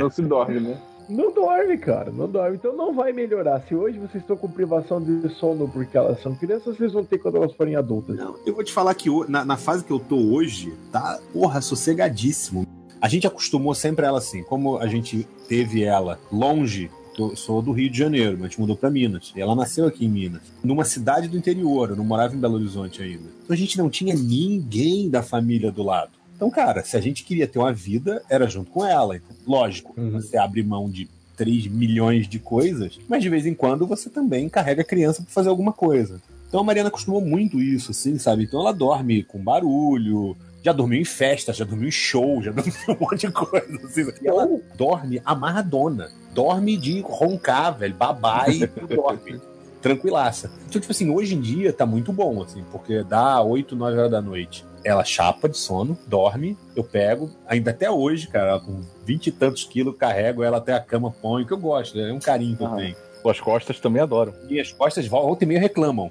Não 0.00 0.10
se 0.10 0.20
dorme, 0.22 0.58
né? 0.58 0.76
Não 1.10 1.32
dorme, 1.34 1.76
cara, 1.76 2.10
não 2.10 2.28
dorme. 2.28 2.56
Então 2.56 2.76
não 2.76 2.94
vai 2.94 3.12
melhorar. 3.12 3.60
Se 3.68 3.74
hoje 3.74 3.98
vocês 3.98 4.22
estão 4.22 4.36
com 4.36 4.48
privação 4.48 5.02
de 5.02 5.28
sono 5.34 5.68
porque 5.68 5.96
elas 5.96 6.22
são 6.22 6.34
crianças, 6.34 6.76
vocês 6.76 6.92
vão 6.92 7.04
ter 7.04 7.18
quando 7.18 7.36
elas 7.36 7.52
forem 7.52 7.74
adultas. 7.74 8.16
Não, 8.16 8.36
eu 8.46 8.54
vou 8.54 8.62
te 8.62 8.72
falar 8.72 8.94
que 8.94 9.08
na, 9.28 9.44
na 9.44 9.56
fase 9.56 9.84
que 9.84 9.90
eu 9.90 9.98
tô 9.98 10.16
hoje, 10.16 10.72
tá, 10.92 11.18
porra, 11.32 11.60
sossegadíssimo. 11.60 12.66
A 13.00 13.08
gente 13.08 13.26
acostumou 13.26 13.74
sempre 13.74 14.06
ela 14.06 14.18
assim, 14.18 14.42
como 14.44 14.78
a 14.78 14.86
gente 14.86 15.26
teve 15.48 15.82
ela 15.82 16.18
longe, 16.30 16.90
eu 17.18 17.34
sou 17.34 17.60
do 17.60 17.72
Rio 17.72 17.90
de 17.90 17.98
Janeiro, 17.98 18.32
mas 18.32 18.42
a 18.42 18.48
gente 18.48 18.60
mudou 18.60 18.76
pra 18.76 18.90
Minas. 18.90 19.32
E 19.34 19.40
ela 19.40 19.54
nasceu 19.54 19.86
aqui 19.86 20.04
em 20.04 20.08
Minas, 20.08 20.42
numa 20.62 20.84
cidade 20.84 21.26
do 21.26 21.36
interior, 21.36 21.90
eu 21.90 21.96
não 21.96 22.04
morava 22.04 22.34
em 22.34 22.38
Belo 22.38 22.54
Horizonte 22.54 23.02
ainda. 23.02 23.24
Então 23.42 23.54
a 23.54 23.56
gente 23.56 23.78
não 23.78 23.88
tinha 23.88 24.14
ninguém 24.14 25.08
da 25.08 25.22
família 25.22 25.72
do 25.72 25.82
lado. 25.82 26.19
Então, 26.40 26.48
cara, 26.50 26.82
se 26.82 26.96
a 26.96 27.00
gente 27.02 27.22
queria 27.22 27.46
ter 27.46 27.58
uma 27.58 27.70
vida, 27.70 28.22
era 28.26 28.48
junto 28.48 28.70
com 28.70 28.82
ela. 28.82 29.14
Então, 29.14 29.36
lógico, 29.46 29.92
você 30.10 30.38
abre 30.38 30.62
mão 30.62 30.88
de 30.88 31.06
3 31.36 31.66
milhões 31.66 32.26
de 32.26 32.38
coisas, 32.38 32.98
mas 33.06 33.22
de 33.22 33.28
vez 33.28 33.44
em 33.44 33.52
quando 33.52 33.86
você 33.86 34.08
também 34.08 34.48
carrega 34.48 34.80
a 34.80 34.84
criança 34.84 35.22
pra 35.22 35.30
fazer 35.30 35.50
alguma 35.50 35.70
coisa. 35.70 36.18
Então 36.48 36.60
a 36.60 36.64
Mariana 36.64 36.88
acostumou 36.88 37.20
muito 37.20 37.60
isso, 37.60 37.90
assim, 37.90 38.16
sabe? 38.16 38.44
Então 38.44 38.60
ela 38.60 38.72
dorme 38.72 39.22
com 39.22 39.38
barulho, 39.38 40.34
já 40.62 40.72
dormiu 40.72 40.98
em 40.98 41.04
festa, 41.04 41.52
já 41.52 41.66
dormiu 41.66 41.88
em 41.88 41.92
show, 41.92 42.42
já 42.42 42.52
dormiu 42.56 42.74
em 42.88 42.92
um 42.92 42.96
monte 42.98 43.26
de 43.26 43.32
coisa. 43.32 43.80
Assim. 43.84 44.10
E 44.22 44.26
ela 44.26 44.48
dorme 44.78 45.20
amarradona. 45.26 46.10
Dorme 46.34 46.74
de 46.78 47.02
roncar, 47.02 47.76
velho, 47.76 47.94
babar 47.94 48.48
e 48.48 48.66
dorme. 48.88 49.38
Tranquilaça. 49.82 50.50
Então, 50.68 50.80
tipo 50.80 50.90
assim, 50.90 51.10
hoje 51.10 51.34
em 51.34 51.40
dia 51.40 51.70
tá 51.70 51.84
muito 51.84 52.14
bom, 52.14 52.42
assim, 52.42 52.64
porque 52.72 53.02
dá 53.02 53.42
8, 53.42 53.76
9 53.76 53.98
horas 53.98 54.10
da 54.10 54.22
noite. 54.22 54.64
Ela 54.84 55.04
chapa 55.04 55.48
de 55.48 55.58
sono, 55.58 55.98
dorme, 56.06 56.56
eu 56.74 56.82
pego, 56.82 57.30
ainda 57.46 57.70
até 57.70 57.90
hoje, 57.90 58.28
cara, 58.28 58.58
com 58.60 58.82
vinte 59.04 59.28
e 59.28 59.32
tantos 59.32 59.64
quilos, 59.64 59.96
carrego 59.96 60.42
ela 60.42 60.58
até 60.58 60.72
a 60.72 60.80
cama, 60.80 61.10
ponho, 61.10 61.46
que 61.46 61.52
eu 61.52 61.58
gosto, 61.58 61.98
é 61.98 62.12
um 62.12 62.18
carinho 62.18 62.56
que 62.56 62.64
eu 62.64 62.70
tenho. 62.70 62.96
Suas 63.20 63.38
costas 63.38 63.78
também 63.78 64.00
adoram. 64.00 64.32
Minhas 64.48 64.72
costas 64.72 65.06
volta 65.06 65.44
e 65.44 65.46
meio 65.46 65.60
reclamam. 65.60 66.10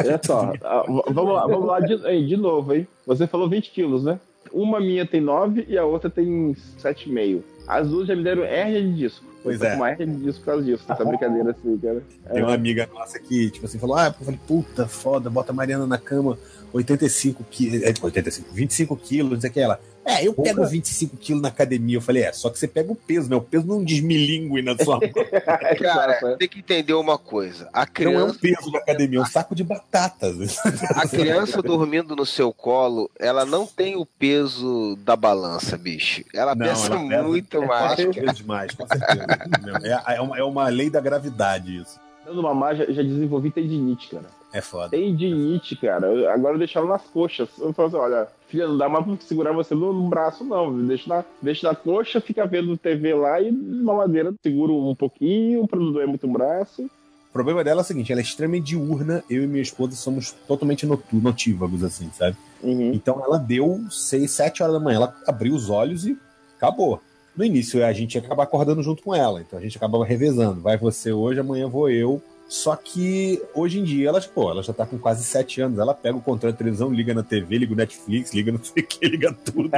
Olha 0.00 0.20
só, 0.22 0.52
ah, 0.62 0.84
vamos 0.86 1.34
lá, 1.34 1.46
vamos 1.46 1.66
lá 1.66 1.80
de, 1.80 2.26
de 2.26 2.36
novo, 2.36 2.74
hein? 2.74 2.86
Você 3.06 3.26
falou 3.26 3.48
20 3.48 3.70
quilos, 3.70 4.04
né? 4.04 4.20
Uma 4.52 4.78
minha 4.78 5.06
tem 5.06 5.20
9 5.20 5.64
e 5.66 5.78
a 5.78 5.84
outra 5.84 6.10
tem 6.10 6.54
7,5. 6.78 7.42
As 7.66 7.88
duas 7.88 8.06
já 8.06 8.14
me 8.14 8.22
deram 8.22 8.44
hérnia 8.44 8.82
de 8.82 8.94
disco. 8.94 9.24
Pois 9.42 9.60
eu 9.60 9.66
é. 9.66 9.70
com 9.70 9.76
uma 9.76 9.90
hérnia 9.90 10.06
de 10.06 10.16
disco 10.16 10.40
por 10.40 10.46
causa 10.46 10.62
disso. 10.62 10.84
Essa 10.86 11.04
brincadeira 11.04 11.50
assim, 11.50 11.78
cara. 11.78 12.02
É. 12.26 12.32
Tem 12.34 12.42
uma 12.42 12.54
amiga 12.54 12.88
nossa 12.92 13.18
que, 13.18 13.50
tipo 13.50 13.64
assim, 13.64 13.78
falou: 13.78 13.96
Ah, 13.96 14.06
eu 14.08 14.24
falei, 14.24 14.40
puta, 14.46 14.86
foda, 14.86 15.30
bota 15.30 15.52
a 15.52 15.54
Mariana 15.54 15.86
na 15.86 15.98
cama, 15.98 16.38
85 16.72 17.44
quilos, 17.50 17.82
é, 17.82 17.88
85, 18.00 18.48
25 18.52 18.96
quilos, 18.96 19.32
não 19.32 19.40
sei 19.40 19.50
o 19.50 19.52
que 19.52 19.60
ela. 19.60 19.80
É, 20.04 20.26
eu 20.26 20.34
pego 20.34 20.66
25 20.66 21.16
quilos 21.16 21.40
na 21.40 21.46
academia. 21.48 21.96
Eu 21.96 22.00
falei, 22.00 22.24
é, 22.24 22.32
só 22.32 22.50
que 22.50 22.58
você 22.58 22.66
pega 22.66 22.90
o 22.90 22.96
peso, 22.96 23.30
né? 23.30 23.36
O 23.36 23.40
peso 23.40 23.64
não 23.64 23.84
desmilingue 23.84 24.60
na 24.60 24.76
sua 24.76 24.98
mão. 25.00 25.10
Cara, 25.78 26.36
tem 26.36 26.48
que 26.48 26.58
entender 26.58 26.92
uma 26.94 27.16
coisa. 27.16 27.68
A 27.72 27.80
Não 28.00 28.10
é 28.10 28.24
um 28.24 28.32
criança, 28.34 28.38
peso 28.40 28.72
da 28.72 28.78
academia, 28.80 29.18
é 29.20 29.22
um 29.22 29.26
saco 29.26 29.54
de 29.54 29.62
batatas. 29.62 30.58
a 30.96 31.06
criança 31.06 31.62
dormindo 31.62 32.16
no 32.16 32.26
seu 32.26 32.52
colo, 32.52 33.08
ela 33.16 33.44
não 33.46 33.64
tem 33.64 33.94
o 33.94 34.04
peso 34.04 34.96
da 35.04 35.14
balança, 35.14 35.76
bicho. 35.78 36.24
Ela 36.34 36.54
Não, 36.56 36.66
pensa 36.66 36.86
ela 36.86 37.08
pesa- 37.08 37.22
muito 37.22 37.56
é 37.62 37.66
mais. 37.66 37.94
quatro 37.94 38.12
vezes 38.12 38.42
mais, 38.42 38.74
com 38.74 38.86
certeza. 38.88 39.26
é, 40.08 40.16
é 40.16 40.20
uma, 40.20 40.38
é 40.38 40.42
uma 40.42 40.68
lei 40.68 40.90
da 40.90 41.00
gravidade 41.00 41.76
isso. 41.76 42.00
Dando 42.26 42.42
mamar, 42.42 42.74
já, 42.74 42.86
já 42.86 43.02
desenvolvi 43.02 43.50
tendinite, 43.52 44.08
cara. 44.08 44.26
É 44.52 44.60
foda. 44.60 44.90
Tendinite, 44.90 45.76
cara. 45.76 46.06
Eu- 46.08 46.30
agora 46.30 46.54
eu 46.54 46.58
deixava 46.58 46.86
nas 46.86 47.02
coxas. 47.02 47.48
Eu 47.58 47.72
falo 47.72 47.88
assim, 47.88 47.96
olha, 47.96 48.28
filha, 48.48 48.68
não 48.68 48.76
dá 48.76 48.88
mais 48.88 49.04
pra 49.04 49.16
segurar 49.20 49.52
você 49.52 49.74
no, 49.74 49.92
no 49.92 50.08
braço, 50.08 50.44
não. 50.44 50.76
Deixa 50.86 51.08
na, 51.08 51.24
deixa 51.40 51.66
na 51.68 51.74
coxa, 51.74 52.20
fica 52.20 52.46
vendo 52.46 52.76
TV 52.76 53.14
lá 53.14 53.40
e 53.40 53.50
mamadeira, 53.50 54.34
seguro 54.42 54.74
um 54.76 54.94
pouquinho 54.94 55.66
pra 55.66 55.78
não 55.78 55.90
doer 55.92 56.06
muito 56.06 56.26
o 56.26 56.30
braço. 56.32 56.82
O 56.84 57.32
problema 57.32 57.64
dela 57.64 57.80
é 57.80 57.82
o 57.82 57.84
seguinte, 57.86 58.12
ela 58.12 58.20
é 58.20 58.24
extremamente 58.24 58.66
diurna, 58.66 59.24
eu 59.30 59.42
e 59.42 59.46
minha 59.46 59.62
esposa 59.62 59.96
somos 59.96 60.32
totalmente 60.46 60.86
notívagos, 61.10 61.82
assim, 61.82 62.10
sabe? 62.12 62.36
Então 62.94 63.22
ela 63.24 63.38
deu 63.38 63.80
6, 63.90 64.30
7 64.30 64.62
horas 64.62 64.74
da 64.74 64.80
manhã, 64.80 64.96
ela 64.96 65.16
abriu 65.26 65.54
os 65.54 65.70
olhos 65.70 66.06
e 66.06 66.14
acabou. 66.58 67.00
No 67.34 67.42
início 67.42 67.82
a 67.82 67.90
gente 67.94 68.16
ia 68.16 68.20
acabar 68.20 68.42
acordando 68.42 68.82
junto 68.82 69.02
com 69.02 69.14
ela, 69.14 69.40
então 69.40 69.58
a 69.58 69.62
gente 69.62 69.78
acabava 69.78 70.04
revezando. 70.04 70.60
Vai 70.60 70.76
você 70.76 71.10
hoje, 71.10 71.40
amanhã 71.40 71.66
vou 71.70 71.88
eu. 71.88 72.22
Só 72.52 72.76
que 72.76 73.42
hoje 73.54 73.78
em 73.80 73.82
dia 73.82 74.10
ela, 74.10 74.20
pô, 74.20 74.50
ela 74.50 74.62
já 74.62 74.74
tá 74.74 74.84
com 74.84 74.98
quase 74.98 75.24
7 75.24 75.62
anos. 75.62 75.78
Ela 75.78 75.94
pega 75.94 76.18
o 76.18 76.20
controle 76.20 76.52
da 76.52 76.58
televisão, 76.58 76.92
liga 76.92 77.14
na 77.14 77.22
TV, 77.22 77.56
liga 77.56 77.72
o 77.72 77.76
Netflix, 77.76 78.34
liga 78.34 78.52
não 78.52 78.62
sei 78.62 78.82
o 78.82 78.86
que, 78.86 79.08
liga 79.08 79.32
tudo. 79.32 79.70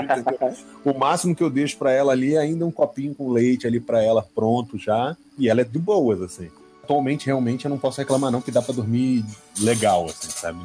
o 0.84 0.92
máximo 0.98 1.36
que 1.36 1.42
eu 1.44 1.48
deixo 1.48 1.78
pra 1.78 1.92
ela 1.92 2.10
ali 2.10 2.34
é 2.34 2.38
ainda 2.38 2.66
um 2.66 2.72
copinho 2.72 3.14
com 3.14 3.30
leite 3.30 3.64
ali 3.64 3.78
pra 3.78 4.02
ela 4.02 4.26
pronto 4.34 4.76
já. 4.76 5.16
E 5.38 5.48
ela 5.48 5.60
é 5.60 5.64
de 5.64 5.78
boas, 5.78 6.20
assim. 6.20 6.50
Atualmente, 6.82 7.26
realmente, 7.26 7.64
eu 7.64 7.70
não 7.70 7.78
posso 7.78 8.00
reclamar, 8.00 8.32
não, 8.32 8.40
que 8.40 8.50
dá 8.50 8.60
pra 8.60 8.74
dormir 8.74 9.24
legal, 9.60 10.06
assim, 10.06 10.28
sabe? 10.30 10.58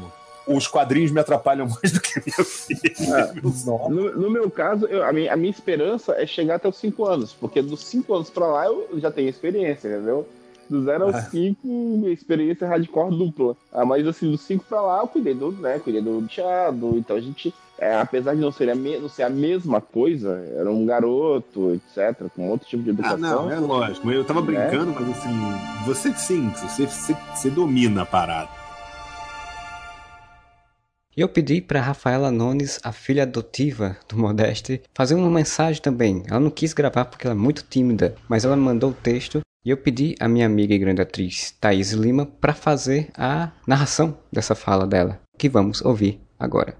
Os 0.48 0.68
quadrinhos 0.68 1.12
me 1.12 1.20
atrapalham 1.20 1.68
mais 1.80 1.92
do 1.94 2.02
que 2.02 2.20
minha 2.26 2.44
filha. 2.44 3.34
meus 3.36 3.68
olhos. 3.68 3.90
No, 3.96 4.22
no 4.22 4.30
meu 4.32 4.50
caso, 4.50 4.88
eu- 4.88 5.04
a, 5.06 5.14
minha, 5.14 5.32
a 5.32 5.38
minha 5.38 5.52
esperança 5.52 6.14
é 6.14 6.26
chegar 6.26 6.56
até 6.56 6.68
os 6.68 6.78
5 6.78 7.06
anos, 7.06 7.34
porque 7.40 7.62
dos 7.62 7.84
5 7.86 8.12
anos 8.16 8.32
pra 8.32 8.48
lá 8.48 8.66
eu 8.66 9.00
já 9.00 9.12
tenho 9.12 9.30
experiência, 9.30 9.88
entendeu? 9.88 10.28
Do 10.70 10.84
0 10.84 11.06
aos 11.06 11.16
Ah. 11.16 11.22
5, 11.24 12.04
experiência 12.08 12.68
hardcore 12.68 13.16
dupla. 13.18 13.56
Ah, 13.74 13.84
mas 13.86 14.06
assim, 14.08 14.30
dos 14.30 14.42
5 14.42 14.66
pra 14.70 14.82
lá 14.82 15.00
eu 15.00 15.08
cuidei 15.08 15.34
do, 15.34 15.52
né, 15.52 15.80
cuidei 15.80 16.02
do 16.02 16.22
teado, 16.28 16.96
então 16.98 17.16
a 17.16 17.20
gente, 17.20 17.54
é, 17.78 17.96
apesar 18.00 18.36
de 18.36 18.42
não 18.42 18.52
ser, 18.52 18.70
a 18.70 18.76
me- 18.76 19.00
não 19.00 19.10
ser 19.10 19.24
a 19.24 19.30
mesma 19.30 19.82
coisa, 19.82 20.30
era 20.56 20.70
um 20.72 20.86
garoto, 20.86 21.74
etc, 21.74 22.28
com 22.36 22.50
outro 22.50 22.68
tipo 22.68 22.84
de 22.84 22.90
Ah, 22.90 22.94
educação. 22.94 23.46
não, 23.48 23.52
é 23.52 23.60
lógico. 23.60 24.12
Eu 24.12 24.24
tava 24.24 24.42
brincando, 24.42 24.92
mas 24.94 25.10
assim, 25.10 25.30
você 25.86 26.14
sim, 26.14 26.50
você, 26.52 26.86
você, 26.86 27.18
você 27.36 27.50
domina 27.50 28.04
a 28.04 28.06
parada. 28.06 28.59
E 31.18 31.22
eu 31.22 31.28
pedi 31.28 31.60
para 31.60 31.82
Rafaela 31.82 32.32
Nunes, 32.32 32.80
a 32.84 32.92
filha 32.92 33.24
adotiva 33.24 33.98
do 34.08 34.18
Modeste, 34.18 34.82
fazer 34.94 35.16
uma 35.16 35.30
mensagem 35.30 35.82
também. 35.82 36.24
Ela 36.28 36.40
não 36.40 36.52
quis 36.52 36.72
gravar 36.72 37.06
porque 37.06 37.26
ela 37.26 37.36
é 37.36 37.38
muito 37.38 37.66
tímida, 37.68 38.16
mas 38.28 38.46
ela 38.46 38.56
mandou 38.56 38.92
o 38.92 38.94
texto 38.94 39.42
e 39.66 39.72
eu 39.72 39.78
pedi 39.78 40.16
à 40.20 40.28
minha 40.28 40.46
amiga 40.46 40.74
e 40.74 40.80
grande 40.80 41.02
atriz 41.02 41.52
Thaís 41.60 41.92
Lima 41.92 42.26
para 42.26 42.54
fazer 42.54 43.10
a 43.18 43.52
narração 43.68 44.18
dessa 44.32 44.56
fala 44.56 44.88
dela, 44.88 45.20
que 45.38 45.50
vamos 45.50 45.82
ouvir 45.82 46.22
agora. 46.40 46.78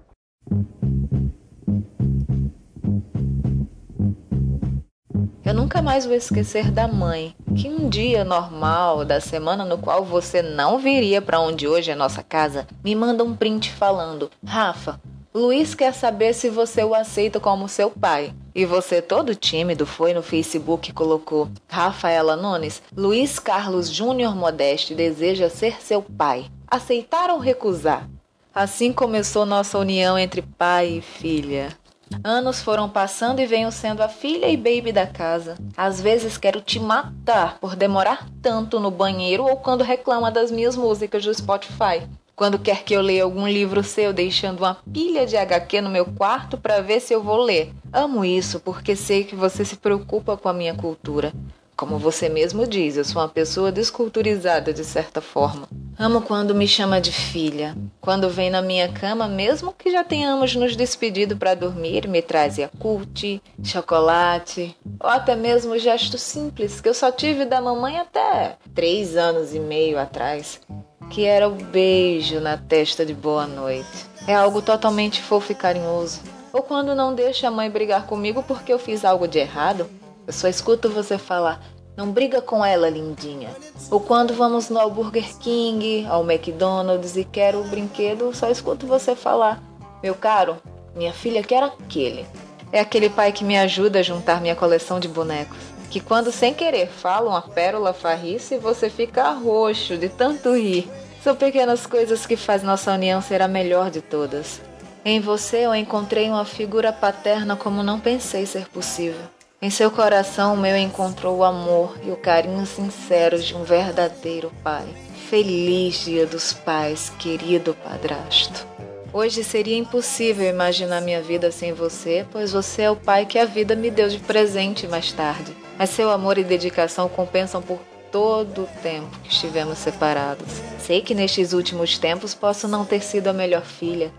Eu 5.50 5.54
nunca 5.54 5.82
mais 5.82 6.06
vou 6.06 6.14
esquecer 6.14 6.70
da 6.70 6.86
mãe, 6.86 7.34
que 7.56 7.68
um 7.68 7.88
dia 7.88 8.24
normal 8.24 9.04
da 9.04 9.20
semana 9.20 9.64
no 9.64 9.78
qual 9.78 10.04
você 10.04 10.40
não 10.40 10.78
viria 10.78 11.20
para 11.20 11.40
onde 11.40 11.66
hoje 11.66 11.90
é 11.90 11.94
nossa 11.96 12.22
casa, 12.22 12.68
me 12.84 12.94
manda 12.94 13.24
um 13.24 13.34
print 13.34 13.68
falando: 13.72 14.30
"Rafa, 14.46 15.00
Luiz 15.34 15.74
quer 15.74 15.92
saber 15.92 16.34
se 16.34 16.48
você 16.48 16.84
o 16.84 16.94
aceita 16.94 17.40
como 17.40 17.68
seu 17.68 17.90
pai". 17.90 18.32
E 18.54 18.64
você 18.64 19.02
todo 19.02 19.34
tímido 19.34 19.84
foi 19.84 20.14
no 20.14 20.22
Facebook 20.22 20.88
e 20.88 20.94
colocou: 20.94 21.48
"Rafaela 21.68 22.36
Nunes, 22.36 22.80
Luiz 22.96 23.40
Carlos 23.40 23.90
Júnior 23.90 24.36
Modeste 24.36 24.94
deseja 24.94 25.50
ser 25.50 25.82
seu 25.82 26.00
pai. 26.00 26.46
Aceitar 26.64 27.28
ou 27.28 27.40
recusar?". 27.40 28.08
Assim 28.54 28.92
começou 28.92 29.44
nossa 29.44 29.76
união 29.78 30.16
entre 30.16 30.42
pai 30.42 30.98
e 30.98 31.00
filha. 31.00 31.76
Anos 32.22 32.60
foram 32.60 32.88
passando 32.88 33.40
e 33.40 33.46
venho 33.46 33.72
sendo 33.72 34.02
a 34.02 34.08
filha 34.08 34.48
e 34.48 34.56
baby 34.56 34.92
da 34.92 35.06
casa. 35.06 35.56
Às 35.76 36.00
vezes 36.00 36.36
quero 36.36 36.60
te 36.60 36.78
matar 36.78 37.58
por 37.58 37.74
demorar 37.74 38.28
tanto 38.42 38.78
no 38.78 38.90
banheiro 38.90 39.44
ou 39.44 39.56
quando 39.56 39.84
reclama 39.84 40.30
das 40.30 40.50
minhas 40.50 40.76
músicas 40.76 41.24
do 41.24 41.32
Spotify. 41.32 42.06
Quando 42.36 42.58
quer 42.58 42.84
que 42.84 42.94
eu 42.94 43.02
leia 43.02 43.24
algum 43.24 43.46
livro 43.46 43.82
seu, 43.82 44.12
deixando 44.12 44.60
uma 44.60 44.78
pilha 44.92 45.26
de 45.26 45.36
HQ 45.36 45.80
no 45.82 45.90
meu 45.90 46.06
quarto 46.06 46.56
para 46.56 46.80
ver 46.80 47.00
se 47.00 47.12
eu 47.12 47.22
vou 47.22 47.36
ler. 47.36 47.72
Amo 47.92 48.24
isso 48.24 48.60
porque 48.60 48.96
sei 48.96 49.24
que 49.24 49.36
você 49.36 49.64
se 49.64 49.76
preocupa 49.76 50.36
com 50.36 50.48
a 50.48 50.52
minha 50.52 50.74
cultura. 50.74 51.32
Como 51.80 51.96
você 51.96 52.28
mesmo 52.28 52.66
diz, 52.66 52.98
eu 52.98 53.04
sou 53.06 53.22
uma 53.22 53.28
pessoa 53.28 53.72
desculturizada 53.72 54.70
de 54.70 54.84
certa 54.84 55.22
forma. 55.22 55.66
Amo 55.98 56.20
quando 56.20 56.54
me 56.54 56.68
chama 56.68 57.00
de 57.00 57.10
filha. 57.10 57.74
Quando 58.02 58.28
vem 58.28 58.50
na 58.50 58.60
minha 58.60 58.92
cama, 58.92 59.26
mesmo 59.26 59.72
que 59.72 59.90
já 59.90 60.04
tenhamos 60.04 60.54
nos 60.54 60.76
despedido 60.76 61.38
para 61.38 61.54
dormir, 61.54 62.06
me 62.06 62.20
traz 62.20 62.58
Yakult, 62.58 63.40
chocolate, 63.64 64.76
ou 65.02 65.08
até 65.08 65.34
mesmo 65.34 65.78
gesto 65.78 66.18
simples 66.18 66.82
que 66.82 66.88
eu 66.90 66.92
só 66.92 67.10
tive 67.10 67.46
da 67.46 67.62
mamãe 67.62 67.96
até 67.96 68.58
três 68.74 69.16
anos 69.16 69.54
e 69.54 69.58
meio 69.58 69.98
atrás, 69.98 70.60
que 71.08 71.24
era 71.24 71.48
o 71.48 71.54
beijo 71.54 72.40
na 72.40 72.58
testa 72.58 73.06
de 73.06 73.14
boa 73.14 73.46
noite. 73.46 74.04
É 74.28 74.34
algo 74.34 74.60
totalmente 74.60 75.22
fofo 75.22 75.52
e 75.52 75.54
carinhoso. 75.54 76.20
Ou 76.52 76.62
quando 76.62 76.94
não 76.94 77.14
deixa 77.14 77.48
a 77.48 77.50
mãe 77.50 77.70
brigar 77.70 78.04
comigo 78.04 78.42
porque 78.42 78.70
eu 78.70 78.78
fiz 78.78 79.02
algo 79.02 79.26
de 79.26 79.38
errado, 79.38 79.88
eu 80.26 80.32
só 80.32 80.48
escuto 80.48 80.90
você 80.90 81.18
falar: 81.18 81.60
não 81.96 82.10
briga 82.10 82.40
com 82.40 82.64
ela, 82.64 82.88
lindinha. 82.88 83.50
Ou 83.90 84.00
quando 84.00 84.32
vamos 84.32 84.70
no 84.70 84.90
Burger 84.90 85.36
King, 85.38 86.06
ao 86.08 86.22
McDonald's 86.22 87.16
e 87.16 87.24
quero 87.24 87.60
o 87.60 87.68
brinquedo, 87.68 88.34
só 88.34 88.48
escuto 88.48 88.86
você 88.86 89.14
falar: 89.14 89.62
meu 90.02 90.14
caro, 90.14 90.56
minha 90.94 91.12
filha 91.12 91.42
quer 91.42 91.62
aquele. 91.62 92.26
É 92.72 92.80
aquele 92.80 93.10
pai 93.10 93.32
que 93.32 93.44
me 93.44 93.58
ajuda 93.58 93.98
a 93.98 94.02
juntar 94.02 94.40
minha 94.40 94.56
coleção 94.56 95.00
de 95.00 95.08
bonecos. 95.08 95.58
Que 95.90 95.98
quando 95.98 96.30
sem 96.30 96.54
querer 96.54 96.86
fala 96.86 97.28
uma 97.28 97.42
pérola 97.42 97.92
farrice, 97.92 98.56
você 98.56 98.88
fica 98.88 99.30
roxo 99.32 99.98
de 99.98 100.08
tanto 100.08 100.54
rir. 100.54 100.88
São 101.22 101.34
pequenas 101.36 101.84
coisas 101.84 102.24
que 102.24 102.36
faz 102.36 102.62
nossa 102.62 102.94
união 102.94 103.20
ser 103.20 103.42
a 103.42 103.48
melhor 103.48 103.90
de 103.90 104.00
todas. 104.00 104.60
Em 105.04 105.20
você 105.20 105.66
eu 105.66 105.74
encontrei 105.74 106.30
uma 106.30 106.44
figura 106.44 106.92
paterna 106.92 107.56
como 107.56 107.82
não 107.82 107.98
pensei 107.98 108.46
ser 108.46 108.68
possível. 108.68 109.20
Em 109.62 109.68
seu 109.68 109.90
coração, 109.90 110.54
o 110.54 110.56
meu 110.56 110.74
encontrou 110.74 111.36
o 111.36 111.44
amor 111.44 111.94
e 112.02 112.10
o 112.10 112.16
carinho 112.16 112.64
sinceros 112.64 113.44
de 113.44 113.54
um 113.54 113.62
verdadeiro 113.62 114.50
pai. 114.64 114.86
Feliz 115.28 116.02
Dia 116.02 116.24
dos 116.24 116.54
Pais, 116.54 117.12
querido 117.18 117.74
padrasto. 117.74 118.66
Hoje 119.12 119.44
seria 119.44 119.76
impossível 119.76 120.48
imaginar 120.48 121.02
minha 121.02 121.20
vida 121.20 121.52
sem 121.52 121.74
você, 121.74 122.24
pois 122.32 122.52
você 122.52 122.82
é 122.82 122.90
o 122.90 122.96
pai 122.96 123.26
que 123.26 123.38
a 123.38 123.44
vida 123.44 123.76
me 123.76 123.90
deu 123.90 124.08
de 124.08 124.18
presente 124.18 124.88
mais 124.88 125.12
tarde. 125.12 125.54
Mas 125.78 125.90
seu 125.90 126.08
amor 126.08 126.38
e 126.38 126.44
dedicação 126.44 127.06
compensam 127.06 127.60
por 127.60 127.80
todo 128.10 128.62
o 128.62 128.82
tempo 128.82 129.14
que 129.22 129.30
estivemos 129.30 129.76
separados. 129.76 130.54
Sei 130.78 131.02
que 131.02 131.14
nestes 131.14 131.52
últimos 131.52 131.98
tempos 131.98 132.32
posso 132.32 132.66
não 132.66 132.86
ter 132.86 133.02
sido 133.02 133.28
a 133.28 133.32
melhor 133.34 133.66
filha, 133.66 134.10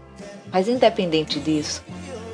mas 0.54 0.68
independente 0.68 1.40
disso, 1.40 1.84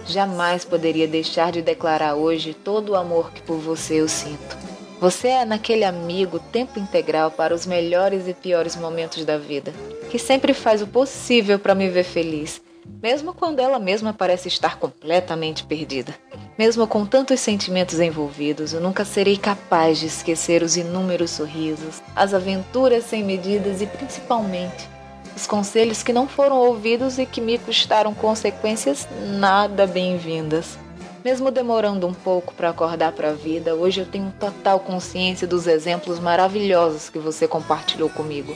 jamais 0.08 0.66
poderia 0.66 1.08
deixar 1.08 1.52
de 1.52 1.62
declarar 1.62 2.16
hoje 2.16 2.54
todo 2.54 2.90
o 2.90 2.96
amor 2.96 3.32
que 3.32 3.42
por 3.42 3.58
você 3.58 4.02
eu 4.02 4.08
sinto. 4.08 4.58
Você 5.00 5.28
é 5.28 5.46
naquele 5.46 5.84
amigo 5.84 6.40
tempo 6.40 6.80
integral 6.80 7.30
para 7.30 7.54
os 7.54 7.68
melhores 7.68 8.28
e 8.28 8.34
piores 8.34 8.76
momentos 8.76 9.24
da 9.24 9.38
vida, 9.38 9.72
que 10.10 10.18
sempre 10.18 10.54
faz 10.54 10.82
o 10.82 10.88
possível 10.88 11.60
para 11.60 11.76
me 11.76 11.88
ver 11.88 12.04
feliz, 12.04 12.60
mesmo 13.02 13.34
quando 13.34 13.60
ela 13.60 13.78
mesma 13.78 14.12
parece 14.14 14.48
estar 14.48 14.80
completamente 14.80 15.64
perdida. 15.64 16.16
Mesmo 16.58 16.88
com 16.88 17.06
tantos 17.06 17.40
sentimentos 17.40 18.00
envolvidos, 18.00 18.74
eu 18.74 18.82
nunca 18.82 19.06
serei 19.06 19.38
capaz 19.38 20.00
de 20.00 20.08
esquecer 20.08 20.64
os 20.64 20.76
inúmeros 20.76 21.30
sorrisos, 21.30 22.02
as 22.16 22.34
aventuras 22.34 23.04
sem 23.04 23.24
medidas 23.24 23.82
e 23.84 23.86
principalmente 23.86 24.97
os 25.38 25.46
conselhos 25.46 26.02
que 26.02 26.12
não 26.12 26.28
foram 26.28 26.58
ouvidos 26.58 27.20
e 27.20 27.26
que 27.26 27.40
me 27.40 27.60
custaram 27.60 28.12
consequências 28.12 29.08
nada 29.38 29.86
bem-vindas. 29.86 30.80
Mesmo 31.24 31.52
demorando 31.52 32.08
um 32.08 32.14
pouco 32.14 32.56
para 32.56 32.72
acordar 32.72 33.12
para 33.12 33.30
a 33.30 33.34
vida, 33.34 33.76
hoje 33.76 34.00
eu 34.02 34.06
tenho 34.08 34.34
total 34.40 34.80
consciência 34.80 35.46
dos 35.46 35.68
exemplos 35.68 36.20
maravilhosos 36.20 37.12
que 37.12 37.20
você 37.20 37.48
compartilhou 37.48 38.10
comigo. 38.10 38.56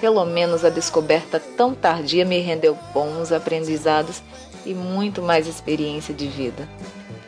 Pelo 0.00 0.24
menos 0.24 0.64
a 0.64 0.70
descoberta 0.70 1.38
tão 1.38 1.74
tardia 1.74 2.24
me 2.24 2.38
rendeu 2.38 2.78
bons 2.94 3.30
aprendizados 3.30 4.22
e 4.64 4.72
muito 4.72 5.20
mais 5.20 5.46
experiência 5.46 6.14
de 6.14 6.28
vida. 6.28 6.66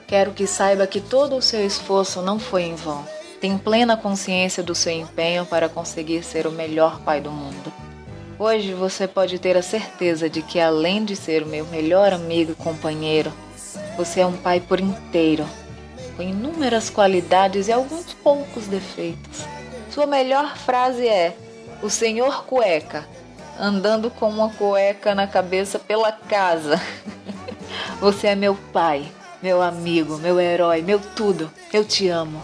Quero 0.06 0.32
que 0.32 0.47
saiba 0.47 0.86
que 0.86 1.02
todo 1.02 1.36
o 1.36 1.43
seu 1.43 1.64
esforço 1.64 2.22
não 2.22 2.39
foi 2.39 2.62
em 2.62 2.74
vão. 2.74 3.05
Tenho 3.39 3.59
plena 3.59 3.98
consciência 3.98 4.62
do 4.62 4.74
seu 4.74 4.93
empenho 4.93 5.44
para 5.44 5.68
conseguir 5.68 6.22
ser 6.22 6.47
o 6.47 6.51
melhor 6.51 7.01
pai 7.01 7.20
do 7.20 7.31
mundo. 7.31 7.70
Hoje 8.39 8.74
você 8.74 9.06
pode 9.06 9.39
ter 9.39 9.56
a 9.56 9.62
certeza 9.62 10.28
de 10.28 10.43
que, 10.43 10.59
além 10.59 11.05
de 11.05 11.15
ser 11.15 11.44
o 11.44 11.47
meu 11.47 11.65
melhor 11.66 12.12
amigo 12.12 12.51
e 12.51 12.55
companheiro, 12.56 13.32
você 13.97 14.20
é 14.20 14.27
um 14.27 14.36
pai 14.36 14.59
por 14.59 14.81
inteiro, 14.81 15.47
com 16.16 16.23
inúmeras 16.23 16.90
qualidades 16.90 17.69
e 17.69 17.73
alguns 17.73 18.12
poucos 18.12 18.66
defeitos. 18.66 19.44
Sua 19.89 20.05
melhor 20.05 20.56
frase 20.56 21.06
é: 21.06 21.36
O 21.81 21.89
Senhor 21.89 22.44
Cueca, 22.44 23.06
andando 23.59 24.11
com 24.11 24.28
uma 24.28 24.51
cueca 24.51 25.15
na 25.15 25.28
cabeça 25.28 25.78
pela 25.78 26.11
casa. 26.11 26.81
Você 28.01 28.27
é 28.27 28.35
meu 28.35 28.56
pai, 28.73 29.06
meu 29.40 29.62
amigo, 29.62 30.19
meu 30.19 30.40
herói, 30.40 30.82
meu 30.82 30.98
tudo. 30.98 31.51
Eu 31.73 31.85
te 31.85 32.09
amo. 32.09 32.43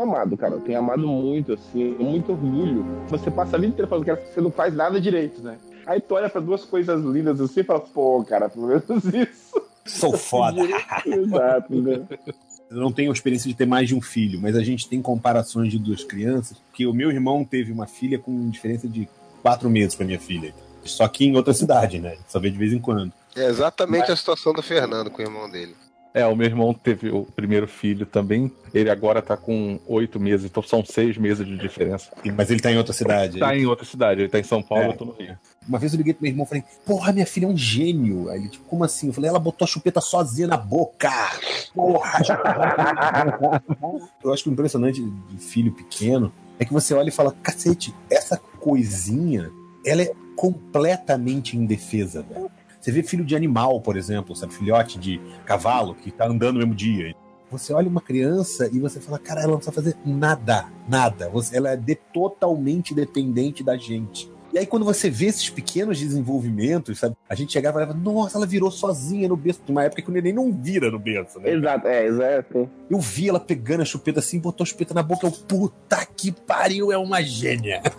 Tenho 0.00 0.12
amado, 0.12 0.36
cara. 0.36 0.54
Eu 0.54 0.60
tenho 0.60 0.78
amado 0.78 1.06
muito, 1.06 1.52
assim, 1.52 1.94
muito 1.98 2.32
orgulho. 2.32 2.84
Você 3.08 3.30
passa 3.30 3.56
a 3.56 3.58
vida 3.58 3.72
inteira 3.72 3.86
falando 3.86 4.04
que 4.04 4.32
você 4.32 4.40
não 4.40 4.50
faz 4.50 4.74
nada 4.74 4.98
direito, 4.98 5.42
né? 5.42 5.58
Aí 5.86 6.00
tu 6.00 6.14
olha 6.14 6.30
pra 6.30 6.40
duas 6.40 6.64
coisas 6.64 7.04
lindas 7.04 7.38
assim 7.40 7.60
e 7.60 7.64
fala, 7.64 7.80
pô, 7.80 8.24
cara, 8.24 8.48
pelo 8.48 8.68
menos 8.68 8.82
isso. 9.12 9.62
Sou 9.84 10.16
foda. 10.16 10.62
Exato, 11.04 11.74
né? 11.74 12.00
Eu 12.70 12.76
não 12.76 12.90
tenho 12.90 13.10
a 13.10 13.12
experiência 13.12 13.48
de 13.48 13.54
ter 13.54 13.66
mais 13.66 13.88
de 13.88 13.94
um 13.94 14.00
filho, 14.00 14.40
mas 14.40 14.56
a 14.56 14.62
gente 14.62 14.88
tem 14.88 15.02
comparações 15.02 15.70
de 15.70 15.78
duas 15.78 16.02
crianças, 16.04 16.56
que 16.72 16.86
o 16.86 16.94
meu 16.94 17.10
irmão 17.10 17.44
teve 17.44 17.70
uma 17.70 17.86
filha 17.86 18.18
com 18.18 18.48
diferença 18.48 18.88
de 18.88 19.08
quatro 19.42 19.68
meses 19.68 19.94
pra 19.94 20.06
minha 20.06 20.20
filha. 20.20 20.54
Só 20.82 21.06
que 21.08 21.26
em 21.26 21.36
outra 21.36 21.52
cidade, 21.52 21.98
né? 21.98 22.16
Só 22.26 22.38
vê 22.40 22.48
de 22.48 22.56
vez 22.56 22.72
em 22.72 22.78
quando. 22.78 23.12
É 23.36 23.46
exatamente 23.46 24.10
a 24.10 24.16
situação 24.16 24.54
do 24.54 24.62
Fernando 24.62 25.10
com 25.10 25.20
o 25.20 25.24
irmão 25.24 25.50
dele. 25.50 25.74
É, 26.12 26.26
o 26.26 26.34
meu 26.34 26.46
irmão 26.46 26.74
teve 26.74 27.08
o 27.10 27.24
primeiro 27.24 27.68
filho 27.68 28.04
também. 28.04 28.50
Ele 28.74 28.90
agora 28.90 29.22
tá 29.22 29.36
com 29.36 29.78
oito 29.86 30.18
meses, 30.18 30.46
então 30.46 30.60
são 30.62 30.84
seis 30.84 31.16
meses 31.16 31.46
de 31.46 31.56
diferença. 31.56 32.10
Mas 32.36 32.50
ele 32.50 32.60
tá 32.60 32.72
em 32.72 32.76
outra 32.78 32.92
cidade? 32.92 33.38
Tá 33.38 33.56
em 33.56 33.64
outra 33.66 33.84
cidade, 33.84 34.22
ele 34.22 34.28
tá 34.28 34.38
em 34.40 34.42
São 34.44 34.60
Paulo, 34.62 34.84
É. 34.84 34.88
eu 34.88 34.92
tô 34.96 35.04
no 35.04 35.12
Rio. 35.12 35.38
Uma 35.68 35.78
vez 35.78 35.92
eu 35.92 35.98
liguei 35.98 36.12
pro 36.12 36.22
meu 36.24 36.32
irmão 36.32 36.44
e 36.44 36.48
falei, 36.48 36.64
porra, 36.84 37.12
minha 37.12 37.26
filha 37.26 37.46
é 37.46 37.48
um 37.48 37.56
gênio. 37.56 38.28
Aí 38.28 38.40
ele, 38.40 38.48
tipo, 38.48 38.64
como 38.64 38.82
assim? 38.82 39.06
Eu 39.08 39.12
falei, 39.12 39.30
ela 39.30 39.38
botou 39.38 39.64
a 39.64 39.68
chupeta 39.68 40.00
sozinha 40.00 40.48
na 40.48 40.56
boca. 40.56 41.10
Porra! 41.74 42.18
eu 44.24 44.32
acho 44.32 44.42
que 44.44 44.48
o 44.48 44.52
impressionante 44.52 45.00
de 45.02 45.38
filho 45.38 45.72
pequeno 45.72 46.32
é 46.58 46.64
que 46.64 46.72
você 46.72 46.92
olha 46.94 47.08
e 47.08 47.12
fala, 47.12 47.34
cacete, 47.42 47.94
essa 48.10 48.36
coisinha, 48.36 49.50
ela 49.86 50.02
é 50.02 50.12
completamente 50.36 51.56
indefesa, 51.56 52.22
velho. 52.22 52.50
Você 52.80 52.90
vê 52.90 53.02
filho 53.02 53.24
de 53.24 53.36
animal, 53.36 53.80
por 53.80 53.96
exemplo, 53.96 54.34
sabe? 54.34 54.54
Filhote 54.54 54.98
de 54.98 55.20
cavalo 55.44 55.94
que 55.94 56.10
tá 56.10 56.26
andando 56.26 56.54
no 56.54 56.58
mesmo 56.60 56.74
dia. 56.74 57.14
Você 57.50 57.72
olha 57.72 57.88
uma 57.88 58.00
criança 58.00 58.70
e 58.72 58.78
você 58.78 59.00
fala, 59.00 59.18
cara, 59.18 59.40
ela 59.42 59.50
não 59.50 59.56
precisa 59.58 59.74
fazer 59.74 59.96
nada, 60.06 60.66
nada. 60.88 61.28
Você- 61.30 61.56
Ela 61.56 61.70
é 61.72 61.76
de- 61.76 61.96
totalmente 61.96 62.94
dependente 62.94 63.62
da 63.64 63.76
gente. 63.76 64.30
E 64.52 64.58
aí, 64.58 64.66
quando 64.66 64.84
você 64.84 65.08
vê 65.08 65.26
esses 65.26 65.48
pequenos 65.48 65.98
desenvolvimentos, 65.98 66.98
sabe? 66.98 67.14
A 67.28 67.34
gente 67.34 67.52
chegava 67.52 67.80
e 67.80 67.86
falava, 67.86 67.98
nossa, 67.98 68.36
ela 68.36 68.46
virou 68.46 68.70
sozinha 68.70 69.28
no 69.28 69.36
berço. 69.36 69.60
Uma 69.68 69.84
época 69.84 70.02
que 70.02 70.08
o 70.10 70.12
neném 70.12 70.32
não 70.32 70.52
vira 70.52 70.90
no 70.90 70.98
berço, 70.98 71.38
né? 71.40 71.50
Exato, 71.52 71.86
é, 71.86 72.06
exato. 72.06 72.68
Eu 72.90 72.98
vi 72.98 73.28
ela 73.28 73.38
pegando 73.38 73.82
a 73.82 73.84
chupeta 73.84 74.18
assim, 74.18 74.40
botou 74.40 74.64
a 74.64 74.66
chupeta 74.66 74.92
na 74.92 75.02
boca. 75.02 75.26
Eu, 75.26 75.30
puta 75.30 76.04
que 76.16 76.32
pariu, 76.32 76.90
é 76.90 76.98
uma 76.98 77.22
gênia. 77.22 77.80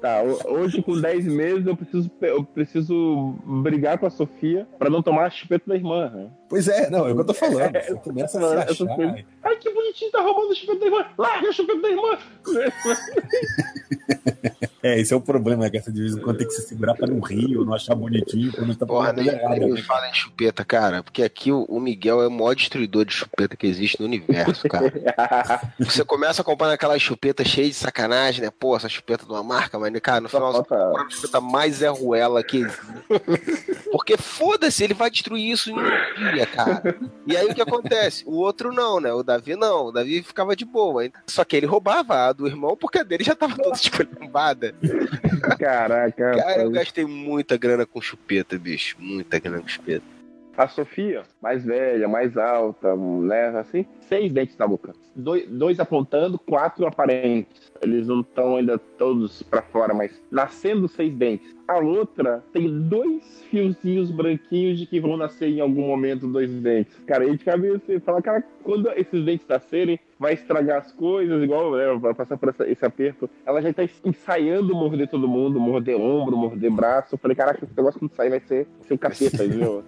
Tá, 0.00 0.22
ho- 0.22 0.52
hoje 0.54 0.82
com 0.82 1.00
10 1.00 1.24
meses 1.26 1.66
eu 1.66 1.76
preciso, 1.76 2.10
eu 2.20 2.44
preciso 2.44 3.34
brigar 3.44 3.98
com 3.98 4.06
a 4.06 4.10
Sofia 4.10 4.66
pra 4.78 4.90
não 4.90 5.02
tomar 5.02 5.26
a 5.26 5.30
chupeta 5.30 5.64
da 5.68 5.74
irmã. 5.74 6.10
Né? 6.10 6.26
Pois 6.48 6.68
é, 6.68 6.88
não, 6.90 7.06
é 7.06 7.12
o 7.12 7.14
que 7.14 7.20
eu 7.20 7.26
tô 7.26 7.34
falando. 7.34 7.72
Você 7.72 7.94
começa 7.96 8.38
a 8.38 8.66
se 8.74 8.82
achar. 8.82 9.24
Ai, 9.42 9.56
que 9.56 9.70
bonitinho, 9.72 10.10
tá 10.12 10.20
roubando 10.20 10.52
a 10.52 10.54
chupeta 10.54 10.78
da 10.78 10.86
irmã. 10.86 11.06
Larga 11.18 11.48
a 11.48 11.52
chupeta 11.52 11.80
da 11.80 11.88
irmã. 11.88 12.18
É, 14.86 15.00
esse 15.00 15.12
é 15.12 15.16
o 15.16 15.20
problema, 15.20 15.64
né? 15.64 15.70
Que 15.70 15.78
essa 15.78 15.90
de 15.90 16.00
vez 16.00 16.14
em 16.14 16.20
quando 16.20 16.38
tem 16.38 16.46
que 16.46 16.52
se 16.52 16.62
segurar 16.62 16.94
pra 16.94 17.08
não 17.08 17.18
rir 17.18 17.56
ou 17.56 17.64
não 17.64 17.74
achar 17.74 17.94
bonitinho 17.96 18.52
quando 18.52 18.72
tá 18.76 18.86
Porra, 18.86 19.06
falando 19.06 19.24
nem, 19.24 19.34
errada. 19.34 19.56
nem 19.56 19.68
né? 19.68 19.74
me 19.74 19.82
fala 19.82 20.08
em 20.08 20.14
chupeta, 20.14 20.64
cara, 20.64 21.02
porque 21.02 21.24
aqui 21.24 21.50
o, 21.50 21.64
o 21.64 21.80
Miguel 21.80 22.22
é 22.22 22.28
o 22.28 22.30
maior 22.30 22.54
destruidor 22.54 23.04
de 23.04 23.12
chupeta 23.12 23.56
que 23.56 23.66
existe 23.66 23.98
no 23.98 24.06
universo, 24.06 24.68
cara. 24.68 24.92
Você 25.80 26.04
começa 26.04 26.42
a 26.42 26.44
comprar 26.44 26.72
aquela 26.72 26.96
chupeta 27.00 27.44
cheia 27.44 27.66
de 27.66 27.74
sacanagem, 27.74 28.44
né? 28.44 28.52
Pô, 28.56 28.76
essa 28.76 28.88
chupeta 28.88 29.24
de 29.24 29.32
uma 29.32 29.42
marca, 29.42 29.76
mas, 29.76 29.92
cara, 29.98 30.20
no 30.20 30.28
final 30.28 30.52
você 30.52 30.58
compra 30.58 31.02
a 31.02 31.10
chupeta 31.10 31.40
mais 31.40 31.76
Zé 31.76 31.88
Ruela 31.88 32.42
que 32.44 32.58
existe. 32.58 33.88
Porque 33.90 34.16
foda-se, 34.16 34.84
ele 34.84 34.94
vai 34.94 35.10
destruir 35.10 35.50
isso 35.50 35.70
em 35.70 35.74
um 35.74 36.32
dia, 36.32 36.35
cara. 36.44 36.98
E 37.26 37.36
aí 37.36 37.46
o 37.46 37.54
que 37.54 37.62
acontece? 37.62 38.24
O 38.26 38.34
outro 38.34 38.72
não, 38.72 39.00
né? 39.00 39.12
O 39.12 39.22
Davi 39.22 39.56
não. 39.56 39.86
O 39.86 39.92
Davi 39.92 40.22
ficava 40.22 40.54
de 40.54 40.64
boa. 40.64 41.08
Só 41.26 41.44
que 41.44 41.56
ele 41.56 41.66
roubava 41.66 42.26
a 42.26 42.32
do 42.32 42.46
irmão 42.46 42.76
porque 42.76 42.98
a 42.98 43.02
dele 43.02 43.24
já 43.24 43.34
tava 43.34 43.56
toda 43.56 43.76
esculhambada. 43.76 44.74
Caraca, 45.58 46.36
Cara, 46.36 46.62
eu 46.62 46.70
gastei 46.70 47.06
muita 47.06 47.56
grana 47.56 47.86
com 47.86 48.00
chupeta, 48.00 48.58
bicho. 48.58 48.96
Muita 48.98 49.38
grana 49.38 49.60
com 49.60 49.68
chupeta. 49.68 50.04
A 50.56 50.66
Sofia, 50.66 51.22
mais 51.40 51.64
velha, 51.64 52.08
mais 52.08 52.36
alta, 52.36 52.96
né? 52.96 53.48
Assim, 53.58 53.84
seis 54.08 54.32
dentes 54.32 54.56
na 54.56 54.66
boca. 54.66 54.94
Dois, 55.14 55.46
dois 55.48 55.78
apontando, 55.78 56.38
quatro 56.38 56.86
aparentes. 56.86 57.70
Eles 57.82 58.06
não 58.06 58.20
estão 58.20 58.56
ainda 58.56 58.78
todos 58.78 59.42
pra 59.42 59.60
fora, 59.60 59.92
mas 59.92 60.18
nascendo 60.30 60.88
seis 60.88 61.14
dentes. 61.14 61.54
A 61.68 61.78
outra 61.78 62.44
tem 62.52 62.70
dois 62.82 63.42
fiozinhos 63.50 64.10
branquinhos 64.10 64.78
de 64.78 64.86
que 64.86 65.00
vão 65.00 65.16
nascer 65.16 65.48
em 65.48 65.60
algum 65.60 65.86
momento 65.86 66.26
dois 66.28 66.48
dentes. 66.50 66.96
Cara, 67.06 67.24
aí 67.24 67.36
de 67.36 67.44
cabeça, 67.44 67.80
você 67.86 67.98
fala, 68.00 68.22
cara, 68.22 68.44
quando 68.62 68.88
esses 68.92 69.24
dentes 69.24 69.46
nascerem, 69.48 69.98
vai 70.18 70.34
estragar 70.34 70.78
as 70.78 70.92
coisas, 70.92 71.42
igual 71.42 71.72
né, 71.76 71.92
vai 72.00 72.14
passar 72.14 72.36
por 72.38 72.48
essa- 72.50 72.68
esse 72.70 72.84
aperto. 72.84 73.28
Ela 73.44 73.60
já 73.60 73.72
tá 73.72 73.82
ensaiando 74.04 74.74
morder 74.74 75.08
todo 75.08 75.26
mundo, 75.28 75.58
morder 75.58 75.96
ombro, 75.96 76.36
morder 76.36 76.70
braço. 76.70 77.14
Eu 77.14 77.18
falei, 77.18 77.36
caraca, 77.36 77.64
esse 77.64 77.76
negócio 77.76 77.98
quando 77.98 78.12
sair 78.14 78.30
vai 78.30 78.40
ser, 78.40 78.66
vai 78.78 78.88
ser 78.88 78.98
capeta, 78.98 79.44
viu? 79.48 79.82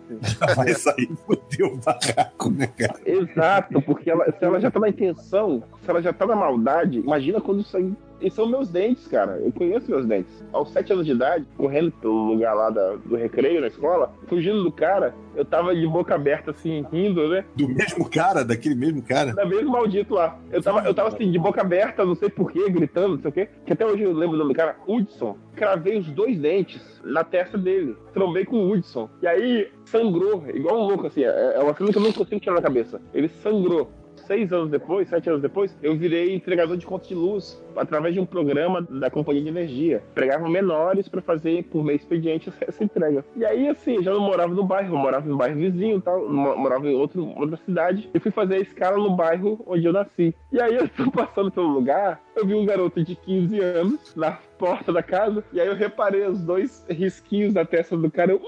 Vai 0.57 0.75
sair, 0.75 1.09
fodeu 1.27 1.75
o 1.75 1.77
barraco, 1.79 2.51
né, 2.51 2.67
cara? 2.67 3.01
Exato, 3.07 3.81
porque 3.83 4.11
ela, 4.11 4.25
se 4.33 4.45
ela 4.45 4.61
já 4.61 4.71
tá 4.71 4.81
na 4.81 4.89
intenção, 4.89 5.63
se 5.83 5.89
ela 5.89 6.03
já 6.03 6.13
tá 6.13 6.27
na 6.27 6.35
maldade, 6.37 6.99
imagina 6.99 7.41
quando 7.41 7.61
isso 7.61 7.77
aí. 7.77 7.93
E 8.21 8.31
são 8.31 8.47
meus 8.47 8.69
dentes, 8.69 9.07
cara. 9.07 9.39
Eu 9.45 9.53
conheço 9.53 9.91
meus 9.91 10.05
dentes. 10.07 10.45
Aos 10.53 10.71
sete 10.73 10.93
anos 10.93 11.07
de 11.07 11.13
idade, 11.13 11.45
correndo 11.57 11.93
pelo 11.93 12.25
lugar 12.33 12.55
lá 12.55 12.71
da- 12.71 12.97
do 12.97 13.17
recreio 13.17 13.61
na 13.61 13.69
escola, 13.69 14.13
fugindo 14.27 14.63
do 14.63 14.73
cara, 14.73 15.15
eu 15.37 15.45
tava 15.45 15.75
de 15.75 15.87
boca 15.87 16.15
aberta, 16.15 16.51
assim, 16.51 16.85
rindo, 16.93 17.29
né? 17.29 17.45
Do 17.55 17.69
mesmo 17.69 18.09
cara, 18.11 18.45
daquele 18.45 18.75
mesmo 18.75 19.03
cara. 19.03 19.33
Da 19.35 19.45
mesmo 19.45 19.71
maldito 19.71 20.15
lá. 20.15 20.39
Eu 20.51 20.63
tava, 20.63 20.81
eu 20.87 20.93
tava 20.95 21.09
assim, 21.09 21.31
de 21.31 21.39
boca 21.39 21.61
aberta, 21.61 22.05
não 22.05 22.15
sei 22.15 22.29
porquê, 22.29 22.69
gritando, 22.71 23.15
não 23.15 23.21
sei 23.21 23.31
o 23.31 23.33
quê. 23.35 23.49
Que 23.65 23.73
até 23.73 23.87
hoje 23.87 24.03
eu 24.03 24.13
lembro 24.13 24.35
o 24.35 24.39
nome 24.39 24.53
do 24.53 24.57
cara, 24.57 24.77
Hudson. 24.87 25.37
Cravei 25.55 25.99
os 25.99 26.07
dois 26.11 26.39
dentes 26.39 27.01
na 27.05 27.23
testa 27.25 27.57
dele. 27.59 27.97
Trombei 28.13 28.45
com 28.45 28.57
o 28.57 28.71
Hudson. 28.73 29.09
E 29.23 29.27
aí 29.27 29.69
sangrou, 29.85 30.45
igual 30.53 30.77
um 30.81 30.87
louco, 30.89 31.07
assim. 31.07 31.23
É 31.25 31.55
é 31.57 31.61
uma 31.61 31.75
cena 31.75 31.91
que 31.93 31.99
eu 31.99 32.03
não 32.03 32.13
consigo 32.13 32.41
tirar 32.41 32.55
na 32.57 32.63
cabeça. 32.63 33.01
Ele 33.15 33.29
sangrou. 33.29 33.91
Seis 34.29 34.53
anos 34.53 34.71
depois, 34.71 35.09
sete 35.09 35.29
anos 35.29 35.41
depois, 35.41 35.75
eu 35.83 35.97
virei 35.97 36.35
entregador 36.35 36.77
de 36.77 36.87
conta 36.87 37.09
de 37.09 37.15
luz 37.15 37.61
através 37.75 38.15
de 38.15 38.21
um 38.21 38.27
programa 38.27 38.83
da 38.83 39.11
companhia 39.11 39.43
de 39.43 39.49
energia. 39.49 40.03
Pregavam 40.15 40.49
menores 40.49 41.09
para 41.09 41.23
fazer 41.23 41.65
por 41.65 41.83
meio 41.83 41.97
expediente 41.97 42.53
essa 42.61 42.85
entrega. 42.85 43.25
E 43.35 43.45
aí, 43.45 43.69
assim, 43.69 44.03
já 44.03 44.13
não 44.13 44.21
morava 44.21 44.55
no 44.55 44.63
bairro, 44.63 44.97
morava 44.97 45.27
no 45.27 45.37
bairro 45.37 45.57
vizinho, 45.57 46.01
tal, 46.01 46.29
morava 46.29 46.87
em 46.87 46.95
outro, 46.95 47.27
outra 47.37 47.57
cidade. 47.57 48.11
Eu 48.13 48.21
fui 48.21 48.31
fazer 48.31 48.57
a 48.57 48.61
escala 48.61 48.99
no 48.99 49.17
bairro 49.17 49.65
onde 49.67 49.87
eu 49.87 49.93
nasci. 49.93 50.35
E 50.53 50.61
aí 50.61 50.75
eu 50.77 50.89
tô 50.89 51.11
passando 51.11 51.51
pelo 51.51 51.69
lugar, 51.69 52.21
eu 52.37 52.47
vi 52.47 52.55
um 52.55 52.67
garoto 52.67 53.03
de 53.03 53.17
15 53.17 53.59
anos 53.61 54.15
na 54.15 54.39
porta 54.59 54.93
da 54.93 55.03
casa, 55.03 55.43
e 55.53 55.61
aí 55.61 55.69
eu 55.69 55.75
reparei 55.75 56.27
os 56.27 56.41
dois 56.41 56.85
risquinhos 56.91 57.55
na 57.55 57.65
testa 57.65 57.97
do 57.97 58.11
cara. 58.11 58.33
Eu, 58.33 58.43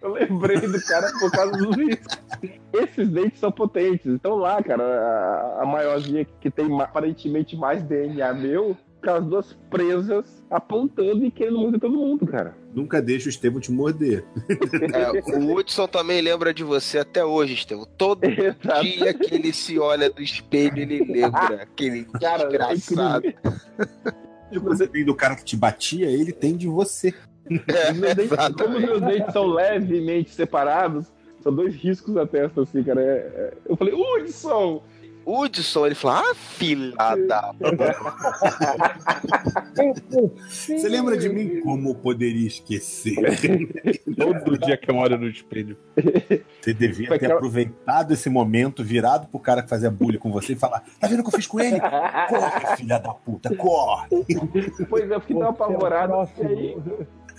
Eu 0.00 0.12
lembrei 0.12 0.60
do 0.60 0.80
cara 0.82 1.10
por 1.18 1.30
causa 1.30 1.52
dos 1.52 1.76
riscos. 1.76 2.18
Esses 2.72 3.08
dentes 3.08 3.40
são 3.40 3.50
potentes. 3.50 4.06
Então 4.06 4.36
lá, 4.36 4.62
cara, 4.62 4.84
a, 4.84 5.62
a 5.62 5.66
maiorzinha 5.66 6.24
que 6.40 6.50
tem 6.50 6.80
aparentemente 6.80 7.56
mais 7.56 7.82
DNA 7.82 8.32
meu, 8.34 8.76
com 9.02 9.10
as 9.10 9.24
duas 9.24 9.52
presas 9.70 10.44
apontando 10.50 11.24
e 11.24 11.30
querendo 11.30 11.58
morder 11.58 11.80
todo 11.80 11.96
mundo, 11.96 12.26
cara. 12.26 12.56
Nunca 12.74 13.00
deixa 13.00 13.26
o 13.26 13.30
Estevam 13.30 13.60
te 13.60 13.72
morder. 13.72 14.24
É, 14.92 15.36
o 15.38 15.54
Hudson 15.54 15.86
também 15.86 16.20
lembra 16.20 16.52
de 16.52 16.62
você 16.62 16.98
até 16.98 17.24
hoje, 17.24 17.54
Estevam. 17.54 17.86
Todo 17.96 18.22
Exato. 18.26 18.82
dia 18.82 19.14
que 19.14 19.34
ele 19.34 19.52
se 19.52 19.78
olha 19.78 20.12
no 20.14 20.22
espelho, 20.22 20.78
ele 20.78 21.04
lembra 21.04 21.62
aquele 21.62 22.04
Cara, 22.20 22.44
é 22.44 22.74
desgraçado. 22.74 23.34
Se 24.52 24.58
você 24.58 24.86
tem 24.86 25.04
do 25.04 25.14
cara 25.14 25.34
que 25.34 25.44
te 25.44 25.56
batia, 25.56 26.06
ele 26.08 26.32
tem 26.32 26.56
de 26.56 26.68
você. 26.68 27.14
É, 27.68 27.92
meus 27.92 28.14
dentes, 28.14 28.36
como 28.56 28.80
meus 28.80 29.00
dentes 29.00 29.32
são 29.32 29.46
levemente 29.46 30.30
separados, 30.30 31.06
são 31.42 31.54
dois 31.54 31.74
riscos 31.74 32.14
na 32.14 32.26
testa, 32.26 32.62
assim, 32.62 32.82
cara. 32.82 33.00
É, 33.00 33.04
é... 33.04 33.54
Eu 33.68 33.76
falei, 33.76 33.94
Hudson! 33.94 34.82
Hudson, 35.26 35.86
ele 35.86 35.94
fala, 35.96 36.20
ah, 36.20 36.34
filha 36.36 36.94
da. 37.26 37.52
Você 40.48 40.88
lembra 40.88 41.16
de 41.16 41.28
mim? 41.28 41.60
Como 41.62 41.96
poderia 41.96 42.46
esquecer? 42.46 43.16
Todo 44.16 44.56
dia 44.56 44.76
que 44.76 44.88
eu 44.88 44.94
olho 44.94 45.18
no 45.18 45.26
espelho. 45.26 45.76
Você 46.60 46.72
devia 46.72 47.18
ter 47.18 47.32
aproveitado 47.32 48.12
esse 48.12 48.30
momento, 48.30 48.84
virado 48.84 49.26
pro 49.26 49.40
cara 49.40 49.64
que 49.64 49.68
fazia 49.68 49.90
bullying 49.90 50.18
com 50.18 50.30
você 50.30 50.52
e 50.52 50.56
falar: 50.56 50.84
Tá 51.00 51.08
vendo 51.08 51.18
o 51.20 51.24
que 51.24 51.30
eu 51.30 51.32
fiz 51.32 51.48
com 51.48 51.58
ele? 51.58 51.80
Corre, 52.28 52.76
filha 52.76 52.98
da 52.98 53.12
puta, 53.12 53.52
corre! 53.56 54.08
Pois 54.88 55.10
é, 55.10 55.14
eu 55.14 55.20
fiquei 55.20 55.36
tão 55.36 55.44
é 55.44 55.48
o 55.48 55.50
apavorado. 55.50 56.12
E 56.12 56.16
próximo. 56.16 56.48
aí, 56.48 56.76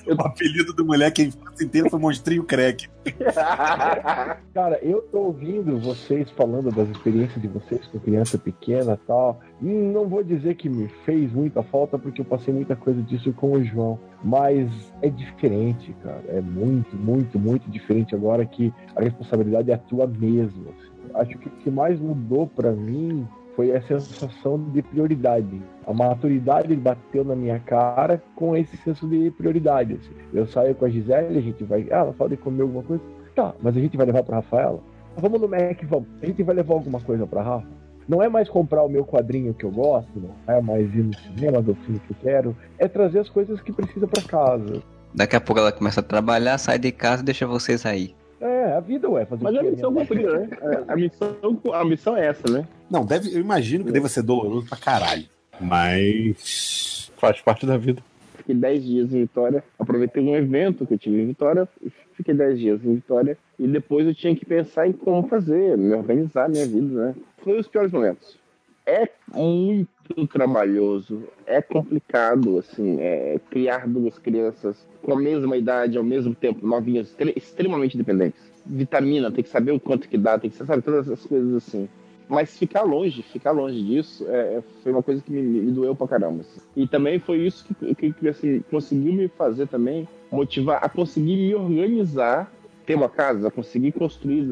O 0.18 0.22
apelido 0.22 0.74
do 0.74 0.86
moleque 0.86 1.22
a 1.22 1.26
infância 1.26 1.64
inteira 1.66 1.90
foi 1.90 2.00
Monstrinho 2.00 2.44
Crack. 2.44 2.88
Cara, 4.54 4.80
eu 4.82 5.02
tô 5.12 5.20
ouvindo 5.20 5.78
vocês 5.80 6.30
falando 6.32 6.72
das 6.72 6.90
experiências 6.90 7.42
de 7.42 7.48
vocês 7.48 7.86
com 7.88 8.00
criança 8.00 8.38
pequena 8.38 8.94
e 9.02 9.08
tal. 9.08 9.40
Hum, 9.62 9.92
Não 9.92 10.08
vou 10.08 10.24
dizer 10.24 10.56
que 10.56 10.70
me 10.70 10.88
fez 11.06 11.32
muita 11.32 11.62
falta, 11.64 11.98
porque 11.98 12.22
eu 12.22 12.26
passei 12.26 12.54
muita 12.54 12.76
coisa 12.76 13.02
disso 13.02 13.32
com 13.34 13.52
o 13.54 13.64
João. 13.64 14.00
Mas 14.24 14.70
é 15.02 15.10
diferente, 15.10 15.96
cara. 16.04 16.24
É 16.28 16.42
muito, 16.42 16.96
muito, 16.96 17.38
muito 17.40 17.70
diferente 17.70 18.16
agora 18.16 18.46
que 18.46 18.74
a 18.96 19.02
responsabilidade 19.02 19.72
é 19.72 19.78
tua 19.78 20.08
mesmo. 20.08 20.70
assim. 20.70 20.88
Acho 21.14 21.38
que 21.38 21.48
o 21.48 21.52
que 21.52 21.70
mais 21.72 22.00
mudou 22.00 22.48
pra 22.48 22.72
mim 22.72 23.28
foi 23.58 23.76
a 23.76 23.82
sensação 23.82 24.60
de 24.72 24.84
prioridade. 24.84 25.60
A 25.88 25.92
maturidade 25.92 26.76
bateu 26.76 27.26
na 27.26 27.36
minha 27.36 27.60
cara 27.60 28.22
com 28.36 28.56
esse 28.56 28.78
senso 28.78 29.08
de 29.08 29.32
prioridade. 29.32 29.94
assim. 29.94 30.14
Eu 30.32 30.46
saio 30.46 30.76
com 30.76 30.86
a 30.86 30.90
Gisele, 30.90 31.40
a 31.40 31.42
gente 31.42 31.64
vai. 31.64 31.88
Ah, 31.90 31.98
ela 31.98 32.14
fala 32.14 32.30
de 32.30 32.38
comer 32.38 32.62
alguma 32.62 32.84
coisa. 32.84 33.04
Tá, 33.36 33.56
mas 33.60 33.76
a 33.76 33.80
gente 33.80 33.98
vai 33.98 34.06
levar 34.06 34.22
pra 34.22 34.36
Rafaela? 34.36 34.80
Vamos 35.18 35.42
no 35.42 35.48
Mac, 35.48 35.84
vamos. 35.86 36.08
A 36.22 36.28
gente 36.28 36.44
vai 36.44 36.56
levar 36.56 36.76
alguma 36.76 37.02
coisa 37.02 37.26
pra 37.26 37.42
Rafa? 37.42 37.68
Não 38.08 38.22
é 38.22 38.30
mais 38.30 38.48
comprar 38.48 38.84
o 38.84 38.90
meu 38.90 39.04
quadrinho 39.04 39.54
que 39.56 39.66
eu 39.66 39.72
gosto, 39.72 40.12
não 40.16 40.56
é 40.56 40.62
mais 40.62 40.94
ir 40.94 41.04
no 41.04 41.14
cinema 41.18 41.62
do 41.62 41.76
filme 41.76 42.00
que 42.00 42.12
eu 42.12 42.18
quero, 42.22 42.58
é 42.78 42.88
trazer 42.88 43.20
as 43.20 43.30
coisas 43.30 43.60
que 43.60 43.74
precisa 43.74 44.08
pra 44.08 44.22
casa. 44.22 44.82
Daqui 45.14 45.36
a 45.36 45.42
pouco 45.42 45.60
ela 45.60 45.72
começa 45.74 46.00
a 46.00 46.04
trabalhar, 46.04 46.58
sai 46.58 46.80
de 46.80 46.92
casa 46.92 47.22
e 47.22 47.26
deixa 47.26 47.46
vocês 47.46 47.86
aí. 47.86 48.16
É, 48.40 48.74
a 48.74 48.80
vida, 48.80 49.10
ué, 49.10 49.26
fazer 49.26 49.44
Mas 49.44 49.54
o 49.54 49.58
é 49.58 49.60
a 49.60 49.64
missão 49.64 49.92
né? 49.92 50.00
cumprida, 50.02 50.40
né? 50.40 50.50
A 50.88 50.96
missão, 50.96 51.38
a 51.74 51.86
missão 51.86 52.18
é 52.18 52.28
essa, 52.28 52.52
né? 52.52 52.68
Não, 52.90 53.06
deve, 53.06 53.34
eu 53.34 53.42
imagino 53.42 53.84
que 53.84 53.92
deva 53.92 54.08
ser 54.08 54.22
doloroso 54.22 54.68
pra 54.68 54.78
caralho. 54.78 55.26
Mas. 55.60 57.12
Faz 57.18 57.42
parte 57.42 57.66
da 57.66 57.78
vida. 57.78 58.02
Fiquei 58.38 58.54
10 58.54 58.84
dias 58.84 59.14
em 59.14 59.22
Vitória, 59.22 59.64
aproveitei 59.78 60.24
um 60.24 60.36
evento 60.36 60.86
que 60.86 60.94
eu 60.94 60.98
tive 60.98 61.22
em 61.22 61.28
Vitória, 61.28 61.68
fiquei 62.14 62.34
10 62.34 62.60
dias 62.60 62.86
em 62.86 62.96
Vitória, 62.96 63.38
e 63.58 63.68
depois 63.68 64.06
eu 64.06 64.14
tinha 64.14 64.36
que 64.36 64.46
pensar 64.46 64.88
em 64.88 64.94
como 64.94 65.28
fazer, 65.28 65.78
me 65.78 65.94
organizar 65.94 66.48
minha 66.48 66.66
vida, 66.66 67.08
né? 67.08 67.16
Foi 67.44 67.60
os 67.60 67.68
piores 67.68 67.92
momentos. 67.92 68.38
É 68.86 69.10
muito 69.34 69.90
trabalhoso, 70.28 71.24
é 71.46 71.62
complicado, 71.62 72.58
assim, 72.60 72.98
é, 73.00 73.40
criar 73.50 73.88
duas 73.88 74.18
crianças 74.18 74.86
com 75.02 75.14
a 75.14 75.20
mesma 75.20 75.58
idade, 75.58 75.98
ao 75.98 76.04
mesmo 76.04 76.34
tempo, 76.36 76.66
novinhas, 76.66 77.08
extre- 77.08 77.34
extremamente 77.36 77.98
dependentes. 77.98 78.42
Vitamina, 78.66 79.32
tem 79.32 79.44
que 79.44 79.50
saber 79.50 79.72
o 79.72 79.80
quanto 79.80 80.10
que 80.10 80.18
dá, 80.18 80.38
tem 80.38 80.50
que 80.50 80.56
saber 80.58 80.82
todas 80.82 81.08
essas 81.08 81.26
coisas 81.26 81.56
assim. 81.56 81.88
Mas 82.30 82.58
ficar 82.58 82.82
longe, 82.82 83.22
ficar 83.24 83.52
longe 83.52 83.82
disso, 83.82 84.26
é, 84.28 84.62
foi 84.84 84.92
uma 84.92 85.02
coisa 85.02 85.22
que 85.22 85.32
me, 85.32 85.42
me 85.42 85.72
doeu 85.72 85.96
pra 85.96 86.08
caramba. 86.08 86.42
assim. 86.42 86.60
E 86.76 86.86
também 86.86 87.20
foi 87.20 87.38
isso 87.38 87.66
que, 87.66 87.96
que, 87.96 88.14
que, 88.14 88.28
assim, 88.28 88.62
conseguiu 88.70 89.14
me 89.14 89.28
fazer 89.30 89.68
também 89.68 90.08
motivar 90.30 90.84
a 90.84 90.90
conseguir 90.90 91.38
me 91.38 91.56
organizar, 91.56 92.52
ter 92.88 92.96
uma 92.96 93.10
casa, 93.10 93.52
conseguir 93.52 93.92
construir 93.92 94.44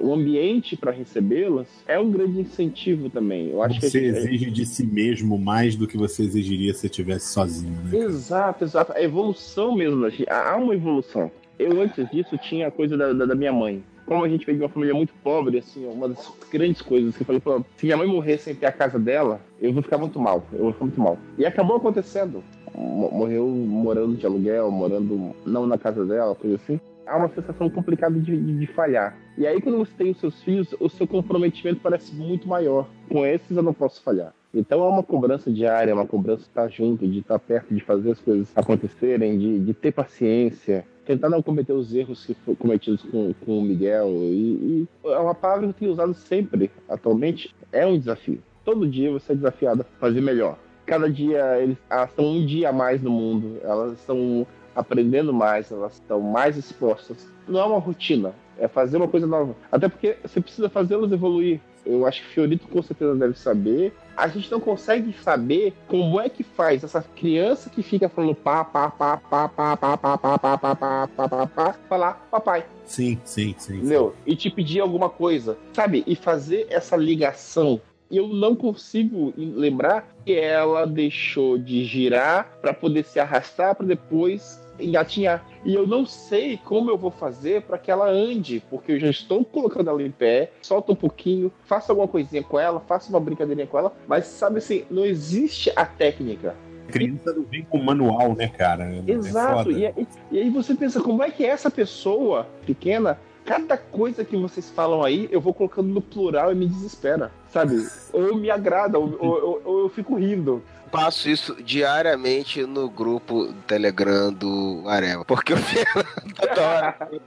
um 0.00 0.12
ambiente 0.12 0.76
para 0.76 0.90
recebê-las, 0.90 1.68
é 1.86 1.96
um 1.98 2.10
grande 2.10 2.40
incentivo 2.40 3.08
também. 3.08 3.50
Eu 3.50 3.62
acho 3.62 3.80
Você 3.80 3.88
que 4.00 4.06
gente- 4.12 4.16
exige 4.18 4.50
de 4.50 4.66
si 4.66 4.84
mesmo 4.84 5.38
mais 5.38 5.76
do 5.76 5.86
que 5.86 5.96
você 5.96 6.24
exigiria 6.24 6.74
se 6.74 6.86
estivesse 6.86 7.28
sozinho, 7.32 7.72
né? 7.84 7.96
Exato, 7.98 8.64
exato. 8.64 8.92
A 8.92 9.00
evolução 9.00 9.76
mesmo. 9.76 10.04
Há 10.28 10.56
uma 10.56 10.74
evolução. 10.74 11.30
Eu, 11.56 11.80
antes 11.80 12.10
disso, 12.10 12.36
tinha 12.36 12.66
a 12.66 12.70
coisa 12.72 12.96
da, 12.96 13.12
da, 13.12 13.26
da 13.26 13.34
minha 13.36 13.52
mãe. 13.52 13.80
Como 14.04 14.24
a 14.24 14.28
gente 14.28 14.44
veio 14.44 14.58
de 14.58 14.64
uma 14.64 14.68
família 14.68 14.92
muito 14.92 15.14
pobre, 15.22 15.58
assim, 15.58 15.86
uma 15.86 16.08
das 16.08 16.32
grandes 16.50 16.82
coisas 16.82 17.14
que 17.16 17.22
eu 17.22 17.26
falei, 17.26 17.40
pô, 17.40 17.64
se 17.76 17.86
minha 17.86 17.96
mãe 17.96 18.08
morrer 18.08 18.38
sem 18.38 18.52
ter 18.56 18.66
a 18.66 18.72
casa 18.72 18.98
dela, 18.98 19.40
eu 19.60 19.72
vou 19.72 19.80
ficar 19.84 19.98
muito 19.98 20.18
mal. 20.18 20.44
Eu 20.52 20.64
vou 20.64 20.72
ficar 20.72 20.84
muito 20.86 21.00
mal. 21.00 21.16
E 21.38 21.46
acabou 21.46 21.76
acontecendo. 21.76 22.42
Mo- 22.74 23.12
Morreu 23.12 23.46
morando 23.46 24.16
de 24.16 24.26
aluguel, 24.26 24.68
morando 24.72 25.30
não 25.46 25.64
na 25.64 25.78
casa 25.78 26.04
dela, 26.04 26.34
coisa 26.34 26.56
assim. 26.56 26.80
Há 27.06 27.16
uma 27.16 27.28
sensação 27.28 27.68
complicada 27.68 28.18
de, 28.18 28.36
de, 28.36 28.58
de 28.58 28.66
falhar. 28.68 29.16
E 29.36 29.46
aí, 29.46 29.60
quando 29.60 29.78
você 29.78 29.92
tem 29.96 30.10
os 30.10 30.20
seus 30.20 30.42
filhos, 30.42 30.74
o 30.78 30.88
seu 30.88 31.06
comprometimento 31.06 31.80
parece 31.82 32.14
muito 32.14 32.48
maior. 32.48 32.88
Com 33.08 33.26
esses, 33.26 33.56
eu 33.56 33.62
não 33.62 33.74
posso 33.74 34.02
falhar. 34.02 34.32
Então 34.54 34.84
é 34.84 34.88
uma 34.88 35.02
cobrança 35.02 35.50
diária, 35.50 35.90
é 35.90 35.94
uma 35.94 36.06
cobrança 36.06 36.42
de 36.42 36.48
estar 36.48 36.68
junto, 36.68 37.08
de 37.08 37.20
estar 37.20 37.38
perto, 37.38 37.74
de 37.74 37.82
fazer 37.82 38.12
as 38.12 38.20
coisas 38.20 38.52
acontecerem, 38.54 39.38
de, 39.38 39.58
de 39.60 39.72
ter 39.72 39.92
paciência, 39.92 40.84
tentar 41.06 41.30
não 41.30 41.42
cometer 41.42 41.72
os 41.72 41.94
erros 41.94 42.26
que 42.26 42.34
foram 42.34 42.56
cometidos 42.56 43.02
com, 43.02 43.32
com 43.44 43.58
o 43.58 43.62
Miguel. 43.62 44.08
E, 44.10 44.86
e 45.04 45.08
é 45.10 45.18
uma 45.18 45.34
palavra 45.34 45.62
que 45.62 45.70
eu 45.70 45.74
tenho 45.74 45.92
usado 45.92 46.12
sempre, 46.12 46.70
atualmente, 46.86 47.54
é 47.72 47.86
um 47.86 47.98
desafio. 47.98 48.42
Todo 48.62 48.86
dia 48.86 49.10
você 49.10 49.32
é 49.32 49.36
desafiado 49.36 49.82
a 49.82 49.84
fazer 49.98 50.20
melhor. 50.20 50.58
Cada 50.84 51.10
dia 51.10 51.58
eles, 51.58 51.78
elas 51.88 52.10
estão 52.10 52.26
um 52.26 52.44
dia 52.44 52.68
a 52.68 52.72
mais 52.72 53.02
no 53.02 53.10
mundo, 53.10 53.58
elas 53.62 53.92
estão 53.98 54.46
aprendendo 54.74 55.32
mais, 55.32 55.70
elas 55.70 55.94
estão 55.94 56.20
mais 56.20 56.56
expostas. 56.56 57.26
Não 57.46 57.60
é 57.60 57.64
uma 57.64 57.78
rotina, 57.78 58.34
é 58.58 58.68
fazer 58.68 58.96
uma 58.96 59.08
coisa 59.08 59.26
nova. 59.26 59.54
Até 59.70 59.88
porque 59.88 60.16
você 60.22 60.40
precisa 60.40 60.68
fazê-las 60.68 61.12
evoluir. 61.12 61.60
Eu 61.84 62.06
acho 62.06 62.22
que 62.22 62.28
Fiorito 62.28 62.68
com 62.68 62.80
certeza 62.80 63.14
deve 63.16 63.36
saber. 63.36 63.92
A 64.16 64.28
gente 64.28 64.50
não 64.50 64.60
consegue 64.60 65.12
saber 65.14 65.74
como 65.88 66.20
é 66.20 66.28
que 66.28 66.44
faz 66.44 66.84
essa 66.84 67.02
criança 67.16 67.68
que 67.68 67.82
fica 67.82 68.08
falando 68.08 68.36
pá, 68.36 68.64
pá, 68.64 68.88
pá, 68.88 69.16
pá, 69.16 69.48
pá, 69.48 69.76
pá, 69.76 69.98
pá, 69.98 70.18
pá, 70.18 70.38
pá, 70.38 70.58
pá, 70.58 70.76
pá, 70.76 71.08
pá, 71.08 71.28
pá, 71.28 71.46
pá, 71.46 71.72
falar 71.88 72.28
papai. 72.30 72.64
Sim, 72.84 73.18
sim, 73.24 73.54
sim. 73.58 73.72
sim. 73.72 73.76
Entendeu? 73.78 74.14
E 74.24 74.36
te 74.36 74.48
pedir 74.48 74.80
alguma 74.80 75.08
coisa, 75.10 75.58
sabe? 75.72 76.04
E 76.06 76.14
fazer 76.14 76.66
essa 76.70 76.96
ligação. 76.96 77.80
Eu 78.12 78.28
não 78.28 78.54
consigo 78.54 79.32
lembrar 79.36 80.06
que 80.24 80.34
ela 80.34 80.86
deixou 80.86 81.56
de 81.56 81.82
girar 81.84 82.46
para 82.60 82.74
poder 82.74 83.04
se 83.04 83.18
arrastar 83.18 83.74
para 83.74 83.86
depois 83.86 84.60
engatinhar. 84.78 85.42
E 85.64 85.74
eu 85.74 85.86
não 85.86 86.04
sei 86.04 86.58
como 86.58 86.90
eu 86.90 86.98
vou 86.98 87.10
fazer 87.10 87.62
para 87.62 87.78
que 87.78 87.90
ela 87.90 88.08
ande, 88.08 88.62
porque 88.68 88.92
eu 88.92 88.98
já 89.00 89.08
estou 89.08 89.44
colocando 89.44 89.88
ela 89.88 90.02
em 90.02 90.10
pé, 90.10 90.50
solta 90.60 90.92
um 90.92 90.96
pouquinho, 90.96 91.50
faça 91.64 91.92
alguma 91.92 92.06
coisinha 92.08 92.42
com 92.42 92.58
ela, 92.58 92.80
faça 92.80 93.08
uma 93.08 93.20
brincadeirinha 93.20 93.66
com 93.66 93.78
ela, 93.78 93.92
mas 94.06 94.26
sabe 94.26 94.58
assim, 94.58 94.84
não 94.90 95.04
existe 95.06 95.72
a 95.74 95.86
técnica. 95.86 96.54
A 96.88 96.92
criança 96.92 97.32
não 97.32 97.44
vem 97.44 97.62
com 97.64 97.78
manual, 97.78 98.34
né, 98.34 98.48
cara? 98.48 98.84
É 99.06 99.10
Exato. 99.12 99.64
foda. 99.64 99.78
E, 99.78 99.86
aí- 99.86 100.06
e 100.30 100.38
aí 100.38 100.50
você 100.50 100.74
pensa, 100.74 101.00
como 101.00 101.22
é 101.22 101.30
que 101.30 101.44
essa 101.46 101.70
pessoa 101.70 102.46
pequena 102.66 103.18
cada 103.44 103.76
coisa 103.76 104.24
que 104.24 104.36
vocês 104.36 104.70
falam 104.70 105.02
aí, 105.02 105.28
eu 105.30 105.40
vou 105.40 105.52
colocando 105.54 105.88
no 105.88 106.00
plural 106.00 106.52
e 106.52 106.54
me 106.54 106.66
desespera, 106.66 107.30
sabe? 107.48 107.86
Ou 108.12 108.36
me 108.36 108.50
agrada, 108.50 108.98
ou, 108.98 109.16
ou- 109.18 109.62
ou 109.64 109.78
eu 109.80 109.88
fico 109.88 110.14
rindo. 110.16 110.62
Faço 110.90 111.30
isso 111.30 111.56
diariamente 111.62 112.66
no 112.66 112.86
grupo 112.90 113.46
do 113.46 113.54
Telegram 113.62 114.30
do 114.30 114.82
Areva. 114.86 115.24
Porque 115.24 115.54
o 115.54 115.56
Fernando 115.56 116.34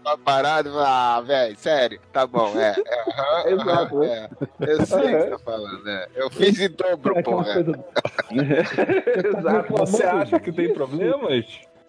tá 0.03 0.17
parado 0.23 0.69
e 0.69 0.71
fala, 0.71 1.15
ah, 1.17 1.21
velho, 1.21 1.57
sério, 1.57 1.99
tá 2.13 2.27
bom, 2.27 2.53
é. 2.59 2.75
é, 3.45 3.49
Exato, 3.53 3.97
aham, 3.97 4.03
é. 4.05 4.29
Eu 4.59 4.85
sei 4.85 4.97
o 4.99 5.01
que 5.01 5.11
você 5.19 5.29
tá 5.31 5.39
falando, 5.39 5.89
é. 5.89 6.07
Eu 6.15 6.29
fiz 6.29 6.59
em 6.59 6.69
dobro, 6.69 7.15
pô. 7.23 7.41
é. 7.41 7.55
Exato. 9.27 9.73
Você 9.77 10.03
acha 10.03 10.39
que 10.39 10.51
tem 10.51 10.71
problemas? 10.71 11.45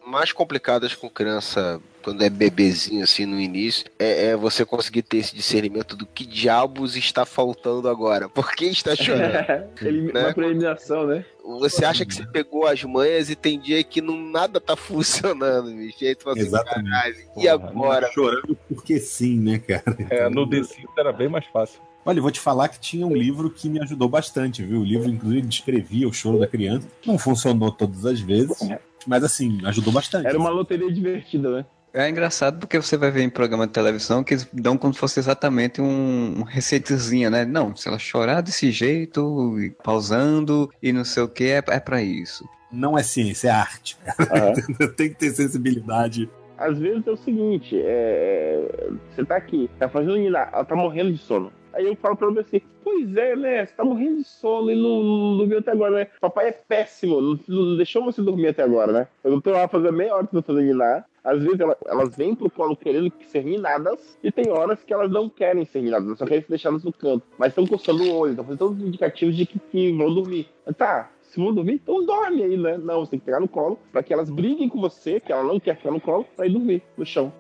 Mais 0.07 0.33
complicadas 0.33 0.95
com 0.95 1.11
criança 1.11 1.81
quando 2.03 2.23
é 2.23 2.31
bebezinho 2.31 3.03
assim 3.03 3.27
no 3.27 3.41
início 3.41 3.85
é, 3.99 4.27
é 4.27 4.37
você 4.37 4.65
conseguir 4.65 5.03
ter 5.03 5.17
esse 5.17 5.35
discernimento 5.35 5.97
do 5.97 6.07
que 6.07 6.25
diabos 6.25 6.97
está 6.97 7.27
faltando 7.27 7.89
agora. 7.89 8.29
Por 8.29 8.53
que 8.53 8.67
está 8.67 8.95
chorando? 8.95 9.35
Ele, 9.83 10.13
Né? 10.13 10.21
Uma 10.21 10.33
preliminação, 10.33 11.07
né? 11.07 11.25
Você 11.59 11.85
acha 11.85 12.07
que 12.07 12.15
você 12.15 12.25
pegou 12.25 12.67
as 12.67 12.83
manhas 12.85 13.29
e 13.29 13.35
tem 13.35 13.59
dia 13.59 13.83
que 13.83 14.01
não, 14.01 14.17
nada 14.17 14.61
tá 14.61 14.77
funcionando, 14.77 15.73
bicho. 15.73 15.99
E 16.01 16.09
aí 16.09 16.15
tu 16.15 16.23
fala 16.23 16.37
assim, 16.37 16.47
Exatamente. 16.47 16.91
caralho, 16.91 17.17
e 17.37 17.49
agora? 17.49 18.11
Chorando 18.13 18.57
porque 18.69 19.01
sim, 19.01 19.41
né, 19.41 19.59
cara? 19.59 19.97
É, 20.11 20.29
no 20.29 20.49
The 20.49 20.63
Sims 20.63 20.91
era 20.97 21.13
bem 21.13 21.29
mais 21.29 21.47
fácil. 21.47 21.81
Olha, 22.05 22.19
eu 22.19 22.23
vou 22.23 22.31
te 22.31 22.39
falar 22.39 22.69
que 22.69 22.79
tinha 22.79 23.05
um 23.05 23.17
livro 23.17 23.51
que 23.51 23.69
me 23.69 23.83
ajudou 23.83 24.09
bastante, 24.09 24.63
viu? 24.63 24.81
O 24.81 24.85
livro, 24.85 25.09
inclusive, 25.09 25.45
descrevia 25.45 26.09
o 26.09 26.13
choro 26.13 26.39
da 26.39 26.47
criança. 26.47 26.87
Não 27.05 27.19
funcionou 27.19 27.73
todas 27.73 28.07
as 28.07 28.21
vezes, 28.21 28.63
mas 29.07 29.25
assim, 29.25 29.61
ajudou 29.65 29.93
bastante. 29.93 30.27
Era 30.27 30.39
uma 30.39 30.51
loteria 30.51 30.91
divertida, 30.93 31.51
né? 31.51 31.67
É 31.95 32.11
engraçado 32.11 32.59
porque 32.59 32.77
você 32.77 32.95
vai 32.95 33.11
ver 33.11 33.23
em 33.23 33.31
programa 33.31 33.67
de 33.67 33.73
televisão 33.73 34.23
que 34.23 34.35
eles 34.35 34.47
dão 34.53 34.77
como 34.77 34.93
se 34.93 35.01
fosse 35.01 35.19
exatamente 35.19 35.81
um, 35.81 36.41
um 36.41 36.43
receitazinha, 36.43 37.31
né? 37.31 37.47
Não, 37.47 37.75
se 37.75 37.89
ela 37.89 37.99
chorar 37.99 38.43
desse 38.43 38.71
jeito, 38.71 39.59
e 39.59 39.71
pausando 39.83 40.71
e 40.83 40.93
não 40.93 41.05
sei 41.05 41.23
o 41.23 41.29
que, 41.29 41.45
é, 41.45 41.65
é 41.67 41.81
pra 41.81 42.03
isso. 42.03 42.47
Não 42.71 42.99
é 42.99 43.03
ciência, 43.03 43.49
é 43.49 43.53
arte. 43.53 43.97
cara. 44.05 44.53
Tem 44.95 45.09
que 45.09 45.15
ter 45.15 45.31
sensibilidade. 45.31 46.29
Às 46.59 46.79
vezes 46.79 47.07
é 47.07 47.11
o 47.11 47.17
seguinte, 47.17 47.81
é, 47.83 48.91
você 49.15 49.25
tá 49.25 49.37
aqui, 49.37 49.71
tá 49.79 49.89
fazendo 49.89 50.17
ninar, 50.17 50.51
ela 50.53 50.65
tá 50.65 50.77
morrendo 50.77 51.13
de 51.13 51.19
sono. 51.19 51.51
Aí 51.77 51.85
eu 51.87 51.95
falo 51.97 52.17
pra 52.17 52.29
ela 52.29 52.41
assim, 52.41 52.61
pois 52.83 53.15
é, 53.17 53.37
né? 53.37 53.67
Você 53.67 53.75
tá 53.75 53.85
morrendo 53.85 54.17
de 54.17 54.25
sono 54.25 54.71
e 54.71 54.75
não, 54.75 55.03
não 55.03 55.37
dormiu 55.37 55.59
até 55.59 55.73
agora, 55.73 55.95
né? 55.95 56.07
Papai 56.21 56.49
é 56.49 56.53
péssimo, 56.53 57.21
não, 57.21 57.39
não 57.47 57.77
deixou 57.77 58.03
você 58.03 58.23
dormir 58.23 58.49
até 58.49 58.63
agora, 58.63 58.93
né? 58.93 59.09
Eu 59.23 59.41
tô 59.43 59.51
lá 59.51 59.69
fazendo 59.69 59.93
meia 59.93 60.15
hora 60.15 60.27
fazendo 60.27 60.63
ninar. 60.63 61.05
Às 61.23 61.43
vezes 61.43 61.61
ela- 61.61 61.77
elas 61.87 62.17
vêm 62.17 62.35
pro 62.35 62.49
colo 62.51 62.75
querendo 62.77 63.13
ser 63.27 63.45
ninadas 63.45 64.17
e 64.23 64.33
tem 64.33 64.49
horas 64.49 64.83
que 64.85 64.95
elas 64.95 65.11
não 65.11 65.29
querem 65.29 65.65
ser 65.67 65.83
ninadas, 65.83 66.07
elas 66.07 66.19
só 66.19 66.25
querem 66.25 66.41
ser 66.43 66.49
deixadas 66.49 66.83
no 66.83 66.93
canto. 66.93 67.27
Mas 67.37 67.49
estão 67.49 67.67
coçando 67.67 68.05
o 68.05 68.15
olho, 68.17 68.31
estão 68.31 68.45
fazendo 68.45 68.59
todos 68.59 68.79
os 68.81 68.89
indicativos 68.89 69.37
de 69.37 69.45
que, 69.45 69.59
que 69.59 69.93
vão 69.93 70.15
dormir. 70.15 70.49
Tá, 70.79 71.11
se 71.23 71.39
vão 71.39 71.53
dormir, 71.53 71.75
então 71.83 72.07
dorme 72.07 72.43
aí, 72.43 72.57
né? 72.57 72.79
Não, 72.79 73.01
você 73.05 73.11
tem 73.11 73.19
que 73.21 73.27
pegar 73.27 73.41
no 73.41 73.49
colo 73.49 73.79
pra 73.93 74.03
que 74.03 74.15
elas 74.15 74.31
briguem 74.31 74.69
com 74.69 74.81
você, 74.81 75.21
que 75.21 75.31
ela 75.33 75.43
não 75.43 75.61
quer 75.61 75.77
ficar 75.77 75.91
no 75.91 76.01
colo, 76.01 76.25
pra 76.37 76.47
ir 76.47 76.51
dormir 76.53 76.81
no 76.97 77.05
chão. 77.05 77.31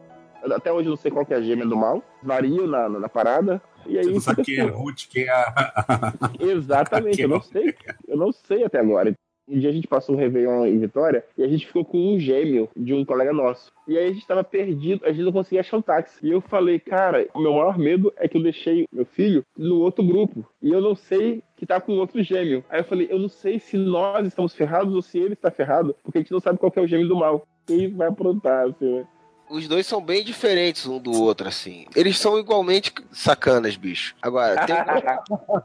Até 0.52 0.70
hoje 0.72 0.86
eu 0.88 0.90
não 0.90 0.96
sei 0.96 1.10
qual 1.10 1.24
que 1.24 1.32
é 1.32 1.38
a 1.38 1.40
gêmea 1.40 1.64
do 1.66 1.76
mal, 1.76 2.02
vario 2.22 2.66
na, 2.66 2.88
na, 2.88 2.98
na 3.00 3.08
parada. 3.08 3.60
E 3.88 3.98
aí 3.98 4.04
Você 4.04 4.12
não 4.12 4.20
sabe 4.20 4.42
quem 4.42 4.58
é. 4.58 4.62
Ruth, 4.62 5.06
quem 5.08 5.24
é 5.24 5.30
a. 5.30 6.12
Exatamente, 6.40 7.22
eu 7.22 7.28
não 7.28 7.40
sei. 7.40 7.74
Eu 8.06 8.16
não 8.16 8.32
sei 8.32 8.64
até 8.64 8.78
agora. 8.78 9.14
Um 9.48 9.60
dia 9.60 9.70
a 9.70 9.72
gente 9.72 9.86
passou 9.86 10.16
um 10.16 10.18
Réveillon 10.18 10.66
em 10.66 10.78
Vitória 10.78 11.24
e 11.38 11.44
a 11.44 11.46
gente 11.46 11.68
ficou 11.68 11.84
com 11.84 12.14
um 12.14 12.18
gêmeo 12.18 12.68
de 12.76 12.92
um 12.92 13.04
colega 13.04 13.32
nosso. 13.32 13.70
E 13.86 13.96
aí 13.96 14.08
a 14.08 14.12
gente 14.12 14.26
tava 14.26 14.42
perdido, 14.42 15.06
a 15.06 15.12
gente 15.12 15.22
não 15.22 15.30
conseguia 15.30 15.60
achar 15.60 15.76
um 15.76 15.82
táxi. 15.82 16.26
E 16.26 16.32
eu 16.32 16.40
falei, 16.40 16.80
cara, 16.80 17.28
o 17.32 17.40
meu 17.40 17.52
maior 17.52 17.78
medo 17.78 18.12
é 18.16 18.26
que 18.26 18.36
eu 18.36 18.42
deixei 18.42 18.86
meu 18.92 19.06
filho 19.06 19.44
no 19.56 19.78
outro 19.78 20.04
grupo. 20.04 20.44
E 20.60 20.70
eu 20.70 20.80
não 20.80 20.96
sei 20.96 21.44
que 21.56 21.64
tá 21.64 21.80
com 21.80 21.92
outro 21.92 22.20
gêmeo. 22.24 22.64
Aí 22.68 22.80
eu 22.80 22.84
falei, 22.84 23.06
eu 23.08 23.20
não 23.20 23.28
sei 23.28 23.60
se 23.60 23.76
nós 23.76 24.26
estamos 24.26 24.52
ferrados 24.52 24.92
ou 24.92 25.00
se 25.00 25.16
ele 25.16 25.34
está 25.34 25.50
ferrado, 25.50 25.94
porque 26.02 26.18
a 26.18 26.20
gente 26.22 26.32
não 26.32 26.40
sabe 26.40 26.58
qual 26.58 26.72
é 26.74 26.80
o 26.80 26.88
gêmeo 26.88 27.06
do 27.06 27.14
mal. 27.14 27.46
Quem 27.64 27.94
vai 27.94 28.08
aprontar, 28.08 28.66
assim, 28.66 28.96
né? 28.96 29.06
Os 29.48 29.68
dois 29.68 29.86
são 29.86 30.00
bem 30.00 30.24
diferentes 30.24 30.86
um 30.86 30.98
do 30.98 31.12
outro, 31.12 31.48
assim. 31.48 31.86
Eles 31.94 32.18
são 32.18 32.38
igualmente 32.38 32.92
sacanas, 33.12 33.76
bicho. 33.76 34.14
Agora, 34.20 34.66
tem, 34.66 34.76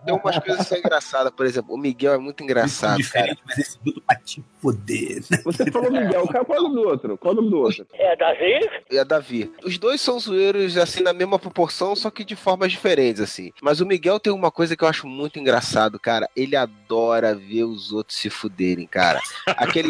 tem 0.05 0.15
umas 0.15 0.39
coisas 0.39 0.57
que 0.63 0.69
são 0.69 0.77
engraçadas. 0.77 1.31
Por 1.31 1.45
exemplo, 1.45 1.73
o 1.73 1.77
Miguel 1.77 2.13
é 2.13 2.17
muito 2.17 2.43
engraçado, 2.43 2.91
cara. 2.91 3.01
diferente, 3.03 3.41
mas 3.45 3.57
esse 3.57 3.79
tudo 3.79 4.01
pra 4.01 4.15
te 4.17 4.43
foder. 4.61 5.23
né? 5.29 5.39
Você 5.43 5.71
falou 5.71 5.91
Miguel, 5.91 6.27
qual 6.27 6.45
qual 6.45 6.57
é 6.57 6.61
o 6.61 6.63
nome 6.63 6.75
do 6.75 6.87
outro? 6.87 7.17
Qual 7.17 7.33
é 7.33 7.37
o 7.37 7.37
nome 7.37 7.49
do 7.49 7.59
outro? 7.59 7.87
É 7.93 8.15
Davi? 8.15 8.69
É 8.91 9.05
Davi. 9.05 9.51
Os 9.63 9.77
dois 9.77 9.99
são 10.01 10.19
zoeiros, 10.19 10.77
assim, 10.77 11.01
na 11.01 11.13
mesma 11.13 11.39
proporção, 11.39 11.95
só 11.95 12.09
que 12.11 12.23
de 12.23 12.35
formas 12.35 12.71
diferentes, 12.71 13.21
assim. 13.21 13.51
Mas 13.61 13.81
o 13.81 13.85
Miguel 13.85 14.19
tem 14.19 14.31
uma 14.31 14.51
coisa 14.51 14.75
que 14.75 14.83
eu 14.83 14.87
acho 14.87 15.07
muito 15.07 15.39
engraçado, 15.39 15.99
cara. 15.99 16.29
Ele 16.35 16.55
adora 16.55 17.33
ver 17.35 17.63
os 17.63 17.91
outros 17.91 18.17
se 18.17 18.29
fuderem, 18.29 18.85
cara. 18.85 19.19
Aquele. 19.47 19.89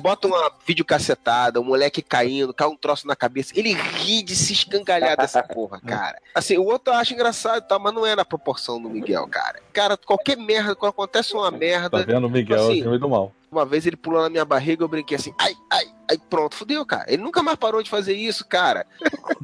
Bota 0.00 0.26
uma 0.26 0.50
videocacetada, 0.66 1.60
um 1.60 1.64
moleque 1.64 2.02
caindo, 2.02 2.54
cai 2.54 2.68
um 2.68 2.76
troço 2.76 3.06
na 3.06 3.14
cabeça. 3.14 3.52
Ele 3.56 3.72
ri 3.72 4.22
de 4.22 4.34
se 4.34 4.52
escangalhar 4.52 5.16
dessa 5.16 5.42
porra, 5.42 5.80
cara. 5.86 6.20
Assim, 6.34 6.56
o 6.56 6.64
outro 6.64 6.92
acha 6.92 7.14
engraçado, 7.14 7.66
tá? 7.66 7.78
Mas 7.78 7.94
não 7.94 8.06
é 8.06 8.16
na 8.16 8.24
proporção 8.24 8.80
do 8.80 8.88
Miguel, 8.88 9.26
cara. 9.28 9.60
Cara, 9.72 9.96
qualquer 9.96 10.36
merda, 10.36 10.74
quando 10.74 10.90
acontece 10.90 11.34
uma 11.34 11.50
merda. 11.50 11.98
Tá 11.98 12.04
vendo? 12.04 12.26
O 12.26 12.30
Miguel 12.30 12.56
é 12.56 12.60
o 12.60 12.64
assim, 12.64 12.82
gêmeo 12.82 12.98
do 12.98 13.08
mal. 13.08 13.32
uma 13.50 13.64
vez 13.64 13.86
ele 13.86 13.96
pulou 13.96 14.22
na 14.22 14.30
minha 14.30 14.44
barriga, 14.44 14.82
eu 14.82 14.88
brinquei 14.88 15.16
assim, 15.16 15.34
ai, 15.38 15.54
ai, 15.70 15.86
ai, 16.10 16.18
pronto, 16.30 16.54
fudeu, 16.54 16.84
cara. 16.86 17.04
Ele 17.08 17.22
nunca 17.22 17.42
mais 17.42 17.56
parou 17.56 17.82
de 17.82 17.90
fazer 17.90 18.14
isso, 18.14 18.46
cara. 18.46 18.86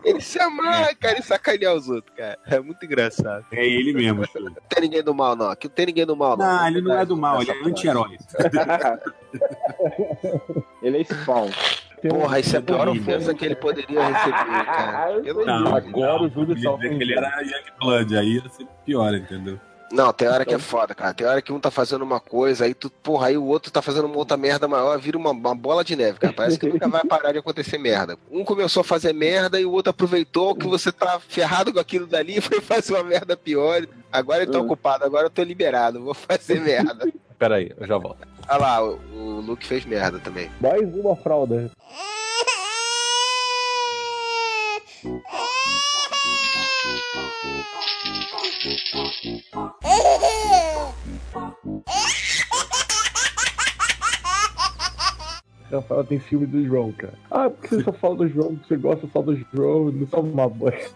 Ele 0.04 0.20
se 0.20 0.40
amarra, 0.40 0.94
cara, 0.94 1.18
e 1.18 1.22
sacanear 1.22 1.74
os 1.74 1.88
outros, 1.88 2.14
cara. 2.16 2.38
É 2.46 2.60
muito 2.60 2.84
engraçado. 2.84 3.44
É 3.52 3.64
ele 3.66 3.92
mesmo. 3.92 4.24
Não 4.34 4.52
tem 4.68 4.82
ninguém 4.82 5.02
do 5.02 5.14
mal, 5.14 5.36
não. 5.36 5.50
Aqui 5.50 5.68
não 5.68 5.74
tem 5.74 5.86
ninguém 5.86 6.06
do 6.06 6.16
mal, 6.16 6.36
não. 6.36 6.46
Não, 6.46 6.66
ele 6.68 6.80
não 6.80 6.98
é 6.98 7.04
do 7.06 7.16
mal, 7.16 7.42
ele 7.42 7.50
é 7.50 7.64
anti-herói. 7.64 8.16
Ele 10.82 10.98
é 10.98 11.04
spawn. 11.04 11.50
Porra, 12.08 12.40
isso 12.40 12.56
é 12.56 12.58
a 12.58 12.62
pior 12.62 12.88
ofensa 12.88 13.34
que 13.34 13.44
ele 13.44 13.54
poderia 13.54 14.08
receber, 14.08 14.64
cara. 14.64 15.20
Pelo 15.20 15.44
Não, 15.44 15.64
Deus. 15.64 15.74
agora 15.76 16.22
o 16.22 16.28
Júlio 16.30 16.58
só 16.58 16.78
que 16.78 16.86
ele 16.86 17.12
era 17.14 17.42
Youngblood, 17.42 18.16
aí 18.16 18.36
ia 18.36 18.48
ser 18.48 18.66
pior, 18.86 19.14
entendeu? 19.14 19.60
Não, 19.92 20.12
tem 20.12 20.28
hora 20.28 20.44
que 20.44 20.54
é 20.54 20.58
foda, 20.58 20.94
cara. 20.94 21.12
Tem 21.12 21.26
hora 21.26 21.42
que 21.42 21.52
um 21.52 21.58
tá 21.58 21.70
fazendo 21.70 22.02
uma 22.02 22.20
coisa, 22.20 22.64
aí 22.64 22.74
tu, 22.74 22.88
porra, 22.88 23.26
aí 23.26 23.36
o 23.36 23.44
outro 23.44 23.72
tá 23.72 23.82
fazendo 23.82 24.06
uma 24.06 24.16
outra 24.16 24.36
merda 24.36 24.68
maior, 24.68 24.96
vira 24.98 25.18
uma, 25.18 25.30
uma 25.30 25.54
bola 25.54 25.82
de 25.82 25.96
neve, 25.96 26.20
cara. 26.20 26.32
Parece 26.32 26.58
que 26.58 26.68
nunca 26.68 26.88
vai 26.88 27.04
parar 27.04 27.32
de 27.32 27.38
acontecer 27.38 27.76
merda. 27.76 28.16
Um 28.30 28.44
começou 28.44 28.82
a 28.82 28.84
fazer 28.84 29.12
merda 29.12 29.60
e 29.60 29.64
o 29.64 29.72
outro 29.72 29.90
aproveitou 29.90 30.54
que 30.54 30.66
você 30.66 30.92
tá 30.92 31.18
ferrado 31.18 31.72
com 31.72 31.80
aquilo 31.80 32.06
dali 32.06 32.38
e 32.38 32.40
foi 32.40 32.60
fazer 32.60 32.94
uma 32.94 33.02
merda 33.02 33.36
pior. 33.36 33.84
Agora 34.12 34.44
eu 34.44 34.50
tô 34.50 34.60
ocupado, 34.60 35.04
agora 35.04 35.26
eu 35.26 35.30
tô 35.30 35.42
liberado, 35.42 36.02
vou 36.02 36.14
fazer 36.14 36.60
merda. 36.60 37.12
Pera 37.36 37.56
aí, 37.56 37.72
eu 37.76 37.86
já 37.86 37.96
volto. 37.96 38.18
Olha 38.48 38.58
lá, 38.58 38.84
o, 38.84 39.00
o 39.14 39.40
Luke 39.40 39.66
fez 39.66 39.84
merda 39.84 40.18
também. 40.18 40.50
Mais 40.60 40.82
uma 40.94 41.16
fralda. 41.16 41.70
Rafael 55.70 56.04
tem 56.04 56.18
filme 56.18 56.46
do 56.46 56.64
João, 56.64 56.90
cara. 56.92 57.12
Ah, 57.30 57.50
porque 57.50 57.68
você 57.68 57.82
só 57.82 57.92
fala 57.92 58.16
do 58.16 58.28
João, 58.28 58.58
você 58.66 58.76
gosta 58.76 59.06
só 59.12 59.20
do 59.20 59.36
João, 59.52 59.92
não 59.92 60.06
toma 60.06 60.28
uma 60.28 60.48
banho. 60.48 60.88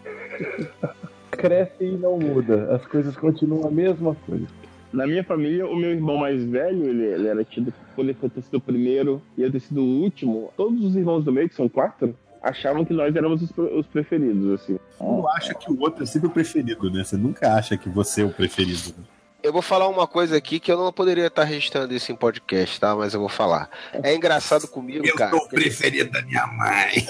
Cresce 1.31 1.83
e 1.83 1.91
não 1.91 2.17
muda. 2.17 2.75
As 2.75 2.83
coisas 2.87 3.15
continuam 3.15 3.67
a 3.67 3.71
mesma 3.71 4.15
coisa. 4.25 4.47
Na 4.91 5.05
minha 5.05 5.23
família, 5.23 5.67
o 5.67 5.75
meu 5.75 5.91
irmão 5.91 6.17
mais 6.17 6.43
velho, 6.43 6.85
ele, 6.85 7.03
ele 7.03 7.27
era 7.27 7.43
tido 7.43 7.71
por 7.95 8.03
ele 8.03 8.15
ter 8.15 8.41
sido 8.41 8.57
o 8.57 8.61
primeiro 8.61 9.21
e 9.37 9.43
eu 9.43 9.51
ter 9.51 9.59
sido 9.59 9.81
o 9.81 10.01
último. 10.01 10.51
Todos 10.57 10.83
os 10.83 10.95
irmãos 10.95 11.23
do 11.23 11.31
meio, 11.31 11.47
que 11.47 11.55
são 11.55 11.69
quatro, 11.69 12.15
achavam 12.45 12.85
que 12.85 12.93
nós 12.93 13.15
éramos 13.15 13.41
os, 13.41 13.51
os 13.57 13.85
preferidos, 13.87 14.61
assim. 14.61 14.79
Tu 14.97 15.27
acha 15.29 15.53
que 15.55 15.71
o 15.71 15.79
outro 15.81 16.03
é 16.03 16.05
sempre 16.05 16.27
o 16.27 16.31
preferido, 16.31 16.89
né? 16.91 17.03
Você 17.03 17.17
nunca 17.17 17.53
acha 17.55 17.75
que 17.75 17.89
você 17.89 18.21
é 18.21 18.25
o 18.25 18.29
preferido. 18.29 18.93
né? 18.97 19.03
Eu 19.41 19.53
vou 19.53 19.61
falar 19.61 19.87
uma 19.87 20.07
coisa 20.07 20.35
aqui 20.35 20.59
que 20.59 20.71
eu 20.71 20.77
não 20.77 20.91
poderia 20.91 21.27
estar 21.27 21.43
registrando 21.43 21.93
isso 21.93 22.11
em 22.11 22.15
podcast, 22.15 22.79
tá? 22.79 22.95
Mas 22.95 23.13
eu 23.13 23.19
vou 23.19 23.29
falar. 23.29 23.69
É 23.93 24.15
engraçado 24.15 24.67
comigo, 24.67 25.05
cara. 25.15 25.35
o 25.35 25.47
preferido 25.47 26.09
da 26.09 26.23
minha 26.23 26.47
mãe. 26.47 27.05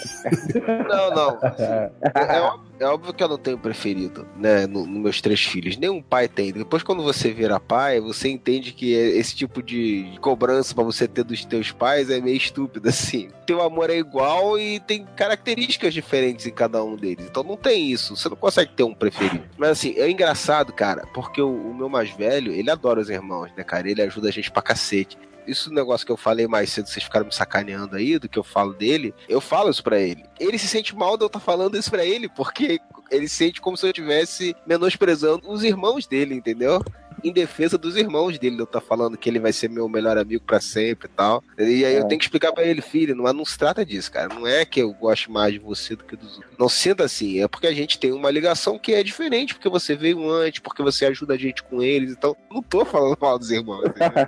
Não, 0.89 1.11
não. 1.11 1.39
É, 1.57 2.37
é 2.37 2.41
óbvio, 2.41 2.74
é 2.79 2.85
óbvio 2.85 3.13
que 3.13 3.23
eu 3.23 3.27
não 3.27 3.37
tenho 3.37 3.57
preferido, 3.57 4.27
né? 4.37 4.67
Nos 4.67 4.87
meus 4.87 5.21
três 5.21 5.41
filhos. 5.41 5.77
Nenhum 5.77 6.01
pai 6.01 6.27
tem. 6.27 6.51
Depois, 6.51 6.83
quando 6.83 7.03
você 7.03 7.31
vira 7.31 7.59
pai, 7.59 7.99
você 7.99 8.29
entende 8.29 8.73
que 8.73 8.93
esse 8.93 9.35
tipo 9.35 9.63
de 9.63 10.17
cobrança 10.21 10.73
pra 10.75 10.83
você 10.83 11.07
ter 11.07 11.23
dos 11.23 11.45
teus 11.45 11.71
pais 11.71 12.09
é 12.09 12.19
meio 12.19 12.37
estúpido, 12.37 12.87
assim. 12.89 13.29
Teu 13.45 13.61
amor 13.61 13.89
é 13.89 13.97
igual 13.97 14.59
e 14.59 14.79
tem 14.79 15.05
características 15.15 15.93
diferentes 15.93 16.45
em 16.45 16.51
cada 16.51 16.83
um 16.83 16.95
deles. 16.95 17.25
Então 17.25 17.43
não 17.43 17.55
tem 17.55 17.91
isso. 17.91 18.15
Você 18.15 18.27
não 18.29 18.35
consegue 18.37 18.71
ter 18.73 18.83
um 18.83 18.93
preferido. 18.93 19.43
Mas 19.57 19.69
assim, 19.69 19.93
é 19.97 20.09
engraçado, 20.09 20.73
cara, 20.73 21.07
porque 21.13 21.41
o, 21.41 21.49
o 21.49 21.73
meu 21.73 21.87
mais 21.87 22.09
velho, 22.09 22.51
ele 22.51 22.69
adora 22.69 22.99
os 22.99 23.09
irmãos, 23.09 23.51
né, 23.55 23.63
cara? 23.63 23.89
Ele 23.89 24.01
ajuda 24.01 24.29
a 24.29 24.31
gente 24.31 24.51
pra 24.51 24.61
cacete 24.61 25.17
isso 25.47 25.73
negócio 25.73 26.05
que 26.05 26.11
eu 26.11 26.17
falei 26.17 26.47
mais 26.47 26.69
cedo, 26.69 26.87
vocês 26.87 27.03
ficaram 27.03 27.25
me 27.25 27.33
sacaneando 27.33 27.95
aí, 27.95 28.17
do 28.19 28.29
que 28.29 28.39
eu 28.39 28.43
falo 28.43 28.73
dele, 28.73 29.13
eu 29.29 29.41
falo 29.41 29.69
isso 29.69 29.83
pra 29.83 29.99
ele. 29.99 30.25
Ele 30.39 30.57
se 30.57 30.67
sente 30.67 30.95
mal 30.95 31.17
de 31.17 31.23
eu 31.23 31.27
estar 31.27 31.39
falando 31.39 31.77
isso 31.77 31.89
pra 31.89 32.05
ele, 32.05 32.27
porque 32.29 32.79
ele 33.11 33.27
sente 33.27 33.61
como 33.61 33.77
se 33.77 33.85
eu 33.85 33.89
estivesse 33.89 34.55
menosprezando 34.65 35.49
os 35.49 35.63
irmãos 35.63 36.07
dele, 36.07 36.35
entendeu? 36.35 36.83
Em 37.23 37.31
defesa 37.31 37.77
dos 37.77 37.95
irmãos 37.95 38.37
dele, 38.37 38.59
eu 38.61 38.65
tô 38.65 38.79
falando 38.81 39.17
que 39.17 39.29
ele 39.29 39.39
vai 39.39 39.51
ser 39.53 39.69
meu 39.69 39.87
melhor 39.89 40.17
amigo 40.17 40.43
pra 40.45 40.59
sempre 40.59 41.07
e 41.07 41.15
tal. 41.15 41.43
E 41.57 41.83
aí 41.85 41.95
eu 41.95 42.01
É. 42.01 42.07
tenho 42.07 42.19
que 42.19 42.25
explicar 42.25 42.51
pra 42.53 42.63
ele, 42.63 42.81
filho, 42.81 43.15
não, 43.15 43.31
não 43.33 43.45
se 43.45 43.57
trata 43.57 43.85
disso, 43.85 44.11
cara. 44.11 44.33
Não 44.33 44.45
é 44.47 44.65
que 44.65 44.81
eu 44.81 44.93
gosto 44.93 45.31
mais 45.31 45.53
de 45.53 45.59
você 45.59 45.95
do 45.95 46.03
que 46.03 46.15
dos 46.15 46.37
outros. 46.37 46.53
Não 46.57 46.69
sinta 46.69 47.03
assim, 47.03 47.41
é 47.41 47.47
porque 47.47 47.67
a 47.67 47.73
gente 47.73 47.97
tem 47.99 48.11
uma 48.11 48.29
ligação 48.31 48.77
que 48.79 48.93
é 48.93 49.03
diferente, 49.03 49.53
porque 49.53 49.69
você 49.69 49.95
veio 49.95 50.29
antes, 50.29 50.59
porque 50.59 50.81
você 50.83 51.05
ajuda 51.05 51.33
a 51.33 51.37
gente 51.37 51.63
com 51.63 51.81
eles, 51.81 52.11
então 52.11 52.35
não 52.51 52.61
tô 52.61 52.85
falando 52.85 53.17
mal 53.19 53.37
dos 53.39 53.51
irmãos? 53.51 53.83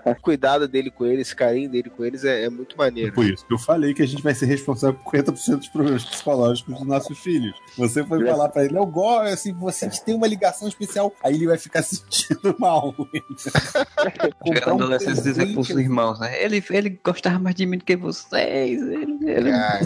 O 0.06 0.16
cuidado 0.22 0.68
dele 0.68 0.90
com 0.92 1.06
eles, 1.06 1.28
esse 1.28 1.36
carinho 1.36 1.70
dele 1.70 1.90
com 1.90 2.04
eles 2.04 2.24
é, 2.24 2.44
é 2.46 2.50
muito 2.50 2.78
maneiro. 2.78 3.14
Por 3.14 3.26
isso 3.26 3.46
que 3.46 3.54
eu 3.54 3.60
falei 3.60 3.94
que 3.94 4.02
a 4.02 4.08
gente 4.08 4.22
vai 4.24 4.34
ser 4.36 4.46
responsável 4.46 5.00
por 5.04 5.14
50% 5.14 5.58
dos 5.58 5.68
problemas 5.70 6.04
psicológicos 6.06 6.74
dos 6.78 6.88
nossos 6.88 7.18
filhos. 7.20 7.56
Você 7.78 8.04
foi 8.04 8.26
falar 8.26 8.50
pra 8.50 8.66
ele, 8.66 8.78
eu 8.78 8.86
gosto, 8.86 9.28
assim, 9.34 9.54
você 9.54 9.90
tem 10.06 10.16
uma 10.16 10.28
ligação 10.28 10.68
especial, 10.68 11.14
aí 11.24 11.34
ele 11.36 11.48
vai 11.48 11.58
ficar 11.58 11.82
se 11.84 11.98
sentindo 11.98 12.56
mal. 12.60 12.87
Chegando 14.46 14.72
um 14.72 14.76
adolescência 14.76 15.24
dizer 15.24 15.54
pros 15.54 15.70
irmãos, 15.70 16.20
né? 16.20 16.44
Ele, 16.44 16.64
ele 16.70 17.00
gostava 17.04 17.40
mais 17.40 17.56
de 17.56 17.66
mim 17.66 17.78
do 17.78 17.86
que 17.86 17.96
vocês. 17.96 18.82
Ele, 18.82 19.18
ele... 19.26 19.52
Cara, 19.52 19.82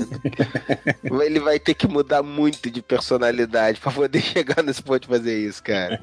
ele 1.25 1.39
vai 1.39 1.59
ter 1.59 1.73
que 1.73 1.87
mudar 1.87 2.23
muito 2.23 2.69
de 2.69 2.81
personalidade 2.81 3.79
pra 3.79 3.91
poder 3.91 4.21
chegar 4.23 4.63
nesse 4.63 4.81
ponto 4.81 5.01
de 5.01 5.07
fazer 5.07 5.37
isso, 5.37 5.63
cara. 5.63 6.01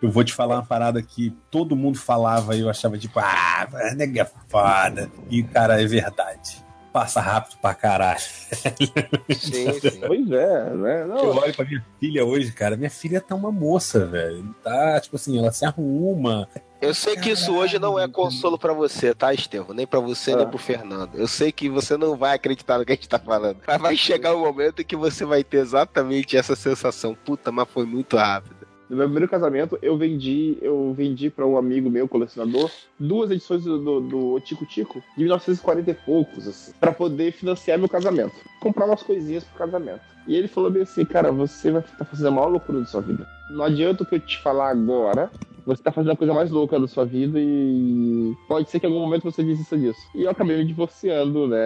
Eu 0.00 0.10
vou 0.10 0.22
te 0.22 0.32
falar 0.32 0.56
uma 0.56 0.66
parada 0.66 1.02
que 1.02 1.34
todo 1.50 1.74
mundo 1.74 1.98
falava 1.98 2.54
e 2.54 2.60
eu 2.60 2.70
achava 2.70 2.96
tipo, 2.96 3.18
ah, 3.18 3.68
nega 3.96 4.22
é 4.22 4.30
foda. 4.48 5.10
E, 5.28 5.42
cara, 5.42 5.82
é 5.82 5.86
verdade. 5.86 6.67
Passa 6.92 7.20
rápido 7.20 7.58
pra 7.60 7.74
caralho. 7.74 8.20
Sim, 8.20 8.86
sim. 9.80 10.00
Pois 10.06 10.30
é, 10.30 10.70
né? 10.70 11.04
Não, 11.04 11.18
Eu 11.18 11.36
olho 11.36 11.54
pra 11.54 11.64
minha 11.64 11.84
filha 12.00 12.24
hoje, 12.24 12.52
cara. 12.52 12.76
Minha 12.76 12.90
filha 12.90 13.20
tá 13.20 13.34
uma 13.34 13.52
moça, 13.52 14.06
velho. 14.06 14.54
Tá, 14.62 15.00
tipo 15.00 15.16
assim, 15.16 15.38
ela 15.38 15.52
se 15.52 15.64
arruma. 15.64 16.48
Eu 16.80 16.94
sei 16.94 17.16
que 17.16 17.30
isso 17.30 17.52
hoje 17.54 17.78
não 17.78 17.98
é 17.98 18.06
consolo 18.06 18.56
pra 18.56 18.72
você, 18.72 19.12
tá, 19.12 19.34
Estevão? 19.34 19.74
Nem 19.74 19.86
pra 19.86 19.98
você, 19.98 20.36
nem 20.36 20.46
pro 20.46 20.58
Fernando. 20.58 21.16
Eu 21.16 21.26
sei 21.26 21.50
que 21.50 21.68
você 21.68 21.96
não 21.96 22.16
vai 22.16 22.36
acreditar 22.36 22.78
no 22.78 22.84
que 22.84 22.92
a 22.92 22.94
gente 22.94 23.08
tá 23.08 23.18
falando. 23.18 23.58
Mas 23.66 23.80
vai 23.80 23.96
chegar 23.96 24.34
um 24.36 24.40
momento 24.40 24.80
em 24.80 24.84
que 24.84 24.94
você 24.94 25.24
vai 25.24 25.42
ter 25.42 25.58
exatamente 25.58 26.36
essa 26.36 26.54
sensação. 26.54 27.16
Puta, 27.16 27.50
mas 27.50 27.68
foi 27.68 27.84
muito 27.84 28.16
rápido. 28.16 28.57
No 28.88 28.96
meu 28.96 29.06
primeiro 29.06 29.28
casamento, 29.28 29.78
eu 29.82 29.96
vendi, 29.98 30.56
eu 30.62 30.94
vendi 30.96 31.28
para 31.28 31.46
um 31.46 31.58
amigo 31.58 31.90
meu, 31.90 32.08
colecionador, 32.08 32.70
duas 32.98 33.30
edições 33.30 33.62
do, 33.62 34.40
Tico 34.40 34.64
Tico, 34.64 35.02
de 35.16 35.24
1940 35.24 35.90
e 35.90 35.94
poucos, 35.94 36.48
assim, 36.48 36.72
para 36.80 36.90
poder 36.90 37.32
financiar 37.32 37.78
meu 37.78 37.88
casamento. 37.88 38.34
Comprar 38.60 38.86
umas 38.86 39.02
coisinhas 39.02 39.44
pro 39.44 39.58
casamento. 39.58 40.00
E 40.26 40.34
ele 40.34 40.48
falou 40.48 40.70
bem 40.70 40.82
assim, 40.82 41.04
cara, 41.04 41.30
você 41.30 41.70
vai 41.70 41.82
estar 41.82 42.04
fazendo 42.04 42.28
a 42.28 42.30
maior 42.30 42.48
loucura 42.48 42.80
da 42.80 42.86
sua 42.86 43.02
vida. 43.02 43.26
Não 43.50 43.64
adianta 43.64 44.02
o 44.02 44.06
que 44.06 44.14
eu 44.14 44.20
te 44.20 44.38
falar 44.38 44.70
agora, 44.70 45.30
você 45.68 45.82
tá 45.82 45.92
fazendo 45.92 46.12
a 46.12 46.16
coisa 46.16 46.32
mais 46.32 46.50
louca 46.50 46.80
da 46.80 46.88
sua 46.88 47.04
vida 47.04 47.38
e 47.38 48.34
pode 48.48 48.70
ser 48.70 48.80
que 48.80 48.86
em 48.86 48.88
algum 48.88 49.00
momento 49.00 49.24
você 49.24 49.42
desista 49.42 49.76
disso. 49.76 50.00
E 50.14 50.22
eu 50.22 50.30
acabei 50.30 50.56
me 50.56 50.64
divorciando, 50.64 51.46
né, 51.46 51.58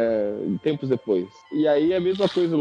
tempos 0.63 0.89
depois. 0.89 1.29
E 1.53 1.69
aí 1.69 1.93
é 1.93 1.97
a 1.97 2.01
mesma 2.01 2.29
coisa 2.29 2.57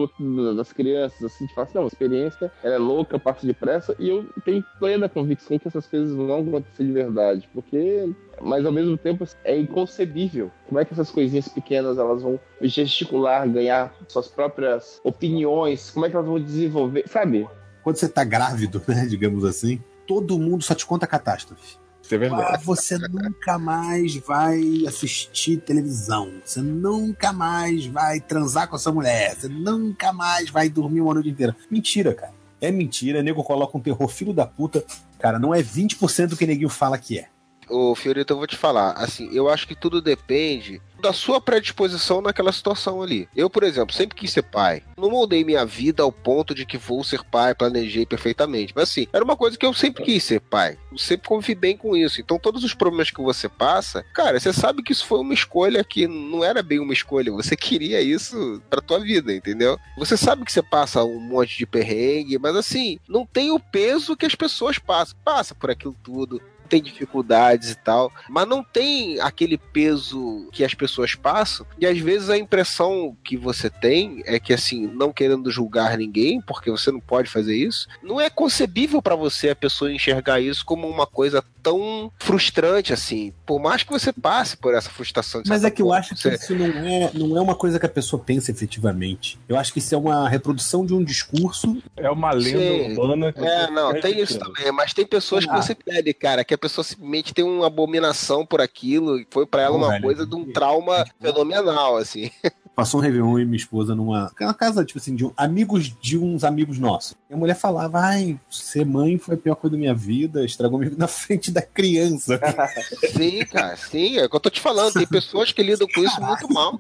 das 0.56 0.72
crianças, 0.72 1.24
assim, 1.24 1.48
de 1.48 1.54
falar 1.56 1.66
assim, 1.66 1.78
não, 1.78 1.86
a 1.86 1.88
experiência 1.88 2.52
é 2.64 2.78
louca, 2.78 3.18
passa 3.18 3.48
depressa, 3.48 3.96
e 3.98 4.08
eu 4.08 4.26
tenho 4.46 4.64
plena 4.78 5.10
convicção 5.10 5.58
que 5.58 5.68
essas 5.68 5.88
coisas 5.88 6.16
vão 6.16 6.42
acontecer 6.42 6.86
de 6.86 6.92
verdade, 6.92 7.50
porque 7.54 8.14
mas 8.40 8.66
ao 8.66 8.72
mesmo 8.72 8.98
tempo 8.98 9.28
é 9.44 9.58
inconcebível 9.58 10.52
como 10.68 10.80
é 10.80 10.86
que 10.86 10.94
essas 10.94 11.12
coisinhas 11.12 11.48
pequenas 11.48 11.98
elas 11.98 12.22
vão 12.22 12.40
gesticular, 12.62 13.48
ganhar 13.50 13.94
suas 14.08 14.28
próprias 14.28 15.00
opiniões, 15.04 15.90
como 15.92 16.06
é 16.06 16.10
que 16.10 16.16
elas 16.16 16.28
vão 16.28 16.40
desenvolver, 16.40 17.04
sabe? 17.08 17.48
Quando 17.84 17.96
você 17.96 18.08
tá 18.08 18.24
grávido, 18.24 18.82
né, 18.88 19.06
digamos 19.08 19.44
assim, 19.44 19.82
todo 20.12 20.38
mundo 20.38 20.62
só 20.62 20.76
te 20.76 20.86
conta 20.86 21.08
catástrofe. 21.08 21.78
Isso 22.04 22.14
é 22.14 22.18
verdade. 22.18 22.56
Ah, 22.56 22.60
você 22.62 22.98
nunca 22.98 23.58
mais 23.58 24.18
vai 24.18 24.84
assistir 24.86 25.56
televisão. 25.62 26.30
Você 26.44 26.62
nunca 26.62 27.32
mais 27.32 27.86
vai 27.86 28.20
transar 28.20 28.68
com 28.68 28.76
a 28.76 28.80
sua 28.80 28.92
mulher. 28.92 29.34
Você 29.34 29.48
nunca 29.48 30.12
mais 30.12 30.50
vai 30.50 30.68
dormir 30.68 31.00
uma 31.00 31.14
noite 31.14 31.30
inteira. 31.30 31.56
Mentira, 31.70 32.14
cara. 32.14 32.34
É 32.60 32.70
mentira. 32.70 33.24
Nego 33.24 33.42
coloca 33.42 33.78
um 33.78 33.82
terror 33.82 34.10
filho 34.10 34.34
da 34.34 34.46
puta. 34.46 34.84
Cara, 35.18 35.40
não 35.40 35.56
é 35.56 35.64
20% 35.64 36.28
do 36.28 36.36
que 36.36 36.46
neguinho 36.46 36.68
fala 36.68 36.98
que 36.98 37.20
é. 37.20 37.30
Ô, 37.70 37.96
Fiorito, 37.96 38.34
eu 38.34 38.38
vou 38.38 38.48
te 38.48 38.58
falar. 38.58 38.92
Assim, 38.98 39.30
eu 39.32 39.48
acho 39.48 39.66
que 39.66 39.76
tudo 39.76 40.02
depende 40.02 40.82
da 41.02 41.12
sua 41.12 41.42
predisposição 41.42 42.22
naquela 42.22 42.52
situação 42.52 43.02
ali. 43.02 43.28
Eu, 43.36 43.50
por 43.50 43.64
exemplo, 43.64 43.96
sempre 43.96 44.16
quis 44.16 44.32
ser 44.32 44.44
pai. 44.44 44.84
Não 44.98 45.10
moldei 45.10 45.44
minha 45.44 45.66
vida 45.66 46.04
ao 46.04 46.12
ponto 46.12 46.54
de 46.54 46.66
que 46.66 46.78
vou 46.78 47.04
ser 47.04 47.24
pai, 47.26 47.56
planejei 47.56 48.06
perfeitamente. 48.06 48.74
Mas 48.76 48.90
assim, 48.90 49.08
era 49.12 49.24
uma 49.24 49.36
coisa 49.36 49.58
que 49.58 49.66
eu 49.66 49.74
sempre 49.74 50.04
quis 50.04 50.24
ser 50.24 50.40
pai. 50.40 50.78
Eu 50.92 50.98
sempre 50.98 51.28
convivi 51.28 51.56
bem 51.56 51.76
com 51.76 51.96
isso. 51.96 52.22
Então, 52.22 52.38
todos 52.38 52.64
os 52.64 52.74
problemas 52.74 53.10
que 53.10 53.22
você 53.22 53.50
passa, 53.50 54.06
cara, 54.14 54.40
você 54.40 54.54
sabe 54.54 54.84
que 54.84 54.92
isso 54.92 55.06
foi 55.06 55.20
uma 55.20 55.34
escolha 55.34 55.84
que 55.84 56.08
não 56.08 56.44
era 56.44 56.62
bem 56.62 56.80
uma 56.80 56.94
escolha. 56.94 57.32
Você 57.32 57.56
queria 57.56 58.02
isso 58.02 58.62
pra 58.70 58.82
tua 58.82 59.00
vida, 59.00 59.34
entendeu? 59.34 59.78
Você 59.98 60.16
sabe 60.16 60.46
que 60.46 60.52
você 60.52 60.62
passa 60.62 61.04
um 61.04 61.20
monte 61.20 61.58
de 61.58 61.66
perrengue, 61.66 62.38
mas 62.38 62.56
assim, 62.56 63.00
não 63.08 63.26
tem 63.26 63.52
o 63.52 63.60
peso 63.60 64.16
que 64.16 64.26
as 64.26 64.36
pessoas 64.36 64.78
passam. 64.78 65.18
Passa 65.24 65.56
por 65.56 65.72
aquilo 65.72 65.96
tudo 66.04 66.42
tem 66.72 66.82
dificuldades 66.82 67.72
e 67.72 67.76
tal, 67.76 68.10
mas 68.30 68.48
não 68.48 68.64
tem 68.64 69.20
aquele 69.20 69.58
peso 69.58 70.48
que 70.54 70.64
as 70.64 70.74
pessoas 70.74 71.14
passam. 71.16 71.66
E 71.78 71.86
às 71.86 71.98
vezes 72.00 72.30
a 72.30 72.38
impressão 72.38 73.16
que 73.26 73.36
você 73.36 73.70
tem 73.70 74.24
é 74.26 74.40
que 74.40 74.54
assim, 74.54 74.88
não 74.88 75.12
querendo 75.12 75.52
julgar 75.52 75.98
ninguém, 75.98 76.40
porque 76.40 76.72
você 76.72 76.90
não 76.90 77.02
pode 77.02 77.30
fazer 77.30 77.56
isso, 77.58 77.88
não 78.02 78.22
é 78.22 78.30
concebível 78.30 79.02
para 79.02 79.16
você 79.16 79.50
a 79.50 79.56
pessoa 79.56 79.92
enxergar 79.92 80.40
isso 80.40 80.64
como 80.66 80.88
uma 80.88 81.06
coisa 81.06 81.44
tão 81.62 82.10
frustrante 82.18 82.94
assim. 82.94 83.34
Por 83.46 83.60
mais 83.60 83.84
que 83.84 83.92
você 83.92 84.12
passe 84.14 84.56
por 84.58 84.74
essa 84.74 84.90
frustração. 84.90 85.44
de 85.44 85.50
Mas 85.50 85.64
é 85.64 85.70
que 85.70 85.82
eu 85.82 85.88
forma, 85.88 86.00
acho 86.00 86.16
que 86.16 86.22
você- 86.22 86.34
isso 86.36 86.56
não 86.56 86.66
é, 86.66 87.12
não 87.14 87.38
é 87.38 87.42
uma 87.42 87.54
coisa 87.54 87.78
que 87.80 87.86
a 87.86 87.90
pessoa 87.90 88.24
pensa 88.24 88.50
efetivamente. 88.52 89.38
Eu 89.48 89.58
acho 89.58 89.74
que 89.74 89.80
isso 89.80 89.94
é 89.94 89.98
uma 89.98 90.28
reprodução 90.30 90.86
de 90.86 90.94
um 90.94 91.04
discurso. 91.04 91.78
É 91.98 92.10
uma 92.10 92.32
lenda 92.32 92.60
Sim. 92.60 92.92
urbana. 92.98 93.34
que 93.34 93.40
É, 93.42 93.70
não, 93.70 93.94
tem 94.00 94.20
isso 94.22 94.40
também, 94.40 94.72
mas 94.72 94.94
tem 94.94 95.06
pessoas 95.06 95.46
que 95.46 95.52
Ah. 95.52 95.62
você 95.62 95.76
pede, 95.76 96.14
cara, 96.14 96.44
que 96.44 96.54
a 96.54 96.58
pessoa 96.62 96.84
simplesmente 96.84 97.34
tem 97.34 97.44
uma 97.44 97.68
abominação 97.68 98.46
por 98.46 98.62
aquilo, 98.62 99.20
e 99.20 99.28
foi 99.30 99.46
pra 99.46 99.62
ela 99.64 99.78
Não, 99.78 99.84
uma 99.86 99.90
velho. 99.90 100.04
coisa 100.04 100.26
de 100.26 100.36
um 100.36 100.52
trauma 100.52 101.06
fenomenal, 101.20 101.98
assim. 101.98 102.30
Passou 102.74 103.00
um 103.02 103.04
Réveillon 103.04 103.38
e 103.40 103.46
minha 103.46 103.58
esposa 103.58 103.94
numa 103.94 104.32
uma 104.40 104.54
casa, 104.54 104.86
tipo 104.86 104.98
assim, 104.98 105.14
de 105.14 105.26
um- 105.26 105.34
amigos 105.36 105.94
de 106.00 106.18
uns 106.18 106.44
amigos 106.46 106.80
nossos. 106.80 107.16
E 107.30 107.34
a 107.34 107.38
mulher 107.38 107.54
falava: 107.56 108.00
ai, 108.00 108.40
ser 108.50 108.86
mãe 108.86 109.18
foi 109.18 109.36
a 109.36 109.38
pior 109.38 109.56
coisa 109.56 109.76
da 109.76 109.80
minha 109.80 109.94
vida, 109.94 110.46
estragou 110.46 110.80
minha 110.80 110.90
vida 110.90 111.00
na 111.02 111.08
frente 111.10 111.52
da 111.52 111.62
criança. 111.62 112.40
Sim, 113.12 113.46
cara, 113.46 113.76
sim, 113.76 114.18
é 114.18 114.26
o 114.26 114.30
que 114.30 114.36
eu 114.36 114.40
tô 114.40 114.50
te 114.50 114.62
falando, 114.62 114.94
tem 114.94 115.06
pessoas 115.06 115.52
que 115.52 115.62
lidam 115.62 115.86
com 115.94 116.02
isso 116.02 116.22
muito 116.22 116.52
mal. 116.52 116.80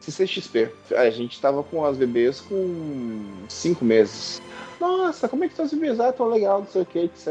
CCXP. 0.00 0.70
A 0.96 1.08
gente 1.10 1.40
tava 1.40 1.62
com 1.62 1.84
as 1.84 1.96
bebês 1.96 2.40
com 2.40 3.22
cinco 3.48 3.84
meses. 3.84 4.42
Nossa, 4.80 5.28
como 5.28 5.44
é 5.44 5.46
que 5.46 5.52
estão 5.52 5.64
os 5.64 5.72
bebês? 5.72 6.00
Ah, 6.00 6.12
tão 6.12 6.26
legal, 6.28 6.58
não 6.60 6.66
sei 6.66 6.82
o 6.82 6.86
que, 6.86 6.98
etc. 6.98 7.28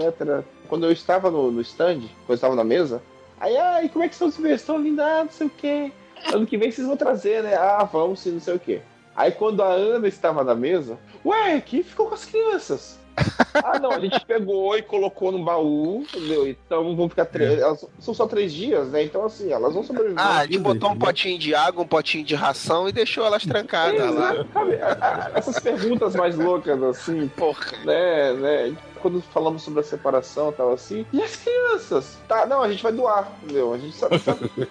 Quando 0.72 0.86
eu 0.86 0.92
estava 0.94 1.30
no, 1.30 1.52
no 1.52 1.60
stand, 1.60 2.00
quando 2.00 2.30
eu 2.30 2.36
estava 2.36 2.56
na 2.56 2.64
mesa, 2.64 3.04
aí, 3.38 3.58
ai, 3.58 3.90
como 3.90 4.06
é 4.06 4.08
que 4.08 4.14
estão 4.14 4.30
os? 4.30 4.40
Estão 4.40 4.82
lindos, 4.82 5.04
ah, 5.04 5.26
não 5.26 5.30
sei 5.30 5.48
o 5.48 5.50
que. 5.50 5.92
Ano 6.34 6.48
que 6.48 6.58
vem 6.58 6.72
vocês 6.72 6.88
vão 6.88 6.96
trazer, 6.96 7.44
né? 7.44 7.56
Ah, 7.56 7.84
vamos 7.84 8.22
sim, 8.22 8.32
não 8.32 8.40
sei 8.40 8.56
o 8.56 8.60
que. 8.60 8.82
Aí 9.14 9.34
quando 9.34 9.62
a 9.62 9.68
Ana 9.68 10.08
estava 10.08 10.46
na 10.46 10.56
mesa, 10.56 10.98
ué, 11.26 11.60
quem 11.60 11.84
ficou 11.84 12.08
com 12.08 12.14
as 12.14 12.24
crianças? 12.24 12.98
ah, 13.54 13.80
não, 13.80 13.92
a 13.92 14.00
gente 14.00 14.26
pegou 14.26 14.78
e 14.78 14.82
colocou 14.82 15.30
no 15.34 15.44
baú, 15.44 16.04
entendeu? 16.04 16.48
Então 16.48 16.96
vão 16.96 17.10
ficar 17.10 17.26
três. 17.26 17.60
Elas 17.60 17.86
são 18.00 18.14
só 18.14 18.26
três 18.26 18.54
dias, 18.54 18.88
né? 18.88 19.04
Então, 19.04 19.26
assim, 19.26 19.52
elas 19.52 19.74
vão 19.74 19.84
sobreviver. 19.84 20.18
Ah, 20.18 20.40
a 20.40 20.46
gente 20.46 20.60
botou 20.60 20.92
um 20.92 20.98
potinho 20.98 21.38
de 21.38 21.54
água, 21.54 21.84
um 21.84 21.88
potinho 21.88 22.24
de 22.24 22.34
ração 22.34 22.88
e 22.88 22.94
deixou 22.94 23.26
elas 23.26 23.44
trancadas 23.44 24.16
lá. 24.16 24.46
Sabe? 24.54 24.80
Essas 25.36 25.60
perguntas 25.60 26.16
mais 26.16 26.38
loucas, 26.38 26.82
assim, 26.82 27.28
Porra. 27.36 27.74
né, 27.84 28.32
né? 28.36 28.76
Quando 29.02 29.22
falamos 29.22 29.64
sobre 29.64 29.80
a 29.80 29.84
separação 29.84 30.50
e 30.50 30.54
tal 30.54 30.74
assim, 30.74 31.06
e 31.12 31.22
as 31.22 31.36
crianças? 31.36 32.18
Tá, 32.28 32.46
não, 32.46 32.62
a 32.62 32.70
gente 32.70 32.84
vai 32.84 32.92
doar, 32.92 33.32
entendeu? 33.44 33.74
A 33.74 33.78
gente 33.78 33.96
sabe. 33.96 34.20
sabe 34.20 34.52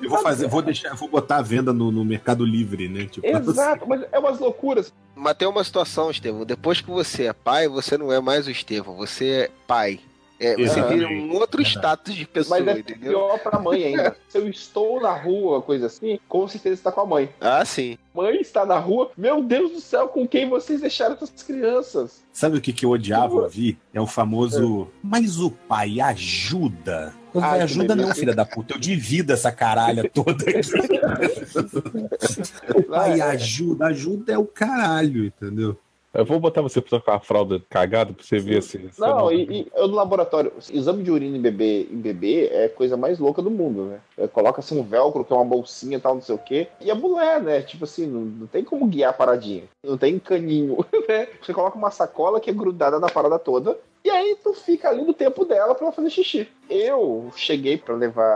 Eu 0.00 0.08
vou 0.08 0.18
fazer, 0.18 0.48
vou 0.48 0.62
deixar, 0.62 0.94
vou 0.94 1.08
botar 1.08 1.38
a 1.38 1.42
venda 1.42 1.72
no, 1.72 1.90
no 1.90 2.04
Mercado 2.04 2.44
Livre, 2.44 2.88
né? 2.88 3.06
Tipo, 3.06 3.26
Exato, 3.26 3.86
mas 3.86 4.04
é 4.10 4.18
umas 4.18 4.38
loucuras. 4.38 4.92
Mas 5.14 5.34
tem 5.34 5.48
uma 5.48 5.62
situação, 5.62 6.10
Estevão, 6.10 6.44
depois 6.44 6.80
que 6.80 6.90
você 6.90 7.24
é 7.24 7.32
pai, 7.32 7.68
você 7.68 7.98
não 7.98 8.12
é 8.12 8.20
mais 8.20 8.46
o 8.46 8.50
Estevão, 8.50 8.96
você 8.96 9.26
é 9.26 9.50
pai. 9.66 10.00
É, 10.42 10.54
você 10.56 10.62
Exatamente. 10.62 10.94
vira 10.94 11.08
um 11.08 11.32
outro 11.34 11.62
status 11.62 12.14
de 12.14 12.26
pessoa, 12.26 12.58
Mas 12.58 12.76
é 12.76 12.80
entendeu? 12.80 13.10
pior 13.12 13.38
pra 13.38 13.60
mãe 13.60 13.84
ainda. 13.84 14.16
Se 14.28 14.38
eu 14.38 14.48
estou 14.48 15.00
na 15.00 15.12
rua, 15.12 15.62
coisa 15.62 15.86
assim, 15.86 16.18
com 16.28 16.48
certeza 16.48 16.74
está 16.74 16.90
com 16.90 17.00
a 17.00 17.06
mãe. 17.06 17.28
Ah, 17.40 17.64
sim. 17.64 17.96
Mãe 18.12 18.40
está 18.40 18.66
na 18.66 18.78
rua, 18.78 19.12
meu 19.16 19.42
Deus 19.42 19.70
do 19.70 19.80
céu, 19.80 20.08
com 20.08 20.26
quem 20.26 20.48
vocês 20.48 20.80
deixaram 20.80 21.14
essas 21.14 21.30
crianças? 21.44 22.22
Sabe 22.32 22.58
o 22.58 22.60
que, 22.60 22.72
que 22.72 22.84
eu 22.84 22.90
odiava 22.90 23.34
ouvir? 23.34 23.78
É 23.94 24.00
o 24.00 24.06
famoso. 24.06 24.88
Mas 25.02 25.38
o 25.38 25.50
pai 25.50 26.00
ajuda. 26.00 27.14
Eu 27.34 27.42
Ah, 27.42 27.52
ajuda 27.52 27.94
não, 27.94 28.14
filha 28.14 28.34
da 28.34 28.44
puta. 28.44 28.74
Eu 28.74 28.78
divido 28.78 29.32
essa 29.32 29.50
caralha 29.52 30.10
toda 30.12 30.44
aqui. 30.44 30.60
o 32.76 32.82
pai 32.82 33.20
ajuda. 33.20 33.86
Ajuda 33.86 34.32
é 34.32 34.38
o 34.38 34.44
caralho, 34.44 35.24
entendeu? 35.24 35.78
Eu 36.14 36.26
vou 36.26 36.38
botar 36.38 36.60
você 36.60 36.80
pra 36.80 36.90
trocar 36.90 37.14
a 37.16 37.20
fralda 37.20 37.62
cagada 37.70 38.12
pra 38.12 38.22
você 38.22 38.38
ver 38.38 38.62
se. 38.62 38.78
se 38.90 39.00
Não, 39.00 39.16
não- 39.16 39.32
e, 39.32 39.66
eu 39.74 39.88
no 39.88 39.94
laboratório, 39.96 40.52
exame 40.70 41.02
de 41.02 41.10
urina 41.10 41.36
em 41.36 41.40
bebê, 41.40 41.88
em 41.90 41.96
bebê 41.96 42.48
é 42.52 42.64
a 42.66 42.68
coisa 42.68 42.96
mais 42.98 43.18
louca 43.18 43.40
do 43.40 43.50
mundo, 43.50 43.84
né? 43.84 44.00
É, 44.18 44.28
Coloca 44.28 44.60
assim 44.60 44.78
um 44.78 44.82
velcro, 44.82 45.24
que 45.24 45.32
é 45.32 45.36
uma 45.36 45.44
bolsinha 45.44 45.96
e 45.96 46.00
tal, 46.00 46.14
não 46.14 46.20
sei 46.22 46.34
o 46.34 46.38
quê. 46.38 46.68
E 46.80 46.90
a 46.90 46.94
mulher, 46.94 47.40
né? 47.40 47.62
Tipo 47.62 47.84
assim, 47.84 48.06
não, 48.06 48.20
não 48.20 48.46
tem 48.46 48.62
como 48.62 48.86
guiar 48.86 49.10
a 49.10 49.14
paradinha. 49.14 49.64
Não 49.82 49.96
tem 49.96 50.18
caninho, 50.18 50.84
né? 51.08 51.28
Você 51.42 51.54
coloca 51.54 51.78
uma 51.78 51.90
sacola 51.90 52.40
que 52.40 52.50
é 52.50 52.52
grudada 52.52 52.98
na 52.98 53.08
parada 53.08 53.38
toda. 53.38 53.78
E 54.04 54.10
aí 54.10 54.36
tu 54.42 54.52
fica 54.52 54.90
ali 54.90 55.02
no 55.04 55.14
tempo 55.14 55.44
dela 55.44 55.74
pra 55.74 55.86
ela 55.86 55.94
fazer 55.94 56.10
xixi. 56.10 56.48
Eu 56.68 57.30
cheguei 57.36 57.78
pra 57.78 57.94
levar 57.94 58.34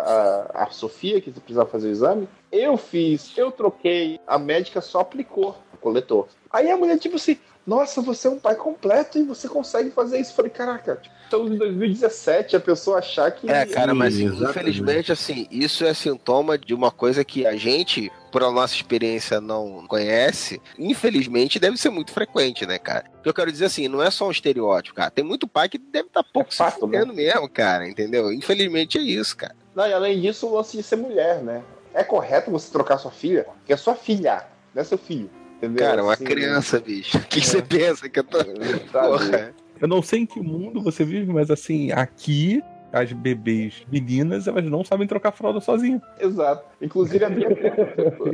a, 0.55 0.63
a 0.65 0.71
Sofia, 0.71 1.21
que 1.21 1.31
precisava 1.33 1.69
fazer 1.69 1.89
o 1.89 1.91
exame. 1.91 2.29
Eu 2.53 2.77
fiz, 2.77 3.37
eu 3.37 3.51
troquei, 3.51 4.19
a 4.27 4.39
médica 4.39 4.81
só 4.81 5.01
aplicou 5.01 5.57
o 5.75 5.77
coletor. 5.77 6.29
Aí 6.51 6.71
a 6.71 6.77
mulher, 6.77 6.99
tipo 6.99 7.17
assim, 7.17 7.37
nossa, 7.67 8.01
você 8.01 8.29
é 8.29 8.31
um 8.31 8.39
pai 8.39 8.55
completo 8.55 9.19
e 9.19 9.25
você 9.25 9.49
consegue 9.49 9.91
fazer 9.91 10.21
isso. 10.21 10.31
Eu 10.31 10.37
falei, 10.37 10.51
caraca, 10.53 11.03
estamos 11.25 11.51
em 11.51 11.57
2017, 11.57 12.55
a 12.55 12.61
pessoa 12.61 12.99
achar 12.99 13.29
que. 13.33 13.51
É, 13.51 13.67
cara, 13.67 13.93
mas 13.93 14.15
Exatamente. 14.15 14.51
infelizmente, 14.51 15.13
assim, 15.13 15.49
isso 15.51 15.85
é 15.85 15.93
sintoma 15.93 16.57
de 16.57 16.73
uma 16.73 16.93
coisa 16.93 17.25
que 17.25 17.45
a 17.45 17.57
gente, 17.57 18.11
por 18.31 18.45
a 18.45 18.53
nossa 18.53 18.75
experiência, 18.75 19.41
não 19.41 19.85
conhece. 19.89 20.63
Infelizmente, 20.79 21.59
deve 21.59 21.77
ser 21.77 21.91
muito 21.91 22.13
frequente, 22.13 22.65
né, 22.65 22.79
cara? 22.79 23.05
O 23.19 23.23
que 23.25 23.29
eu 23.29 23.35
quero 23.35 23.51
dizer 23.51 23.65
assim, 23.65 23.89
não 23.89 24.01
é 24.01 24.13
só 24.13 24.29
um 24.29 24.31
estereótipo, 24.31 24.95
cara. 24.95 25.11
Tem 25.11 25.25
muito 25.25 25.49
pai 25.49 25.69
que 25.69 25.77
deve 25.79 26.07
estar 26.07 26.23
pouco 26.23 26.53
se 26.53 26.59
fato, 26.59 26.87
né? 26.87 26.99
fudendo 26.99 27.13
mesmo, 27.13 27.49
cara, 27.49 27.89
entendeu? 27.89 28.33
Infelizmente 28.33 28.97
é 28.97 29.03
isso, 29.03 29.37
cara. 29.37 29.57
Não, 29.75 29.89
e 29.89 29.93
além 29.93 30.21
disso, 30.21 30.47
o 30.47 30.55
lance 30.55 30.77
de 30.77 30.85
ser 30.85 30.97
mulher, 30.97 31.43
né? 31.43 31.65
É 31.93 32.05
correto 32.05 32.49
você 32.49 32.71
trocar 32.71 32.99
sua 32.99 33.11
filha, 33.11 33.43
porque 33.43 33.73
é 33.73 33.77
sua 33.77 33.97
filha, 33.97 34.47
não 34.73 34.83
é 34.83 34.85
seu 34.85 34.99
filho. 34.99 35.31
Entendeu? 35.57 35.87
Cara, 35.87 36.03
uma 36.03 36.13
Assim, 36.13 36.25
criança, 36.25 36.81
bicho. 36.81 37.17
O 37.19 37.21
que 37.23 37.41
você 37.41 37.63
pensa 37.63 38.09
que 38.09 38.19
eu 38.19 38.25
tô. 38.25 38.39
sabe? 38.39 39.09
Porra. 39.09 39.55
Eu 39.81 39.89
não 39.89 40.03
sei 40.03 40.21
em 40.21 40.27
que 40.27 40.41
mundo 40.41 40.83
você 40.83 41.05
vive, 41.05 41.33
mas 41.33 41.51
assim, 41.51 41.93
aqui 41.93 42.63
as 42.93 43.13
bebês 43.13 43.85
meninas, 43.91 44.47
elas 44.47 44.65
não 44.65 44.85
sabem 44.85 45.07
trocar 45.07 45.33
fralda 45.33 45.61
sozinha. 45.61 46.01
Exato. 46.19 46.65
Inclusive 46.81 47.25
a 47.25 47.29
minha 47.29 47.55
tenta. 47.55 47.87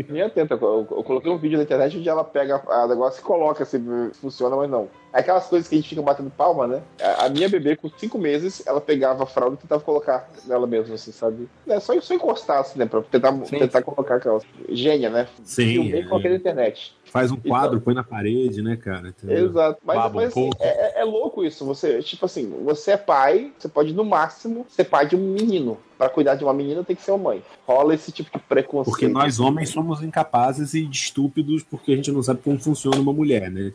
minha 0.13 0.31
tenta. 0.31 0.55
Eu, 0.55 0.87
eu 0.91 1.03
coloquei 1.03 1.31
um 1.31 1.39
vídeo 1.39 1.57
na 1.57 1.65
internet 1.65 1.99
onde 1.99 2.09
ela 2.09 2.23
pega 2.23 2.63
a 2.69 2.87
negócio 2.87 3.21
e 3.21 3.25
coloca 3.25 3.65
se 3.65 3.81
funciona, 4.15 4.55
mas 4.55 4.71
não. 4.71 4.89
É 5.13 5.21
aquelas 5.21 5.47
coisas 5.47 5.69
que 5.69 5.75
a 5.75 5.79
gente 5.79 5.89
fica 5.91 6.01
batendo 6.01 6.31
palma, 6.31 6.67
né? 6.67 6.83
A, 7.01 7.27
a 7.27 7.29
minha 7.29 7.49
bebê, 7.49 7.77
com 7.77 7.91
cinco 7.91 8.19
meses, 8.19 8.63
ela 8.67 8.81
pegava 8.81 9.25
a 9.25 9.27
fralda 9.27 9.57
e 9.57 9.59
tentava 9.59 9.83
colocar 9.83 10.29
nela 10.47 10.67
mesma, 10.67 10.95
assim, 10.95 11.13
sabe? 11.13 11.49
É 11.67 11.79
só, 11.81 11.99
só 12.01 12.15
encostar, 12.15 12.61
assim, 12.61 12.79
né? 12.79 12.87
Pra 12.87 13.03
tentar, 13.03 13.33
tentar 13.33 13.83
colocar 13.83 14.17
aquela. 14.17 14.41
Gênia, 14.71 15.11
né? 15.11 15.29
Sim, 15.45 15.75
Filmei 15.75 16.01
é. 16.01 16.05
com 16.05 16.17
aquele 16.17 16.37
internet. 16.37 16.95
Faz 17.05 17.31
um 17.31 17.37
quadro, 17.37 17.81
põe 17.81 17.93
na 17.95 18.03
parede, 18.03 18.63
né, 18.63 18.77
cara? 18.77 19.09
Entendeu? 19.09 19.47
Exato. 19.47 19.79
Mas, 19.85 19.97
Baba 19.99 20.19
um 20.19 20.23
mas, 20.23 20.29
assim, 20.29 20.51
é, 20.59 20.99
é- 20.99 21.03
é 21.03 21.05
louco 21.05 21.45
isso. 21.45 21.65
Você, 21.67 22.03
tipo 22.03 22.25
assim, 22.25 22.49
você 22.65 22.93
é 22.93 22.97
pai, 22.97 23.53
você 23.59 23.69
pode, 23.69 23.93
no 23.93 24.05
máximo, 24.05 24.65
ser 24.71 24.85
pai 24.85 25.07
de 25.07 25.15
um 25.15 25.19
menino. 25.19 25.79
Pra 25.99 26.09
cuidar 26.09 26.35
de 26.35 26.43
uma 26.43 26.55
menina 26.55 26.83
tem 26.83 26.97
que 26.97 27.03
ser 27.03 27.13
uma 27.13 27.31
mãe. 27.31 27.43
Rola 27.67 27.95
esse 27.95 28.11
tipo 28.11 28.31
de 28.37 28.43
preconceito. 28.45 28.93
Porque 28.93 29.09
nós 29.09 29.39
homens 29.39 29.69
somos 29.69 30.03
incapazes 30.03 30.75
e 30.75 30.89
estúpidos 30.89 31.63
porque 31.63 31.93
a 31.93 31.97
gente 31.97 32.11
não 32.11 32.23
sabe 32.23 32.41
como 32.43 32.59
funciona 32.59 32.99
uma 32.99 33.13
mulher, 33.13 33.51
né? 33.51 33.73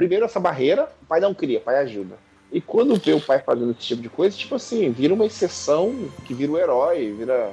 Primeiro 0.00 0.24
essa 0.24 0.40
barreira, 0.40 0.88
o 1.02 1.04
pai 1.04 1.20
não 1.20 1.34
cria, 1.34 1.58
o 1.58 1.60
pai 1.60 1.76
ajuda. 1.76 2.16
E 2.50 2.58
quando 2.58 2.96
vê 2.96 3.12
o 3.12 3.20
pai 3.20 3.38
fazendo 3.38 3.70
esse 3.72 3.80
tipo 3.80 4.00
de 4.00 4.08
coisa, 4.08 4.34
tipo 4.34 4.54
assim, 4.54 4.90
vira 4.90 5.12
uma 5.12 5.26
exceção 5.26 5.94
que 6.24 6.32
vira 6.32 6.50
o 6.50 6.58
herói, 6.58 7.14
vira. 7.16 7.50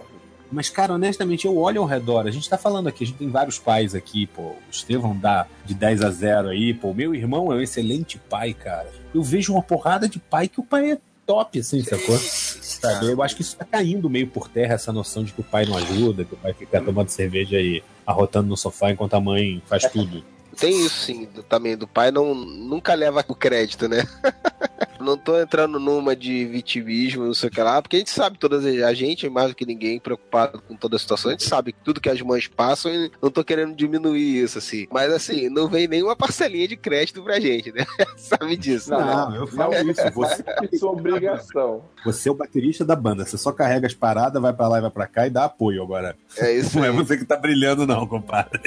Mas, 0.49 0.69
cara, 0.69 0.93
honestamente, 0.93 1.45
eu 1.45 1.57
olho 1.57 1.81
ao 1.81 1.87
redor. 1.87 2.25
A 2.25 2.31
gente 2.31 2.49
tá 2.49 2.57
falando 2.57 2.87
aqui, 2.87 3.03
a 3.03 3.07
gente 3.07 3.17
tem 3.17 3.29
vários 3.29 3.59
pais 3.59 3.93
aqui, 3.93 4.27
pô. 4.27 4.41
O 4.43 4.57
Estevão 4.71 5.13
dá 5.13 5.45
de 5.65 5.75
10 5.75 6.01
a 6.01 6.09
0 6.09 6.47
aí, 6.47 6.73
pô. 6.73 6.93
Meu 6.93 7.13
irmão 7.13 7.51
é 7.51 7.55
um 7.55 7.61
excelente 7.61 8.17
pai, 8.17 8.53
cara. 8.53 8.89
Eu 9.13 9.21
vejo 9.21 9.51
uma 9.51 9.61
porrada 9.61 10.07
de 10.07 10.19
pai 10.19 10.47
que 10.47 10.61
o 10.61 10.63
pai 10.63 10.91
é 10.91 10.97
top, 11.25 11.59
assim, 11.59 11.83
sacou? 11.83 12.17
Sabe? 12.17 13.11
Eu 13.11 13.21
acho 13.21 13.35
que 13.35 13.41
isso 13.41 13.57
tá 13.57 13.65
caindo 13.65 14.09
meio 14.09 14.27
por 14.27 14.47
terra, 14.47 14.75
essa 14.75 14.93
noção 14.93 15.25
de 15.25 15.33
que 15.33 15.41
o 15.41 15.43
pai 15.43 15.65
não 15.65 15.75
ajuda, 15.75 16.23
que 16.23 16.33
o 16.33 16.37
pai 16.37 16.53
fica 16.53 16.79
tomando 16.79 17.09
cerveja 17.09 17.59
e 17.59 17.83
arrotando 18.05 18.47
no 18.47 18.55
sofá 18.55 18.89
enquanto 18.89 19.15
a 19.15 19.19
mãe 19.19 19.61
faz 19.67 19.83
tudo. 19.91 20.23
Tem 20.59 20.85
isso 20.85 21.05
sim, 21.05 21.25
do- 21.33 21.43
também 21.43 21.77
do 21.77 21.87
pai 21.87 22.11
não 22.11 22.33
nunca 22.33 22.93
leva 22.93 23.23
o 23.27 23.35
crédito, 23.35 23.87
né? 23.87 24.03
não 24.99 25.15
tô 25.15 25.39
entrando 25.39 25.79
numa 25.79 26.15
de 26.15 26.43
vitimismo, 26.45 27.25
não 27.25 27.33
sei 27.33 27.49
o 27.49 27.51
que 27.51 27.61
lá, 27.61 27.81
porque 27.81 27.95
a 27.97 27.99
gente 27.99 28.09
sabe 28.09 28.37
todas 28.39 28.65
as- 28.65 28.81
a 28.81 28.93
gente 28.93 29.29
mais 29.29 29.49
do 29.49 29.55
que 29.55 29.65
ninguém 29.65 29.99
preocupado 29.99 30.59
com 30.67 30.75
toda 30.75 30.95
a 30.95 30.99
situação, 30.99 31.29
a 31.29 31.33
gente 31.33 31.45
sabe 31.45 31.73
tudo 31.83 32.01
que 32.01 32.09
as 32.09 32.19
mães 32.21 32.47
passam 32.47 32.91
e 32.91 33.11
não 33.21 33.29
tô 33.29 33.43
querendo 33.43 33.75
diminuir 33.75 34.43
isso 34.43 34.57
assim. 34.57 34.87
Mas 34.91 35.13
assim, 35.13 35.47
não 35.49 35.67
vem 35.67 35.87
nenhuma 35.87 36.15
parcelinha 36.15 36.67
de 36.67 36.75
crédito 36.75 37.21
pra 37.21 37.39
gente, 37.39 37.71
né? 37.71 37.85
sabe 38.17 38.57
disso. 38.57 38.89
Não, 38.89 39.35
eu 39.35 39.47
falo 39.47 39.73
isso. 39.75 40.01
Você, 40.13 40.43
é 40.81 40.85
obrigação. 40.85 41.83
você 42.03 42.29
é 42.29 42.31
o 42.31 42.35
baterista 42.35 42.83
da 42.83 42.95
banda. 42.95 43.25
Você 43.25 43.37
só 43.37 43.51
carrega 43.51 43.85
as 43.87 43.93
paradas, 43.93 44.41
vai 44.41 44.51
pra 44.53 44.67
lá 44.67 44.79
e 44.79 44.81
vai 44.81 44.91
pra 44.91 45.07
cá 45.07 45.27
e 45.27 45.29
dá 45.29 45.45
apoio 45.45 45.83
agora. 45.83 46.15
É 46.37 46.51
isso 46.53 46.77
Não 46.77 46.85
é 46.85 46.89
aí. 46.89 46.95
você 46.95 47.15
que 47.17 47.25
tá 47.25 47.37
brilhando, 47.37 47.85
não, 47.85 48.07
compadre. 48.07 48.61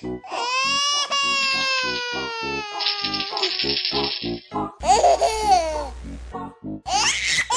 え 0.00 0.06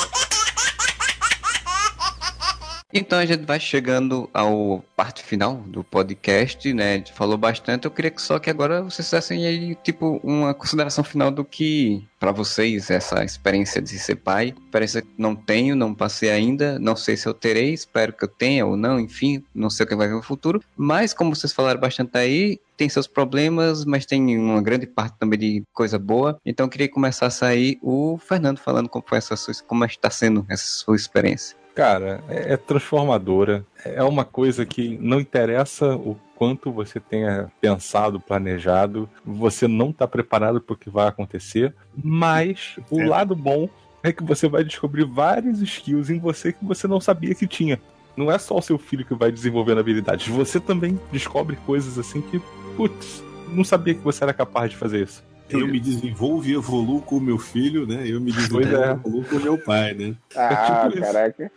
Então 2.94 3.20
a 3.20 3.26
gente 3.26 3.46
vai 3.46 3.60
chegando 3.60 4.30
ao 4.34 4.84
parte 4.96 5.24
final 5.24 5.56
do 5.56 5.84
podcast, 5.84 6.74
né? 6.74 6.94
A 6.94 6.98
gente 6.98 7.14
falou 7.14 7.38
bastante. 7.38 7.86
Eu 7.86 7.92
queria 7.92 8.12
que 8.12 8.22
só 8.22 8.38
que 8.38 8.50
agora 8.50 8.82
vocês 8.82 9.08
fizessem 9.08 9.46
aí, 9.46 9.76
tipo, 9.76 10.20
uma 10.24 10.54
consideração 10.54 11.04
final 11.04 11.32
do 11.32 11.46
que, 11.46 12.06
pra 12.20 12.32
vocês, 12.32 12.90
essa 12.90 13.24
experiência 13.24 13.82
de 13.82 13.98
ser 13.98 14.18
pai. 14.18 14.54
Experiência 14.66 15.02
que 15.02 15.10
não 15.18 15.36
tenho, 15.36 15.76
não 15.76 15.96
passei 15.96 16.30
ainda, 16.30 16.78
não 16.80 16.96
sei 16.96 17.16
se 17.16 17.28
eu 17.28 17.34
terei, 17.34 17.74
espero 17.74 18.12
que 18.12 18.26
eu 18.26 18.30
tenha 18.30 18.66
ou 18.66 18.76
não, 18.76 19.00
enfim, 19.00 19.42
não 19.56 19.70
sei 19.70 19.86
o 19.86 19.88
que 19.88 19.96
vai 19.96 20.08
vir 20.08 20.16
no 20.16 20.22
futuro. 20.22 20.62
Mas, 20.76 21.14
como 21.14 21.34
vocês 21.34 21.54
falaram 21.54 21.80
bastante 21.80 22.18
aí, 22.18 22.60
tem 22.76 22.90
seus 22.90 23.08
problemas, 23.08 23.86
mas 23.86 24.06
tem 24.06 24.38
uma 24.38 24.62
grande 24.62 24.88
parte 24.88 25.16
também 25.18 25.40
de 25.40 25.64
coisa 25.72 25.98
boa. 25.98 26.38
Então 26.46 26.66
eu 26.66 26.70
queria 26.70 26.88
que 26.88 26.94
começasse 26.94 27.46
aí 27.46 27.78
o 27.82 28.18
Fernando 28.18 28.58
falando 28.58 28.90
como 28.90 29.06
foi 29.08 29.18
essa 29.20 29.36
sua, 29.36 29.54
como 29.68 29.86
está 29.86 30.10
sendo 30.10 30.46
essa 30.50 30.66
sua 30.66 30.96
experiência. 30.96 31.61
Cara, 31.76 32.24
é, 32.28 32.54
é 32.54 32.58
transformadora. 32.58 33.66
É 33.86 34.04
uma 34.04 34.26
coisa 34.26 34.66
que 34.66 34.98
não 35.02 35.20
interessa 35.20 35.96
o 35.96 36.18
quanto 36.36 36.72
você 36.72 37.00
tenha 37.00 37.52
pensado, 37.62 38.20
planejado, 38.20 39.08
você 39.24 39.68
não 39.68 39.92
está 39.92 40.08
preparado 40.08 40.60
para 40.60 40.74
o 40.74 40.78
que 40.78 40.90
vai 40.90 41.08
acontecer, 41.08 41.74
mas 41.96 42.78
o 42.90 43.00
É. 43.00 43.08
lado 43.08 43.36
bom 43.36 43.70
é 44.04 44.12
que 44.12 44.24
você 44.24 44.50
vai 44.50 44.64
descobrir 44.64 45.06
vários 45.06 45.62
skills 45.62 46.10
em 46.10 46.20
você 46.20 46.52
que 46.52 46.66
você 46.66 46.88
não 46.88 47.00
sabia 47.00 47.36
que 47.36 47.46
tinha. 47.46 47.80
Não 48.18 48.32
é 48.32 48.38
só 48.40 48.58
o 48.58 48.62
seu 48.62 48.78
filho 48.78 49.06
que 49.06 49.14
vai 49.14 49.32
desenvolvendo 49.32 49.80
habilidades, 49.80 50.28
você 50.28 50.60
também 50.60 51.00
descobre 51.12 51.56
coisas 51.66 51.98
assim 52.00 52.22
que, 52.22 52.42
putz, 52.76 53.24
não 53.50 53.64
sabia 53.64 53.94
que 53.94 54.02
você 54.02 54.24
era 54.24 54.34
capaz 54.34 54.72
de 54.72 54.78
fazer 54.78 55.04
isso. 55.04 55.24
Eu 55.52 55.68
me 55.68 55.80
desenvolvo 55.80 56.48
e 56.48 56.54
evoluo 56.54 57.02
com 57.02 57.18
o 57.18 57.22
meu 57.22 57.38
filho, 57.38 57.86
né? 57.88 58.04
Eu 58.08 58.20
me 58.22 58.32
desenvolvo 58.32 58.68
Pois 58.70 58.80
é. 58.82 58.88
e 58.88 58.92
evoluo 58.92 59.24
com 59.26 59.36
o 59.36 59.40
meu 59.42 59.58
pai, 59.58 59.94
né? 59.94 60.16
Ah, 60.36 60.88
tipo 60.90 61.04
isso. 61.04 61.14
caraca. 61.14 61.52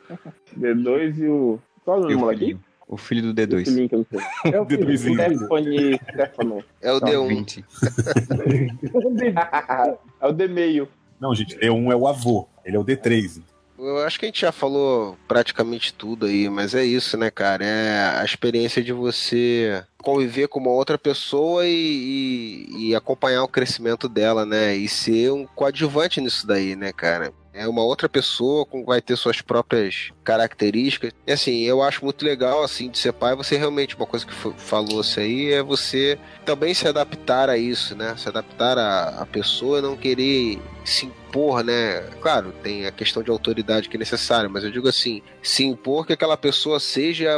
D2 0.59 1.19
e 1.19 1.29
o. 1.29 1.59
Qual 1.85 2.03
é 2.03 2.07
o 2.07 2.11
E 2.11 2.15
o 2.15 2.19
número 2.19 2.37
aqui? 2.37 2.57
O 2.87 2.97
filho 2.99 3.23
do 3.23 3.31
O 3.31 3.35
D2. 3.47 3.65
filhinho 3.65 3.89
que 3.89 3.95
eu 3.95 3.99
não 4.13 4.21
sei. 4.21 4.53
É 4.53 4.61
o 4.61 4.67
filho. 4.69 4.87
D2zinho. 4.87 5.37
Stephanie. 5.37 6.01
Stefano. 6.13 6.65
É 6.83 6.93
o 6.93 6.97
Então, 6.99 7.09
D1. 7.09 7.29
20. 7.29 7.65
É 10.21 10.27
o 10.27 10.33
D 10.33 10.49
meio. 10.49 10.89
Não, 11.21 11.35
gente, 11.35 11.57
D1 11.59 11.93
é 11.93 11.97
o 11.97 12.07
avô. 12.07 12.47
Ele 12.65 12.77
é 12.77 12.79
o 12.79 12.85
D3. 12.85 13.41
Eu 13.79 13.99
acho 13.99 14.19
que 14.19 14.27
a 14.27 14.29
gente 14.29 14.41
já 14.41 14.53
falou 14.53 15.17
praticamente 15.27 15.93
tudo 15.93 16.27
aí, 16.27 16.49
mas 16.49 16.75
é 16.75 16.85
isso, 16.85 17.17
né, 17.17 17.31
cara? 17.31 17.65
É 17.65 18.19
a 18.21 18.25
experiência 18.25 18.83
de 18.83 18.93
você 18.93 19.83
conviver 20.05 20.49
com 20.49 20.61
uma 20.61 20.71
outra 20.71 20.97
pessoa 20.99 21.67
e, 21.67 21.73
e- 22.71 22.89
e 22.91 22.95
acompanhar 22.95 23.43
o 23.43 23.49
crescimento 23.49 24.09
dela, 24.09 24.45
né? 24.47 24.77
E 24.77 24.89
ser 24.89 25.33
um 25.33 25.47
coadjuvante 25.47 26.21
nisso 26.21 26.47
daí, 26.47 26.77
né, 26.77 26.93
cara? 26.93 27.33
É 27.57 27.69
uma 27.69 27.85
outra 27.85 28.09
pessoa 28.09 28.67
com 28.67 28.85
vai 28.85 29.01
ter 29.01 29.15
suas 29.17 29.41
próprias 29.41 30.11
características. 30.25 31.13
E 31.25 31.31
assim, 31.33 31.61
eu 31.63 31.83
acho 31.83 32.05
muito 32.05 32.25
legal 32.25 32.65
assim 32.65 32.91
de 32.91 32.99
ser 32.99 33.13
pai. 33.13 33.37
Você 33.37 33.57
realmente 33.57 33.95
uma 33.95 34.07
coisa 34.07 34.27
que 34.27 34.35
fo- 34.35 34.53
falou 34.57 35.01
isso 35.03 35.21
aí 35.21 35.53
é 35.53 35.63
você 35.63 36.19
também 36.45 36.75
se 36.75 36.89
adaptar 36.89 37.49
a 37.49 37.57
isso, 37.57 37.95
né? 37.95 38.15
Se 38.19 38.29
adaptar 38.29 38.77
à, 38.77 39.21
à 39.23 39.27
pessoa, 39.27 39.81
não 39.81 39.97
querer 39.97 40.59
se 40.85 41.07
impor, 41.07 41.63
né? 41.63 42.01
Claro, 42.21 42.53
tem 42.61 42.87
a 42.87 42.91
questão 42.93 43.23
de 43.23 43.31
autoridade 43.31 43.89
que 43.89 43.97
é 43.97 44.01
necessária, 44.01 44.49
mas 44.49 44.65
eu 44.65 44.73
digo 44.73 44.89
assim, 44.89 45.23
se 45.41 45.65
impor 45.65 46.05
que 46.07 46.13
aquela 46.13 46.37
pessoa 46.37 46.81
seja 46.81 47.31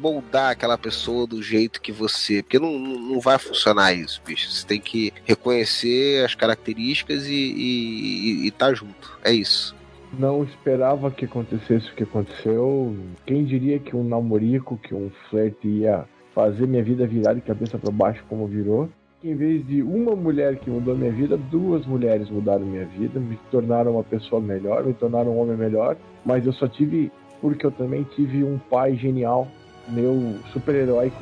moldar 0.00 0.50
aquela 0.50 0.78
pessoa 0.78 1.26
do 1.26 1.42
jeito 1.42 1.80
que 1.80 1.92
você, 1.92 2.42
porque 2.42 2.58
não, 2.58 2.78
não 2.78 3.20
vai 3.20 3.38
funcionar 3.38 3.92
isso, 3.92 4.22
bicho. 4.24 4.50
Você 4.50 4.66
tem 4.66 4.80
que 4.80 5.12
reconhecer 5.24 6.24
as 6.24 6.34
características 6.34 7.26
e, 7.26 7.34
e, 7.34 8.46
e 8.46 8.50
tá 8.50 8.72
junto. 8.72 9.18
É 9.24 9.32
isso. 9.32 9.76
Não 10.18 10.42
esperava 10.42 11.10
que 11.10 11.26
acontecesse 11.26 11.90
o 11.90 11.94
que 11.94 12.02
aconteceu. 12.02 12.96
Quem 13.26 13.44
diria 13.44 13.78
que 13.78 13.94
um 13.94 14.02
namorico, 14.02 14.78
que 14.78 14.94
um 14.94 15.10
flerte 15.28 15.68
ia 15.68 16.04
fazer 16.34 16.66
minha 16.66 16.82
vida 16.82 17.06
virar 17.06 17.34
de 17.34 17.40
cabeça 17.40 17.76
para 17.78 17.90
baixo 17.90 18.24
como 18.28 18.46
virou. 18.46 18.88
Em 19.22 19.34
vez 19.34 19.66
de 19.66 19.82
uma 19.82 20.14
mulher 20.14 20.56
que 20.56 20.70
mudou 20.70 20.96
minha 20.96 21.10
vida, 21.10 21.36
duas 21.36 21.84
mulheres 21.84 22.30
mudaram 22.30 22.64
minha 22.64 22.86
vida, 22.86 23.18
me 23.18 23.36
tornaram 23.50 23.94
uma 23.94 24.04
pessoa 24.04 24.40
melhor, 24.40 24.84
me 24.84 24.94
tornaram 24.94 25.32
um 25.32 25.40
homem 25.40 25.56
melhor. 25.56 25.96
Mas 26.24 26.46
eu 26.46 26.52
só 26.52 26.68
tive 26.68 27.10
porque 27.40 27.66
eu 27.66 27.70
também 27.70 28.04
tive 28.14 28.44
um 28.44 28.58
pai 28.58 28.96
genial, 28.96 29.48
meu 29.88 30.38
super-herói. 30.52 31.12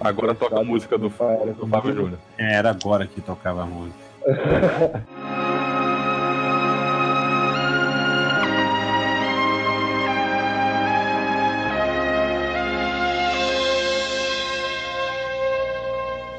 Agora 0.00 0.34
toca 0.34 0.60
a 0.60 0.64
música 0.64 0.96
do, 0.98 1.12
era 1.20 1.52
do 1.52 1.66
Fábio 1.66 1.94
Júnior. 1.94 2.18
É, 2.38 2.54
era 2.54 2.70
agora 2.70 3.06
que 3.06 3.20
tocava 3.20 3.62
a 3.62 3.66
música. 3.66 3.98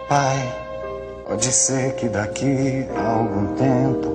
Pai, 0.08 0.56
pode 1.26 1.52
ser 1.52 1.96
que 1.96 2.08
daqui 2.08 2.86
a 2.96 3.08
algum 3.18 3.56
tempo 3.56 4.14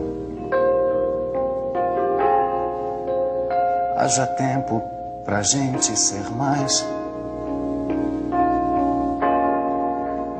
haja 3.97 4.25
tempo 4.29 4.81
pra 5.25 5.43
gente 5.43 5.99
ser 5.99 6.31
mais. 6.31 6.87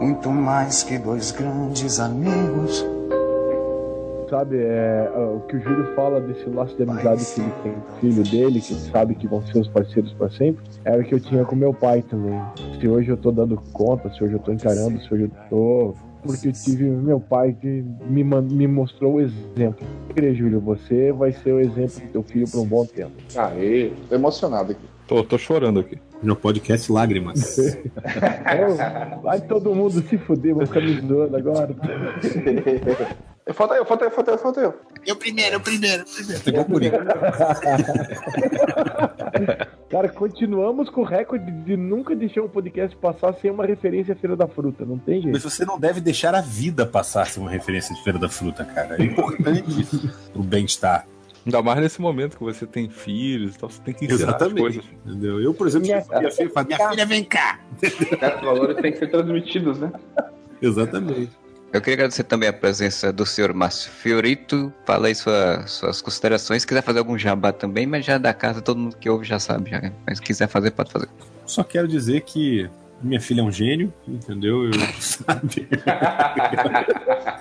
Muito 0.09 0.31
mais 0.31 0.83
que 0.83 0.97
dois 0.99 1.33
grandes 1.33 2.01
amigos. 2.01 2.83
Sabe, 4.31 4.57
é, 4.57 5.11
o 5.37 5.41
que 5.41 5.57
o 5.57 5.61
Júlio 5.61 5.95
fala 5.95 6.19
desse 6.19 6.49
laço 6.49 6.75
de 6.77 6.83
amizade 6.83 7.23
que 7.27 7.41
ele 7.43 7.53
tem 7.63 7.73
com 7.73 7.79
o 7.79 8.01
filho 8.01 8.23
dele, 8.23 8.61
que 8.63 8.73
sabe 8.73 9.15
que 9.15 9.29
vão 9.29 9.43
ser 9.43 9.59
os 9.59 9.69
parceiros 9.69 10.11
para 10.15 10.31
sempre, 10.31 10.65
era 10.83 10.99
o 10.99 11.05
que 11.05 11.15
eu 11.15 11.21
tinha 11.21 11.45
com 11.45 11.55
meu 11.55 11.75
pai 11.75 12.01
também. 12.01 12.41
Se 12.81 12.89
hoje 12.89 13.11
eu 13.11 13.19
tô 13.19 13.31
dando 13.31 13.61
conta, 13.75 14.11
se 14.15 14.25
hoje 14.25 14.33
eu 14.33 14.39
tô 14.39 14.51
encarando, 14.51 14.99
se 14.99 15.13
hoje 15.13 15.25
eu 15.25 15.31
tô. 15.51 15.95
Porque 16.23 16.49
eu 16.49 16.53
tive 16.53 16.85
meu 16.85 17.21
pai 17.21 17.55
que 17.61 17.85
me, 18.09 18.25
me 18.25 18.67
mostrou 18.67 19.17
o 19.17 19.21
exemplo. 19.21 19.87
Queria, 20.15 20.33
Júlio, 20.35 20.59
você 20.59 21.13
vai 21.13 21.33
ser 21.33 21.53
o 21.53 21.61
exemplo 21.61 22.01
do 22.01 22.13
teu 22.13 22.23
filho 22.23 22.49
por 22.49 22.61
um 22.61 22.67
bom 22.67 22.87
tempo. 22.87 23.13
Aê, 23.37 23.93
tô 24.09 24.15
emocionado 24.15 24.73
aqui. 24.73 24.81
Tô, 25.07 25.23
tô 25.23 25.37
chorando 25.37 25.81
aqui. 25.81 25.99
No 26.23 26.35
podcast 26.35 26.91
Lágrimas. 26.91 27.59
Então, 27.59 29.19
vai 29.23 29.41
todo 29.41 29.75
mundo 29.75 30.03
se 30.09 30.17
fuder, 30.19 30.55
vou 30.55 30.67
ficar 30.67 30.81
me 30.81 31.01
zoando 31.01 31.37
agora. 31.37 31.75
Falta 33.55 33.75
eu, 33.75 33.85
falta 33.87 34.05
eu, 34.05 34.11
falta 34.11 34.33
eu, 34.33 34.39
falta 34.39 34.61
eu. 34.61 34.75
Eu 35.07 35.17
primeiro, 35.17 35.57
eu 35.57 35.61
primeiro, 35.61 36.03
eu 36.03 36.07
primeiro. 36.07 36.45
Pegou 36.45 36.67
por 36.67 36.83
isso. 36.83 36.93
Cara, 39.89 40.11
continuamos 40.11 40.91
com 40.91 41.01
o 41.01 41.05
recorde 41.05 41.51
de 41.65 41.75
nunca 41.75 42.15
deixar 42.15 42.43
um 42.43 42.49
podcast 42.49 42.95
passar 42.97 43.33
sem 43.41 43.51
uma 43.51 43.65
referência 43.65 44.13
à 44.13 44.17
Feira 44.17 44.37
da 44.37 44.47
Fruta. 44.47 44.85
Não 44.85 44.99
tem 44.99 45.23
jeito. 45.23 45.33
Mas 45.33 45.43
você 45.43 45.65
não 45.65 45.81
deve 45.81 46.03
deixar 46.03 46.35
a 46.35 46.43
vida 46.43 46.85
passar 46.85 47.27
sem 47.27 47.43
uma 47.43 47.51
referência 47.51 47.95
de 47.95 48.05
Feira 48.05 48.19
da 48.19 48.29
Fruta, 48.29 48.67
cara. 48.67 49.03
É 49.03 49.07
importante 49.07 49.81
isso 49.81 50.13
pro 50.31 50.43
bem-estar. 50.43 51.07
Ainda 51.47 51.63
mais 51.63 51.81
nesse 51.81 52.01
momento 52.01 52.37
que 52.37 52.43
você 52.45 52.67
tem 52.67 52.89
filhos 52.91 53.55
e 53.55 53.59
tal, 53.59 53.71
você 53.71 53.81
tem 53.83 53.95
que 53.95 54.05
ensinar 54.05 54.17
as 54.17 54.29
Exatamente. 54.43 54.61
coisas. 54.61 54.85
Entendeu? 55.07 55.41
Eu, 55.41 55.55
por 55.55 55.67
exemplo, 55.67 55.87
Minha- 55.87 56.05
minha, 56.19 56.31
filha, 56.31 56.51
fala, 56.51 56.67
minha 56.67 56.89
filha 56.91 57.07
vem 57.07 57.25
cá. 57.25 57.59
Certos 57.79 58.43
valores 58.45 58.77
têm 58.77 58.93
que 58.93 58.99
ser 58.99 59.07
transmitidos, 59.11 59.79
né? 59.79 59.91
Exatamente. 60.61 61.31
Eu 61.73 61.81
queria 61.83 61.95
agradecer 61.97 62.23
também 62.25 62.49
a 62.49 62.53
presença 62.53 63.13
do 63.13 63.27
senhor 63.27 63.53
Márcio 63.53 63.91
Fiorito. 63.93 64.73
Fala 64.87 65.09
aí 65.09 65.15
sua- 65.15 65.67
suas 65.67 66.01
considerações. 66.01 66.63
Se 66.63 66.67
quiser 66.67 66.83
fazer 66.83 66.99
algum 66.99 67.19
jabá 67.19 67.53
também, 67.53 67.87
mas 67.87 68.05
já 68.07 68.15
é 68.15 68.19
da 68.19 68.33
casa, 68.33 68.63
todo 68.63 68.79
mundo 68.81 68.97
que 68.97 69.09
ouve 69.09 69.27
já 69.27 69.39
sabe. 69.39 69.71
Já. 69.71 69.93
Mas 70.07 70.19
se 70.19 70.25
quiser 70.25 70.49
fazer, 70.49 70.71
pode 70.71 70.91
fazer. 70.91 71.09
Só 71.45 71.63
quero 71.63 71.87
dizer 71.87 72.23
que 72.23 72.69
minha 73.03 73.21
filha 73.21 73.41
é 73.41 73.45
um 73.45 73.53
gênio, 73.53 73.93
entendeu? 74.07 74.67
Eu, 74.67 74.73
sabe? 74.99 75.69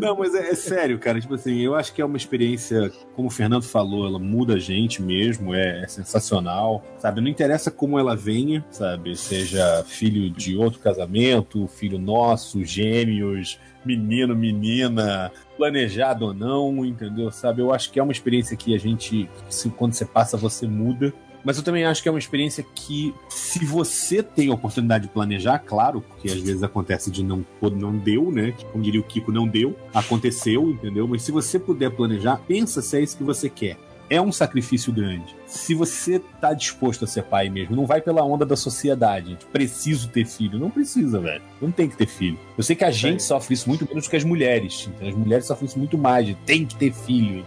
Não, 0.00 0.16
mas 0.16 0.34
é, 0.34 0.50
é 0.50 0.54
sério, 0.54 0.98
cara. 0.98 1.20
Tipo 1.20 1.34
assim, 1.34 1.60
eu 1.60 1.74
acho 1.74 1.92
que 1.92 2.00
é 2.00 2.04
uma 2.04 2.16
experiência, 2.16 2.90
como 3.14 3.28
o 3.28 3.30
Fernando 3.30 3.62
falou, 3.62 4.06
ela 4.06 4.18
muda 4.18 4.54
a 4.54 4.58
gente 4.58 5.02
mesmo, 5.02 5.54
é, 5.54 5.82
é 5.82 5.86
sensacional, 5.86 6.84
sabe? 6.98 7.20
Não 7.20 7.28
interessa 7.28 7.70
como 7.70 7.98
ela 7.98 8.16
venha, 8.16 8.64
sabe? 8.70 9.16
Seja 9.16 9.84
filho 9.86 10.30
de 10.30 10.56
outro 10.56 10.80
casamento, 10.80 11.66
filho 11.68 11.98
nosso, 11.98 12.64
gêmeos, 12.64 13.58
menino, 13.84 14.34
menina, 14.34 15.30
planejado 15.56 16.26
ou 16.26 16.34
não, 16.34 16.84
entendeu? 16.84 17.30
Sabe? 17.30 17.62
Eu 17.62 17.72
acho 17.72 17.90
que 17.90 17.98
é 17.98 18.02
uma 18.02 18.12
experiência 18.12 18.56
que 18.56 18.74
a 18.74 18.78
gente, 18.78 19.28
quando 19.76 19.92
você 19.92 20.04
passa, 20.04 20.36
você 20.36 20.66
muda. 20.66 21.12
Mas 21.44 21.56
eu 21.56 21.62
também 21.62 21.84
acho 21.84 22.02
que 22.02 22.08
é 22.08 22.12
uma 22.12 22.18
experiência 22.18 22.64
que, 22.74 23.14
se 23.28 23.64
você 23.64 24.22
tem 24.22 24.50
a 24.50 24.54
oportunidade 24.54 25.06
de 25.06 25.12
planejar, 25.12 25.58
claro, 25.58 26.00
porque 26.00 26.28
às 26.28 26.40
vezes 26.40 26.62
acontece 26.62 27.10
de 27.10 27.24
não, 27.24 27.44
não 27.62 27.96
deu, 27.96 28.30
né? 28.30 28.54
Como 28.70 28.84
diria 28.84 29.00
o 29.00 29.04
Kiko, 29.04 29.32
não 29.32 29.48
deu, 29.48 29.76
aconteceu, 29.94 30.70
entendeu? 30.70 31.08
Mas 31.08 31.22
se 31.22 31.32
você 31.32 31.58
puder 31.58 31.90
planejar, 31.90 32.36
pensa 32.46 32.82
se 32.82 32.96
é 32.98 33.00
isso 33.00 33.16
que 33.16 33.24
você 33.24 33.48
quer. 33.48 33.78
É 34.10 34.20
um 34.20 34.32
sacrifício 34.32 34.92
grande. 34.92 35.36
Se 35.46 35.72
você 35.72 36.18
tá 36.40 36.52
disposto 36.52 37.04
a 37.04 37.06
ser 37.06 37.22
pai 37.22 37.48
mesmo, 37.48 37.76
não 37.76 37.86
vai 37.86 38.00
pela 38.00 38.24
onda 38.24 38.44
da 38.44 38.56
sociedade. 38.56 39.38
Preciso 39.52 40.08
ter 40.08 40.26
filho. 40.26 40.58
Não 40.58 40.68
precisa, 40.68 41.20
velho. 41.20 41.40
Não 41.62 41.70
tem 41.70 41.88
que 41.88 41.96
ter 41.96 42.08
filho. 42.08 42.36
Eu 42.58 42.64
sei 42.64 42.74
que 42.74 42.82
a 42.82 42.90
gente 42.90 43.22
sofre 43.22 43.54
isso 43.54 43.68
muito 43.68 43.86
menos 43.86 44.04
do 44.06 44.10
que 44.10 44.16
as 44.16 44.24
mulheres. 44.24 44.90
Então, 44.92 45.08
as 45.08 45.14
mulheres 45.14 45.46
sofrem 45.46 45.68
isso 45.68 45.78
muito 45.78 45.96
mais. 45.96 46.26
De, 46.26 46.34
tem 46.34 46.66
que 46.66 46.74
ter 46.74 46.92
filho. 46.92 47.46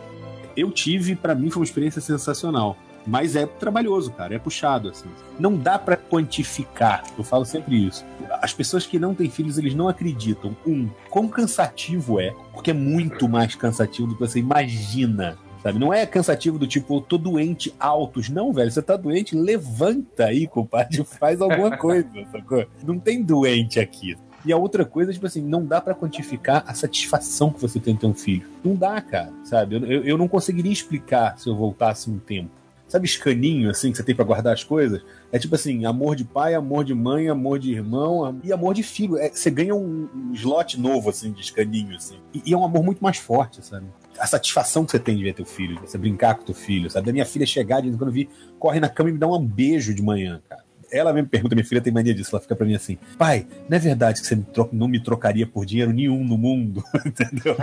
Eu 0.55 0.71
tive, 0.71 1.17
pra 1.17 1.35
mim, 1.35 1.49
foi 1.49 1.59
uma 1.59 1.65
experiência 1.65 1.99
sensacional. 1.99 2.77
Mas 3.05 3.35
é 3.35 3.45
trabalhoso, 3.45 4.11
cara, 4.11 4.35
é 4.35 4.39
puxado, 4.39 4.89
assim. 4.89 5.09
Não 5.39 5.55
dá 5.57 5.77
pra 5.77 5.97
quantificar, 5.97 7.03
eu 7.17 7.23
falo 7.23 7.45
sempre 7.45 7.87
isso. 7.87 8.05
As 8.41 8.53
pessoas 8.53 8.85
que 8.85 8.99
não 8.99 9.13
têm 9.13 9.29
filhos, 9.29 9.57
eles 9.57 9.75
não 9.75 9.87
acreditam, 9.87 10.55
um, 10.65 10.89
quão 11.09 11.27
cansativo 11.27 12.19
é, 12.19 12.33
porque 12.53 12.71
é 12.71 12.73
muito 12.73 13.27
mais 13.27 13.55
cansativo 13.55 14.07
do 14.07 14.15
que 14.15 14.21
você 14.21 14.39
imagina. 14.39 15.37
Sabe? 15.61 15.79
Não 15.79 15.93
é 15.93 16.05
cansativo 16.05 16.59
do 16.59 16.67
tipo, 16.67 16.99
tô 16.99 17.17
doente 17.17 17.73
altos. 17.79 18.27
Não, 18.27 18.51
velho, 18.51 18.69
você 18.69 18.81
tá 18.81 18.97
doente, 18.97 19.33
levanta 19.33 20.25
aí, 20.25 20.45
compadre, 20.45 21.01
faz 21.07 21.41
alguma 21.41 21.77
coisa, 21.77 22.09
sacou? 22.31 22.65
Não 22.85 22.99
tem 22.99 23.23
doente 23.23 23.79
aqui. 23.79 24.17
E 24.45 24.51
a 24.51 24.57
outra 24.57 24.83
coisa, 24.83 25.13
tipo 25.13 25.25
assim, 25.25 25.41
não 25.41 25.65
dá 25.65 25.79
pra 25.79 25.95
quantificar 25.95 26.65
a 26.67 26.73
satisfação 26.73 27.49
que 27.49 27.61
você 27.61 27.79
tem 27.79 27.93
em 27.93 27.97
ter 27.97 28.05
um 28.05 28.13
filho. 28.13 28.45
Não 28.61 28.75
dá, 28.75 28.99
cara, 28.99 29.31
sabe? 29.45 29.75
Eu, 29.75 30.03
eu 30.03 30.17
não 30.17 30.27
conseguiria 30.27 30.71
explicar 30.71 31.39
se 31.39 31.47
eu 31.47 31.55
voltasse 31.55 32.09
um 32.09 32.19
tempo. 32.19 32.51
Sabe 32.93 33.07
escaninho, 33.07 33.71
assim, 33.71 33.89
que 33.89 33.97
você 33.97 34.03
tem 34.03 34.13
pra 34.13 34.23
guardar 34.23 34.53
as 34.53 34.63
coisas? 34.63 35.01
É 35.31 35.39
tipo 35.39 35.55
assim, 35.55 35.83
amor 35.83 36.15
de 36.15 36.23
pai, 36.23 36.53
amor 36.53 36.85
de 36.85 36.93
mãe, 36.93 37.27
amor 37.27 37.57
de 37.57 37.71
irmão 37.71 38.39
e 38.43 38.53
amor 38.53 38.75
de 38.75 38.83
filho. 38.83 39.17
É, 39.17 39.29
você 39.29 39.49
ganha 39.49 39.73
um, 39.73 40.07
um 40.13 40.31
slot 40.33 40.79
novo, 40.79 41.09
assim, 41.09 41.31
de 41.31 41.41
escaninho, 41.41 41.95
assim. 41.95 42.19
E, 42.31 42.43
e 42.45 42.53
é 42.53 42.55
um 42.55 42.63
amor 42.63 42.83
muito 42.83 43.03
mais 43.03 43.17
forte, 43.17 43.65
sabe? 43.65 43.87
A 44.19 44.27
satisfação 44.27 44.85
que 44.85 44.91
você 44.91 44.99
tem 44.99 45.17
de 45.17 45.23
ver 45.23 45.33
teu 45.33 45.43
filho, 45.43 45.81
de 45.81 45.89
você 45.89 45.97
brincar 45.97 46.35
com 46.35 46.43
teu 46.45 46.53
filho, 46.53 46.87
sabe? 46.87 47.07
Da 47.07 47.11
minha 47.11 47.25
filha 47.25 47.47
chegar, 47.47 47.81
de 47.81 47.89
quando 47.89 48.09
eu 48.09 48.13
vi, 48.13 48.29
corre 48.59 48.79
na 48.79 48.89
cama 48.89 49.09
e 49.09 49.13
me 49.13 49.17
dá 49.17 49.25
um 49.25 49.43
beijo 49.43 49.91
de 49.91 50.03
manhã, 50.03 50.39
cara. 50.47 50.63
Ela 50.93 51.11
mesmo 51.11 51.27
pergunta, 51.27 51.55
minha 51.55 51.65
filha 51.65 51.81
tem 51.81 51.91
mania 51.91 52.13
disso, 52.13 52.29
ela 52.33 52.41
fica 52.41 52.55
pra 52.55 52.67
mim 52.67 52.75
assim, 52.75 52.99
pai, 53.17 53.47
não 53.67 53.75
é 53.75 53.79
verdade 53.79 54.21
que 54.21 54.27
você 54.27 54.35
me 54.35 54.45
não 54.71 54.87
me 54.87 55.01
trocaria 55.01 55.47
por 55.47 55.65
dinheiro 55.65 55.91
nenhum 55.91 56.23
no 56.23 56.37
mundo? 56.37 56.83
Entendeu? 57.03 57.55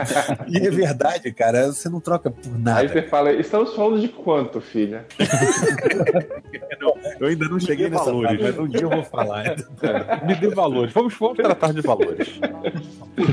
E 0.48 0.59
é 0.59 0.70
verdade, 0.70 1.32
cara, 1.32 1.69
você 1.69 1.89
não 1.89 2.01
troca 2.01 2.28
por 2.31 2.59
nada. 2.59 2.81
Aí 2.81 2.89
você 2.89 3.02
fala, 3.02 3.32
estamos 3.32 3.74
falando 3.74 4.01
de 4.01 4.09
quanto, 4.09 4.61
filha? 4.61 5.07
Eu 7.20 7.28
ainda 7.28 7.48
não 7.48 7.61
cheguei 7.61 7.86
dê 7.86 7.90
nessa 7.90 8.05
valores. 8.07 8.40
mas 8.40 8.59
um 8.59 8.66
dia 8.66 8.81
eu 8.81 8.90
vou 8.90 9.05
falar. 9.05 9.40
É, 9.82 10.27
me 10.27 10.35
dê 10.35 10.48
valores. 10.48 10.93
Vamos, 10.93 11.15
vamos 11.19 11.36
tratar 11.36 11.73
de 11.73 11.81
valores. 11.81 12.40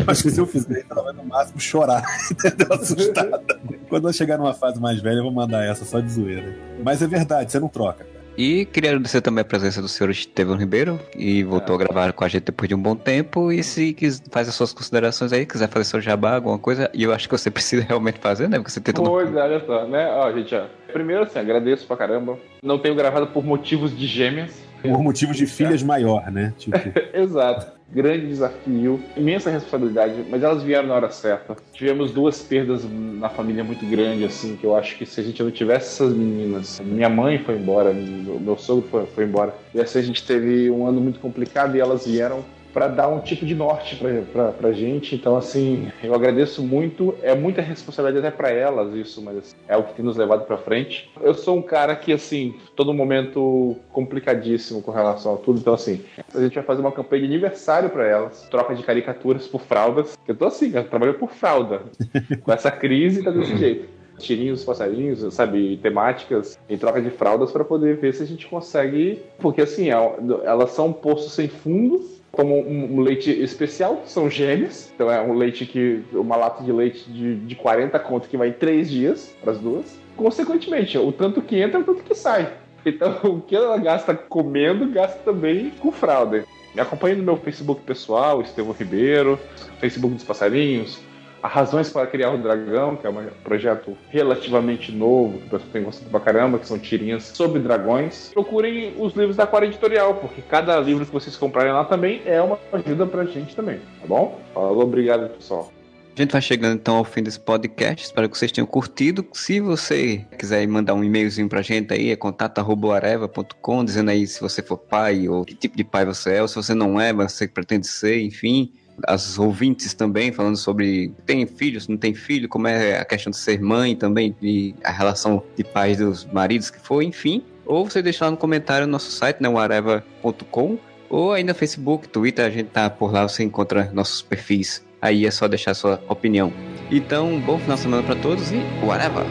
Acho 0.08 0.24
que 0.24 0.30
se 0.32 0.40
eu 0.40 0.46
fizer 0.46 0.86
ela 0.90 1.04
vai 1.04 1.14
no 1.14 1.26
máximo 1.26 1.60
chorar, 1.60 2.04
entendeu? 2.32 2.74
Assustada. 2.74 3.60
Quando 3.90 4.06
ela 4.06 4.14
chegar 4.14 4.38
numa 4.38 4.54
fase 4.54 4.80
mais 4.80 5.02
velha, 5.02 5.18
eu 5.18 5.24
vou 5.24 5.32
mandar 5.32 5.66
essa 5.66 5.84
só 5.86 6.00
de 6.00 6.10
zoeira. 6.10 6.56
Mas 6.84 7.02
é 7.02 7.08
verdade, 7.08 7.52
você 7.52 7.60
não 7.60 7.68
troca. 7.68 8.06
E 8.38 8.66
queria 8.66 8.92
agradecer 8.92 9.20
também 9.20 9.42
a 9.42 9.46
presença 9.46 9.82
do 9.82 9.88
senhor 9.88 10.12
Estevão 10.12 10.56
Ribeiro, 10.56 11.00
e 11.16 11.44
voltou 11.44 11.74
a 11.74 11.80
gravar 11.80 12.14
com 12.14 12.24
a 12.24 12.28
gente 12.28 12.44
depois 12.44 12.70
de 12.70 12.76
um 12.76 12.82
bom 12.82 12.96
tempo. 12.96 13.52
E 13.52 13.64
se 13.64 13.94
quis, 13.94 14.22
faz 14.30 14.48
as 14.48 14.54
suas 14.54 14.72
considerações 14.74 15.34
aí, 15.34 15.44
quiser 15.44 15.68
fazer 15.68 15.86
seu 15.86 16.00
jabá, 16.00 16.36
alguma 16.36 16.60
coisa, 16.60 16.88
e 16.94 17.02
eu 17.02 17.12
acho 17.12 17.28
que 17.28 17.36
você 17.36 17.50
precisa 17.52 17.84
realmente 17.84 18.20
fazer, 18.20 18.48
né? 18.48 18.58
Porque 18.58 18.70
você 18.70 18.80
tem 18.80 18.94
todo 18.94 19.10
Pois 19.10 19.36
é, 19.36 19.42
olha 19.42 19.66
só, 19.66 19.88
né? 19.88 20.08
Ó, 20.12 20.32
gente, 20.32 20.54
ó. 20.54 20.66
Primeiro, 20.94 21.24
assim, 21.24 21.40
agradeço 21.40 21.88
pra 21.88 21.98
caramba. 21.98 22.38
Não 22.62 22.78
tenho 22.78 22.94
gravado 22.94 23.28
por 23.28 23.44
motivos 23.44 23.98
de 23.98 24.06
gêmeas. 24.06 24.62
Por 24.84 25.02
motivos 25.02 25.36
de 25.36 25.48
filhas 25.48 25.82
maior, 25.82 26.32
né? 26.32 26.54
Tipo, 26.60 26.78
Exato. 27.14 27.77
Grande 27.90 28.28
desafio, 28.28 29.00
imensa 29.16 29.50
responsabilidade, 29.50 30.26
mas 30.30 30.44
elas 30.44 30.62
vieram 30.62 30.90
na 30.90 30.96
hora 30.96 31.10
certa. 31.10 31.56
Tivemos 31.72 32.12
duas 32.12 32.42
perdas 32.42 32.84
na 32.84 33.30
família 33.30 33.64
muito 33.64 33.86
grandes, 33.86 34.26
assim, 34.26 34.58
que 34.58 34.66
eu 34.66 34.76
acho 34.76 34.98
que 34.98 35.06
se 35.06 35.22
a 35.22 35.24
gente 35.24 35.42
não 35.42 35.50
tivesse 35.50 35.88
essas 36.04 36.14
meninas, 36.14 36.80
minha 36.84 37.08
mãe 37.10 37.40
foi 37.40 37.56
embora, 37.56 37.94
meu 37.94 38.40
meu 38.40 38.58
sogro 38.58 38.88
foi, 38.90 39.06
foi 39.06 39.24
embora, 39.24 39.54
e 39.74 39.80
assim 39.80 40.00
a 40.00 40.02
gente 40.02 40.26
teve 40.26 40.70
um 40.70 40.86
ano 40.86 41.00
muito 41.00 41.20
complicado 41.20 41.76
e 41.76 41.80
elas 41.80 42.06
vieram 42.06 42.44
para 42.78 42.90
dar 42.90 43.08
um 43.08 43.20
tipo 43.20 43.44
de 43.44 43.56
norte 43.56 43.96
pra, 44.32 44.52
pra, 44.52 44.72
gente. 44.72 45.16
Então, 45.16 45.36
assim, 45.36 45.92
eu 46.04 46.14
agradeço 46.14 46.62
muito. 46.62 47.16
É 47.24 47.34
muita 47.34 47.60
responsabilidade 47.60 48.28
até 48.28 48.38
para 48.38 48.52
elas 48.52 48.94
isso, 48.94 49.20
mas 49.20 49.36
assim, 49.36 49.56
é 49.68 49.76
o 49.76 49.82
que 49.82 49.96
tem 49.96 50.06
nos 50.06 50.16
levado 50.16 50.46
para 50.46 50.60
frente. 50.60 51.10
Eu 51.20 51.34
sou 51.34 51.58
um 51.58 51.62
cara 51.64 51.96
que, 51.96 52.14
assim, 52.14 52.56
todo 52.76 52.94
momento 52.94 53.76
complicadíssimo 53.92 54.84
com 54.84 54.92
relação 54.92 55.34
a 55.34 55.38
tudo. 55.38 55.60
Então, 55.60 55.74
assim, 55.74 56.04
a 56.32 56.40
gente 56.40 56.54
vai 56.54 56.64
fazer 56.64 56.82
uma 56.82 56.92
campanha 56.92 57.24
de 57.24 57.28
aniversário 57.28 57.90
para 57.90 58.06
elas, 58.06 58.48
troca 58.52 58.76
de 58.76 58.84
caricaturas 58.84 59.48
por 59.48 59.62
fraldas. 59.62 60.16
Eu 60.28 60.36
tô 60.36 60.46
assim, 60.46 60.72
eu 60.72 60.88
trabalho 60.88 61.16
por 61.16 61.32
fralda. 61.32 61.82
com 62.44 62.54
essa 62.54 62.70
crise, 62.70 63.24
tá 63.24 63.32
desse 63.32 63.58
jeito 63.58 63.98
tirinhos, 64.20 64.64
passarinhos, 64.64 65.34
sabe, 65.34 65.78
temáticas 65.78 66.58
em 66.68 66.78
troca 66.78 67.02
de 67.02 67.12
fraldas 67.12 67.52
para 67.52 67.64
poder 67.64 67.98
ver 67.98 68.14
se 68.14 68.24
a 68.24 68.26
gente 68.26 68.48
consegue, 68.48 69.22
porque 69.38 69.62
assim, 69.62 69.92
é 69.92 69.96
elas 70.44 70.72
são 70.72 70.88
um 70.88 70.94
poço 70.94 71.30
sem 71.30 71.48
fundo, 71.48 72.17
tomam 72.38 72.60
um, 72.60 73.02
leite 73.02 73.32
especial, 73.32 74.04
são 74.06 74.30
gêmeos, 74.30 74.92
então 74.94 75.12
é 75.12 75.20
um 75.20 75.34
leite 75.34 75.66
que, 75.66 76.04
uma 76.14 76.38
lata 76.38 76.64
de 76.64 76.72
leite 76.72 77.10
de, 77.12 77.36
de 77.36 77.56
40 77.56 77.98
conto 78.00 78.30
que 78.30 78.38
vai 78.38 78.50
em 78.50 78.54
3 78.54 78.90
dias 78.90 79.36
para 79.42 79.52
as 79.52 79.58
duas. 79.58 80.00
Consequentemente, 80.16 80.98
o 81.00 81.12
tanto 81.12 81.42
que 81.42 81.60
entra 81.60 81.80
é 81.80 81.82
o 81.82 81.84
tanto 81.84 82.04
que 82.04 82.14
sai. 82.14 82.54
Então, 82.86 83.18
o 83.26 83.42
que 83.42 83.56
ela 83.56 83.78
gasta 83.80 84.14
comendo, 84.14 84.88
gasta 84.92 85.20
também 85.26 85.72
com 85.80 85.92
fralda. 85.92 86.46
Me 86.76 86.82
acompanhe 86.82 87.16
no 87.16 87.24
meu 87.24 87.38
Facebook 87.38 87.82
pessoal, 87.82 88.40
Estevão 88.42 88.72
Ribeiro, 88.72 89.40
Facebook 89.80 90.14
dos 90.14 90.24
Passarinhos, 90.24 91.00
a 91.42 91.48
Razões 91.48 91.90
para 91.90 92.08
Criar 92.08 92.32
o 92.32 92.38
Dragão, 92.38 92.96
que 92.96 93.06
é 93.06 93.10
um 93.10 93.26
projeto 93.44 93.98
relativamente 94.10 94.92
novo, 94.92 95.40
que 95.40 95.48
o 95.48 95.50
pessoal 95.50 95.70
tem 95.72 95.84
gostado 95.84 96.10
pra 96.10 96.20
caramba, 96.20 96.60
que 96.60 96.68
são 96.68 96.80
tirinhas 96.80 97.24
sobre 97.24 97.60
dragões. 97.60 98.32
Procurem 98.34 98.94
os 98.98 99.14
livros 99.14 99.36
da 99.36 99.44
Aquária 99.44 99.68
Editorial, 99.68 100.16
porque 100.16 100.42
cada 100.42 100.80
livro 100.80 101.06
que 101.06 101.12
vocês 101.12 101.36
comprarem 101.36 101.72
lá 101.72 101.86
também 101.86 102.22
é 102.26 102.42
uma 102.42 102.60
ajuda 102.74 103.06
pra 103.06 103.26
gente 103.26 103.56
também, 103.56 103.80
tá 104.02 104.08
bom? 104.08 104.40
Falou, 104.54 104.84
obrigado, 104.84 105.30
pessoal. 105.30 105.72
A 106.16 106.20
gente 106.20 106.32
vai 106.32 106.42
chegando 106.42 106.74
então 106.74 106.96
ao 106.96 107.04
fim 107.04 107.22
desse 107.22 107.40
podcast. 107.40 108.08
Espero 108.08 108.28
que 108.28 108.36
vocês 108.36 108.52
tenham 108.52 108.66
curtido. 108.66 109.24
Se 109.34 109.60
você 109.60 110.26
quiser 110.36 110.68
mandar 110.68 110.96
um 110.96 111.04
e-mailzinho 111.04 111.48
pra 111.48 111.62
gente 111.62 111.94
aí, 111.94 112.10
é 112.10 112.16
contato.areva.com, 112.16 113.86
dizendo 113.86 114.10
aí 114.10 114.26
se 114.26 114.42
você 114.42 114.64
for 114.64 114.78
pai 114.78 115.30
ou 115.30 115.46
que 115.46 115.54
tipo 115.54 115.78
de 115.78 115.84
pai 115.84 116.06
você 116.06 116.38
é, 116.38 116.42
ou 116.42 116.48
se 116.48 116.56
você 116.56 116.74
não 116.74 117.00
é, 117.00 117.14
mas 117.14 117.34
você 117.34 117.48
pretende 117.48 117.86
ser, 117.86 118.20
enfim 118.20 118.74
as 119.06 119.38
ouvintes 119.38 119.94
também, 119.94 120.32
falando 120.32 120.58
sobre 120.58 121.12
tem 121.26 121.46
filhos, 121.46 121.88
não 121.88 121.98
tem 121.98 122.14
filho, 122.14 122.50
como 122.50 122.68
é 122.68 123.00
a 123.00 123.06
questão 123.06 123.32
de 123.32 123.38
ser 123.38 123.62
mãe 123.62 123.96
também, 123.96 124.36
e 124.42 124.74
a 124.84 124.92
relação 124.92 125.44
de 125.56 125.64
pais 125.64 125.98
dos 125.98 126.26
maridos 126.26 126.70
que 126.70 126.80
foi, 126.80 127.06
enfim. 127.06 127.44
Ou 127.66 127.90
você 127.90 128.02
deixa 128.02 128.26
lá 128.26 128.32
no 128.32 128.38
comentário 128.38 128.88
no 128.88 128.94
nosso 128.94 129.12
site, 129.12 129.42
né, 129.42 129.50
areva.com, 129.50 130.78
ou 131.10 131.44
no 131.44 131.56
Facebook, 131.56 132.08
Twitter, 132.08 132.46
a 132.46 132.50
gente 132.50 132.70
tá 132.70 132.90
por 132.90 133.12
lá, 133.12 133.28
você 133.28 133.44
encontra 133.44 133.92
nossos 133.94 134.22
perfis. 134.22 134.86
Aí 135.02 135.26
é 135.26 135.32
só 135.32 135.48
deixar 135.48 135.74
sua 135.74 136.02
opinião. 136.08 136.52
Então, 136.90 137.40
bom 137.40 137.60
final 137.60 137.76
de 137.76 137.82
semana 137.84 138.04
para 138.04 138.16
todos 138.16 138.52
e 138.52 138.58
whatever! 138.84 139.26